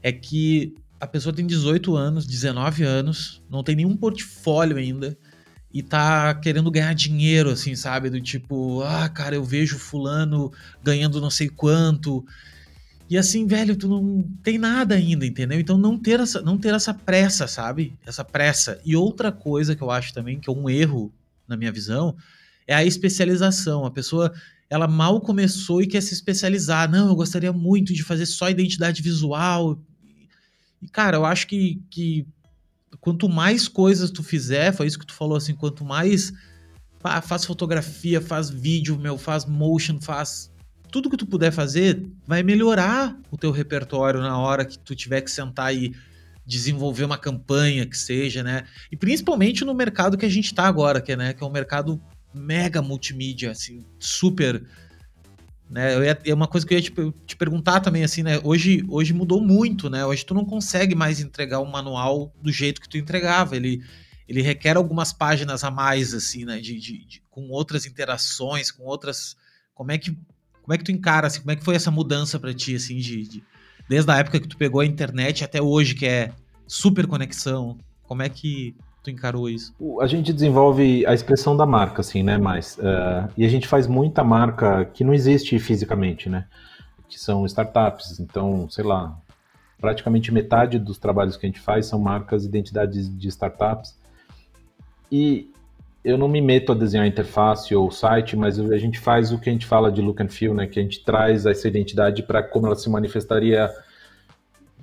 é 0.02 0.11
que 0.11 0.76
a 0.99 1.07
pessoa 1.07 1.34
tem 1.34 1.45
18 1.45 1.95
anos, 1.95 2.26
19 2.26 2.84
anos, 2.84 3.44
não 3.49 3.64
tem 3.64 3.76
nenhum 3.76 3.95
portfólio 3.95 4.78
ainda 4.78 5.18
e 5.74 5.84
tá 5.84 6.34
querendo 6.36 6.72
ganhar 6.72 6.94
dinheiro, 6.94 7.49
assim, 7.49 7.76
sabe? 7.76 8.10
Do 8.10 8.19
tipo, 8.19 8.82
ah, 8.82 9.07
cara, 9.10 9.36
eu 9.36 9.44
vejo 9.44 9.78
fulano 9.78 10.52
ganhando 10.84 11.22
não 11.22 11.30
sei 11.30 11.49
quanto 11.49 12.26
e 13.10 13.18
assim, 13.18 13.48
velho, 13.48 13.76
tu 13.76 13.88
não 13.88 14.24
tem 14.44 14.57
nada 14.57 14.95
ainda, 14.95 15.26
entendeu? 15.26 15.60
Então 15.60 15.78
não 15.78 15.98
ter 15.98 16.19
essa, 16.19 16.41
não 16.41 16.57
ter 16.57 16.74
essa 16.74 16.94
pressa, 16.94 17.48
sabe? 17.48 17.98
Essa 18.06 18.24
pressa. 18.24 18.82
E 18.84 18.95
outra 18.95 19.32
coisa 19.32 19.76
que 19.76 19.82
eu 19.82 19.90
acho 19.90 20.14
também 20.14 20.40
que 20.40 20.49
é 20.49 20.53
um 20.53 20.69
erro 20.69 21.14
na 21.48 21.56
minha 21.56 21.72
visão 21.72 22.15
é 22.68 22.76
a 22.76 22.84
especialização. 22.84 23.86
A 23.86 23.91
pessoa 23.91 24.34
ela 24.69 24.88
mal 24.88 25.22
começou 25.22 25.81
e 25.81 25.88
quer 25.88 26.02
se 26.02 26.14
especializar. 26.14 26.89
Não, 26.89 27.07
eu 27.07 27.15
gostaria 27.15 27.53
muito 27.53 27.94
de 27.94 28.03
fazer 28.03 28.26
só 28.26 28.49
identidade 28.49 29.02
visual. 29.02 29.80
E 30.81 30.88
cara, 30.88 31.18
eu 31.18 31.26
acho 31.26 31.48
que, 31.48 31.81
que 31.89 32.27
quanto 32.99 33.30
mais 33.30 33.68
coisas 33.68 34.11
tu 34.11 34.23
fizer, 34.23 34.73
foi 34.73 34.88
isso 34.88 34.99
que 34.99 35.06
tu 35.06 35.14
falou 35.14 35.38
assim, 35.38 35.56
quanto 35.56 35.85
mais 35.85 36.34
faz 37.23 37.45
fotografia, 37.45 38.19
faz 38.19 38.49
vídeo, 38.49 38.98
meu, 38.99 39.18
faz 39.18 39.45
motion, 39.45 39.99
faz 40.02 40.52
tudo 40.91 41.10
que 41.10 41.18
tu 41.18 41.26
puder 41.26 41.52
fazer 41.52 42.06
vai 42.26 42.44
melhorar 42.44 43.18
o 43.30 43.38
teu 43.38 43.52
repertório 43.52 44.22
na 44.22 44.38
hora 44.38 44.65
que 44.65 44.80
tu 44.80 44.95
tiver 44.95 45.22
que 45.22 45.31
sentar 45.31 45.76
e 45.76 45.94
desenvolver 46.45 47.03
uma 47.03 47.18
campanha 47.18 47.85
que 47.85 47.98
seja, 47.98 48.41
né? 48.41 48.64
E 48.89 48.95
principalmente 48.95 49.65
no 49.65 49.73
mercado 49.73 50.18
que 50.18 50.26
a 50.26 50.30
gente 50.30 50.53
tá 50.53 50.65
agora, 50.65 51.02
que 51.02 51.11
é, 51.11 51.15
né, 51.15 51.34
que 51.34 51.44
é 51.44 51.45
um 51.45 51.52
mercado 51.52 52.02
mega 52.38 52.81
multimídia, 52.81 53.51
assim, 53.51 53.85
super 53.99 54.64
né, 55.69 56.18
é 56.26 56.34
uma 56.34 56.47
coisa 56.47 56.65
que 56.65 56.73
eu 56.73 56.77
ia 56.77 56.81
te, 56.81 56.93
te, 57.26 57.35
perguntar 57.35 57.81
também, 57.81 58.03
assim, 58.03 58.23
né? 58.23 58.39
Hoje, 58.43 58.85
hoje 58.88 59.14
mudou 59.14 59.41
muito, 59.41 59.89
né? 59.89 60.05
Hoje 60.05 60.26
tu 60.26 60.34
não 60.34 60.45
consegue 60.45 60.95
mais 60.95 61.19
entregar 61.19 61.59
um 61.59 61.69
manual 61.69 62.34
do 62.41 62.51
jeito 62.51 62.80
que 62.80 62.88
tu 62.88 62.97
entregava. 62.97 63.55
Ele, 63.55 63.84
ele 64.30 64.41
requer 64.41 64.77
algumas 64.77 65.11
páginas 65.11 65.65
a 65.65 65.72
mais, 65.72 66.14
assim, 66.14 66.45
né? 66.45 66.59
De, 66.59 66.80
de, 66.80 67.05
de, 67.05 67.22
com 67.30 67.49
outras 67.49 67.85
interações, 67.85 68.72
com 68.72 68.84
outras. 68.84 69.35
Como 69.73 69.91
é 69.91 69.97
que, 69.97 70.11
como 70.61 70.73
é 70.73 70.77
que 70.77 70.85
tu 70.85 70.91
encara, 70.91 71.27
assim, 71.27 71.39
como 71.39 71.51
é 71.51 71.55
que 71.57 71.65
foi 71.65 71.76
essa 71.76 71.91
mudança 71.91 72.39
para 72.39 72.53
ti, 72.53 72.73
assim, 72.73 72.97
de, 72.97 73.27
de, 73.27 73.43
desde 73.89 74.09
a 74.09 74.15
época 74.15 74.39
que 74.39 74.47
tu 74.47 74.57
pegou 74.57 74.80
a 74.80 74.85
internet 74.85 75.43
até 75.43 75.61
hoje, 75.61 75.95
que 75.95 76.05
é 76.05 76.31
super 76.65 77.05
conexão? 77.07 77.77
Como 78.03 78.22
é 78.22 78.30
que 78.30 78.73
tu 79.08 79.12
encarou 79.12 79.50
isso? 79.50 79.74
A 80.02 80.08
gente 80.08 80.34
desenvolve 80.34 81.06
a 81.06 81.14
expressão 81.14 81.56
da 81.56 81.66
marca, 81.66 82.02
assim, 82.02 82.22
né? 82.22 82.38
Mas 82.38 82.78
uh, 82.78 83.32
e 83.38 83.46
a 83.46 83.50
gente 83.50 83.68
faz 83.68 83.88
muita 83.88 84.24
marca 84.24 84.86
que 84.86 85.04
não 85.04 85.14
existe 85.14 85.58
fisicamente, 85.60 86.30
né? 86.30 86.46
Que 87.08 87.18
são 87.18 87.46
startups. 87.46 88.20
Então, 88.20 88.70
sei 88.70 88.84
lá, 88.84 89.18
praticamente 89.80 90.34
metade 90.34 90.78
dos 90.78 90.98
trabalhos 90.98 91.38
que 91.38 91.46
a 91.46 91.50
gente 91.50 91.62
faz 91.62 91.86
são 91.86 92.00
marcas, 92.00 92.44
identidades 92.46 93.10
de 93.18 93.28
startups. 93.30 93.98
E 95.10 95.50
eu 96.04 96.18
não 96.18 96.28
me 96.28 96.42
meto 96.42 96.74
a 96.74 96.76
desenhar 96.76 97.06
a 97.06 97.08
interface 97.10 97.74
ou 97.74 97.88
o 97.88 97.92
site, 97.92 98.36
mas 98.36 98.60
a 98.60 98.78
gente 98.78 99.00
faz 99.00 99.32
o 99.32 99.40
que 99.40 99.50
a 99.50 99.54
gente 99.54 99.66
fala 99.66 99.90
de 99.90 100.02
look 100.02 100.22
and 100.22 100.30
feel, 100.30 100.54
né? 100.54 100.68
Que 100.68 100.80
a 100.80 100.84
gente 100.84 101.04
traz 101.04 101.46
essa 101.46 101.68
identidade 101.68 102.24
para 102.24 102.44
como 102.44 102.68
ela 102.68 102.76
se 102.76 102.90
manifestaria 102.90 103.70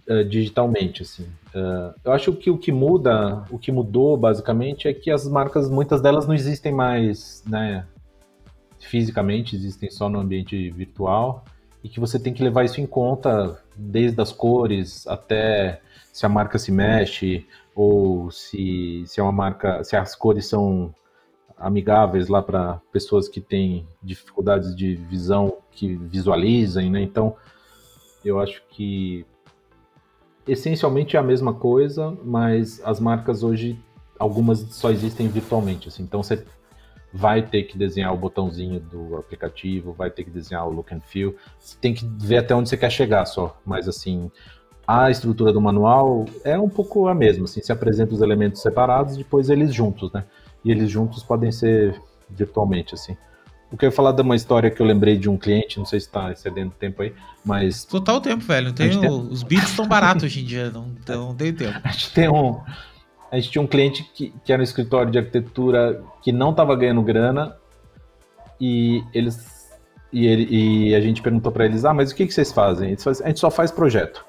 uh, 0.09 0.25
digitalmente, 0.25 1.03
assim. 1.03 1.25
Uh, 1.55 1.95
eu 2.05 2.13
acho 2.13 2.33
que 2.33 2.51
o 2.51 2.59
que 2.59 2.73
muda, 2.73 3.45
o 3.51 3.59
que 3.59 3.71
mudou 3.71 4.17
basicamente 4.17 4.89
é 4.89 4.95
que 4.95 5.11
as 5.11 5.27
marcas, 5.27 5.71
muitas 5.71 6.01
delas 6.01 6.27
não 6.27 6.35
existem 6.35 6.73
mais, 6.73 7.43
né? 7.47 7.87
Fisicamente, 8.81 9.57
existem 9.57 9.91
só 9.91 10.09
no 10.09 10.21
ambiente 10.21 10.71
virtual 10.71 11.45
e 11.83 11.89
que 11.89 12.01
você 12.01 12.19
tem 12.19 12.33
que 12.33 12.43
levar 12.43 12.65
isso 12.65 12.81
em 12.81 12.87
conta 12.87 13.59
desde 13.77 14.21
as 14.21 14.33
cores 14.33 15.07
até 15.07 15.81
se 16.13 16.25
a 16.25 16.29
marca 16.29 16.59
se 16.59 16.71
mexe 16.71 17.47
ou 17.75 18.31
se, 18.31 19.05
se 19.07 19.21
é 19.21 19.23
uma 19.23 19.33
marca, 19.33 19.83
se 19.85 19.97
as 19.97 20.15
cores 20.15 20.47
são 20.47 20.95
amigáveis 21.57 22.29
lá 22.29 22.43
para 22.43 22.81
pessoas 22.93 23.29
que 23.29 23.41
têm 23.41 23.87
dificuldades 24.03 24.75
de 24.77 24.95
visão 24.95 25.59
que 25.71 25.95
visualizem, 25.95 26.91
né? 26.91 27.03
Então, 27.03 27.37
eu 28.25 28.41
acho 28.41 28.63
que 28.71 29.27
essencialmente 30.47 31.17
é 31.17 31.21
a 31.21 31.23
mesma 31.23 31.55
coisa, 31.55 32.17
mas 32.25 32.81
as 32.85 33.01
marcas 33.01 33.43
hoje, 33.43 33.79
algumas 34.19 34.59
só 34.71 34.91
existem 34.91 35.29
virtualmente. 35.29 35.89
Assim, 35.89 36.03
então 36.03 36.23
você 36.23 36.45
vai 37.13 37.43
ter 37.43 37.63
que 37.63 37.79
desenhar 37.79 38.13
o 38.13 38.17
botãozinho 38.17 38.81
do 38.81 39.17
aplicativo, 39.17 39.93
vai 39.93 40.11
ter 40.11 40.25
que 40.25 40.31
desenhar 40.31 40.67
o 40.67 40.71
look 40.71 40.93
and 40.93 41.01
feel. 41.01 41.37
Você 41.59 41.77
tem 41.81 41.95
que 41.95 42.05
ver 42.05 42.39
até 42.39 42.55
onde 42.55 42.69
você 42.69 42.77
quer 42.77 42.91
chegar 42.91 43.25
só. 43.25 43.57
Mas 43.65 43.89
assim, 43.89 44.31
a 44.87 45.11
estrutura 45.11 45.53
do 45.53 45.61
manual 45.61 46.25
é 46.45 46.59
um 46.59 46.69
pouco 46.69 47.07
a 47.07 47.15
mesma. 47.15 47.45
Assim, 47.45 47.63
se 47.63 47.73
apresenta 47.73 48.15
os 48.15 48.21
elementos 48.21 48.61
separados, 48.61 49.17
depois 49.17 49.49
eles 49.49 49.73
juntos, 49.73 50.13
né? 50.13 50.25
E 50.65 50.71
eles 50.71 50.91
juntos 50.91 51.23
podem 51.23 51.53
ser 51.53 52.01
virtualmente, 52.29 52.95
assim. 52.95 53.17
Eu 53.75 53.77
quero 53.77 53.91
falar 53.91 54.13
de 54.13 54.23
uma 54.23 54.37
história 54.37 54.71
que 54.71 54.81
eu 54.81 54.87
lembrei 54.87 55.19
de 55.19 55.29
um 55.29 55.37
cliente, 55.37 55.79
não 55.79 55.85
sei 55.85 55.99
se 55.99 56.07
está 56.07 56.31
excedendo 56.31 56.71
tempo 56.79 57.03
aí, 57.03 57.13
mas. 57.45 57.85
Total 57.85 58.21
tempo, 58.21 58.45
velho. 58.45 58.73
Tem 58.73 58.89
tem... 58.89 59.11
Os 59.11 59.43
bits 59.43 59.71
estão 59.71 59.89
baratos 59.89 60.23
hoje 60.23 60.43
em 60.43 60.45
dia, 60.45 60.71
não, 60.71 60.93
não 61.09 61.35
tem 61.35 61.53
tempo. 61.53 61.81
A 61.83 61.91
gente 61.91 62.13
tem 62.13 62.29
um. 62.29 62.61
A 63.33 63.35
gente 63.35 63.51
tinha 63.51 63.61
um 63.61 63.67
cliente 63.67 64.09
que, 64.15 64.33
que 64.45 64.53
era 64.53 64.61
um 64.61 64.63
escritório 64.63 65.11
de 65.11 65.19
arquitetura 65.19 66.01
que 66.23 66.31
não 66.31 66.51
estava 66.51 66.77
ganhando 66.77 67.03
grana 67.03 67.57
e 68.61 69.03
eles 69.13 69.69
e, 70.13 70.25
ele, 70.25 70.47
e 70.49 70.95
a 70.95 71.01
gente 71.01 71.21
perguntou 71.21 71.51
para 71.51 71.65
eles: 71.65 71.85
ah, 71.85 71.93
mas 71.93 72.13
o 72.13 72.15
que, 72.15 72.29
que 72.29 72.33
vocês 72.33 72.53
fazem? 72.53 72.91
Eles 72.91 73.03
fazem? 73.03 73.27
A 73.27 73.29
gente 73.31 73.41
só 73.41 73.51
faz 73.51 73.73
projeto. 73.73 74.25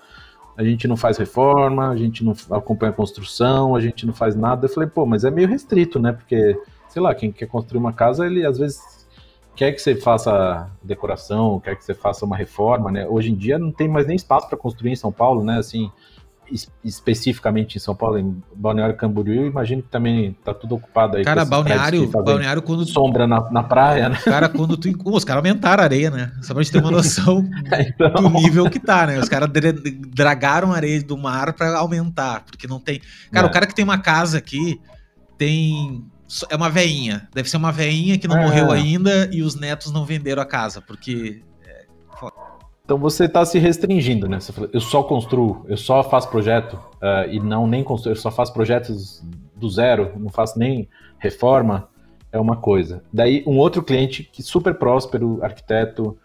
A 0.57 0.63
gente 0.63 0.87
não 0.87 0.97
faz 0.97 1.19
reforma, 1.19 1.91
a 1.91 1.95
gente 1.95 2.25
não 2.25 2.33
acompanha 2.49 2.89
a 2.89 2.95
construção, 2.95 3.75
a 3.75 3.79
gente 3.79 4.07
não 4.07 4.13
faz 4.13 4.35
nada. 4.35 4.65
Eu 4.65 4.69
falei, 4.69 4.89
pô, 4.89 5.05
mas 5.05 5.23
é 5.23 5.29
meio 5.29 5.47
restrito, 5.47 5.99
né? 5.99 6.13
Porque, 6.13 6.59
sei 6.89 6.99
lá, 6.99 7.13
quem 7.13 7.31
quer 7.31 7.45
construir 7.45 7.77
uma 7.77 7.93
casa, 7.93 8.25
ele 8.25 8.43
às 8.43 8.57
vezes 8.57 9.04
quer 9.55 9.71
que 9.71 9.81
você 9.81 9.95
faça 9.95 10.69
decoração, 10.83 11.59
quer 11.59 11.75
que 11.75 11.83
você 11.83 11.93
faça 11.93 12.25
uma 12.25 12.35
reforma, 12.35 12.91
né? 12.91 13.07
Hoje 13.07 13.31
em 13.31 13.35
dia 13.35 13.57
não 13.57 13.71
tem 13.71 13.87
mais 13.87 14.05
nem 14.05 14.15
espaço 14.15 14.47
para 14.47 14.57
construir 14.57 14.91
em 14.91 14.95
São 14.95 15.11
Paulo, 15.11 15.43
né? 15.43 15.57
Assim, 15.57 15.89
especificamente 16.83 17.77
em 17.77 17.79
São 17.79 17.95
Paulo, 17.95 18.19
em 18.19 18.41
Balneário 18.55 18.95
Camboriú, 18.95 19.45
imagino 19.45 19.81
que 19.81 19.89
também 19.89 20.35
tá 20.43 20.53
tudo 20.53 20.75
ocupado 20.75 21.17
aí. 21.17 21.23
Cara, 21.23 21.43
Balneário, 21.43 22.07
Balneário 22.07 22.61
quando 22.61 22.85
sombra 22.85 23.25
na, 23.25 23.49
na 23.49 23.63
praia, 23.63 24.09
né? 24.09 24.17
Cara, 24.23 24.49
quando 24.49 24.77
tu 24.77 24.89
os 25.05 25.23
caras 25.23 25.43
aumentaram 25.43 25.81
a 25.81 25.85
areia, 25.85 26.11
né? 26.11 26.31
Só 26.41 26.53
pra 26.53 26.61
gente 26.61 26.71
ter 26.71 26.79
uma 26.79 26.91
noção 26.91 27.43
então... 27.79 28.11
do 28.11 28.29
nível 28.29 28.69
que 28.69 28.79
tá, 28.79 29.07
né? 29.07 29.19
Os 29.19 29.29
caras 29.29 29.49
dragaram 30.09 30.71
a 30.71 30.75
areia 30.75 31.01
do 31.01 31.17
mar 31.17 31.53
para 31.53 31.77
aumentar, 31.77 32.43
porque 32.45 32.67
não 32.67 32.79
tem. 32.79 33.01
Cara, 33.31 33.47
é. 33.47 33.49
o 33.49 33.53
cara 33.53 33.65
que 33.65 33.73
tem 33.73 33.83
uma 33.83 33.97
casa 33.97 34.37
aqui 34.37 34.79
tem 35.37 36.05
é 36.49 36.55
uma 36.55 36.69
veinha. 36.69 37.27
Deve 37.33 37.49
ser 37.49 37.57
uma 37.57 37.71
veinha 37.71 38.17
que 38.17 38.27
não 38.27 38.37
é. 38.37 38.43
morreu 38.43 38.71
ainda 38.71 39.29
e 39.31 39.41
os 39.41 39.55
netos 39.55 39.91
não 39.91 40.05
venderam 40.05 40.41
a 40.41 40.45
casa, 40.45 40.81
porque. 40.81 41.41
É... 41.65 41.85
Então 42.83 42.97
você 42.97 43.25
está 43.25 43.45
se 43.45 43.57
restringindo, 43.57 44.27
né? 44.27 44.39
Você 44.39 44.51
fala, 44.51 44.69
eu 44.71 44.81
só 44.81 45.03
construo, 45.03 45.65
eu 45.67 45.77
só 45.77 46.03
faço 46.03 46.29
projeto 46.29 46.73
uh, 46.73 47.29
e 47.29 47.39
não 47.39 47.67
nem 47.67 47.83
construo, 47.83 48.11
eu 48.11 48.15
só 48.15 48.29
faço 48.29 48.53
projetos 48.53 49.23
do 49.55 49.69
zero, 49.69 50.13
não 50.17 50.29
faço 50.29 50.59
nem 50.59 50.87
reforma, 51.17 51.89
é 52.31 52.39
uma 52.39 52.57
coisa. 52.57 53.01
Daí 53.11 53.43
um 53.47 53.57
outro 53.57 53.81
cliente 53.81 54.23
que 54.23 54.43
super 54.43 54.75
próspero, 54.75 55.39
arquiteto, 55.41 56.17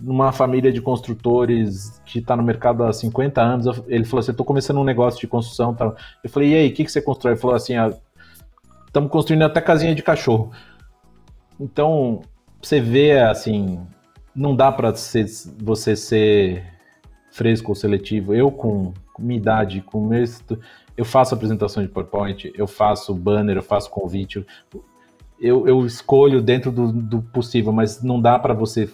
numa 0.00 0.30
família 0.30 0.72
de 0.72 0.80
construtores 0.80 2.00
que 2.06 2.20
está 2.20 2.36
no 2.36 2.42
mercado 2.42 2.84
há 2.84 2.92
50 2.92 3.42
anos, 3.42 3.82
ele 3.88 4.04
falou 4.04 4.20
assim, 4.20 4.30
eu 4.30 4.36
tô 4.36 4.44
começando 4.44 4.78
um 4.78 4.84
negócio 4.84 5.20
de 5.20 5.26
construção, 5.26 5.74
tal. 5.74 5.96
Eu 6.22 6.30
falei, 6.30 6.50
e 6.50 6.54
aí, 6.54 6.68
o 6.68 6.72
que, 6.72 6.84
que 6.84 6.92
você 6.92 7.02
constrói? 7.02 7.34
Ele 7.34 7.40
falou 7.40 7.56
assim, 7.56 7.74
ah, 7.74 7.92
Estamos 8.88 9.10
construindo 9.10 9.42
até 9.42 9.60
casinha 9.60 9.94
de 9.94 10.02
cachorro. 10.02 10.50
Então, 11.60 12.22
você 12.60 12.80
vê 12.80 13.18
assim, 13.20 13.80
não 14.34 14.56
dá 14.56 14.72
para 14.72 14.90
você 14.90 15.94
ser 15.94 16.64
fresco 17.30 17.70
ou 17.70 17.74
seletivo. 17.74 18.34
Eu, 18.34 18.50
com, 18.50 18.94
com 19.12 19.22
minha 19.22 19.38
idade, 19.38 19.82
com 19.82 20.00
meu, 20.00 20.24
eu 20.96 21.04
faço 21.04 21.34
apresentação 21.34 21.82
de 21.82 21.88
PowerPoint, 21.88 22.50
eu 22.56 22.66
faço 22.66 23.14
banner, 23.14 23.56
eu 23.56 23.62
faço 23.62 23.90
convite. 23.90 24.44
Eu, 25.38 25.68
eu 25.68 25.86
escolho 25.86 26.40
dentro 26.40 26.72
do, 26.72 26.90
do 26.90 27.22
possível, 27.22 27.72
mas 27.72 28.02
não 28.02 28.20
dá 28.20 28.38
para 28.38 28.54
você 28.54 28.88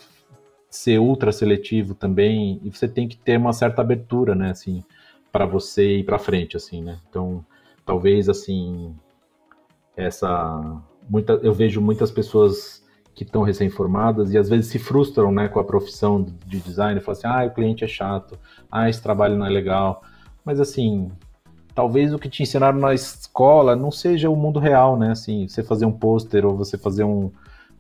ser 0.69 0.99
ultra 0.99 1.31
seletivo 1.31 1.95
também. 1.95 2.61
E 2.65 2.71
você 2.71 2.89
tem 2.89 3.07
que 3.07 3.17
ter 3.17 3.39
uma 3.39 3.53
certa 3.53 3.81
abertura, 3.81 4.35
né? 4.35 4.51
Assim, 4.51 4.83
para 5.31 5.47
você 5.47 5.99
ir 5.99 6.05
para 6.05 6.19
frente, 6.19 6.57
assim, 6.57 6.83
né? 6.83 6.99
Então, 7.09 7.45
talvez 7.87 8.29
assim 8.29 8.95
essa 9.97 10.83
muita, 11.09 11.35
eu 11.35 11.53
vejo 11.53 11.81
muitas 11.81 12.11
pessoas 12.11 12.83
que 13.15 13.23
estão 13.23 13.43
recém-formadas 13.43 14.33
e 14.33 14.39
às 14.39 14.49
vezes 14.49 14.67
se 14.67 14.79
frustram 14.79 15.31
né, 15.31 15.49
com 15.49 15.61
a 15.61 15.65
profissão 15.65 16.27
de 16.47 16.61
design, 16.61 17.01
falam 17.01 17.19
assim, 17.19 17.27
ah, 17.29 17.47
o 17.47 17.55
cliente 17.55 17.85
é 17.85 17.89
chato, 17.89 18.37
ah, 18.71 18.89
esse 18.89 19.01
trabalho 19.01 19.37
não 19.37 19.47
é 19.47 19.51
legal. 19.51 20.03
Mas 20.45 20.59
assim, 20.59 21.11
talvez 21.75 22.13
o 22.13 22.19
que 22.19 22.29
te 22.29 22.43
ensinaram 22.43 22.79
na 22.79 22.93
escola 22.93 23.77
não 23.77 23.91
seja 23.91 24.29
o 24.29 24.37
mundo 24.37 24.59
real, 24.59 24.99
né? 24.99 25.13
Assim, 25.13 25.47
você 25.47 25.63
fazer 25.63 25.87
um 25.87 25.93
pôster 25.93 26.45
ou 26.45 26.57
você 26.57 26.77
fazer 26.77 27.05
um, 27.05 27.31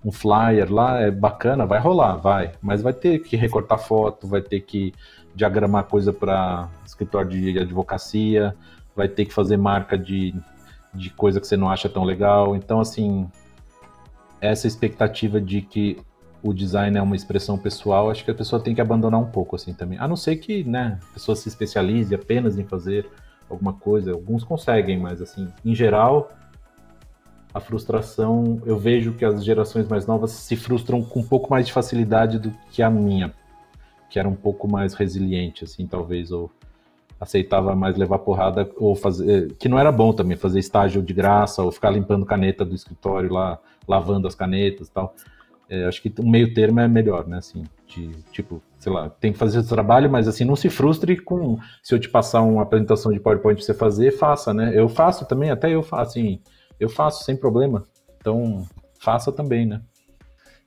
um 0.04 0.12
flyer 0.12 0.72
lá 0.72 1.00
é 1.00 1.10
bacana, 1.10 1.66
vai 1.66 1.80
rolar, 1.80 2.16
vai. 2.16 2.52
Mas 2.62 2.80
vai 2.80 2.92
ter 2.92 3.18
que 3.20 3.36
recortar 3.36 3.78
foto, 3.78 4.28
vai 4.28 4.40
ter 4.40 4.60
que 4.60 4.92
diagramar 5.34 5.84
coisa 5.84 6.12
para 6.12 6.68
escritório 6.86 7.30
de 7.30 7.58
advocacia, 7.58 8.54
vai 8.94 9.08
ter 9.08 9.24
que 9.24 9.34
fazer 9.34 9.56
marca 9.56 9.98
de 9.98 10.32
de 10.94 11.10
coisa 11.10 11.40
que 11.40 11.46
você 11.46 11.56
não 11.56 11.68
acha 11.68 11.88
tão 11.88 12.04
legal. 12.04 12.54
Então, 12.54 12.80
assim, 12.80 13.28
essa 14.40 14.66
expectativa 14.66 15.40
de 15.40 15.60
que 15.60 15.98
o 16.42 16.52
design 16.52 16.96
é 16.98 17.02
uma 17.02 17.16
expressão 17.16 17.56
pessoal, 17.56 18.10
acho 18.10 18.24
que 18.24 18.30
a 18.30 18.34
pessoa 18.34 18.60
tem 18.60 18.74
que 18.74 18.80
abandonar 18.80 19.18
um 19.18 19.30
pouco, 19.30 19.56
assim, 19.56 19.72
também. 19.72 19.98
A 19.98 20.06
não 20.06 20.16
ser 20.16 20.36
que, 20.36 20.62
né, 20.62 20.98
a 21.10 21.14
pessoa 21.14 21.34
se 21.34 21.48
especialize 21.48 22.14
apenas 22.14 22.58
em 22.58 22.64
fazer 22.64 23.08
alguma 23.48 23.72
coisa. 23.72 24.12
Alguns 24.12 24.44
conseguem, 24.44 24.98
mas, 24.98 25.22
assim, 25.22 25.48
em 25.64 25.74
geral, 25.74 26.30
a 27.52 27.60
frustração, 27.60 28.60
eu 28.66 28.76
vejo 28.76 29.14
que 29.14 29.24
as 29.24 29.44
gerações 29.44 29.88
mais 29.88 30.06
novas 30.06 30.32
se 30.32 30.54
frustram 30.54 31.02
com 31.02 31.20
um 31.20 31.26
pouco 31.26 31.48
mais 31.50 31.66
de 31.66 31.72
facilidade 31.72 32.38
do 32.38 32.52
que 32.70 32.82
a 32.82 32.90
minha, 32.90 33.32
que 34.10 34.18
era 34.18 34.28
um 34.28 34.34
pouco 34.34 34.68
mais 34.68 34.92
resiliente, 34.92 35.64
assim, 35.64 35.86
talvez, 35.86 36.30
ou 36.30 36.50
aceitava 37.20 37.74
mais 37.74 37.96
levar 37.96 38.18
porrada 38.18 38.68
ou 38.76 38.94
fazer. 38.94 39.52
Que 39.54 39.68
não 39.68 39.78
era 39.78 39.90
bom 39.90 40.12
também, 40.12 40.36
fazer 40.36 40.58
estágio 40.58 41.02
de 41.02 41.12
graça 41.12 41.62
ou 41.62 41.72
ficar 41.72 41.90
limpando 41.90 42.26
caneta 42.26 42.64
do 42.64 42.74
escritório 42.74 43.32
lá, 43.32 43.58
lavando 43.86 44.26
as 44.26 44.34
canetas 44.34 44.88
tal. 44.88 45.14
É, 45.68 45.86
acho 45.86 46.02
que 46.02 46.12
o 46.18 46.28
meio 46.28 46.52
termo 46.52 46.80
é 46.80 46.88
melhor, 46.88 47.26
né? 47.26 47.38
Assim, 47.38 47.64
de 47.86 48.10
tipo, 48.30 48.62
sei 48.78 48.92
lá, 48.92 49.08
tem 49.08 49.32
que 49.32 49.38
fazer 49.38 49.58
o 49.58 49.66
trabalho, 49.66 50.10
mas 50.10 50.28
assim, 50.28 50.44
não 50.44 50.56
se 50.56 50.68
frustre 50.68 51.16
com 51.16 51.58
se 51.82 51.94
eu 51.94 51.98
te 51.98 52.08
passar 52.08 52.42
uma 52.42 52.62
apresentação 52.62 53.12
de 53.12 53.20
PowerPoint 53.20 53.56
pra 53.56 53.64
você 53.64 53.74
fazer, 53.74 54.10
faça, 54.12 54.52
né? 54.52 54.72
Eu 54.74 54.88
faço 54.88 55.24
também, 55.24 55.50
até 55.50 55.70
eu 55.70 55.82
faço, 55.82 56.18
assim, 56.18 56.40
eu 56.78 56.88
faço 56.88 57.24
sem 57.24 57.36
problema. 57.36 57.84
Então, 58.18 58.66
faça 58.98 59.32
também, 59.32 59.64
né? 59.66 59.80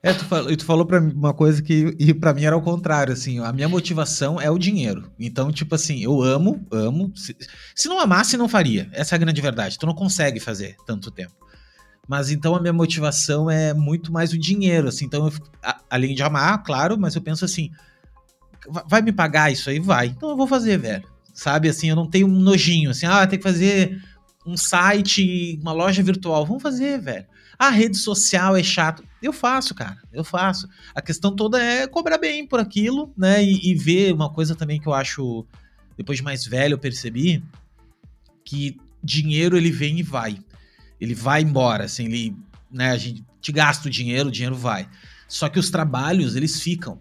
É, 0.07 0.13
tu 0.13 0.23
falou, 0.23 0.55
tu 0.55 0.65
falou 0.65 0.85
pra 0.85 1.01
mim 1.01 1.11
uma 1.13 1.33
coisa 1.33 1.61
que 1.61 1.93
e 1.99 2.13
para 2.13 2.33
mim 2.33 2.45
era 2.45 2.55
o 2.55 2.61
contrário, 2.61 3.11
assim, 3.11 3.39
a 3.39 3.51
minha 3.51 3.67
motivação 3.67 4.39
é 4.39 4.49
o 4.49 4.57
dinheiro. 4.57 5.11
Então, 5.19 5.51
tipo 5.51 5.75
assim, 5.75 6.01
eu 6.01 6.21
amo, 6.21 6.65
amo. 6.71 7.11
Se, 7.13 7.35
se 7.75 7.89
não 7.89 7.99
amasse, 7.99 8.37
não 8.37 8.47
faria. 8.47 8.89
Essa 8.93 9.15
é 9.15 9.17
a 9.17 9.19
grande 9.19 9.41
verdade. 9.41 9.77
Tu 9.77 9.85
não 9.85 9.93
consegue 9.93 10.39
fazer 10.39 10.77
tanto 10.85 11.11
tempo. 11.11 11.33
Mas 12.07 12.31
então 12.31 12.55
a 12.55 12.61
minha 12.61 12.71
motivação 12.71 13.51
é 13.51 13.73
muito 13.73 14.09
mais 14.09 14.31
o 14.31 14.39
dinheiro, 14.39 14.87
assim. 14.87 15.03
Então, 15.03 15.27
eu, 15.27 15.33
a, 15.61 15.81
além 15.89 16.15
de 16.15 16.23
amar, 16.23 16.63
claro, 16.63 16.97
mas 16.97 17.13
eu 17.13 17.21
penso 17.21 17.43
assim, 17.43 17.69
vai 18.87 19.01
me 19.01 19.11
pagar 19.11 19.51
isso 19.51 19.69
aí? 19.69 19.77
Vai. 19.77 20.07
Então 20.07 20.29
eu 20.29 20.37
vou 20.37 20.47
fazer, 20.47 20.77
velho. 20.77 21.03
Sabe, 21.33 21.67
assim, 21.67 21.89
eu 21.89 21.97
não 21.97 22.09
tenho 22.09 22.27
um 22.27 22.39
nojinho, 22.39 22.91
assim, 22.91 23.05
ah, 23.05 23.27
tem 23.27 23.37
que 23.37 23.43
fazer 23.43 24.01
um 24.45 24.55
site, 24.55 25.59
uma 25.61 25.73
loja 25.73 26.01
virtual. 26.01 26.45
Vamos 26.45 26.63
fazer, 26.63 26.97
velho. 26.97 27.25
A 27.57 27.69
rede 27.69 27.97
social 27.97 28.55
é 28.55 28.63
chato. 28.63 29.03
Eu 29.21 29.33
faço, 29.33 29.73
cara. 29.73 29.97
Eu 30.13 30.23
faço. 30.23 30.67
A 30.93 31.01
questão 31.01 31.35
toda 31.35 31.61
é 31.61 31.87
cobrar 31.87 32.17
bem 32.17 32.45
por 32.45 32.59
aquilo, 32.59 33.11
né? 33.17 33.43
E, 33.43 33.71
e 33.71 33.75
ver 33.75 34.13
uma 34.13 34.31
coisa 34.31 34.55
também 34.55 34.79
que 34.79 34.87
eu 34.87 34.93
acho, 34.93 35.45
depois 35.97 36.19
de 36.19 36.23
mais 36.23 36.45
velho, 36.45 36.73
eu 36.73 36.79
percebi 36.79 37.43
que 38.45 38.77
dinheiro 39.03 39.57
ele 39.57 39.71
vem 39.71 39.99
e 39.99 40.03
vai. 40.03 40.37
Ele 40.99 41.15
vai 41.15 41.41
embora, 41.41 41.85
assim, 41.85 42.05
ele, 42.05 42.35
né, 42.71 42.91
a 42.91 42.97
gente 42.97 43.23
te 43.41 43.51
gasta 43.51 43.87
o 43.87 43.91
dinheiro, 43.91 44.29
o 44.29 44.31
dinheiro 44.31 44.55
vai. 44.55 44.87
Só 45.27 45.49
que 45.49 45.59
os 45.59 45.69
trabalhos, 45.69 46.35
eles 46.35 46.61
ficam. 46.61 46.99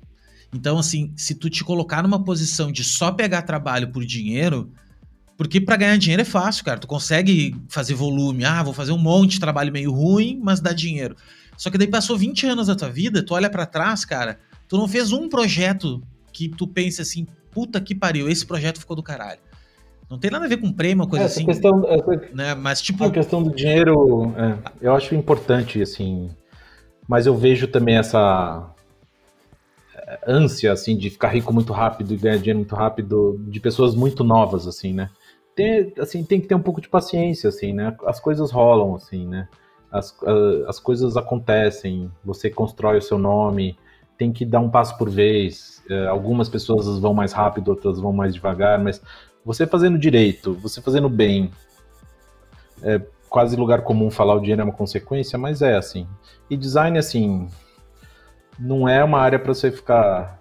Então, 0.53 0.79
assim, 0.79 1.13
se 1.17 1.35
tu 1.35 1.51
te 1.51 1.63
colocar 1.65 2.03
numa 2.03 2.23
posição 2.23 2.73
de 2.73 2.83
só 2.83 3.13
pegar 3.13 3.43
trabalho 3.43 3.91
por 3.91 4.05
dinheiro, 4.05 4.73
porque 5.37 5.61
para 5.61 5.77
ganhar 5.77 5.99
dinheiro 5.99 6.23
é 6.23 6.25
fácil, 6.25 6.65
cara. 6.65 6.79
Tu 6.79 6.87
consegue 6.87 7.55
fazer 7.69 7.95
volume. 7.95 8.45
Ah, 8.45 8.63
vou 8.63 8.73
fazer 8.73 8.93
um 8.93 8.99
monte 8.99 9.33
de 9.33 9.41
trabalho 9.41 9.73
meio 9.73 9.93
ruim, 9.93 10.41
mas 10.43 10.61
dá 10.61 10.73
dinheiro. 10.73 11.15
Só 11.57 11.71
que 11.71 11.79
daí 11.79 11.89
passou 11.89 12.17
20 12.17 12.47
anos 12.47 12.67
da 12.67 12.75
tua 12.75 12.89
vida, 12.89 13.25
tu 13.25 13.35
olha 13.35 13.49
para 13.49 13.65
trás, 13.65 14.05
cara, 14.05 14.39
tu 14.69 14.77
não 14.77 14.87
fez 14.87 15.13
um 15.13 15.29
projeto 15.29 16.03
que 16.33 16.49
tu 16.49 16.67
pense 16.67 17.01
assim, 17.01 17.27
puta 17.51 17.81
que 17.81 17.95
pariu, 17.95 18.29
esse 18.29 18.45
projeto 18.45 18.79
ficou 18.79 18.95
do 18.95 19.03
caralho. 19.03 19.41
Não 20.09 20.19
tem 20.19 20.31
nada 20.31 20.45
a 20.45 20.49
ver 20.49 20.59
com 20.59 20.73
prêmio, 20.73 21.07
coisa 21.09 21.25
essa 21.25 21.37
assim. 21.37 21.47
Questão, 21.47 21.85
essa, 21.89 22.29
né? 22.33 22.55
Mas 22.55 22.81
tipo. 22.81 23.03
A 23.03 23.11
questão 23.11 23.43
do 23.43 23.55
dinheiro, 23.55 24.33
é, 24.37 24.59
eu 24.81 24.95
acho 24.95 25.15
importante, 25.15 25.83
assim. 25.83 26.31
Mas 27.09 27.27
eu 27.27 27.37
vejo 27.37 27.67
também 27.67 27.97
essa 27.97 28.71
é, 29.97 30.21
ânsia, 30.29 30.73
assim, 30.73 30.97
de 30.97 31.11
ficar 31.11 31.29
rico 31.29 31.53
muito 31.53 31.73
rápido 31.73 32.15
e 32.15 32.17
ganhar 32.17 32.37
dinheiro 32.37 32.61
muito 32.61 32.75
rápido 32.77 33.41
de 33.49 33.59
pessoas 33.59 33.97
muito 33.97 34.23
novas, 34.23 34.67
assim, 34.69 34.93
né? 34.93 35.11
Tem, 35.57 35.93
assim, 35.99 36.23
tem 36.23 36.41
que 36.41 36.47
ter 36.47 36.55
um 36.55 36.63
pouco 36.63 36.81
de 36.81 36.89
paciência, 36.89 37.49
assim, 37.49 37.73
né? 37.73 37.97
As 38.07 38.21
coisas 38.21 38.51
rolam, 38.51 38.95
assim, 38.95 39.27
né? 39.27 39.49
As, 39.91 40.15
as 40.69 40.79
coisas 40.79 41.17
acontecem, 41.17 42.13
você 42.23 42.51
constrói 42.51 42.99
o 42.99 43.03
seu 43.03 43.17
nome, 43.17 43.79
tem 44.19 44.31
que 44.33 44.45
dar 44.45 44.61
um 44.61 44.69
passo 44.69 44.97
por 44.99 45.09
vez. 45.09 45.83
É, 45.89 46.07
algumas 46.07 46.49
pessoas 46.49 46.99
vão 46.99 47.15
mais 47.15 47.33
rápido, 47.33 47.69
outras 47.69 47.99
vão 47.99 48.13
mais 48.13 48.35
devagar, 48.35 48.79
mas 48.79 49.01
você 49.45 49.67
fazendo 49.67 49.99
direito, 49.99 50.55
você 50.55 50.83
fazendo 50.83 51.09
bem, 51.09 51.51
é 52.83 53.01
quase 53.29 53.57
lugar 53.57 53.83
comum 53.83 54.11
falar 54.11 54.35
o 54.35 54.41
dinheiro 54.41 54.61
é 54.61 54.65
uma 54.65 54.73
consequência, 54.73 55.39
mas 55.39 55.63
é 55.63 55.77
assim. 55.77 56.07
E 56.51 56.57
design, 56.57 56.99
assim, 56.99 57.49
não 58.59 58.89
é 58.89 59.03
uma 59.03 59.21
área 59.21 59.39
para 59.39 59.55
você 59.55 59.71
ficar 59.71 60.36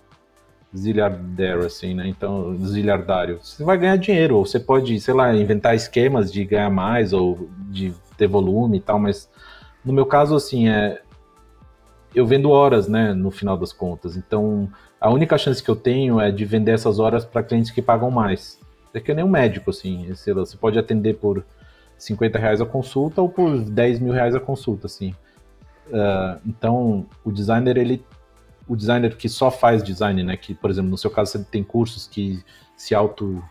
zilhardário, 0.76 1.66
assim, 1.66 1.94
né? 1.94 2.08
Então, 2.08 2.56
zilhardário. 2.66 3.40
Você 3.42 3.64
vai 3.64 3.78
ganhar 3.78 3.96
dinheiro, 3.98 4.38
ou 4.38 4.46
você 4.46 4.60
pode, 4.60 5.00
sei 5.00 5.14
lá, 5.14 5.34
inventar 5.34 5.76
esquemas 5.76 6.32
de 6.32 6.44
ganhar 6.46 6.70
mais 6.70 7.14
ou 7.14 7.50
de 7.70 7.94
ter 8.18 8.28
volume 8.28 8.78
e 8.78 8.82
tal, 8.82 9.00
mas 9.00 9.30
no 9.84 9.94
meu 9.94 10.06
caso, 10.06 10.36
assim, 10.36 10.68
é. 10.68 11.02
Eu 12.14 12.26
vendo 12.26 12.50
horas, 12.50 12.88
né, 12.88 13.14
no 13.14 13.30
final 13.30 13.58
das 13.58 13.74
contas. 13.74 14.16
Então, 14.16 14.70
a 15.02 15.10
única 15.10 15.38
chance 15.38 15.62
que 15.62 15.70
eu 15.70 15.76
tenho 15.76 16.20
é 16.20 16.32
de 16.32 16.46
vender 16.46 16.72
essas 16.72 16.98
horas 16.98 17.26
para 17.26 17.44
clientes 17.44 17.72
que 17.72 17.82
pagam 17.82 18.10
mais. 18.10 18.58
É 18.94 19.02
que 19.02 19.14
nem 19.14 19.26
um 19.26 19.30
médico, 19.30 19.70
assim. 19.70 20.08
Você 20.14 20.56
pode 20.56 20.80
atender 20.80 21.16
por 21.16 21.44
50 21.98 22.40
reais 22.40 22.62
a 22.62 22.66
consulta 22.66 23.22
ou 23.22 23.28
por 23.28 23.60
10 23.60 24.00
mil 24.00 24.14
reais 24.14 24.34
a 24.34 24.40
consulta, 24.40 24.88
assim. 24.88 25.14
Uh, 25.88 26.40
então, 26.46 27.06
o 27.24 27.32
designer, 27.32 27.78
ele 27.78 28.02
o 28.68 28.76
designer 28.76 29.16
que 29.16 29.30
só 29.30 29.52
faz 29.52 29.84
design, 29.84 30.24
né? 30.24 30.38
Que, 30.38 30.54
por 30.54 30.70
exemplo, 30.70 30.90
no 30.90 30.98
seu 30.98 31.10
caso, 31.10 31.32
você 31.32 31.44
tem 31.44 31.64
cursos 31.64 32.08
que 32.08 32.44
se 32.76 32.94
auto 32.94 33.44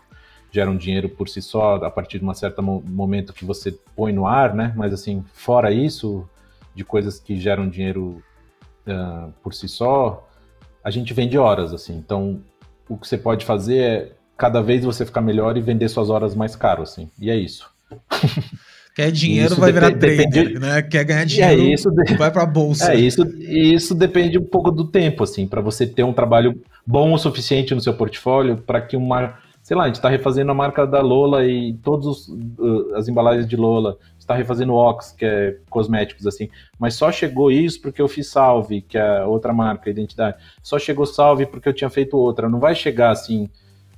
geram 0.51 0.77
dinheiro 0.77 1.09
por 1.09 1.27
si 1.27 1.41
só 1.41 1.75
a 1.75 1.91
partir 1.91 2.19
de 2.19 2.25
um 2.25 2.33
certo 2.33 2.63
momento 2.63 3.33
que 3.33 3.43
você 3.43 3.73
põe 3.95 4.13
no 4.13 4.25
ar, 4.25 4.53
né? 4.53 4.73
Mas 4.75 4.93
assim, 4.93 5.23
fora 5.33 5.71
isso, 5.71 6.27
de 6.73 6.83
coisas 6.85 7.19
que 7.19 7.37
geram 7.37 7.67
dinheiro 7.67 8.23
uh, 8.87 9.31
por 9.43 9.53
si 9.53 9.67
só, 9.67 10.27
a 10.83 10.89
gente 10.89 11.13
vende 11.13 11.37
horas, 11.37 11.73
assim. 11.73 11.97
Então, 11.97 12.41
o 12.87 12.97
que 12.97 13.07
você 13.07 13.17
pode 13.17 13.45
fazer 13.45 13.77
é 13.77 14.11
cada 14.37 14.61
vez 14.61 14.85
você 14.85 15.05
ficar 15.05 15.21
melhor 15.21 15.57
e 15.57 15.61
vender 15.61 15.89
suas 15.89 16.09
horas 16.09 16.33
mais 16.33 16.55
caro, 16.55 16.83
assim. 16.83 17.09
E 17.19 17.29
é 17.29 17.35
isso. 17.35 17.69
Quer 18.95 19.11
dinheiro, 19.11 19.57
vai 19.57 19.73
virar 19.73 19.91
trader, 19.91 20.29
depende... 20.29 20.57
né? 20.57 20.81
Quer 20.81 21.03
ganhar 21.03 21.23
é 21.23 21.25
dinheiro, 21.25 21.61
é 21.61 21.65
isso, 21.73 21.93
vai 22.17 22.31
para 22.31 22.43
a 22.43 22.45
bolsa. 22.45 22.93
É 22.93 22.95
isso, 22.95 23.23
isso 23.41 23.93
depende 23.93 24.39
um 24.39 24.45
pouco 24.45 24.71
do 24.71 24.85
tempo, 24.85 25.21
assim, 25.21 25.45
para 25.45 25.59
você 25.59 25.85
ter 25.85 26.03
um 26.03 26.13
trabalho 26.13 26.61
bom 26.87 27.13
o 27.13 27.17
suficiente 27.17 27.75
no 27.75 27.81
seu 27.81 27.93
portfólio 27.93 28.55
para 28.55 28.79
que 28.79 28.95
uma, 28.95 29.37
sei 29.61 29.75
lá, 29.75 29.83
a 29.83 29.87
gente 29.87 29.97
está 29.97 30.07
refazendo 30.07 30.49
a 30.49 30.53
marca 30.53 30.87
da 30.87 31.01
Lola 31.01 31.45
e 31.45 31.73
todas 31.83 32.29
uh, 32.29 32.95
as 32.95 33.09
embalagens 33.09 33.45
de 33.45 33.57
Lola, 33.57 33.97
está 34.17 34.33
refazendo 34.33 34.71
o 34.71 34.77
Ox, 34.77 35.11
que 35.11 35.25
é 35.25 35.57
cosméticos, 35.69 36.25
assim, 36.25 36.47
mas 36.79 36.93
só 36.93 37.11
chegou 37.11 37.51
isso 37.51 37.81
porque 37.81 38.01
eu 38.01 38.07
fiz 38.07 38.29
Salve, 38.29 38.81
que 38.81 38.97
é 38.97 39.25
outra 39.25 39.51
marca, 39.51 39.89
identidade. 39.89 40.37
Só 40.63 40.79
chegou 40.79 41.05
Salve 41.05 41.45
porque 41.45 41.67
eu 41.67 41.73
tinha 41.73 41.89
feito 41.89 42.15
outra. 42.17 42.47
Não 42.47 42.61
vai 42.61 42.73
chegar 42.73 43.11
assim 43.11 43.49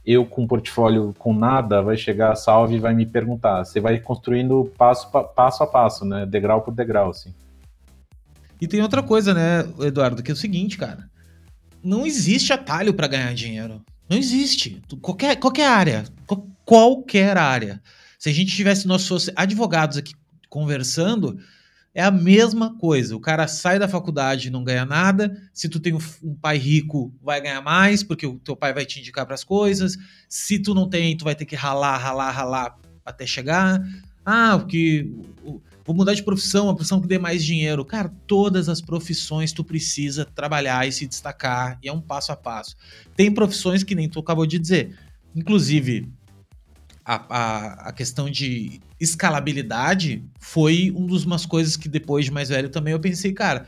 eu 0.07 0.25
com 0.25 0.43
um 0.43 0.47
portfólio 0.47 1.13
com 1.19 1.33
nada, 1.33 1.81
vai 1.81 1.97
chegar 1.97 2.31
a 2.31 2.35
salve 2.35 2.75
e 2.75 2.79
vai 2.79 2.95
me 2.95 3.05
perguntar. 3.05 3.65
Você 3.65 3.81
vai 3.81 3.99
construindo 3.99 4.71
passo, 4.77 5.11
passo 5.11 5.63
a 5.63 5.67
passo, 5.67 6.05
né? 6.05 6.25
Degrau 6.25 6.61
por 6.61 6.73
degrau, 6.73 7.09
assim. 7.09 7.33
E 8.59 8.67
tem 8.67 8.81
outra 8.81 9.03
coisa, 9.03 9.33
né, 9.33 9.67
Eduardo, 9.81 10.23
que 10.23 10.31
é 10.31 10.33
o 10.33 10.37
seguinte, 10.37 10.77
cara. 10.77 11.09
Não 11.83 12.05
existe 12.05 12.53
atalho 12.53 12.93
para 12.93 13.07
ganhar 13.07 13.33
dinheiro. 13.33 13.81
Não 14.09 14.17
existe. 14.17 14.81
Qualquer, 15.01 15.35
qualquer 15.35 15.67
área. 15.67 16.05
Qualquer 16.63 17.37
área. 17.37 17.81
Se 18.17 18.29
a 18.29 18.33
gente 18.33 18.55
tivesse, 18.55 18.87
nós 18.87 19.05
fosse 19.05 19.31
advogados 19.35 19.97
aqui 19.97 20.13
conversando, 20.49 21.37
é 21.97 22.03
a 22.03 22.11
mesma 22.11 22.77
coisa. 22.77 23.15
O 23.15 23.19
cara 23.19 23.47
sai 23.47 23.79
da 23.79 23.87
faculdade 23.87 24.49
e 24.49 24.51
não 24.51 24.63
ganha 24.63 24.85
nada. 24.85 25.35
Se 25.51 25.67
tu 25.67 25.79
tem 25.79 25.95
um 25.95 26.35
pai 26.35 26.55
rico, 26.55 27.11
vai 27.23 27.41
ganhar 27.41 27.59
mais, 27.59 28.03
porque 28.03 28.27
o 28.27 28.37
teu 28.37 28.55
pai 28.55 28.71
vai 28.71 28.85
te 28.85 28.99
indicar 28.99 29.25
para 29.25 29.33
as 29.33 29.43
coisas. 29.43 29.97
Se 30.29 30.59
tu 30.59 30.75
não 30.75 30.87
tem, 30.87 31.17
tu 31.17 31.25
vai 31.25 31.33
ter 31.33 31.45
que 31.45 31.55
ralar, 31.55 31.97
ralar, 31.97 32.29
ralar 32.29 32.77
até 33.03 33.25
chegar. 33.25 33.81
Ah, 34.23 34.59
porque 34.59 35.11
vou 35.83 35.95
mudar 35.95 36.13
de 36.13 36.21
profissão, 36.21 36.65
uma 36.65 36.75
profissão 36.75 37.01
que 37.01 37.07
dê 37.07 37.17
mais 37.17 37.43
dinheiro. 37.43 37.83
Cara, 37.83 38.13
todas 38.27 38.69
as 38.69 38.79
profissões 38.79 39.51
tu 39.51 39.63
precisa 39.63 40.23
trabalhar 40.23 40.87
e 40.87 40.91
se 40.91 41.07
destacar, 41.07 41.79
e 41.81 41.89
é 41.89 41.91
um 41.91 41.99
passo 42.01 42.31
a 42.31 42.35
passo. 42.35 42.75
Tem 43.15 43.31
profissões 43.31 43.83
que 43.83 43.95
nem 43.95 44.07
tu 44.07 44.19
acabou 44.19 44.45
de 44.45 44.59
dizer. 44.59 44.95
Inclusive, 45.35 46.07
a, 47.07 47.25
a, 47.29 47.73
a 47.87 47.91
questão 47.93 48.29
de 48.29 48.81
escalabilidade 48.99 50.25
foi 50.41 50.91
um 50.93 51.05
dos 51.05 51.23
umas 51.23 51.45
coisas 51.45 51.77
que 51.77 51.87
depois 51.87 52.25
de 52.25 52.31
mais 52.31 52.49
velho 52.49 52.67
também 52.67 52.91
eu 52.91 52.99
pensei, 52.99 53.31
cara, 53.31 53.65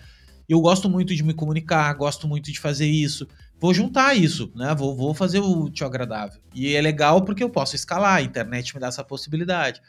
eu 0.50 0.60
gosto 0.60 0.90
muito 0.90 1.16
de 1.16 1.24
me 1.24 1.34
comunicar, 1.34 1.94
gosto 1.94 2.28
muito 2.28 2.52
de 2.52 2.60
fazer 2.60 2.88
isso, 2.88 3.26
vou 3.58 3.74
juntar 3.74 4.14
isso, 4.14 4.52
né? 4.54 4.76
Vou, 4.76 4.94
vou 4.94 5.14
fazer 5.14 5.40
o 5.40 5.70
tio 5.70 5.88
agradável. 5.88 6.42
E 6.54 6.76
é 6.76 6.82
legal 6.82 7.24
porque 7.24 7.42
eu 7.42 7.50
posso 7.50 7.78
escalar, 7.78 8.16
a 8.16 8.22
internet 8.22 8.76
me 8.76 8.82
dá 8.82 8.88
essa 8.88 9.06
possibilidade. 9.06 9.82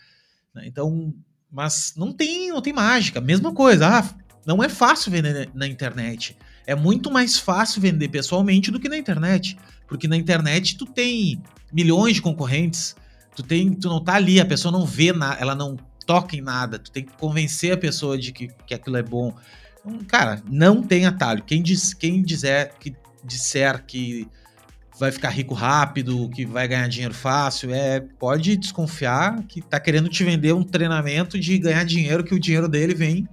Né? 0.55 0.62
Então, 0.66 1.12
mas 1.51 1.94
não 1.97 2.12
tem, 2.12 2.51
não 2.51 2.62
tem 2.62 2.72
mágica. 2.72 3.20
Mesma 3.20 3.52
coisa, 3.52 3.98
ah, 3.98 4.14
não 4.47 4.62
é 4.62 4.68
fácil 4.68 5.10
vender 5.10 5.51
na 5.52 5.66
internet. 5.66 6.36
É 6.64 6.77
muito 6.77 7.10
mais 7.10 7.36
fácil 7.36 7.82
vender 7.82 8.10
pessoalmente 8.10 8.70
do 8.70 8.78
que 8.78 8.89
na 8.89 8.97
internet, 8.97 9.59
porque 9.89 10.06
na 10.06 10.16
internet 10.16 10.77
tu 10.77 10.86
tem 10.86 11.43
milhões 11.72 12.14
de 12.14 12.22
concorrentes, 12.22 12.94
Tu, 13.35 13.43
tem, 13.43 13.73
tu 13.73 13.89
não 13.89 14.02
tá 14.02 14.15
ali, 14.15 14.40
a 14.40 14.47
pessoa 14.47 14.73
não 14.73 14.85
vê 14.85 15.12
nada, 15.12 15.40
ela 15.40 15.55
não 15.55 15.77
toca 16.07 16.36
em 16.36 16.40
nada. 16.40 16.78
Tu 16.78 16.90
tem 16.90 17.05
que 17.05 17.12
convencer 17.12 17.73
a 17.73 17.77
pessoa 17.77 18.19
de 18.19 18.32
que, 18.32 18.48
que 18.66 18.74
aquilo 18.74 18.97
é 18.97 19.02
bom. 19.02 19.35
Então, 19.81 19.98
cara, 20.05 20.43
não 20.48 20.82
tem 20.82 21.07
atalho. 21.07 21.43
Quem, 21.43 21.62
diz, 21.62 21.94
quem 21.94 22.23
dizer, 22.23 22.73
que, 22.81 22.94
disser 23.24 23.85
que 23.86 24.28
vai 24.98 25.11
ficar 25.11 25.31
rico 25.31 25.55
rápido, 25.55 26.28
que 26.28 26.44
vai 26.44 26.69
ganhar 26.69 26.86
dinheiro 26.89 27.15
fácil, 27.15 27.73
é 27.73 28.01
pode 28.01 28.57
desconfiar 28.57 29.43
que 29.44 29.62
tá 29.62 29.81
querendo 29.81 30.11
te 30.11 30.23
vender 30.23 30.52
um 30.52 30.62
treinamento 30.62 31.39
de 31.39 31.57
ganhar 31.59 31.85
dinheiro, 31.85 32.23
que 32.23 32.35
o 32.35 32.39
dinheiro 32.39 32.69
dele 32.69 32.94
vem 32.94 33.27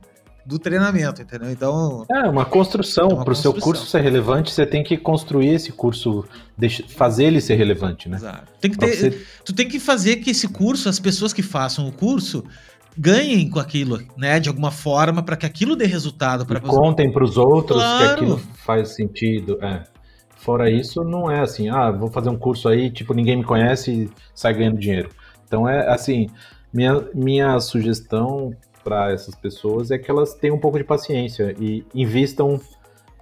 do 0.48 0.58
treinamento, 0.58 1.22
entendeu? 1.22 1.52
Então. 1.52 2.06
É, 2.10 2.30
uma 2.30 2.46
construção. 2.46 3.10
É 3.10 3.24
Para 3.24 3.34
o 3.34 3.36
seu 3.36 3.54
curso 3.54 3.86
ser 3.86 4.00
relevante, 4.00 4.50
você 4.50 4.66
tem 4.66 4.82
que 4.82 4.98
construir 4.98 5.50
esse 5.50 5.74
curso, 5.74 6.24
fazer 6.88 7.26
ele 7.26 7.42
ser 7.42 7.56
relevante, 7.56 8.08
né? 8.08 8.16
Exato. 8.16 8.54
Tem 8.62 8.72
que 8.72 8.78
ter, 8.78 8.96
você... 8.96 9.26
Tu 9.44 9.54
tem 9.54 9.68
que 9.68 9.78
fazer 9.78 10.16
que 10.18 10.30
esse 10.30 10.48
curso, 10.48 10.88
as 10.88 11.00
pessoas 11.00 11.34
que 11.34 11.42
façam 11.42 11.86
o 11.86 11.92
curso, 11.92 12.46
ganhem 12.98 13.50
com 13.50 13.60
aquilo, 13.60 14.00
né? 14.16 14.40
De 14.40 14.48
alguma 14.48 14.72
forma, 14.72 15.22
para 15.22 15.36
que 15.36 15.46
aquilo 15.46 15.76
dê 15.76 15.86
resultado. 15.86 16.46
para 16.46 16.62
Contem 16.62 17.12
para 17.12 17.26
os 17.26 17.36
outros 17.36 17.82
claro. 17.82 18.06
que 18.06 18.14
aquilo 18.14 18.38
faz 18.66 18.96
sentido. 18.96 19.60
É. 19.62 19.84
Fora 20.38 20.72
isso, 20.72 21.04
não 21.04 21.30
é 21.30 21.42
assim, 21.42 21.68
ah, 21.68 21.92
vou 21.92 22.10
fazer 22.10 22.30
um 22.30 22.38
curso 22.38 22.70
aí, 22.70 22.90
tipo, 22.90 23.14
ninguém 23.14 23.36
me 23.36 23.44
conhece 23.44 23.92
e 23.92 24.10
sai 24.34 24.54
ganhando 24.54 24.80
dinheiro. 24.80 25.10
Então 25.46 25.68
é 25.68 25.90
assim, 25.90 26.28
minha, 26.72 27.04
minha 27.14 27.60
sugestão 27.60 28.54
para 28.88 29.12
essas 29.12 29.36
pessoas 29.36 29.92
é 29.92 29.98
que 29.98 30.10
elas 30.10 30.34
tenham 30.34 30.56
um 30.56 30.60
pouco 30.60 30.78
de 30.78 30.84
paciência 30.86 31.54
e 31.60 31.86
invistam 31.94 32.58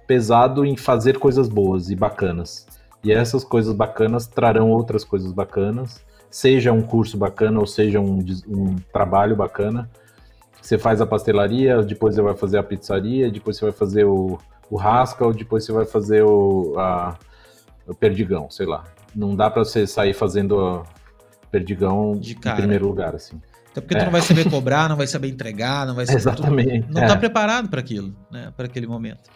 pesado 0.06 0.64
em 0.64 0.76
fazer 0.76 1.18
coisas 1.18 1.48
boas 1.48 1.90
e 1.90 1.96
bacanas. 1.96 2.68
E 3.02 3.10
essas 3.10 3.42
coisas 3.42 3.74
bacanas 3.74 4.28
trarão 4.28 4.70
outras 4.70 5.02
coisas 5.02 5.32
bacanas, 5.32 6.04
seja 6.30 6.72
um 6.72 6.82
curso 6.82 7.18
bacana 7.18 7.58
ou 7.58 7.66
seja 7.66 7.98
um, 7.98 8.24
um 8.46 8.76
trabalho 8.92 9.34
bacana. 9.34 9.90
Você 10.62 10.78
faz 10.78 11.00
a 11.00 11.06
pastelaria, 11.06 11.82
depois 11.82 12.14
você 12.14 12.22
vai 12.22 12.36
fazer 12.36 12.58
a 12.58 12.62
pizzaria, 12.62 13.28
depois 13.28 13.56
você 13.56 13.64
vai 13.64 13.72
fazer 13.72 14.04
o, 14.04 14.38
o 14.70 14.78
Haskell, 14.78 15.32
depois 15.32 15.64
você 15.64 15.72
vai 15.72 15.84
fazer 15.84 16.22
o, 16.22 16.78
a, 16.78 17.18
o 17.88 17.94
Perdigão, 17.94 18.48
sei 18.50 18.66
lá. 18.66 18.84
Não 19.12 19.34
dá 19.34 19.50
para 19.50 19.64
você 19.64 19.84
sair 19.84 20.14
fazendo 20.14 20.84
Perdigão 21.50 22.12
em 22.22 22.54
primeiro 22.54 22.86
lugar, 22.86 23.16
assim. 23.16 23.40
Até 23.76 23.82
porque 23.82 23.94
é. 23.94 23.98
tu 23.98 24.04
não 24.04 24.12
vai 24.12 24.22
saber 24.22 24.48
cobrar, 24.48 24.88
não 24.88 24.96
vai 24.96 25.06
saber 25.06 25.28
entregar, 25.28 25.86
não 25.86 25.94
vai 25.94 26.06
saber. 26.06 26.18
Exatamente. 26.18 26.86
Tu, 26.86 26.94
não 26.94 27.02
está 27.02 27.14
é. 27.14 27.18
preparado 27.18 27.68
para 27.68 27.80
aquilo, 27.80 28.16
né? 28.32 28.50
Para 28.56 28.64
aquele 28.64 28.86
momento. 28.86 29.28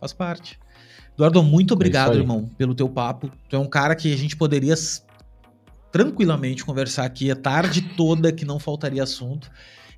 Faz 0.00 0.12
parte. 0.12 0.58
Eduardo, 1.14 1.42
muito 1.44 1.72
é 1.72 1.76
obrigado, 1.76 2.14
é 2.14 2.16
irmão, 2.16 2.50
pelo 2.58 2.74
teu 2.74 2.88
papo. 2.88 3.30
Tu 3.48 3.54
é 3.54 3.58
um 3.58 3.68
cara 3.68 3.94
que 3.94 4.12
a 4.12 4.16
gente 4.16 4.36
poderia 4.36 4.74
tranquilamente 5.92 6.64
conversar 6.64 7.04
aqui 7.04 7.30
a 7.30 7.36
tarde 7.36 7.82
toda, 7.96 8.32
que 8.32 8.44
não 8.44 8.58
faltaria 8.58 9.00
assunto. 9.00 9.48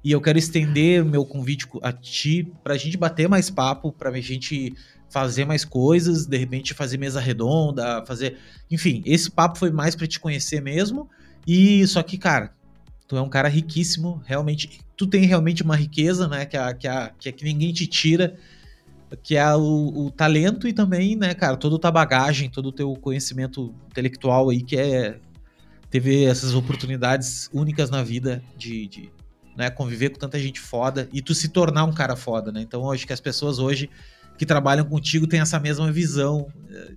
E 0.05 0.13
eu 0.13 0.21
quero 0.21 0.39
estender 0.39 1.03
meu 1.03 1.25
convite 1.25 1.67
a 1.83 1.91
ti 1.91 2.53
para 2.63 2.75
a 2.75 2.77
gente 2.77 2.99
bater 2.99 3.31
mais 3.31 3.49
papo, 3.49 3.91
para 3.91 4.11
a 4.11 4.21
gente 4.21 4.75
fazer 5.09 5.47
mais 5.47 5.65
coisas, 5.65 6.27
de 6.27 6.37
repente 6.37 6.75
fazer 6.75 6.99
mesa 6.99 7.19
redonda, 7.19 8.05
fazer. 8.05 8.37
Enfim, 8.71 9.03
esse 9.07 9.31
papo 9.31 9.59
foi 9.59 9.71
mais 9.71 9.97
para 9.97 10.07
te 10.07 10.21
conhecer 10.21 10.61
mesmo. 10.61 11.09
E 11.47 11.87
só 11.87 12.03
que, 12.03 12.19
cara, 12.19 12.53
tu 13.07 13.17
é 13.17 13.23
um 13.23 13.29
cara 13.29 13.49
riquíssimo, 13.49 14.23
realmente. 14.25 14.81
Tu 14.97 15.07
tem 15.07 15.25
realmente 15.25 15.63
uma 15.63 15.77
riqueza, 15.77 16.29
né? 16.29 16.45
Que, 16.45 16.57
a, 16.57 16.75
que, 16.75 16.89
a, 16.89 17.11
que, 17.11 17.29
a, 17.29 17.33
que 17.33 17.45
ninguém 17.45 17.73
te 17.73 17.87
tira, 17.87 18.37
que 19.23 19.37
é 19.37 19.55
o, 19.55 20.07
o, 20.07 20.11
talento 20.11 20.67
e 20.67 20.73
também, 20.73 21.15
né, 21.15 21.33
cara, 21.35 21.57
toda 21.57 21.77
a 21.77 21.79
tua 21.79 21.91
bagagem, 21.91 22.51
todo 22.51 22.67
o 22.67 22.73
teu 22.73 22.95
conhecimento 22.95 23.75
intelectual 23.91 24.51
aí, 24.51 24.63
que 24.63 24.77
é. 24.77 25.19
Teve 25.89 26.25
essas 26.25 26.53
oportunidades 26.53 27.49
únicas 27.53 27.91
na 27.91 28.03
vida 28.03 28.43
de, 28.59 28.89
de 28.89 29.13
né? 29.57 29.71
Conviver 29.71 30.11
com 30.11 30.19
tanta 30.19 30.39
gente 30.39 30.61
foda 30.61 31.09
e 31.13 31.23
tu 31.23 31.35
se 31.35 31.49
tornar 31.49 31.85
um 31.85 31.93
cara 31.93 32.17
foda, 32.17 32.53
né? 32.53 32.61
Então, 32.61 32.91
acho 32.91 33.07
que 33.07 33.13
as 33.13 33.21
pessoas 33.21 33.59
hoje 33.59 33.89
que 34.37 34.45
trabalham 34.45 34.85
contigo 34.85 35.27
têm 35.27 35.41
essa 35.41 35.59
mesma 35.59 35.91
visão 35.91 36.49
eh, 36.71 36.93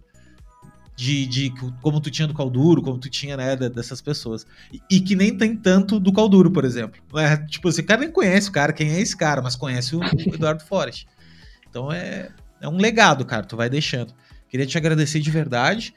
de, 0.99 1.25
de 1.25 1.53
como 1.81 2.01
tu 2.01 2.11
tinha 2.11 2.27
do 2.27 2.33
Calduro, 2.33 2.81
como 2.81 2.97
tu 2.97 3.09
tinha, 3.09 3.37
né, 3.37 3.55
dessas 3.55 4.01
pessoas. 4.01 4.45
E, 4.69 4.97
e 4.97 4.99
que 4.99 5.15
nem 5.15 5.33
tem 5.33 5.55
tanto 5.55 5.97
do 5.97 6.11
Calduro, 6.11 6.51
por 6.51 6.65
exemplo. 6.65 7.01
É, 7.17 7.37
tipo, 7.37 7.69
esse 7.69 7.81
cara 7.81 8.01
nem 8.01 8.11
conhece 8.11 8.49
o 8.49 8.51
cara, 8.51 8.73
quem 8.73 8.91
é 8.91 8.99
esse 8.99 9.15
cara, 9.15 9.41
mas 9.41 9.55
conhece 9.55 9.95
o, 9.95 10.01
o 10.01 10.35
Eduardo 10.35 10.61
Forest. 10.61 11.07
Então 11.69 11.89
é, 11.89 12.27
é 12.59 12.67
um 12.67 12.75
legado, 12.75 13.23
cara, 13.23 13.45
tu 13.45 13.55
vai 13.55 13.69
deixando. 13.69 14.13
Queria 14.49 14.65
te 14.65 14.77
agradecer 14.77 15.21
de 15.21 15.31
verdade 15.31 15.93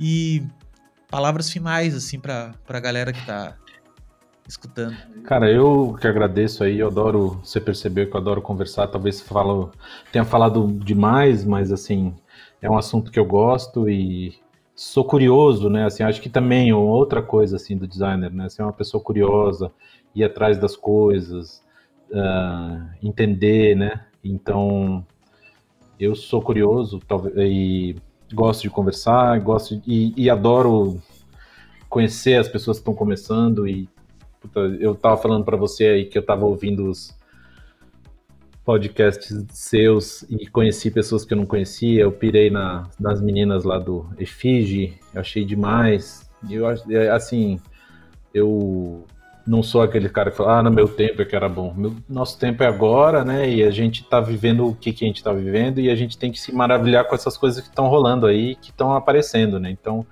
e 0.00 0.42
palavras 1.08 1.48
finais, 1.48 1.94
assim, 1.94 2.18
pra, 2.18 2.52
pra 2.66 2.80
galera 2.80 3.12
que 3.12 3.24
tá, 3.24 3.56
escutando. 4.48 4.96
Cara, 5.22 5.48
eu 5.52 5.96
que 6.00 6.08
agradeço 6.08 6.64
aí, 6.64 6.80
eu 6.80 6.88
adoro, 6.88 7.40
você 7.44 7.60
percebeu 7.60 8.10
que 8.10 8.16
eu 8.16 8.20
adoro 8.20 8.42
conversar, 8.42 8.88
talvez 8.88 9.20
falo, 9.20 9.70
tenha 10.10 10.24
falado 10.24 10.66
demais, 10.82 11.44
mas 11.44 11.70
assim, 11.70 12.12
é 12.62 12.70
um 12.70 12.78
assunto 12.78 13.10
que 13.10 13.18
eu 13.18 13.24
gosto 13.26 13.90
e 13.90 14.34
sou 14.74 15.04
curioso, 15.04 15.68
né? 15.68 15.84
Assim, 15.84 16.02
acho 16.02 16.22
que 16.22 16.30
também 16.30 16.72
outra 16.72 17.20
coisa 17.20 17.56
assim 17.56 17.76
do 17.76 17.86
designer, 17.86 18.32
né? 18.32 18.48
Ser 18.48 18.62
uma 18.62 18.72
pessoa 18.72 19.02
curiosa, 19.02 19.70
ir 20.14 20.24
atrás 20.24 20.56
das 20.58 20.76
coisas, 20.76 21.62
uh, 22.10 22.88
entender, 23.02 23.76
né? 23.76 24.06
Então, 24.24 25.04
eu 25.98 26.14
sou 26.14 26.40
curioso, 26.40 27.00
e 27.36 27.96
gosto 28.32 28.62
de 28.62 28.70
conversar, 28.70 29.38
gosto 29.40 29.76
de, 29.76 29.82
e, 29.86 30.14
e 30.16 30.30
adoro 30.30 31.02
conhecer 31.88 32.36
as 32.36 32.48
pessoas 32.48 32.78
que 32.78 32.82
estão 32.82 32.94
começando 32.94 33.68
e 33.68 33.88
Puta, 34.42 34.58
eu 34.80 34.92
tava 34.96 35.16
falando 35.16 35.44
para 35.44 35.56
você 35.56 35.84
aí 35.84 36.04
que 36.04 36.18
eu 36.18 36.26
tava 36.26 36.44
ouvindo 36.44 36.90
os 36.90 37.16
podcasts 38.64 39.44
seus 39.50 40.22
e 40.22 40.46
conheci 40.46 40.90
pessoas 40.90 41.24
que 41.24 41.34
eu 41.34 41.38
não 41.38 41.46
conhecia. 41.46 42.02
Eu 42.02 42.12
pirei 42.12 42.50
na, 42.50 42.88
nas 42.98 43.20
meninas 43.20 43.64
lá 43.64 43.78
do 43.78 44.06
Efige, 44.18 44.98
achei 45.14 45.44
demais. 45.44 46.28
Eu 46.48 46.68
é, 46.68 47.10
assim, 47.10 47.60
eu 48.32 49.04
não 49.46 49.62
sou 49.62 49.82
aquele 49.82 50.08
cara 50.08 50.30
que 50.30 50.36
fala, 50.36 50.58
ah, 50.58 50.62
no 50.62 50.70
meu 50.70 50.88
tempo 50.88 51.22
é 51.22 51.24
que 51.24 51.34
era 51.34 51.48
bom. 51.48 51.74
Meu, 51.76 51.94
nosso 52.08 52.38
tempo 52.38 52.62
é 52.62 52.66
agora, 52.66 53.24
né? 53.24 53.48
E 53.48 53.64
a 53.64 53.70
gente 53.70 54.04
tá 54.04 54.20
vivendo 54.20 54.66
o 54.66 54.74
que, 54.74 54.92
que 54.92 55.04
a 55.04 55.08
gente 55.08 55.22
tá 55.22 55.32
vivendo 55.32 55.80
e 55.80 55.90
a 55.90 55.96
gente 55.96 56.16
tem 56.16 56.30
que 56.30 56.38
se 56.38 56.52
maravilhar 56.52 57.06
com 57.06 57.14
essas 57.14 57.36
coisas 57.36 57.60
que 57.60 57.68
estão 57.68 57.88
rolando 57.88 58.26
aí, 58.26 58.54
que 58.56 58.70
estão 58.70 58.94
aparecendo, 58.94 59.58
né? 59.58 59.70
Então, 59.70 60.06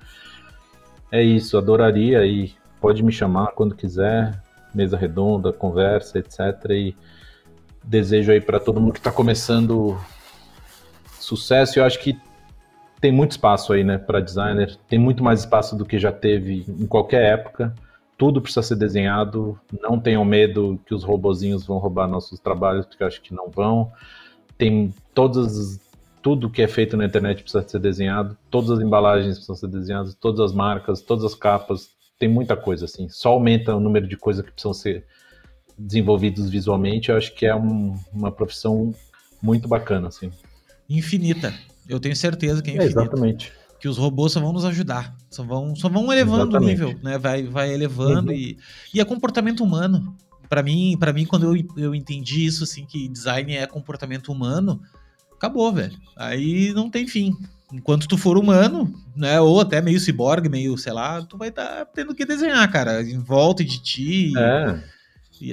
é 1.12 1.22
isso, 1.22 1.56
adoraria 1.56 2.24
e 2.26 2.52
Pode 2.80 3.02
me 3.02 3.12
chamar 3.12 3.48
quando 3.48 3.74
quiser, 3.74 4.42
mesa 4.74 4.96
redonda, 4.96 5.52
conversa, 5.52 6.18
etc. 6.18 6.40
E 6.70 6.96
desejo 7.82 8.32
aí 8.32 8.40
para 8.40 8.60
todo 8.60 8.80
mundo 8.80 8.92
que 8.92 8.98
está 8.98 9.12
começando 9.12 9.98
sucesso. 11.18 11.78
Eu 11.78 11.84
acho 11.84 11.98
que 12.00 12.18
tem 13.00 13.10
muito 13.10 13.32
espaço 13.32 13.72
aí, 13.72 13.82
né, 13.82 13.98
para 13.98 14.20
designer. 14.20 14.76
Tem 14.88 14.98
muito 14.98 15.22
mais 15.22 15.40
espaço 15.40 15.76
do 15.76 15.86
que 15.86 15.98
já 15.98 16.12
teve 16.12 16.64
em 16.68 16.86
qualquer 16.86 17.24
época. 17.32 17.74
Tudo 18.18 18.40
precisa 18.40 18.62
ser 18.62 18.76
desenhado. 18.76 19.58
Não 19.80 19.98
tenham 19.98 20.24
medo 20.24 20.78
que 20.84 20.94
os 20.94 21.02
robozinhos 21.02 21.66
vão 21.66 21.78
roubar 21.78 22.06
nossos 22.06 22.38
trabalhos, 22.38 22.84
porque 22.84 23.02
eu 23.02 23.06
acho 23.06 23.22
que 23.22 23.34
não 23.34 23.48
vão. 23.48 23.90
Tem 24.58 24.92
todas 25.14 25.80
tudo 26.22 26.50
que 26.50 26.62
é 26.62 26.68
feito 26.68 26.96
na 26.96 27.04
internet 27.04 27.42
precisa 27.42 27.66
ser 27.66 27.78
desenhado. 27.78 28.36
Todas 28.50 28.70
as 28.70 28.80
embalagens 28.80 29.36
precisam 29.36 29.56
ser 29.56 29.68
desenhadas. 29.68 30.14
Todas 30.14 30.40
as 30.40 30.52
marcas, 30.52 31.00
todas 31.00 31.24
as 31.24 31.34
capas, 31.34 31.90
tem 32.18 32.28
muita 32.28 32.56
coisa, 32.56 32.84
assim. 32.84 33.08
Só 33.08 33.30
aumenta 33.30 33.74
o 33.74 33.80
número 33.80 34.06
de 34.06 34.16
coisas 34.16 34.44
que 34.44 34.52
precisam 34.52 34.74
ser 34.74 35.04
desenvolvidos 35.80 36.50
visualmente. 36.50 37.08
Eu 37.08 37.16
acho 37.16 37.34
que 37.34 37.46
é 37.46 37.54
um, 37.54 37.98
uma 38.12 38.30
profissão 38.30 38.94
muito 39.42 39.66
bacana, 39.66 40.08
assim. 40.08 40.30
Infinita. 40.88 41.54
Eu 41.88 41.98
tenho 41.98 42.14
certeza 42.14 42.62
que 42.62 42.70
é 42.70 42.74
infinita. 42.74 43.00
É, 43.00 43.02
exatamente. 43.02 43.52
Que 43.80 43.88
os 43.88 43.96
robôs 43.96 44.32
só 44.32 44.40
vão 44.40 44.52
nos 44.52 44.64
ajudar. 44.64 45.16
Só 45.30 45.42
vão, 45.42 45.74
só 45.74 45.88
vão 45.88 46.12
elevando 46.12 46.50
exatamente. 46.50 46.82
o 46.82 46.86
nível, 46.86 47.00
né? 47.02 47.18
Vai, 47.18 47.44
vai 47.44 47.72
elevando 47.72 48.30
uhum. 48.30 48.36
e, 48.36 48.58
e 48.92 49.00
é 49.00 49.04
comportamento 49.04 49.64
humano. 49.64 50.14
Para 50.48 50.62
mim, 50.62 50.96
para 50.98 51.12
mim, 51.12 51.24
quando 51.24 51.54
eu, 51.54 51.64
eu 51.76 51.94
entendi 51.94 52.44
isso, 52.44 52.64
assim, 52.64 52.84
que 52.84 53.08
design 53.08 53.54
é 53.54 53.66
comportamento 53.66 54.32
humano, 54.32 54.80
acabou, 55.32 55.72
velho. 55.72 55.96
Aí 56.16 56.72
não 56.74 56.90
tem 56.90 57.06
fim 57.06 57.34
enquanto 57.72 58.08
tu 58.08 58.18
for 58.18 58.36
humano, 58.36 58.92
né, 59.14 59.40
ou 59.40 59.60
até 59.60 59.80
meio 59.80 60.00
ciborgue, 60.00 60.48
meio, 60.48 60.76
sei 60.76 60.92
lá, 60.92 61.22
tu 61.22 61.38
vai 61.38 61.50
estar 61.50 61.64
tá 61.64 61.84
tendo 61.84 62.14
que 62.14 62.26
desenhar, 62.26 62.68
cara, 62.70 63.00
em 63.00 63.18
volta 63.20 63.64
de 63.64 63.80
ti. 63.80 64.32
É. 64.36 64.74
E, 64.74 64.99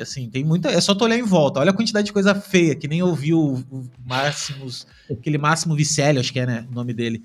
assim, 0.02 0.30
tem 0.30 0.44
muita. 0.44 0.70
É 0.70 0.82
só 0.82 0.94
tu 0.94 1.04
olhar 1.04 1.18
em 1.18 1.24
volta. 1.24 1.60
Olha 1.60 1.72
a 1.72 1.74
quantidade 1.74 2.08
de 2.08 2.14
coisa 2.14 2.36
feia, 2.36 2.76
que 2.76 2.88
nem 2.88 3.02
ouviu 3.02 3.40
o, 3.40 3.56
o 3.72 3.90
Máximos. 4.06 4.86
Aquele 5.10 5.38
Máximo 5.38 5.76
Vicelli, 5.76 6.20
acho 6.20 6.34
que 6.34 6.40
é, 6.40 6.46
né? 6.46 6.68
O 6.70 6.76
nome 6.76 6.94
dele. 6.94 7.24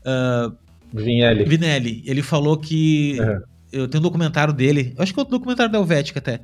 Uh, 0.00 0.54
Vinelli. 0.92 1.44
Vinelli. 1.44 2.02
Ele 2.06 2.22
falou 2.22 2.56
que. 2.56 3.18
Uhum. 3.20 3.40
Eu 3.72 3.88
tenho 3.88 4.00
um 4.00 4.04
documentário 4.04 4.54
dele. 4.54 4.94
Acho 4.96 5.12
que 5.12 5.18
é 5.18 5.22
o 5.22 5.26
documentário 5.26 5.72
da 5.72 5.78
Helvética 5.78 6.20
até. 6.20 6.40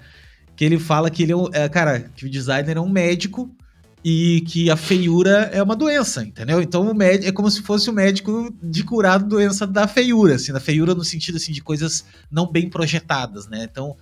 Que 0.56 0.64
ele 0.64 0.78
fala 0.78 1.08
que 1.10 1.22
ele 1.22 1.32
é, 1.32 1.36
um, 1.36 1.48
é 1.52 1.68
cara, 1.68 2.10
que 2.16 2.26
o 2.26 2.30
designer 2.30 2.76
é 2.76 2.80
um 2.80 2.88
médico 2.88 3.54
e 4.04 4.40
que 4.42 4.70
a 4.70 4.76
feiura 4.76 5.50
é 5.52 5.62
uma 5.62 5.76
doença, 5.76 6.24
entendeu? 6.24 6.60
Então 6.60 6.90
o 6.90 6.94
médico 6.94 7.28
é 7.28 7.32
como 7.32 7.50
se 7.50 7.62
fosse 7.62 7.90
o 7.90 7.92
médico 7.92 8.52
de 8.62 8.82
curar 8.82 9.14
a 9.14 9.18
doença 9.18 9.66
da 9.66 9.86
feiura, 9.86 10.34
assim, 10.34 10.52
da 10.52 10.60
feiura 10.60 10.94
no 10.94 11.04
sentido 11.04 11.36
assim 11.36 11.52
de 11.52 11.62
coisas 11.62 12.04
não 12.30 12.50
bem 12.50 12.68
projetadas, 12.68 13.46
né? 13.46 13.66
Então 13.70 13.96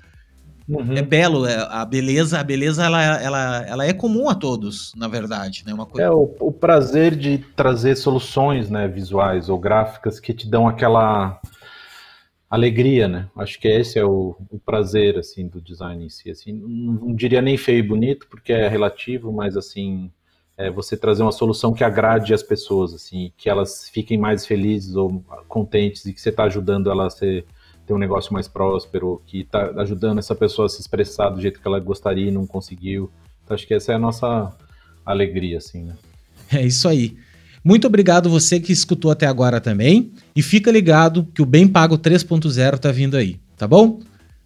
uhum. 0.68 0.94
é 0.94 1.02
belo, 1.02 1.46
é, 1.46 1.66
a 1.70 1.84
beleza, 1.84 2.38
a 2.38 2.44
beleza 2.44 2.84
ela, 2.84 3.02
ela, 3.20 3.66
ela 3.66 3.86
é 3.86 3.92
comum 3.92 4.28
a 4.28 4.34
todos, 4.34 4.92
na 4.96 5.08
verdade, 5.08 5.64
né? 5.66 5.72
Uma 5.72 5.86
coisa... 5.86 6.06
É 6.06 6.10
o, 6.10 6.34
o 6.40 6.52
prazer 6.52 7.16
de 7.16 7.38
trazer 7.56 7.96
soluções, 7.96 8.68
né, 8.68 8.86
visuais 8.86 9.48
ou 9.48 9.58
gráficas 9.58 10.20
que 10.20 10.32
te 10.32 10.48
dão 10.48 10.68
aquela 10.68 11.40
alegria, 12.50 13.06
né? 13.06 13.28
Acho 13.36 13.60
que 13.60 13.68
esse 13.68 13.98
é 13.98 14.04
o, 14.04 14.36
o, 14.50 14.58
prazer 14.58 15.18
assim 15.18 15.46
do 15.46 15.60
design 15.60 16.04
em 16.04 16.08
si, 16.08 16.30
assim, 16.30 16.52
não, 16.52 16.68
não, 16.94 17.14
diria 17.14 17.42
nem 17.42 17.56
feio 17.56 17.80
e 17.80 17.82
bonito 17.86 18.26
porque 18.30 18.52
é 18.52 18.68
relativo, 18.68 19.30
mas 19.32 19.56
assim 19.56 20.10
é 20.56 20.70
você 20.70 20.96
trazer 20.96 21.22
uma 21.22 21.30
solução 21.30 21.72
que 21.72 21.84
agrade 21.84 22.34
as 22.34 22.42
pessoas, 22.42 22.92
assim, 22.92 23.32
que 23.36 23.48
elas 23.48 23.88
fiquem 23.88 24.18
mais 24.18 24.44
felizes 24.44 24.96
ou 24.96 25.22
contentes 25.46 26.04
e 26.04 26.12
que 26.12 26.20
você 26.20 26.30
está 26.30 26.44
ajudando 26.44 26.90
ela 26.90 27.06
a 27.06 27.10
ser, 27.10 27.44
ter 27.88 27.94
um 27.94 27.98
negócio 27.98 28.34
mais 28.34 28.46
próspero, 28.46 29.22
que 29.26 29.40
está 29.40 29.72
ajudando 29.78 30.18
essa 30.18 30.34
pessoa 30.34 30.66
a 30.66 30.68
se 30.68 30.78
expressar 30.78 31.30
do 31.30 31.40
jeito 31.40 31.58
que 31.58 31.66
ela 31.66 31.80
gostaria 31.80 32.28
e 32.28 32.30
não 32.30 32.46
conseguiu. 32.46 33.10
Então, 33.42 33.54
acho 33.54 33.66
que 33.66 33.72
essa 33.72 33.92
é 33.92 33.94
a 33.94 33.98
nossa 33.98 34.52
alegria, 35.04 35.56
assim, 35.56 35.84
né? 35.84 35.94
É 36.52 36.64
isso 36.64 36.86
aí. 36.86 37.16
Muito 37.64 37.86
obrigado 37.86 38.30
você 38.30 38.60
que 38.60 38.72
escutou 38.72 39.10
até 39.10 39.26
agora 39.26 39.60
também. 39.60 40.12
E 40.36 40.42
fica 40.42 40.70
ligado 40.70 41.26
que 41.34 41.42
o 41.42 41.46
Bem 41.46 41.66
Pago 41.66 41.98
3.0 41.98 42.78
tá 42.78 42.92
vindo 42.92 43.16
aí, 43.16 43.38
tá 43.56 43.66
bom? 43.66 44.00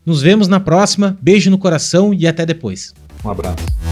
Nos 0.06 0.22
vemos 0.22 0.48
na 0.48 0.58
próxima. 0.58 1.16
Beijo 1.20 1.50
no 1.50 1.58
coração 1.58 2.14
e 2.14 2.26
até 2.26 2.46
depois. 2.46 2.94
Um 3.24 3.30
abraço. 3.30 3.91